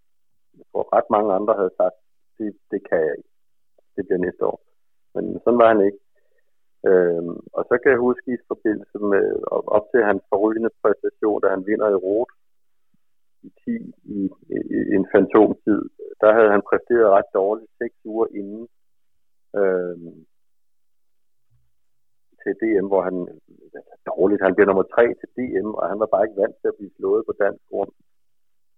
Jeg 0.57 0.65
tror, 0.71 0.85
ret 0.97 1.09
mange 1.15 1.29
andre 1.37 1.53
havde 1.59 1.73
sagt, 1.81 1.97
det, 2.37 2.49
det 2.71 2.79
kan 2.89 2.99
jeg 3.07 3.13
ikke. 3.19 3.31
Det 3.95 4.03
bliver 4.05 4.25
næste 4.25 4.43
år. 4.51 4.59
Men 5.15 5.23
sådan 5.43 5.61
var 5.61 5.69
han 5.73 5.81
ikke. 5.87 6.01
Øhm, 6.89 7.37
og 7.57 7.61
så 7.69 7.75
kan 7.81 7.91
jeg 7.91 8.05
huske 8.07 8.27
i 8.33 8.37
forbindelse 8.51 8.97
med 9.13 9.25
op 9.77 9.85
til 9.91 10.01
hans 10.09 10.23
forrygende 10.29 10.71
præstation, 10.81 11.41
da 11.41 11.47
han 11.55 11.65
vinder 11.69 11.87
i 11.89 12.01
Rot 12.05 12.31
i 13.47 13.49
10 13.65 13.71
i, 14.17 14.19
i, 14.55 14.57
i 14.91 14.95
en 14.99 15.07
fantomtid, 15.13 15.81
der 16.21 16.29
havde 16.37 16.51
han 16.55 16.63
præsteret 16.69 17.13
ret 17.17 17.29
dårligt 17.33 17.71
seks 17.79 17.95
uger 18.11 18.27
inden 18.39 18.63
øhm, 19.59 20.25
til 22.41 22.53
DM, 22.61 22.87
hvor 22.91 23.01
han 23.07 23.15
dårligt, 24.11 24.43
han 24.45 24.55
blev 24.55 24.65
nummer 24.67 24.87
tre 24.95 25.05
til 25.19 25.29
DM, 25.37 25.69
og 25.79 25.83
han 25.91 25.99
var 26.01 26.09
bare 26.13 26.25
ikke 26.25 26.41
vant 26.41 26.57
til 26.59 26.67
at 26.71 26.77
blive 26.79 26.95
slået 26.97 27.23
på 27.25 27.33
dansk 27.43 27.63
grund. 27.71 27.91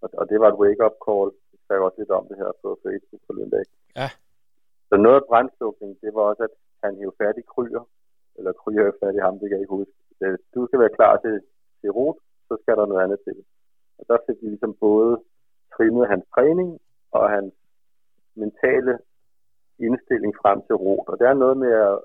Og, 0.02 0.10
og 0.20 0.26
det 0.30 0.38
var 0.42 0.48
et 0.50 0.60
wake-up 0.64 0.96
call. 1.06 1.30
Jeg 1.52 1.60
skrev 1.64 1.80
også 1.88 2.00
lidt 2.00 2.14
om 2.20 2.26
det 2.30 2.38
her 2.42 2.52
på 2.64 2.70
Facebook 2.86 3.22
den 3.42 3.50
dag. 3.56 3.66
Ja. 4.00 4.10
Så 4.90 4.96
noget 5.06 5.18
af 5.22 5.28
brændslukning, 5.30 5.92
det 6.04 6.12
var 6.16 6.24
også, 6.32 6.44
at 6.50 6.54
han 6.84 6.94
hævde 7.00 7.20
fat 7.22 7.38
i 7.42 7.46
kryer, 7.54 7.84
eller 8.38 8.52
kryer 8.62 8.92
fat 9.02 9.16
i 9.16 9.26
ham, 9.26 9.36
det 9.40 9.48
kan 9.48 9.58
jeg 9.58 9.66
ikke 9.66 9.78
huske. 9.80 9.96
Du 10.56 10.62
skal 10.68 10.80
være 10.84 10.98
klar 11.00 11.14
til, 11.24 11.36
til 11.82 11.90
rot, 11.98 12.18
så 12.48 12.54
skal 12.62 12.76
der 12.78 12.86
noget 12.86 13.04
andet 13.06 13.20
til. 13.28 13.38
Og 14.04 14.08
der 14.12 14.20
fik 14.26 14.38
vi 14.42 14.48
ligesom 14.48 14.74
både 14.88 15.12
trimmet 15.76 16.12
hans 16.12 16.26
træning 16.34 16.70
og 17.18 17.30
hans 17.36 17.54
mentale 18.42 18.94
indstilling 19.88 20.34
frem 20.42 20.60
til 20.68 20.76
ro. 20.84 20.96
Og 21.10 21.14
det 21.20 21.26
er 21.28 21.42
noget 21.44 21.58
med 21.64 21.72
at, 21.90 21.98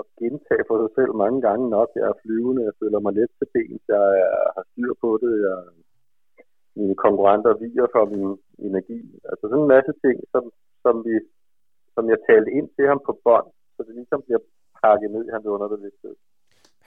at 0.00 0.04
gentage 0.20 0.64
for 0.68 0.76
sig 0.80 0.90
selv 0.98 1.12
mange 1.24 1.40
gange 1.46 1.64
nok. 1.76 1.88
Jeg 1.98 2.06
er 2.08 2.20
flyvende, 2.22 2.66
jeg 2.68 2.78
føler 2.82 2.98
mig 3.00 3.12
let 3.18 3.30
til 3.38 3.48
ben, 3.54 3.80
jeg 3.88 4.06
har 4.54 4.64
styr 4.70 4.92
på 5.02 5.10
det, 5.22 5.32
jeg, 5.46 5.58
mine 6.80 6.96
konkurrenter 7.04 7.52
viger 7.64 7.86
for 7.94 8.04
min 8.14 8.30
energi. 8.68 9.00
Altså 9.30 9.44
sådan 9.48 9.64
en 9.64 9.74
masse 9.76 9.92
ting, 10.04 10.16
som, 10.32 10.44
som, 10.84 10.94
vi, 11.06 11.14
som 11.94 12.04
jeg 12.12 12.18
talte 12.28 12.50
ind 12.58 12.68
til 12.76 12.84
ham 12.90 13.00
på 13.06 13.12
bånd, 13.24 13.48
så 13.74 13.80
det 13.86 13.94
ligesom 14.00 14.20
bliver 14.26 14.42
pakket 14.82 15.10
ned 15.14 15.22
i 15.26 15.34
hans 15.34 15.46
underbevidsthed. 15.54 16.14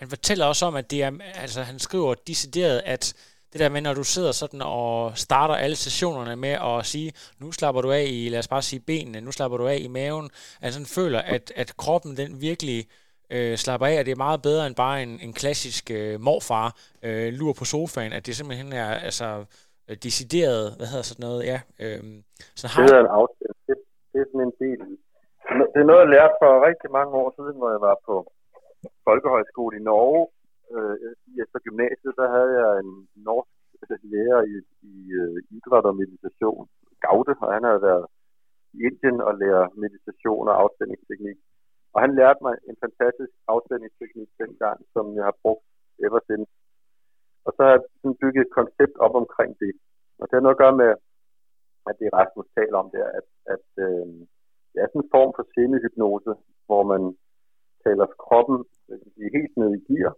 Han 0.02 0.08
fortæller 0.16 0.46
også 0.52 0.64
om, 0.70 0.76
at 0.82 0.92
det 0.92 1.00
er, 1.08 1.12
altså 1.44 1.60
han 1.70 1.80
skriver 1.88 2.12
decideret, 2.32 2.80
at 2.96 3.04
det 3.52 3.60
der 3.60 3.70
med, 3.70 3.82
når 3.82 3.94
du 3.94 4.04
sidder 4.04 4.32
sådan 4.32 4.62
og 4.66 5.12
starter 5.18 5.56
alle 5.56 5.76
sessionerne 5.76 6.36
med 6.36 6.56
at 6.70 6.86
sige, 6.86 7.12
nu 7.42 7.52
slapper 7.52 7.82
du 7.82 7.92
af 7.92 8.06
i, 8.08 8.30
lad 8.30 8.40
os 8.40 8.48
bare 8.48 8.62
sige 8.62 8.82
benene, 8.88 9.22
nu 9.22 9.32
slapper 9.32 9.58
du 9.58 9.68
af 9.68 9.80
i 9.82 9.88
maven, 9.88 10.30
altså 10.62 10.76
sådan 10.78 10.96
føler, 11.00 11.22
at, 11.36 11.52
at 11.56 11.74
kroppen 11.78 12.18
den 12.18 12.42
virkelig 12.42 12.80
øh, 13.36 13.58
slapper 13.58 13.88
af, 13.88 14.00
og 14.00 14.06
det 14.06 14.12
er 14.12 14.26
meget 14.28 14.42
bedre 14.42 14.68
end 14.68 14.76
bare 14.76 15.04
en, 15.04 15.20
en 15.26 15.34
klassisk 15.34 15.92
øh, 15.92 16.20
morfar 16.28 16.68
øh, 17.08 17.34
lur 17.40 17.54
på 17.60 17.66
sofaen, 17.66 18.14
at 18.14 18.26
det 18.26 18.36
simpelthen 18.36 18.74
er 18.74 18.90
altså 19.08 19.46
øh, 19.88 19.96
decideret, 20.08 20.64
hvad 20.78 20.88
hedder 20.92 21.08
sådan 21.12 21.24
noget, 21.28 21.42
ja. 21.52 21.60
Øh, 21.84 22.04
så 22.60 22.66
har... 22.72 22.82
Det 22.82 22.96
er 22.96 23.04
en 23.08 23.14
aftale. 23.22 23.56
Det, 23.68 23.76
det 24.12 24.20
er 24.22 24.28
sådan 24.32 24.48
en 24.50 24.56
del. 24.64 24.80
Det 25.74 25.80
er 25.84 25.88
noget, 25.90 26.04
jeg 26.04 26.14
lærte 26.16 26.36
for 26.42 26.52
rigtig 26.70 26.90
mange 26.98 27.12
år 27.22 27.30
siden, 27.38 27.56
hvor 27.60 27.70
jeg 27.76 27.82
var 27.90 27.98
på 28.08 28.16
folkehøjskole 29.08 29.74
i 29.80 29.84
Norge, 29.90 30.22
øh, 30.76 30.96
efter 31.44 31.58
gymnasiet, 31.66 32.14
der 32.22 32.28
havde 32.36 32.54
jeg 32.62 32.72
en 32.84 32.92
norsk 33.28 33.52
lærer 34.14 34.42
i, 34.54 34.56
i 34.94 34.96
øh, 35.22 35.38
idræt 35.58 35.86
og 35.92 35.96
meditation, 36.04 36.64
Gaude, 37.06 37.36
og 37.44 37.54
han 37.54 37.64
havde 37.70 37.82
været 37.90 38.06
i 38.74 38.78
Indien 38.88 39.22
og 39.28 39.34
lære 39.42 39.70
meditation 39.86 40.48
og 40.52 40.56
afstemningsteknik. 40.64 41.38
Og 41.94 42.02
han 42.02 42.16
lærte 42.20 42.42
mig 42.46 42.56
en 42.70 42.78
fantastisk 42.84 43.34
afstemningsteknik 43.54 44.30
dengang, 44.44 44.78
som 44.94 45.06
jeg 45.18 45.24
har 45.30 45.38
brugt 45.44 45.66
ever 46.06 46.22
since. 46.28 46.52
Og 47.46 47.52
så 47.56 47.60
har 47.64 47.72
jeg 47.76 47.82
sådan 48.02 48.22
bygget 48.24 48.42
et 48.46 48.56
koncept 48.60 48.96
op 49.06 49.16
omkring 49.22 49.52
det. 49.64 49.74
Og 50.20 50.24
det 50.26 50.36
har 50.36 50.46
noget 50.46 50.58
at 50.58 50.64
gøre 50.64 50.80
med, 50.84 50.92
at 51.90 51.96
det 52.00 52.14
Rasmus 52.20 52.48
taler 52.58 52.78
om 52.84 52.90
der, 52.96 53.08
at, 53.20 53.28
at 53.54 53.68
øh, 53.86 54.08
det 54.72 54.78
er 54.80 54.88
sådan 54.88 55.04
en 55.04 55.14
form 55.16 55.32
for 55.38 55.46
semihypnose, 55.54 56.34
hvor 56.68 56.84
man 56.92 57.04
taler 57.86 58.06
kroppen 58.26 58.58
øh, 58.90 59.28
helt 59.36 59.54
ned 59.62 59.70
i 59.78 59.82
gear, 59.88 60.14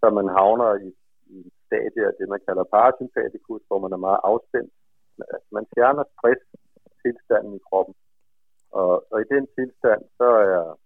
så 0.00 0.06
man 0.18 0.28
havner 0.38 0.70
i, 0.86 0.88
i 1.34 1.36
et 1.48 1.52
stadie 1.66 2.06
af 2.08 2.12
det, 2.18 2.28
man 2.28 2.42
kalder 2.48 2.64
parasympatikus, 2.74 3.62
hvor 3.68 3.78
man 3.84 3.92
er 3.92 4.04
meget 4.06 4.20
afspændt. 4.30 4.72
Altså, 5.34 5.48
man 5.58 5.66
fjerner 5.74 6.04
stress 6.14 6.42
tilstanden 7.02 7.52
i 7.54 7.64
kroppen. 7.68 7.94
Og, 8.80 8.92
og 9.12 9.16
i 9.20 9.26
den 9.34 9.44
tilstand, 9.56 10.02
så 10.18 10.28
er, 10.54 10.78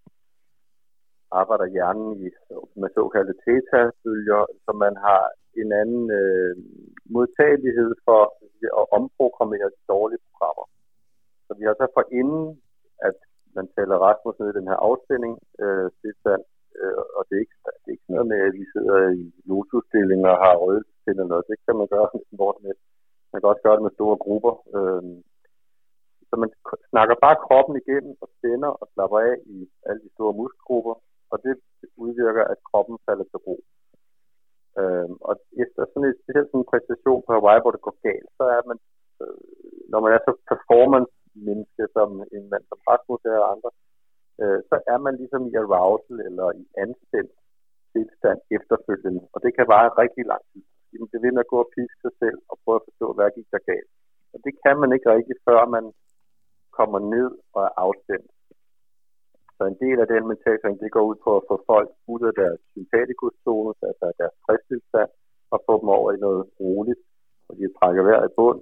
arbejder 1.41 1.67
hjernen 1.75 2.11
i, 2.27 2.29
med 2.81 2.89
såkaldte 2.95 3.35
theta-bølger, 3.45 4.43
så 4.65 4.71
man 4.85 4.95
har 5.07 5.23
en 5.61 5.73
anden 5.83 6.05
øh, 6.21 6.55
modtagelighed 7.15 7.91
for 8.07 8.23
at 8.81 8.87
omprogrammere 8.99 9.69
de 9.77 9.83
dårlige 9.95 10.25
programmer. 10.29 10.67
Så 11.47 11.51
vi 11.59 11.65
har 11.65 11.75
så 11.79 11.87
for 11.97 12.05
inden, 12.21 12.63
at 13.09 13.19
man 13.57 13.67
taler 13.77 13.97
Rasmus 14.07 14.39
ned 14.39 14.49
i 14.51 14.59
den 14.59 14.69
her 14.71 14.79
afspænding, 14.89 15.35
øh, 15.63 15.91
tilstand, 16.01 16.43
Øh, 16.81 17.03
og 17.17 17.23
det 17.29 17.35
er, 17.37 17.43
ikke, 17.47 17.59
det 17.83 17.89
er 17.91 17.97
ikke 17.97 18.13
noget 18.15 18.27
med, 18.33 18.41
at 18.49 18.53
vi 18.61 18.65
sidder 18.75 18.99
i 19.21 19.25
lotusstilling 19.49 20.21
og 20.31 20.37
har 20.45 20.55
røde 20.63 20.85
eller 21.09 21.25
noget. 21.31 21.49
Det 21.51 21.59
kan 21.67 21.77
man 21.81 21.89
gøre 21.95 22.09
hvor 22.39 22.53
med. 22.65 22.75
Man 23.33 23.39
kan 23.39 23.51
også 23.53 23.65
gøre 23.65 23.77
det 23.79 23.87
med 23.87 23.97
store 23.99 24.17
grupper. 24.25 24.55
Øh, 24.77 25.03
så 26.29 26.35
man 26.43 26.51
snakker 26.93 27.15
bare 27.25 27.43
kroppen 27.47 27.75
igennem 27.83 28.15
og 28.23 28.29
spænder 28.35 28.73
og 28.81 28.87
slapper 28.93 29.19
af 29.31 29.35
i 29.57 29.59
alle 29.89 30.01
de 30.05 30.11
store 30.17 30.35
muskelgrupper, 30.41 30.95
og 31.33 31.37
det 31.45 31.55
udvirker, 32.05 32.45
at 32.53 32.59
kroppen 32.69 32.97
falder 33.07 33.27
til 33.29 33.39
ro. 33.47 33.57
Øh, 34.81 35.11
og 35.29 35.35
efter 35.65 35.81
sådan 35.85 36.09
en, 36.09 36.21
specielt 36.23 36.49
sådan 36.49 36.63
en 36.63 36.71
præstation 36.73 37.23
på 37.25 37.31
Hawaii, 37.37 37.63
hvor 37.63 37.75
det 37.75 37.87
går 37.87 37.97
galt, 38.09 38.31
så 38.39 38.45
er 38.57 38.63
man, 38.71 38.79
øh, 39.23 39.41
når 39.93 40.01
man 40.05 40.13
er 40.17 40.21
så 40.27 40.33
performance-menneske 40.51 41.85
som 41.97 42.09
en 42.37 42.45
mand 42.53 42.65
som 42.71 42.81
Rasmus 42.89 43.23
og 43.25 43.51
andre, 43.55 43.71
øh, 43.77 43.92
Øh, 44.43 44.59
så 44.69 44.77
er 44.93 44.99
man 45.07 45.15
ligesom 45.21 45.43
i 45.51 45.55
arousal 45.61 46.19
eller 46.29 46.49
i 46.63 46.65
anspændt 46.85 47.35
tilstand 47.93 48.39
efterfølgende. 48.57 49.23
Og 49.35 49.39
det 49.45 49.53
kan 49.57 49.67
vare 49.75 49.99
rigtig 50.03 50.25
lang 50.33 50.43
tid. 50.53 50.63
Det 51.13 51.23
vil 51.23 51.35
med 51.35 51.45
at 51.47 51.53
gå 51.53 51.59
og 51.65 51.71
piske 51.75 52.01
sig 52.05 52.15
selv 52.23 52.39
og 52.51 52.57
prøve 52.63 52.79
at 52.81 52.87
forstå, 52.89 53.07
hvad 53.17 53.35
gik 53.37 53.49
der 53.55 53.63
galt. 53.71 53.91
Og 54.33 54.39
det 54.45 54.53
kan 54.65 54.77
man 54.83 54.91
ikke 54.95 55.09
rigtig, 55.15 55.37
før 55.49 55.61
man 55.77 55.85
kommer 56.79 56.99
ned 57.15 57.31
og 57.55 57.61
er 57.69 57.75
afstemt. 57.85 58.31
Så 59.57 59.63
en 59.67 59.79
del 59.85 59.99
af 60.01 60.09
den 60.15 60.23
mentaltræning, 60.31 60.81
det 60.81 60.95
går 60.97 61.05
ud 61.11 61.19
på 61.25 61.31
at 61.37 61.47
få 61.51 61.57
folk 61.73 61.91
ud 62.15 62.23
af 62.31 62.35
deres 62.41 62.61
sympatikus-zone, 62.75 63.75
altså 63.91 64.07
deres 64.21 64.35
stresstilstand, 64.41 65.11
og 65.53 65.59
få 65.67 65.75
dem 65.81 65.89
over 65.99 66.09
i 66.13 66.23
noget 66.27 66.43
roligt, 66.61 67.03
hvor 67.45 67.55
de 67.59 67.75
trækker 67.79 68.03
vejret 68.09 68.31
i 68.31 68.35
bund, 68.39 68.61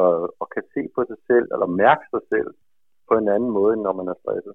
og, 0.00 0.10
og 0.40 0.46
kan 0.54 0.64
se 0.74 0.82
på 0.94 1.00
sig 1.10 1.18
selv, 1.30 1.46
eller 1.54 1.66
mærke 1.66 2.04
sig 2.14 2.22
selv 2.32 2.50
på 3.08 3.14
en 3.20 3.28
anden 3.34 3.50
måde, 3.58 3.72
end 3.74 3.82
når 3.86 3.94
man 4.00 4.08
er 4.12 4.16
stresset. 4.22 4.54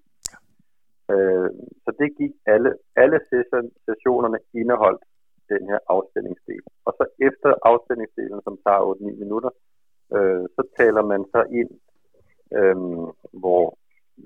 Øh, 1.12 1.50
så 1.84 1.90
det 2.00 2.18
gik 2.20 2.34
alle, 2.54 2.72
alle 2.96 3.20
session, 3.30 3.68
sessionerne 3.86 4.40
indeholdt 4.62 5.04
den 5.54 5.64
her 5.70 5.80
afstemningsdel. 5.96 6.64
Og 6.88 6.92
så 6.98 7.04
efter 7.28 7.50
afstemningsdelen, 7.72 8.42
som 8.44 8.56
tager 8.66 8.82
8-9 8.94 9.24
minutter, 9.24 9.52
øh, 10.16 10.44
så 10.56 10.62
taler 10.80 11.04
man 11.12 11.22
så 11.34 11.42
ind, 11.60 11.72
øh, 12.60 12.76
hvor 13.42 13.64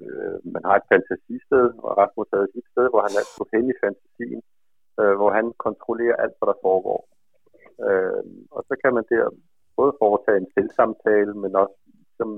øh, 0.01 0.37
man 0.53 0.63
har 0.67 0.75
et 0.77 0.89
fantasisted, 0.91 1.65
og 1.85 1.91
Rasmus 2.01 2.29
havde 2.33 2.53
sit 2.53 2.67
sted, 2.71 2.85
hvor 2.89 3.01
han 3.07 3.15
er 3.21 3.25
på 3.37 3.43
hen 3.53 3.65
i 3.73 3.79
fantasien, 3.83 4.41
øh, 4.99 5.13
hvor 5.19 5.31
han 5.37 5.45
kontrollerer 5.65 6.21
alt, 6.23 6.35
hvad 6.37 6.47
der 6.51 6.63
foregår. 6.67 6.99
Øh, 7.87 8.23
og 8.55 8.61
så 8.67 8.73
kan 8.81 8.91
man 8.97 9.05
der 9.11 9.25
både 9.79 9.93
foretage 10.03 10.39
en 10.41 10.51
selvsamtale, 10.55 11.33
men 11.43 11.51
også 11.63 11.77
som, 12.17 12.29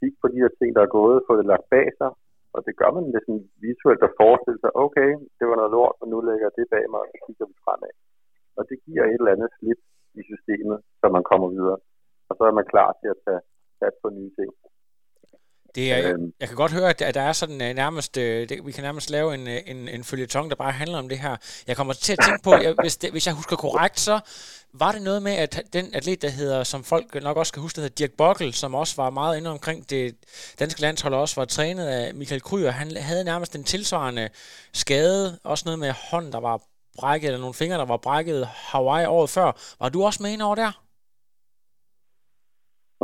kigge 0.00 0.18
på 0.22 0.28
de 0.32 0.42
her 0.42 0.52
ting, 0.58 0.70
der 0.76 0.82
er 0.82 0.96
gået, 0.98 1.24
få 1.26 1.32
det 1.36 1.46
lagt 1.52 1.66
bag 1.74 1.86
sig, 2.00 2.10
og 2.54 2.60
det 2.66 2.74
gør 2.80 2.90
man 2.96 3.04
lidt 3.14 3.26
sådan 3.26 3.46
visuelt 3.64 4.02
at 4.08 4.16
forestille 4.22 4.60
sig, 4.60 4.70
okay, 4.84 5.10
det 5.38 5.44
var 5.48 5.56
noget 5.60 5.74
lort, 5.76 5.96
og 6.00 6.06
nu 6.12 6.16
lægger 6.28 6.46
jeg 6.46 6.56
det 6.58 6.66
bag 6.74 6.84
mig, 6.92 7.00
og 7.04 7.08
så 7.12 7.18
kigger 7.26 7.46
vi 7.50 7.56
fremad. 7.64 7.94
Og 8.58 8.62
det 8.68 8.76
giver 8.86 9.04
et 9.04 9.20
eller 9.20 9.34
andet 9.34 9.50
slip 9.56 9.80
i 10.20 10.22
systemet, 10.30 10.78
så 11.00 11.06
man 11.16 11.24
kommer 11.30 11.48
videre. 11.56 11.78
Og 12.28 12.32
så 12.38 12.42
er 12.50 12.54
man 12.58 12.70
klar 12.72 12.90
til 13.00 13.08
at 13.14 13.20
tage 13.26 13.42
fat 13.80 13.94
på 14.02 14.08
nye 14.18 14.32
ting. 14.38 14.50
Det 15.74 15.92
er, 15.92 16.12
øhm. 16.12 16.32
jeg 16.40 16.48
kan 16.48 16.56
godt 16.56 16.72
høre, 16.72 16.88
at 16.88 17.14
der 17.14 17.20
er 17.20 17.32
sådan 17.32 17.54
uh, 17.54 17.76
nærmest, 17.76 18.16
uh, 18.16 18.22
det, 18.22 18.66
vi 18.66 18.72
kan 18.72 18.84
nærmest 18.84 19.10
lave 19.10 19.34
en, 19.34 19.46
uh, 19.46 19.52
en, 19.66 19.88
en 19.88 20.04
følgetong, 20.04 20.50
der 20.50 20.56
bare 20.56 20.72
handler 20.72 20.98
om 20.98 21.08
det 21.08 21.18
her. 21.18 21.36
Jeg 21.66 21.76
kommer 21.76 21.92
til 21.92 22.12
at 22.12 22.18
tænke 22.24 22.42
på, 22.42 22.54
jeg, 22.54 22.74
hvis, 22.82 22.96
det, 22.96 23.10
hvis 23.10 23.26
jeg 23.26 23.34
husker 23.34 23.56
korrekt, 23.56 24.00
så 24.00 24.20
var 24.72 24.92
det 24.92 25.02
noget 25.02 25.22
med, 25.22 25.32
at 25.32 25.62
den 25.72 25.94
atlet, 25.94 26.22
der 26.22 26.28
hedder, 26.28 26.64
som 26.64 26.84
folk 26.84 27.22
nok 27.22 27.36
også 27.36 27.52
kan 27.52 27.62
huske, 27.62 27.76
der 27.76 27.82
hedder 27.82 27.94
Dirk 27.94 28.10
Bockel, 28.18 28.54
som 28.54 28.74
også 28.74 28.96
var 28.96 29.10
meget 29.10 29.36
inde 29.36 29.50
omkring 29.50 29.90
det 29.90 30.16
danske 30.58 30.80
landshold, 30.80 31.14
også 31.14 31.40
var 31.40 31.44
trænet 31.44 31.86
af 31.86 32.14
Michael 32.14 32.40
Kryer, 32.40 32.70
han 32.70 32.96
havde 32.96 33.24
nærmest 33.24 33.56
en 33.56 33.64
tilsvarende 33.64 34.28
skade, 34.72 35.38
også 35.44 35.62
noget 35.66 35.78
med 35.78 35.92
hånd, 36.10 36.32
der 36.32 36.40
var 36.40 36.60
brækket, 36.98 37.26
eller 37.26 37.40
nogle 37.40 37.54
fingre, 37.54 37.78
der 37.78 37.84
var 37.84 37.96
brækket 37.96 38.46
Hawaii 38.46 39.06
året 39.06 39.30
før. 39.30 39.52
Var 39.80 39.88
du 39.88 40.04
også 40.04 40.22
med 40.22 40.30
ind 40.30 40.42
over 40.42 40.54
der? 40.54 40.82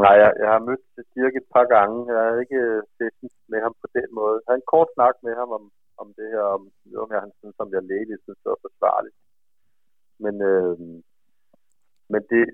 Nej, 0.05 0.15
jeg, 0.23 0.31
jeg 0.43 0.51
har 0.55 0.67
mødt 0.69 0.85
Dirk 1.15 1.35
et 1.37 1.49
par 1.55 1.67
gange. 1.75 1.97
Jeg 2.13 2.23
har 2.27 2.41
ikke 2.45 2.63
øh, 2.75 2.83
set 2.99 3.35
med 3.53 3.61
ham 3.65 3.75
på 3.83 3.87
den 3.97 4.09
måde. 4.19 4.37
Jeg 4.43 4.51
har 4.51 4.59
en 4.59 4.73
kort 4.75 4.89
snak 4.95 5.15
med 5.27 5.35
ham 5.41 5.51
om, 5.59 5.65
om 6.03 6.09
det 6.19 6.29
her, 6.35 6.45
om, 6.57 6.63
om 7.03 7.09
jeg, 7.13 7.21
han 7.27 7.33
synes, 7.39 7.57
som 7.57 7.69
jeg 7.75 7.83
lægeligt 7.83 8.23
synes, 8.23 8.41
det 8.43 8.51
var 8.55 8.67
forsvarligt. 8.69 9.17
Men, 10.25 10.35
øh, 10.51 10.79
men 12.13 12.23
det, 12.33 12.45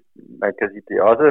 man 0.42 0.52
kan 0.58 0.68
sige, 0.70 0.88
det 0.88 0.96
er 0.96 1.06
også, 1.12 1.28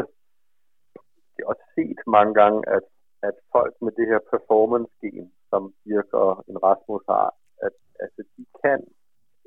det 1.34 1.40
er 1.42 1.52
også 1.54 1.66
set 1.76 2.00
mange 2.18 2.34
gange, 2.42 2.60
at, 2.78 2.86
at 3.30 3.36
folk 3.56 3.74
med 3.86 3.92
det 3.98 4.08
her 4.12 4.20
performance-gen, 4.34 5.28
som 5.50 5.74
Dirk 5.84 6.10
og 6.24 6.32
en 6.50 6.58
Rasmus 6.68 7.04
har, 7.14 7.28
at 7.68 7.76
altså, 8.04 8.22
de 8.36 8.46
kan, 8.62 8.80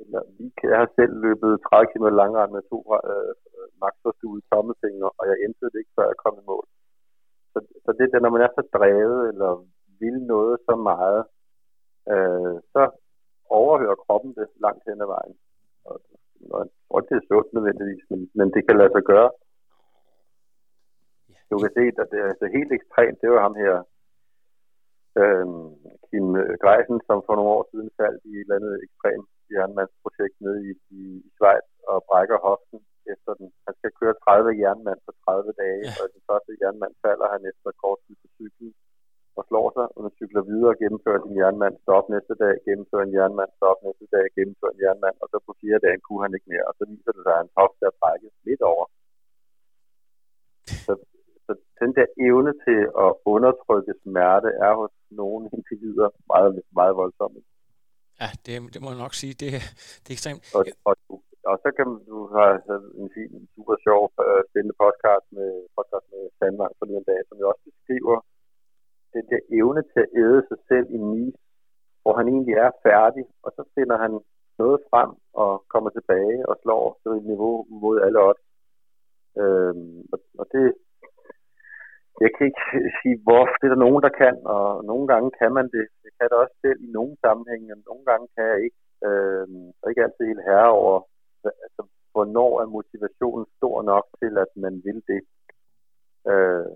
eller 0.03 0.21
vi 0.39 0.45
jeg 0.71 0.79
har 0.83 0.91
selv 0.99 1.15
løbet 1.27 1.61
30 1.61 1.87
km 1.93 2.07
langrand 2.23 2.51
med 2.57 2.63
to 2.73 2.79
øh, 3.11 3.33
maksforstue 3.83 4.41
tommelfinger, 4.51 5.09
og 5.19 5.25
jeg 5.31 5.37
endte 5.45 5.71
det 5.73 5.79
ikke, 5.81 5.97
før 5.97 6.07
jeg 6.13 6.19
kom 6.25 6.37
i 6.43 6.45
mål. 6.53 6.67
Så, 7.53 7.59
så 7.85 7.91
det 7.97 8.05
er 8.05 8.13
det, 8.13 8.23
når 8.23 8.35
man 8.35 8.45
er 8.47 8.53
så 8.55 8.63
drevet, 8.77 9.21
eller 9.31 9.51
vil 10.01 10.19
noget 10.35 10.57
så 10.69 10.75
meget, 10.91 11.23
øh, 12.13 12.57
så 12.75 12.83
overhører 13.61 14.03
kroppen 14.05 14.31
det 14.39 14.49
langt 14.67 14.85
hen 14.89 15.05
ad 15.05 15.11
vejen. 15.17 15.37
Og, 15.89 15.97
og 16.51 16.59
jeg 16.63 16.69
tror 16.87 17.01
ikke, 17.01 17.11
det 17.15 17.21
er 17.21 17.29
sundt 17.31 17.51
nødvendigvis, 17.57 18.05
men, 18.11 18.21
men 18.39 18.47
det 18.55 18.63
kan 18.67 18.77
lade 18.79 18.93
sig 18.95 19.05
gøre. 19.13 19.31
Du 21.51 21.57
kan 21.63 21.73
se, 21.77 21.85
at 22.03 22.09
det 22.13 22.19
er 22.21 22.29
altså 22.33 22.47
helt 22.57 22.73
ekstremt. 22.79 23.21
Det 23.23 23.31
var 23.31 23.43
ham 23.47 23.57
her, 23.65 23.75
øh, 25.21 25.47
Kim 26.07 26.27
Greisen, 26.63 26.99
som 27.09 27.19
for 27.27 27.35
nogle 27.35 27.55
år 27.57 27.65
siden 27.71 27.91
faldt 28.01 28.21
i 28.31 28.33
et 28.35 28.41
eller 28.41 28.57
andet 28.59 28.75
ekstremt 28.87 29.29
jernmandsprojekt 29.53 30.37
nede 30.45 30.61
i, 30.69 30.73
i, 31.01 31.03
i 31.27 31.31
Schweiz 31.37 31.69
og 31.93 31.99
brækker 32.09 32.39
hoften 32.49 32.79
efter 33.13 33.33
den. 33.39 33.49
Han 33.67 33.75
skal 33.79 33.93
køre 34.01 34.15
30 34.25 34.61
jernmand 34.63 35.01
på 35.07 35.13
30 35.25 35.53
dage, 35.63 35.83
ja. 35.87 35.93
og 36.01 36.07
den 36.15 36.23
første 36.29 36.51
jernmand 36.63 36.95
falder 37.05 37.29
han 37.35 37.43
efter 37.53 37.71
kort 37.83 38.01
tid 38.05 38.17
på 38.23 38.29
cyklen 38.37 38.71
og 39.39 39.43
slår 39.49 39.69
sig, 39.77 39.87
og 39.95 40.01
man 40.05 40.15
cykler 40.19 40.43
videre 40.51 40.73
og 40.75 40.81
gennemfører 40.83 41.21
sin 41.23 41.37
jernmand, 41.43 41.75
stop 41.85 42.07
næste 42.15 42.35
dag, 42.45 42.55
gennemfører 42.67 43.07
en 43.07 43.17
jernmand, 43.19 43.51
stop 43.59 43.79
næste 43.87 44.07
dag, 44.15 44.25
gennemfører 44.37 44.75
en 44.75 44.83
jernmand, 44.85 45.17
og 45.23 45.27
så 45.33 45.37
på 45.47 45.53
fire 45.63 45.79
dage 45.85 45.99
kunne 46.07 46.23
han 46.25 46.37
ikke 46.37 46.51
mere, 46.53 46.67
og 46.71 46.75
så 46.79 46.85
viser 46.93 47.13
det 47.15 47.23
sig, 47.25 47.35
at 47.35 47.41
hans 47.43 47.55
hofte 47.61 47.83
er 47.91 47.95
brækket 48.01 48.33
midt 48.47 48.63
over. 48.73 48.85
Så, 50.85 50.93
så 51.47 51.53
den 51.83 51.91
der 51.99 52.07
evne 52.29 52.53
til 52.67 52.81
at 53.05 53.11
undertrykke 53.35 53.95
smerte 54.05 54.51
er 54.67 54.73
hos 54.81 54.95
nogle 55.21 55.45
individer 55.57 56.09
meget, 56.33 56.51
meget 56.79 56.95
voldsomme. 57.03 57.41
Ja, 58.23 58.29
det, 58.45 58.53
det 58.75 58.81
må 58.83 58.89
jeg 58.93 59.03
nok 59.05 59.15
sige. 59.21 59.35
Det, 59.43 59.51
det 60.03 60.09
er 60.11 60.17
ekstremt. 60.19 60.43
Og, 60.57 60.63
og, 60.89 60.95
og 61.51 61.57
så 61.65 61.69
kan 61.77 61.87
du 62.11 62.19
have 62.37 62.53
en, 63.03 63.09
fin, 63.15 63.31
super 63.55 63.77
sjov, 63.85 64.03
uh, 64.25 64.41
spændende 64.49 64.77
podcast 64.85 65.27
med, 65.39 65.51
podcast 65.77 66.07
med 66.15 66.23
Sandvang 66.39 66.73
for 66.79 66.87
den 66.91 67.05
dag, 67.11 67.21
som 67.29 67.37
jeg 67.39 67.47
også 67.53 67.65
beskriver 67.71 68.17
den 69.15 69.25
der 69.31 69.41
evne 69.61 69.83
til 69.93 70.01
at 70.07 70.13
æde 70.23 70.41
sig 70.49 70.59
selv 70.71 70.87
i 70.97 70.99
Nice, 71.13 71.39
hvor 72.03 72.15
han 72.19 72.27
egentlig 72.35 72.57
er 72.67 72.71
færdig, 72.89 73.25
og 73.45 73.51
så 73.57 73.63
finder 73.75 73.97
han 74.05 74.13
noget 74.59 74.79
frem 74.91 75.11
og 75.43 75.53
kommer 75.73 75.91
tilbage 75.91 76.49
og 76.51 76.55
slår 76.63 76.85
til 77.03 77.11
et 77.19 77.27
niveau 77.33 77.57
mod 77.83 77.97
alle 78.07 78.21
os. 78.31 78.41
Øhm, 79.43 79.99
og, 80.13 80.19
og 80.41 80.47
det, 80.53 80.65
jeg 82.23 82.31
kan 82.35 82.47
ikke 82.51 82.65
sige, 83.01 83.17
hvor 83.25 83.43
det 83.59 83.67
er 83.67 83.73
der 83.75 83.85
nogen, 83.87 84.03
der 84.07 84.13
kan, 84.23 84.35
og 84.55 84.85
nogle 84.91 85.07
gange 85.13 85.29
kan 85.41 85.53
man 85.59 85.67
det. 85.77 85.87
Kan 86.17 86.29
det 86.31 86.37
også 86.43 86.57
selv 86.65 86.81
i 86.87 86.89
nogle 86.99 87.15
sammenhænge, 87.25 87.67
men 87.69 87.83
nogle 87.91 88.05
gange 88.11 88.27
kan 88.35 88.45
jeg 88.53 88.59
ikke. 88.67 88.81
øh, 89.07 89.47
og 89.81 89.87
ikke 89.91 90.05
altid 90.05 90.25
helt 90.31 90.49
herre 90.51 90.73
over, 90.83 90.97
altså, 91.67 91.83
hvornår 92.13 92.53
er 92.63 92.67
motivationen 92.77 93.47
stor 93.59 93.77
nok 93.93 94.07
til, 94.21 94.33
at 94.45 94.51
man 94.65 94.75
vil 94.87 95.01
det. 95.11 95.21
Øh, 96.31 96.67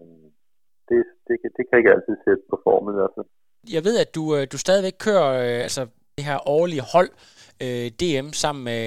det, 0.89 0.99
det, 1.27 1.35
det, 1.43 1.51
det 1.57 1.65
kan 1.67 1.79
ikke 1.79 1.95
altid 1.97 2.17
sætte 2.25 2.45
på 2.51 2.57
formen 2.65 2.95
i 2.95 2.99
hvert 3.01 3.15
fald. 3.17 3.29
Jeg 3.77 3.83
ved, 3.89 3.95
at 4.05 4.11
du, 4.17 4.23
øh, 4.37 4.43
du 4.53 4.59
stadigvæk 4.59 4.97
kører 5.07 5.29
øh, 5.47 5.61
altså, 5.67 5.83
det 6.17 6.25
her 6.31 6.39
årlige 6.57 6.85
hold 6.95 7.11
øh, 7.15 7.38
øh, 7.65 7.87
DM 8.01 8.29
sammen 8.43 8.63
med 8.71 8.83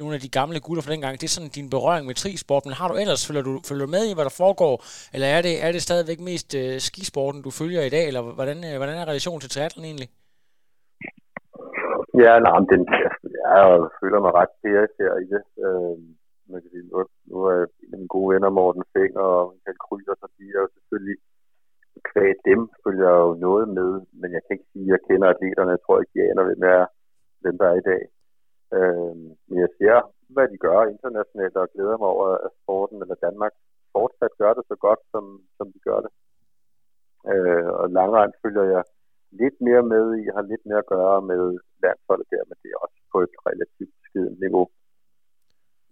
nogle 0.00 0.14
af 0.16 0.20
de 0.24 0.34
gamle 0.38 0.60
gutter 0.66 0.82
fra 0.82 0.92
dengang. 0.94 1.14
Det 1.20 1.26
er 1.26 1.36
sådan 1.36 1.56
din 1.58 1.72
berøring 1.74 2.04
med 2.06 2.14
trisport, 2.22 2.64
men 2.66 2.74
har 2.80 2.88
du 2.88 2.94
ellers, 3.02 3.26
følger 3.26 3.44
du, 3.48 3.52
følger 3.68 3.86
du 3.86 3.90
med 3.96 4.04
i, 4.06 4.14
hvad 4.14 4.26
der 4.28 4.40
foregår, 4.42 4.74
eller 5.14 5.28
er 5.36 5.40
det, 5.46 5.54
er 5.66 5.70
det 5.72 5.82
stadigvæk 5.88 6.20
mest 6.30 6.50
øh, 6.62 6.74
skisporten, 6.88 7.40
du 7.46 7.50
følger 7.60 7.82
i 7.84 7.94
dag, 7.96 8.04
eller 8.10 8.22
hvordan, 8.38 8.58
øh, 8.68 8.74
hvordan 8.80 8.96
er 8.98 9.10
relationen 9.12 9.40
til 9.40 9.52
triathlon 9.52 9.88
egentlig? 9.90 10.08
Ja, 12.22 12.32
nej, 12.46 12.58
den, 12.72 12.82
altså, 13.04 13.28
jeg 13.46 13.62
føler 14.00 14.18
mig 14.24 14.32
ret 14.40 14.54
her 14.98 15.12
i 15.24 15.26
det. 15.32 15.42
Øh, 15.66 15.96
man 16.50 16.58
kan 16.62 16.70
sige, 16.72 16.86
nu, 16.90 16.96
nu 17.30 17.36
er 17.50 17.56
en 17.84 17.92
af 17.94 17.98
mine 18.00 18.14
gode 18.16 18.28
venner, 18.32 18.50
Morten 18.58 18.84
Feng 18.92 19.12
og 19.26 19.36
Michael 19.52 19.80
Kryger, 19.84 20.14
så 20.20 20.26
de 20.36 20.44
er 20.54 20.60
jo 20.64 20.68
selvfølgelig 20.76 21.18
kvæg 22.10 22.34
dem 22.50 22.60
følger 22.84 23.12
jo 23.24 23.30
noget 23.46 23.66
med, 23.78 23.90
men 24.20 24.28
jeg 24.34 24.42
kan 24.42 24.54
ikke 24.56 24.70
sige, 24.72 24.86
at 24.88 24.92
jeg 24.94 25.00
kender 25.08 25.28
atleterne. 25.28 25.74
Jeg 25.76 25.82
tror 25.82 26.00
ikke, 26.00 26.14
de 26.14 26.28
aner, 26.30 26.44
hvem, 26.48 26.62
er, 26.76 26.84
hvem 27.42 27.56
der 27.60 27.66
er 27.72 27.76
i 27.82 27.86
dag. 27.90 28.02
Øh, 28.76 29.14
men 29.48 29.56
jeg 29.64 29.70
ser, 29.78 29.96
hvad 30.34 30.46
de 30.52 30.58
gør 30.66 30.92
internationalt, 30.94 31.56
og 31.56 31.72
glæder 31.74 31.96
mig 32.02 32.08
over, 32.16 32.28
at 32.46 32.50
sporten 32.60 32.98
eller 33.02 33.24
Danmark 33.26 33.54
fortsat 33.96 34.32
gør 34.42 34.52
det 34.58 34.64
så 34.72 34.76
godt, 34.86 35.00
som, 35.12 35.24
som 35.58 35.66
de 35.74 35.80
gør 35.88 36.00
det. 36.04 36.12
Øh, 37.32 37.70
og 37.80 37.86
langrend 37.98 38.32
følger 38.42 38.64
jeg 38.74 38.82
lidt 39.40 39.56
mere 39.66 39.84
med 39.92 40.04
i, 40.20 40.22
har 40.34 40.42
lidt 40.52 40.64
mere 40.68 40.82
at 40.84 40.90
gøre 40.96 41.16
med 41.30 41.40
landsholdet 41.84 42.26
der, 42.32 42.42
men 42.48 42.56
det 42.62 42.68
er 42.70 42.78
også 42.84 42.98
på 43.12 43.18
et 43.26 43.34
relativt 43.48 43.94
skidt 44.06 44.40
niveau. 44.44 44.66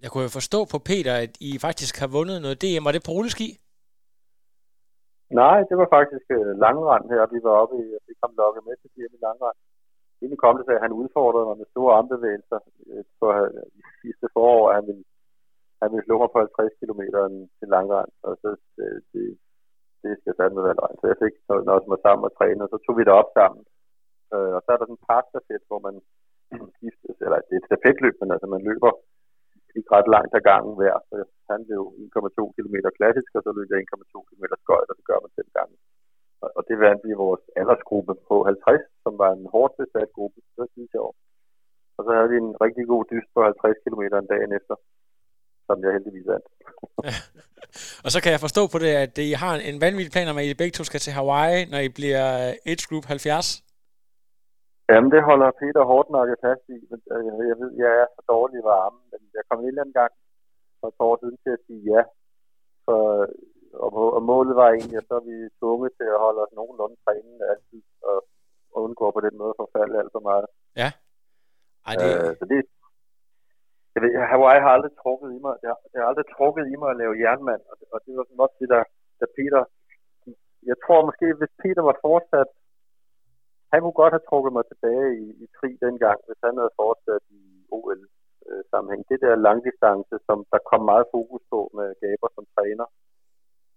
Jeg 0.03 0.11
kunne 0.11 0.27
jo 0.29 0.39
forstå 0.41 0.61
på 0.73 0.79
Peter, 0.91 1.15
at 1.25 1.33
I 1.49 1.51
faktisk 1.67 1.95
har 2.03 2.11
vundet 2.17 2.37
noget 2.45 2.63
DM. 2.63 2.85
Var 2.87 2.95
det 2.95 3.07
på 3.07 3.13
rulleski? 3.17 3.49
Nej, 5.41 5.59
det 5.69 5.77
var 5.81 5.89
faktisk 5.99 6.27
uh, 6.37 6.53
langrand 6.65 7.05
her. 7.13 7.23
Vi 7.35 7.41
var 7.47 7.55
oppe 7.63 7.75
i, 7.83 7.85
vi 8.09 8.15
kom 8.21 8.33
lokket 8.43 8.63
med 8.67 8.75
til 8.81 8.91
DM 8.95 9.15
i 9.19 9.21
langrand. 9.27 9.59
Inden 10.23 10.39
kom 10.43 10.55
det 10.57 10.65
så 10.67 10.73
at 10.77 10.85
han 10.87 10.99
udfordrede 11.03 11.47
mig 11.49 11.57
med 11.59 11.69
store 11.73 11.95
armbevægelser 11.99 12.61
øh, 12.91 13.05
på 13.21 13.27
uh, 13.31 13.37
øh, 13.37 13.67
sidste 14.03 14.27
forår, 14.37 14.63
at 14.69 14.77
han 14.79 14.85
ville, 14.91 15.05
han 15.83 15.89
ville 15.93 16.07
slå 16.07 16.17
mig 16.23 16.31
på 16.33 16.39
50 16.39 16.81
km 16.81 17.03
til 17.59 17.69
langrand. 17.75 18.11
Og 18.27 18.33
så 18.43 18.51
øh, 18.83 18.99
det, 19.13 19.25
det 20.03 20.13
skal 20.21 20.39
fandme 20.39 20.67
være 20.67 20.79
løgn. 20.81 20.99
Så 21.01 21.07
jeg 21.13 21.19
fik 21.25 21.35
noget 21.49 21.91
mig 21.93 22.01
sammen 22.07 22.25
og 22.29 22.33
træne, 22.39 22.65
og 22.65 22.71
så 22.73 22.79
tog 22.81 22.95
vi 22.99 23.05
det 23.09 23.15
op 23.21 23.31
sammen. 23.39 23.63
Øh, 24.35 24.53
og 24.57 24.61
så 24.63 24.69
er 24.71 24.79
der 24.79 24.87
sådan 24.87 24.99
en 24.99 25.07
parstafet, 25.09 25.63
hvor 25.69 25.81
man 25.87 25.97
skiftes, 26.77 27.17
eller 27.25 27.39
det 27.47 27.55
er 27.55 27.63
et 27.63 27.69
stafetløb, 27.71 28.17
men 28.23 28.31
altså 28.35 28.47
man 28.55 28.63
løber 28.69 28.93
ikke 29.79 29.93
ret 29.97 30.09
langt 30.15 30.33
ad 30.39 30.43
gangen 30.51 30.75
hver. 30.81 30.97
Så 31.09 31.15
han 31.53 31.61
blev 31.69 31.83
1,2 32.17 32.43
km 32.57 32.77
klassisk, 32.99 33.31
og 33.37 33.43
så 33.45 33.51
løb 33.57 33.69
jeg 33.71 33.79
1,2 33.79 34.29
km 34.29 34.45
skøjt, 34.65 34.91
og 34.91 34.97
det 34.99 35.07
gør 35.11 35.19
man 35.25 35.37
fem 35.39 35.49
gange. 35.59 35.75
Og 36.57 36.63
det 36.69 36.77
vandt 36.85 37.01
vi 37.05 37.11
i 37.13 37.23
vores 37.25 37.45
aldersgruppe 37.61 38.15
på 38.29 38.37
50, 38.45 38.81
som 39.05 39.13
var 39.23 39.31
en 39.33 39.47
hårdt 39.55 39.75
besat 39.81 40.11
gruppe. 40.17 40.39
Det 40.59 40.69
sidste 40.77 41.01
år. 41.07 41.15
Og 41.97 42.01
så 42.05 42.11
havde 42.17 42.31
vi 42.33 42.39
en 42.47 42.55
rigtig 42.65 42.85
god 42.93 43.03
dyst 43.13 43.29
på 43.35 43.41
50 43.43 43.77
km 43.85 44.03
en 44.21 44.31
dag 44.33 44.43
efter, 44.59 44.75
som 45.67 45.77
jeg 45.85 45.93
heldigvis 45.97 46.27
vandt. 46.33 46.47
og 48.05 48.11
så 48.15 48.19
kan 48.23 48.33
jeg 48.33 48.45
forstå 48.47 48.63
på 48.73 48.79
det, 48.85 48.93
at 49.05 49.15
I 49.29 49.33
har 49.43 49.55
en 49.71 49.79
vanvittig 49.85 50.13
plan 50.15 50.33
om, 50.33 50.41
at 50.41 50.49
I 50.51 50.61
begge 50.61 50.77
to 50.77 50.85
skal 50.85 51.01
til 51.03 51.17
Hawaii, 51.19 51.61
når 51.73 51.81
I 51.89 51.91
bliver 51.99 52.27
Age 52.71 52.85
Group 52.89 53.05
70. 53.05 53.63
Jamen, 54.91 55.11
det 55.15 55.23
holder 55.31 55.59
Peter 55.61 55.85
Hortnakke 55.91 56.37
fast 56.45 56.65
i. 56.77 56.79
Men, 56.91 57.01
øh, 57.15 57.25
jeg 57.51 57.57
ved, 57.61 57.71
jeg 57.83 57.91
er 58.03 58.09
for 58.15 58.25
dårlig 58.35 58.57
i 58.61 58.69
varmen, 58.73 59.03
men 59.13 59.21
jeg 59.37 59.43
kom 59.49 59.59
en 59.61 59.69
eller 59.69 59.83
anden 59.83 60.01
gang 60.03 60.13
for 60.79 60.87
et 60.89 60.99
år 61.09 61.17
siden 61.23 61.39
til 61.45 61.53
at 61.57 61.65
sige 61.67 61.83
ja. 61.93 62.03
For, 62.87 63.01
og, 63.85 63.91
og 64.17 64.23
målet 64.31 64.55
var 64.61 64.69
egentlig, 64.69 64.99
at 64.99 65.09
så 65.09 65.15
er 65.21 65.25
vi 65.31 65.37
tvunget 65.59 65.91
til 65.99 66.07
at 66.15 66.23
holde 66.25 66.41
os 66.45 66.53
nogenlunde 66.59 66.97
trænende 67.05 67.45
altid, 67.53 67.83
og, 68.11 68.19
og 68.73 68.79
undgå 68.87 69.07
på 69.17 69.21
den 69.27 69.35
måde 69.41 69.53
at 69.55 69.61
forfalde 69.63 69.99
alt 70.01 70.13
for 70.17 70.25
meget. 70.31 70.47
Ja. 70.83 70.89
Ej, 71.89 71.95
det... 72.01 72.09
Øh, 72.13 72.33
så 72.39 72.45
det, 72.53 72.59
jeg 73.95 74.01
ved, 74.03 74.13
Hawaii 74.33 74.65
har 74.65 74.73
aldrig 74.77 74.93
trukket 75.03 75.31
i 75.37 75.39
mig, 75.45 75.55
det 75.61 75.69
har, 75.73 75.79
det 75.91 75.97
har 76.01 76.09
aldrig 76.11 76.27
trukket 76.37 76.65
i 76.73 76.75
mig 76.81 76.89
at 76.91 77.01
lave 77.03 77.21
jernmand, 77.23 77.63
og 77.71 77.75
det, 77.79 77.87
og 77.95 77.99
det 78.05 78.11
var 78.17 78.25
sådan 78.25 78.39
noget 78.41 78.61
det, 78.61 78.69
der, 78.75 78.83
der 79.21 79.29
Peter, 79.39 79.63
jeg 80.71 80.77
tror 80.85 81.07
måske, 81.09 81.27
hvis 81.41 81.53
Peter 81.63 81.83
var 81.91 81.97
fortsat 82.07 82.51
han 83.73 83.81
kunne 83.81 84.01
godt 84.03 84.15
have 84.17 84.29
trukket 84.31 84.53
mig 84.57 84.65
tilbage 84.67 85.11
i, 85.25 85.27
i 85.45 85.47
tri 85.57 85.69
dengang, 85.87 86.19
hvis 86.27 86.41
han 86.47 86.55
havde 86.61 86.79
fortsat 86.83 87.25
i 87.41 87.43
OL-sammenhæng. 87.77 89.03
Øh, 89.05 89.09
det 89.11 89.19
der 89.25 89.45
langdistance, 89.49 90.17
som 90.29 90.39
der 90.53 90.61
kom 90.71 90.83
meget 90.93 91.07
fokus 91.15 91.43
på 91.53 91.61
med 91.79 91.89
Gaber 92.03 92.31
som 92.37 92.45
træner, 92.55 92.87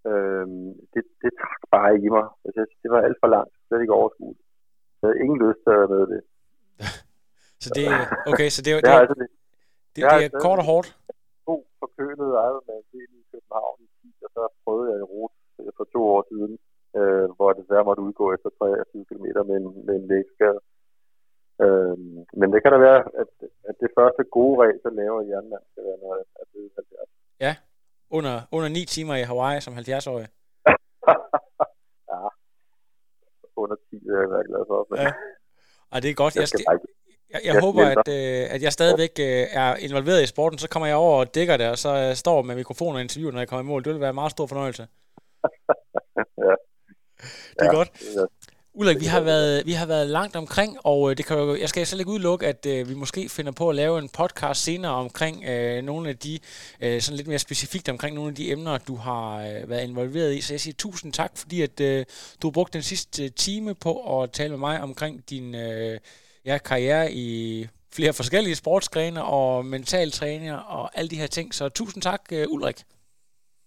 øh, 0.10 0.46
det, 0.94 1.04
det 1.22 1.32
trak 1.42 1.62
bare 1.76 1.92
i 2.06 2.08
mig. 2.16 2.28
Altså, 2.46 2.62
det 2.82 2.90
var 2.94 3.02
alt 3.08 3.20
for 3.24 3.30
langt. 3.36 3.54
Det 3.66 3.74
er 3.76 3.86
ikke 3.86 4.00
overskueligt. 4.02 4.48
Jeg 5.00 5.06
havde 5.08 5.20
ingen 5.24 5.40
lyst 5.46 5.62
til 5.66 5.74
at 5.82 5.90
med 5.94 6.04
det. 6.14 6.22
så 7.64 7.70
det, 7.78 7.86
okay, 8.32 8.50
så 8.56 8.62
det, 8.66 8.72
det, 8.76 8.84
det, 8.84 8.92
det, 8.92 9.02
altså 9.02 9.16
det, 9.22 9.28
det, 9.96 10.02
det 10.12 10.26
er 10.28 10.44
kort 10.46 10.60
og 10.62 10.68
hårdt? 10.72 10.88
God 11.48 11.64
forkølet 11.82 12.30
en 12.82 12.86
del 12.94 13.12
i 13.22 13.24
København 13.32 13.78
i 13.86 13.88
10, 14.02 14.26
og 14.26 14.30
så 14.36 14.42
prøvede 14.64 14.88
jeg 14.92 15.00
i 15.04 15.08
rute 15.14 15.36
for 15.78 15.86
to 15.94 16.02
år 16.16 16.24
siden 16.32 16.54
øh, 17.00 17.28
hvor 17.38 17.50
det 17.50 17.62
desværre 17.62 17.88
måtte 17.90 18.06
udgå 18.08 18.26
efter 18.36 18.50
23 18.50 19.06
km 19.10 19.26
med 19.50 19.56
en, 19.62 19.68
med 19.88 19.96
en 20.00 20.08
lægskade. 20.12 20.60
Øh, 21.64 21.98
men 22.40 22.48
det 22.54 22.60
kan 22.62 22.72
da 22.72 22.80
være, 22.90 23.02
at, 23.22 23.32
at 23.70 23.76
det 23.84 23.90
første 23.98 24.24
gode 24.36 24.56
race, 24.62 24.84
der 24.86 24.94
laver 25.02 25.22
jernmand, 25.32 25.66
skal 25.72 25.84
være, 25.88 26.24
er 26.42 26.46
blevet 26.52 26.72
70. 26.76 27.10
Ja, 27.46 27.54
under, 28.10 28.42
under 28.52 28.70
9 28.70 28.86
timer 28.86 29.16
i 29.16 29.22
Hawaii 29.24 29.62
som 29.62 29.74
70-årig. 29.78 30.28
ja, 32.12 32.20
under 33.56 33.76
10 33.76 33.96
er 33.96 34.20
jeg 34.22 34.30
være 34.30 34.44
glad 34.50 34.64
for. 34.68 34.88
Men... 34.90 35.00
Ja. 35.00 35.12
Og 35.92 36.02
det 36.02 36.10
er 36.10 36.14
godt. 36.14 36.36
Jeg, 36.36 36.48
jeg, 36.54 36.80
jeg, 37.34 37.42
Jeg, 37.44 37.62
håber, 37.62 37.86
at, 37.86 38.08
øh, 38.08 38.54
at 38.56 38.62
jeg 38.62 38.74
stadigvæk 38.74 39.12
øh, 39.20 39.48
er 39.52 39.76
involveret 39.76 40.24
i 40.24 40.26
sporten. 40.26 40.60
Så 40.60 40.70
kommer 40.70 40.88
jeg 40.88 40.96
over 40.96 41.20
og 41.20 41.36
dækker 41.36 41.58
det, 41.58 41.70
og 41.70 41.78
så 41.78 41.90
øh, 42.10 42.16
står 42.16 42.42
med 42.42 42.56
mikrofon 42.56 42.96
og 42.96 43.02
interview, 43.02 43.32
når 43.32 43.40
jeg 43.40 43.48
kommer 43.48 43.64
i 43.64 43.68
mål. 43.68 43.84
Det 43.84 43.94
vil 43.94 44.02
være 44.02 44.10
en 44.10 44.16
meget 44.16 44.32
stor 44.32 44.48
fornøjelse. 44.48 44.88
Ja. 46.38 46.56
Det 47.58 47.62
er 47.62 47.66
Ja, 47.66 47.72
godt. 47.76 47.90
er- 48.18 48.28
Ulrik, 48.78 49.00
vi 49.00 49.06
har 49.06 49.22
været, 49.22 49.66
vi 49.66 49.72
har 49.72 49.86
været 49.86 50.08
langt 50.08 50.36
omkring, 50.36 50.78
og 50.84 51.10
øh, 51.10 51.18
det 51.18 51.26
kan 51.26 51.38
jo, 51.38 51.56
jeg 51.56 51.70
skal 51.70 51.86
slet 51.86 52.00
ikke 52.00 52.12
udelukke, 52.12 52.48
at 52.48 52.66
øh, 52.66 52.90
vi 52.90 52.96
måske 52.96 53.30
finder 53.30 53.52
på 53.52 53.70
at 53.70 53.76
lave 53.76 54.00
en 54.00 54.10
podcast 54.10 54.64
senere 54.64 54.92
omkring 54.92 55.44
øh, 55.50 55.84
nogle 55.84 56.10
af 56.10 56.18
de, 56.18 56.40
øh, 56.82 57.02
sådan 57.02 57.18
lidt 57.18 57.28
mere 57.28 57.40
specifikt 57.40 57.90
omkring 57.90 58.16
nogle 58.16 58.30
af 58.30 58.36
de 58.36 58.52
emner, 58.52 58.78
du 58.78 58.96
har 58.96 59.28
øh, 59.38 59.70
været 59.70 59.84
involveret 59.90 60.34
i. 60.34 60.42
Så 60.42 60.54
jeg 60.54 60.60
siger 60.60 60.76
tusind 60.78 61.14
tak, 61.14 61.32
fordi 61.38 61.62
at 61.62 61.80
øh, 61.82 62.06
du 62.42 62.48
har 62.48 62.52
brugt 62.52 62.74
den 62.74 62.82
sidste 62.82 63.24
øh, 63.24 63.30
time 63.30 63.76
på 63.76 64.22
at 64.22 64.32
tale 64.32 64.50
med 64.50 64.60
mig 64.60 64.82
omkring 64.82 65.30
din 65.30 65.56
øh, 65.56 66.00
ja, 66.46 66.58
karriere 66.58 67.12
i 67.12 67.28
flere 67.94 68.14
forskellige 68.14 68.56
sportsgrene 68.56 69.24
og 69.24 69.66
mental 69.66 70.12
træner 70.12 70.58
og 70.58 70.98
alle 70.98 71.10
de 71.10 71.20
her 71.20 71.28
ting. 71.28 71.54
Så 71.54 71.70
tusind 71.70 72.02
tak, 72.04 72.22
øh, 72.34 72.46
Ulrik. 72.50 72.78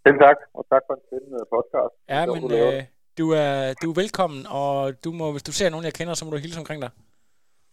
Selv 0.06 0.18
tak, 0.18 0.36
og 0.54 0.66
tak 0.72 0.82
for 0.86 0.94
en 0.94 1.00
spændende 1.08 1.44
podcast. 1.54 1.94
Ja, 2.08 2.26
men 2.26 2.52
øh, 2.52 2.97
du, 3.18 3.30
er, 3.30 3.74
du 3.82 3.90
er 3.90 3.94
velkommen, 3.94 4.46
og 4.46 5.04
du 5.04 5.12
må, 5.12 5.32
hvis 5.32 5.42
du 5.42 5.52
ser 5.52 5.68
nogen, 5.68 5.84
jeg 5.84 5.94
kender, 5.94 6.14
så 6.14 6.24
må 6.24 6.30
du 6.30 6.36
hilse 6.36 6.58
omkring 6.58 6.82
dig. 6.82 6.90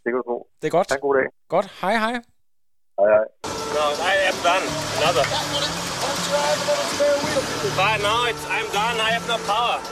Det 0.04 0.10
kan 0.12 0.18
du 0.22 0.24
tro. 0.30 0.48
Det 0.62 0.68
er 0.68 0.72
godt. 0.72 0.90
Ha' 0.90 0.96
en 0.96 1.02
god 1.02 1.16
dag. 1.16 1.28
Godt. 1.50 1.68
Hej, 1.82 1.96
hej. 2.04 2.14
Hej, 3.00 3.10
hej. 3.16 3.26
No, 3.78 3.86
I 4.12 4.16
am 4.30 4.38
done. 4.50 4.66
Another. 5.00 5.26
But 7.80 7.98
now 8.08 8.20
it's, 8.30 8.44
I'm 8.56 8.68
done. 8.80 8.98
I 9.08 9.10
have 9.16 9.26
no 9.34 9.38
power. 9.52 9.78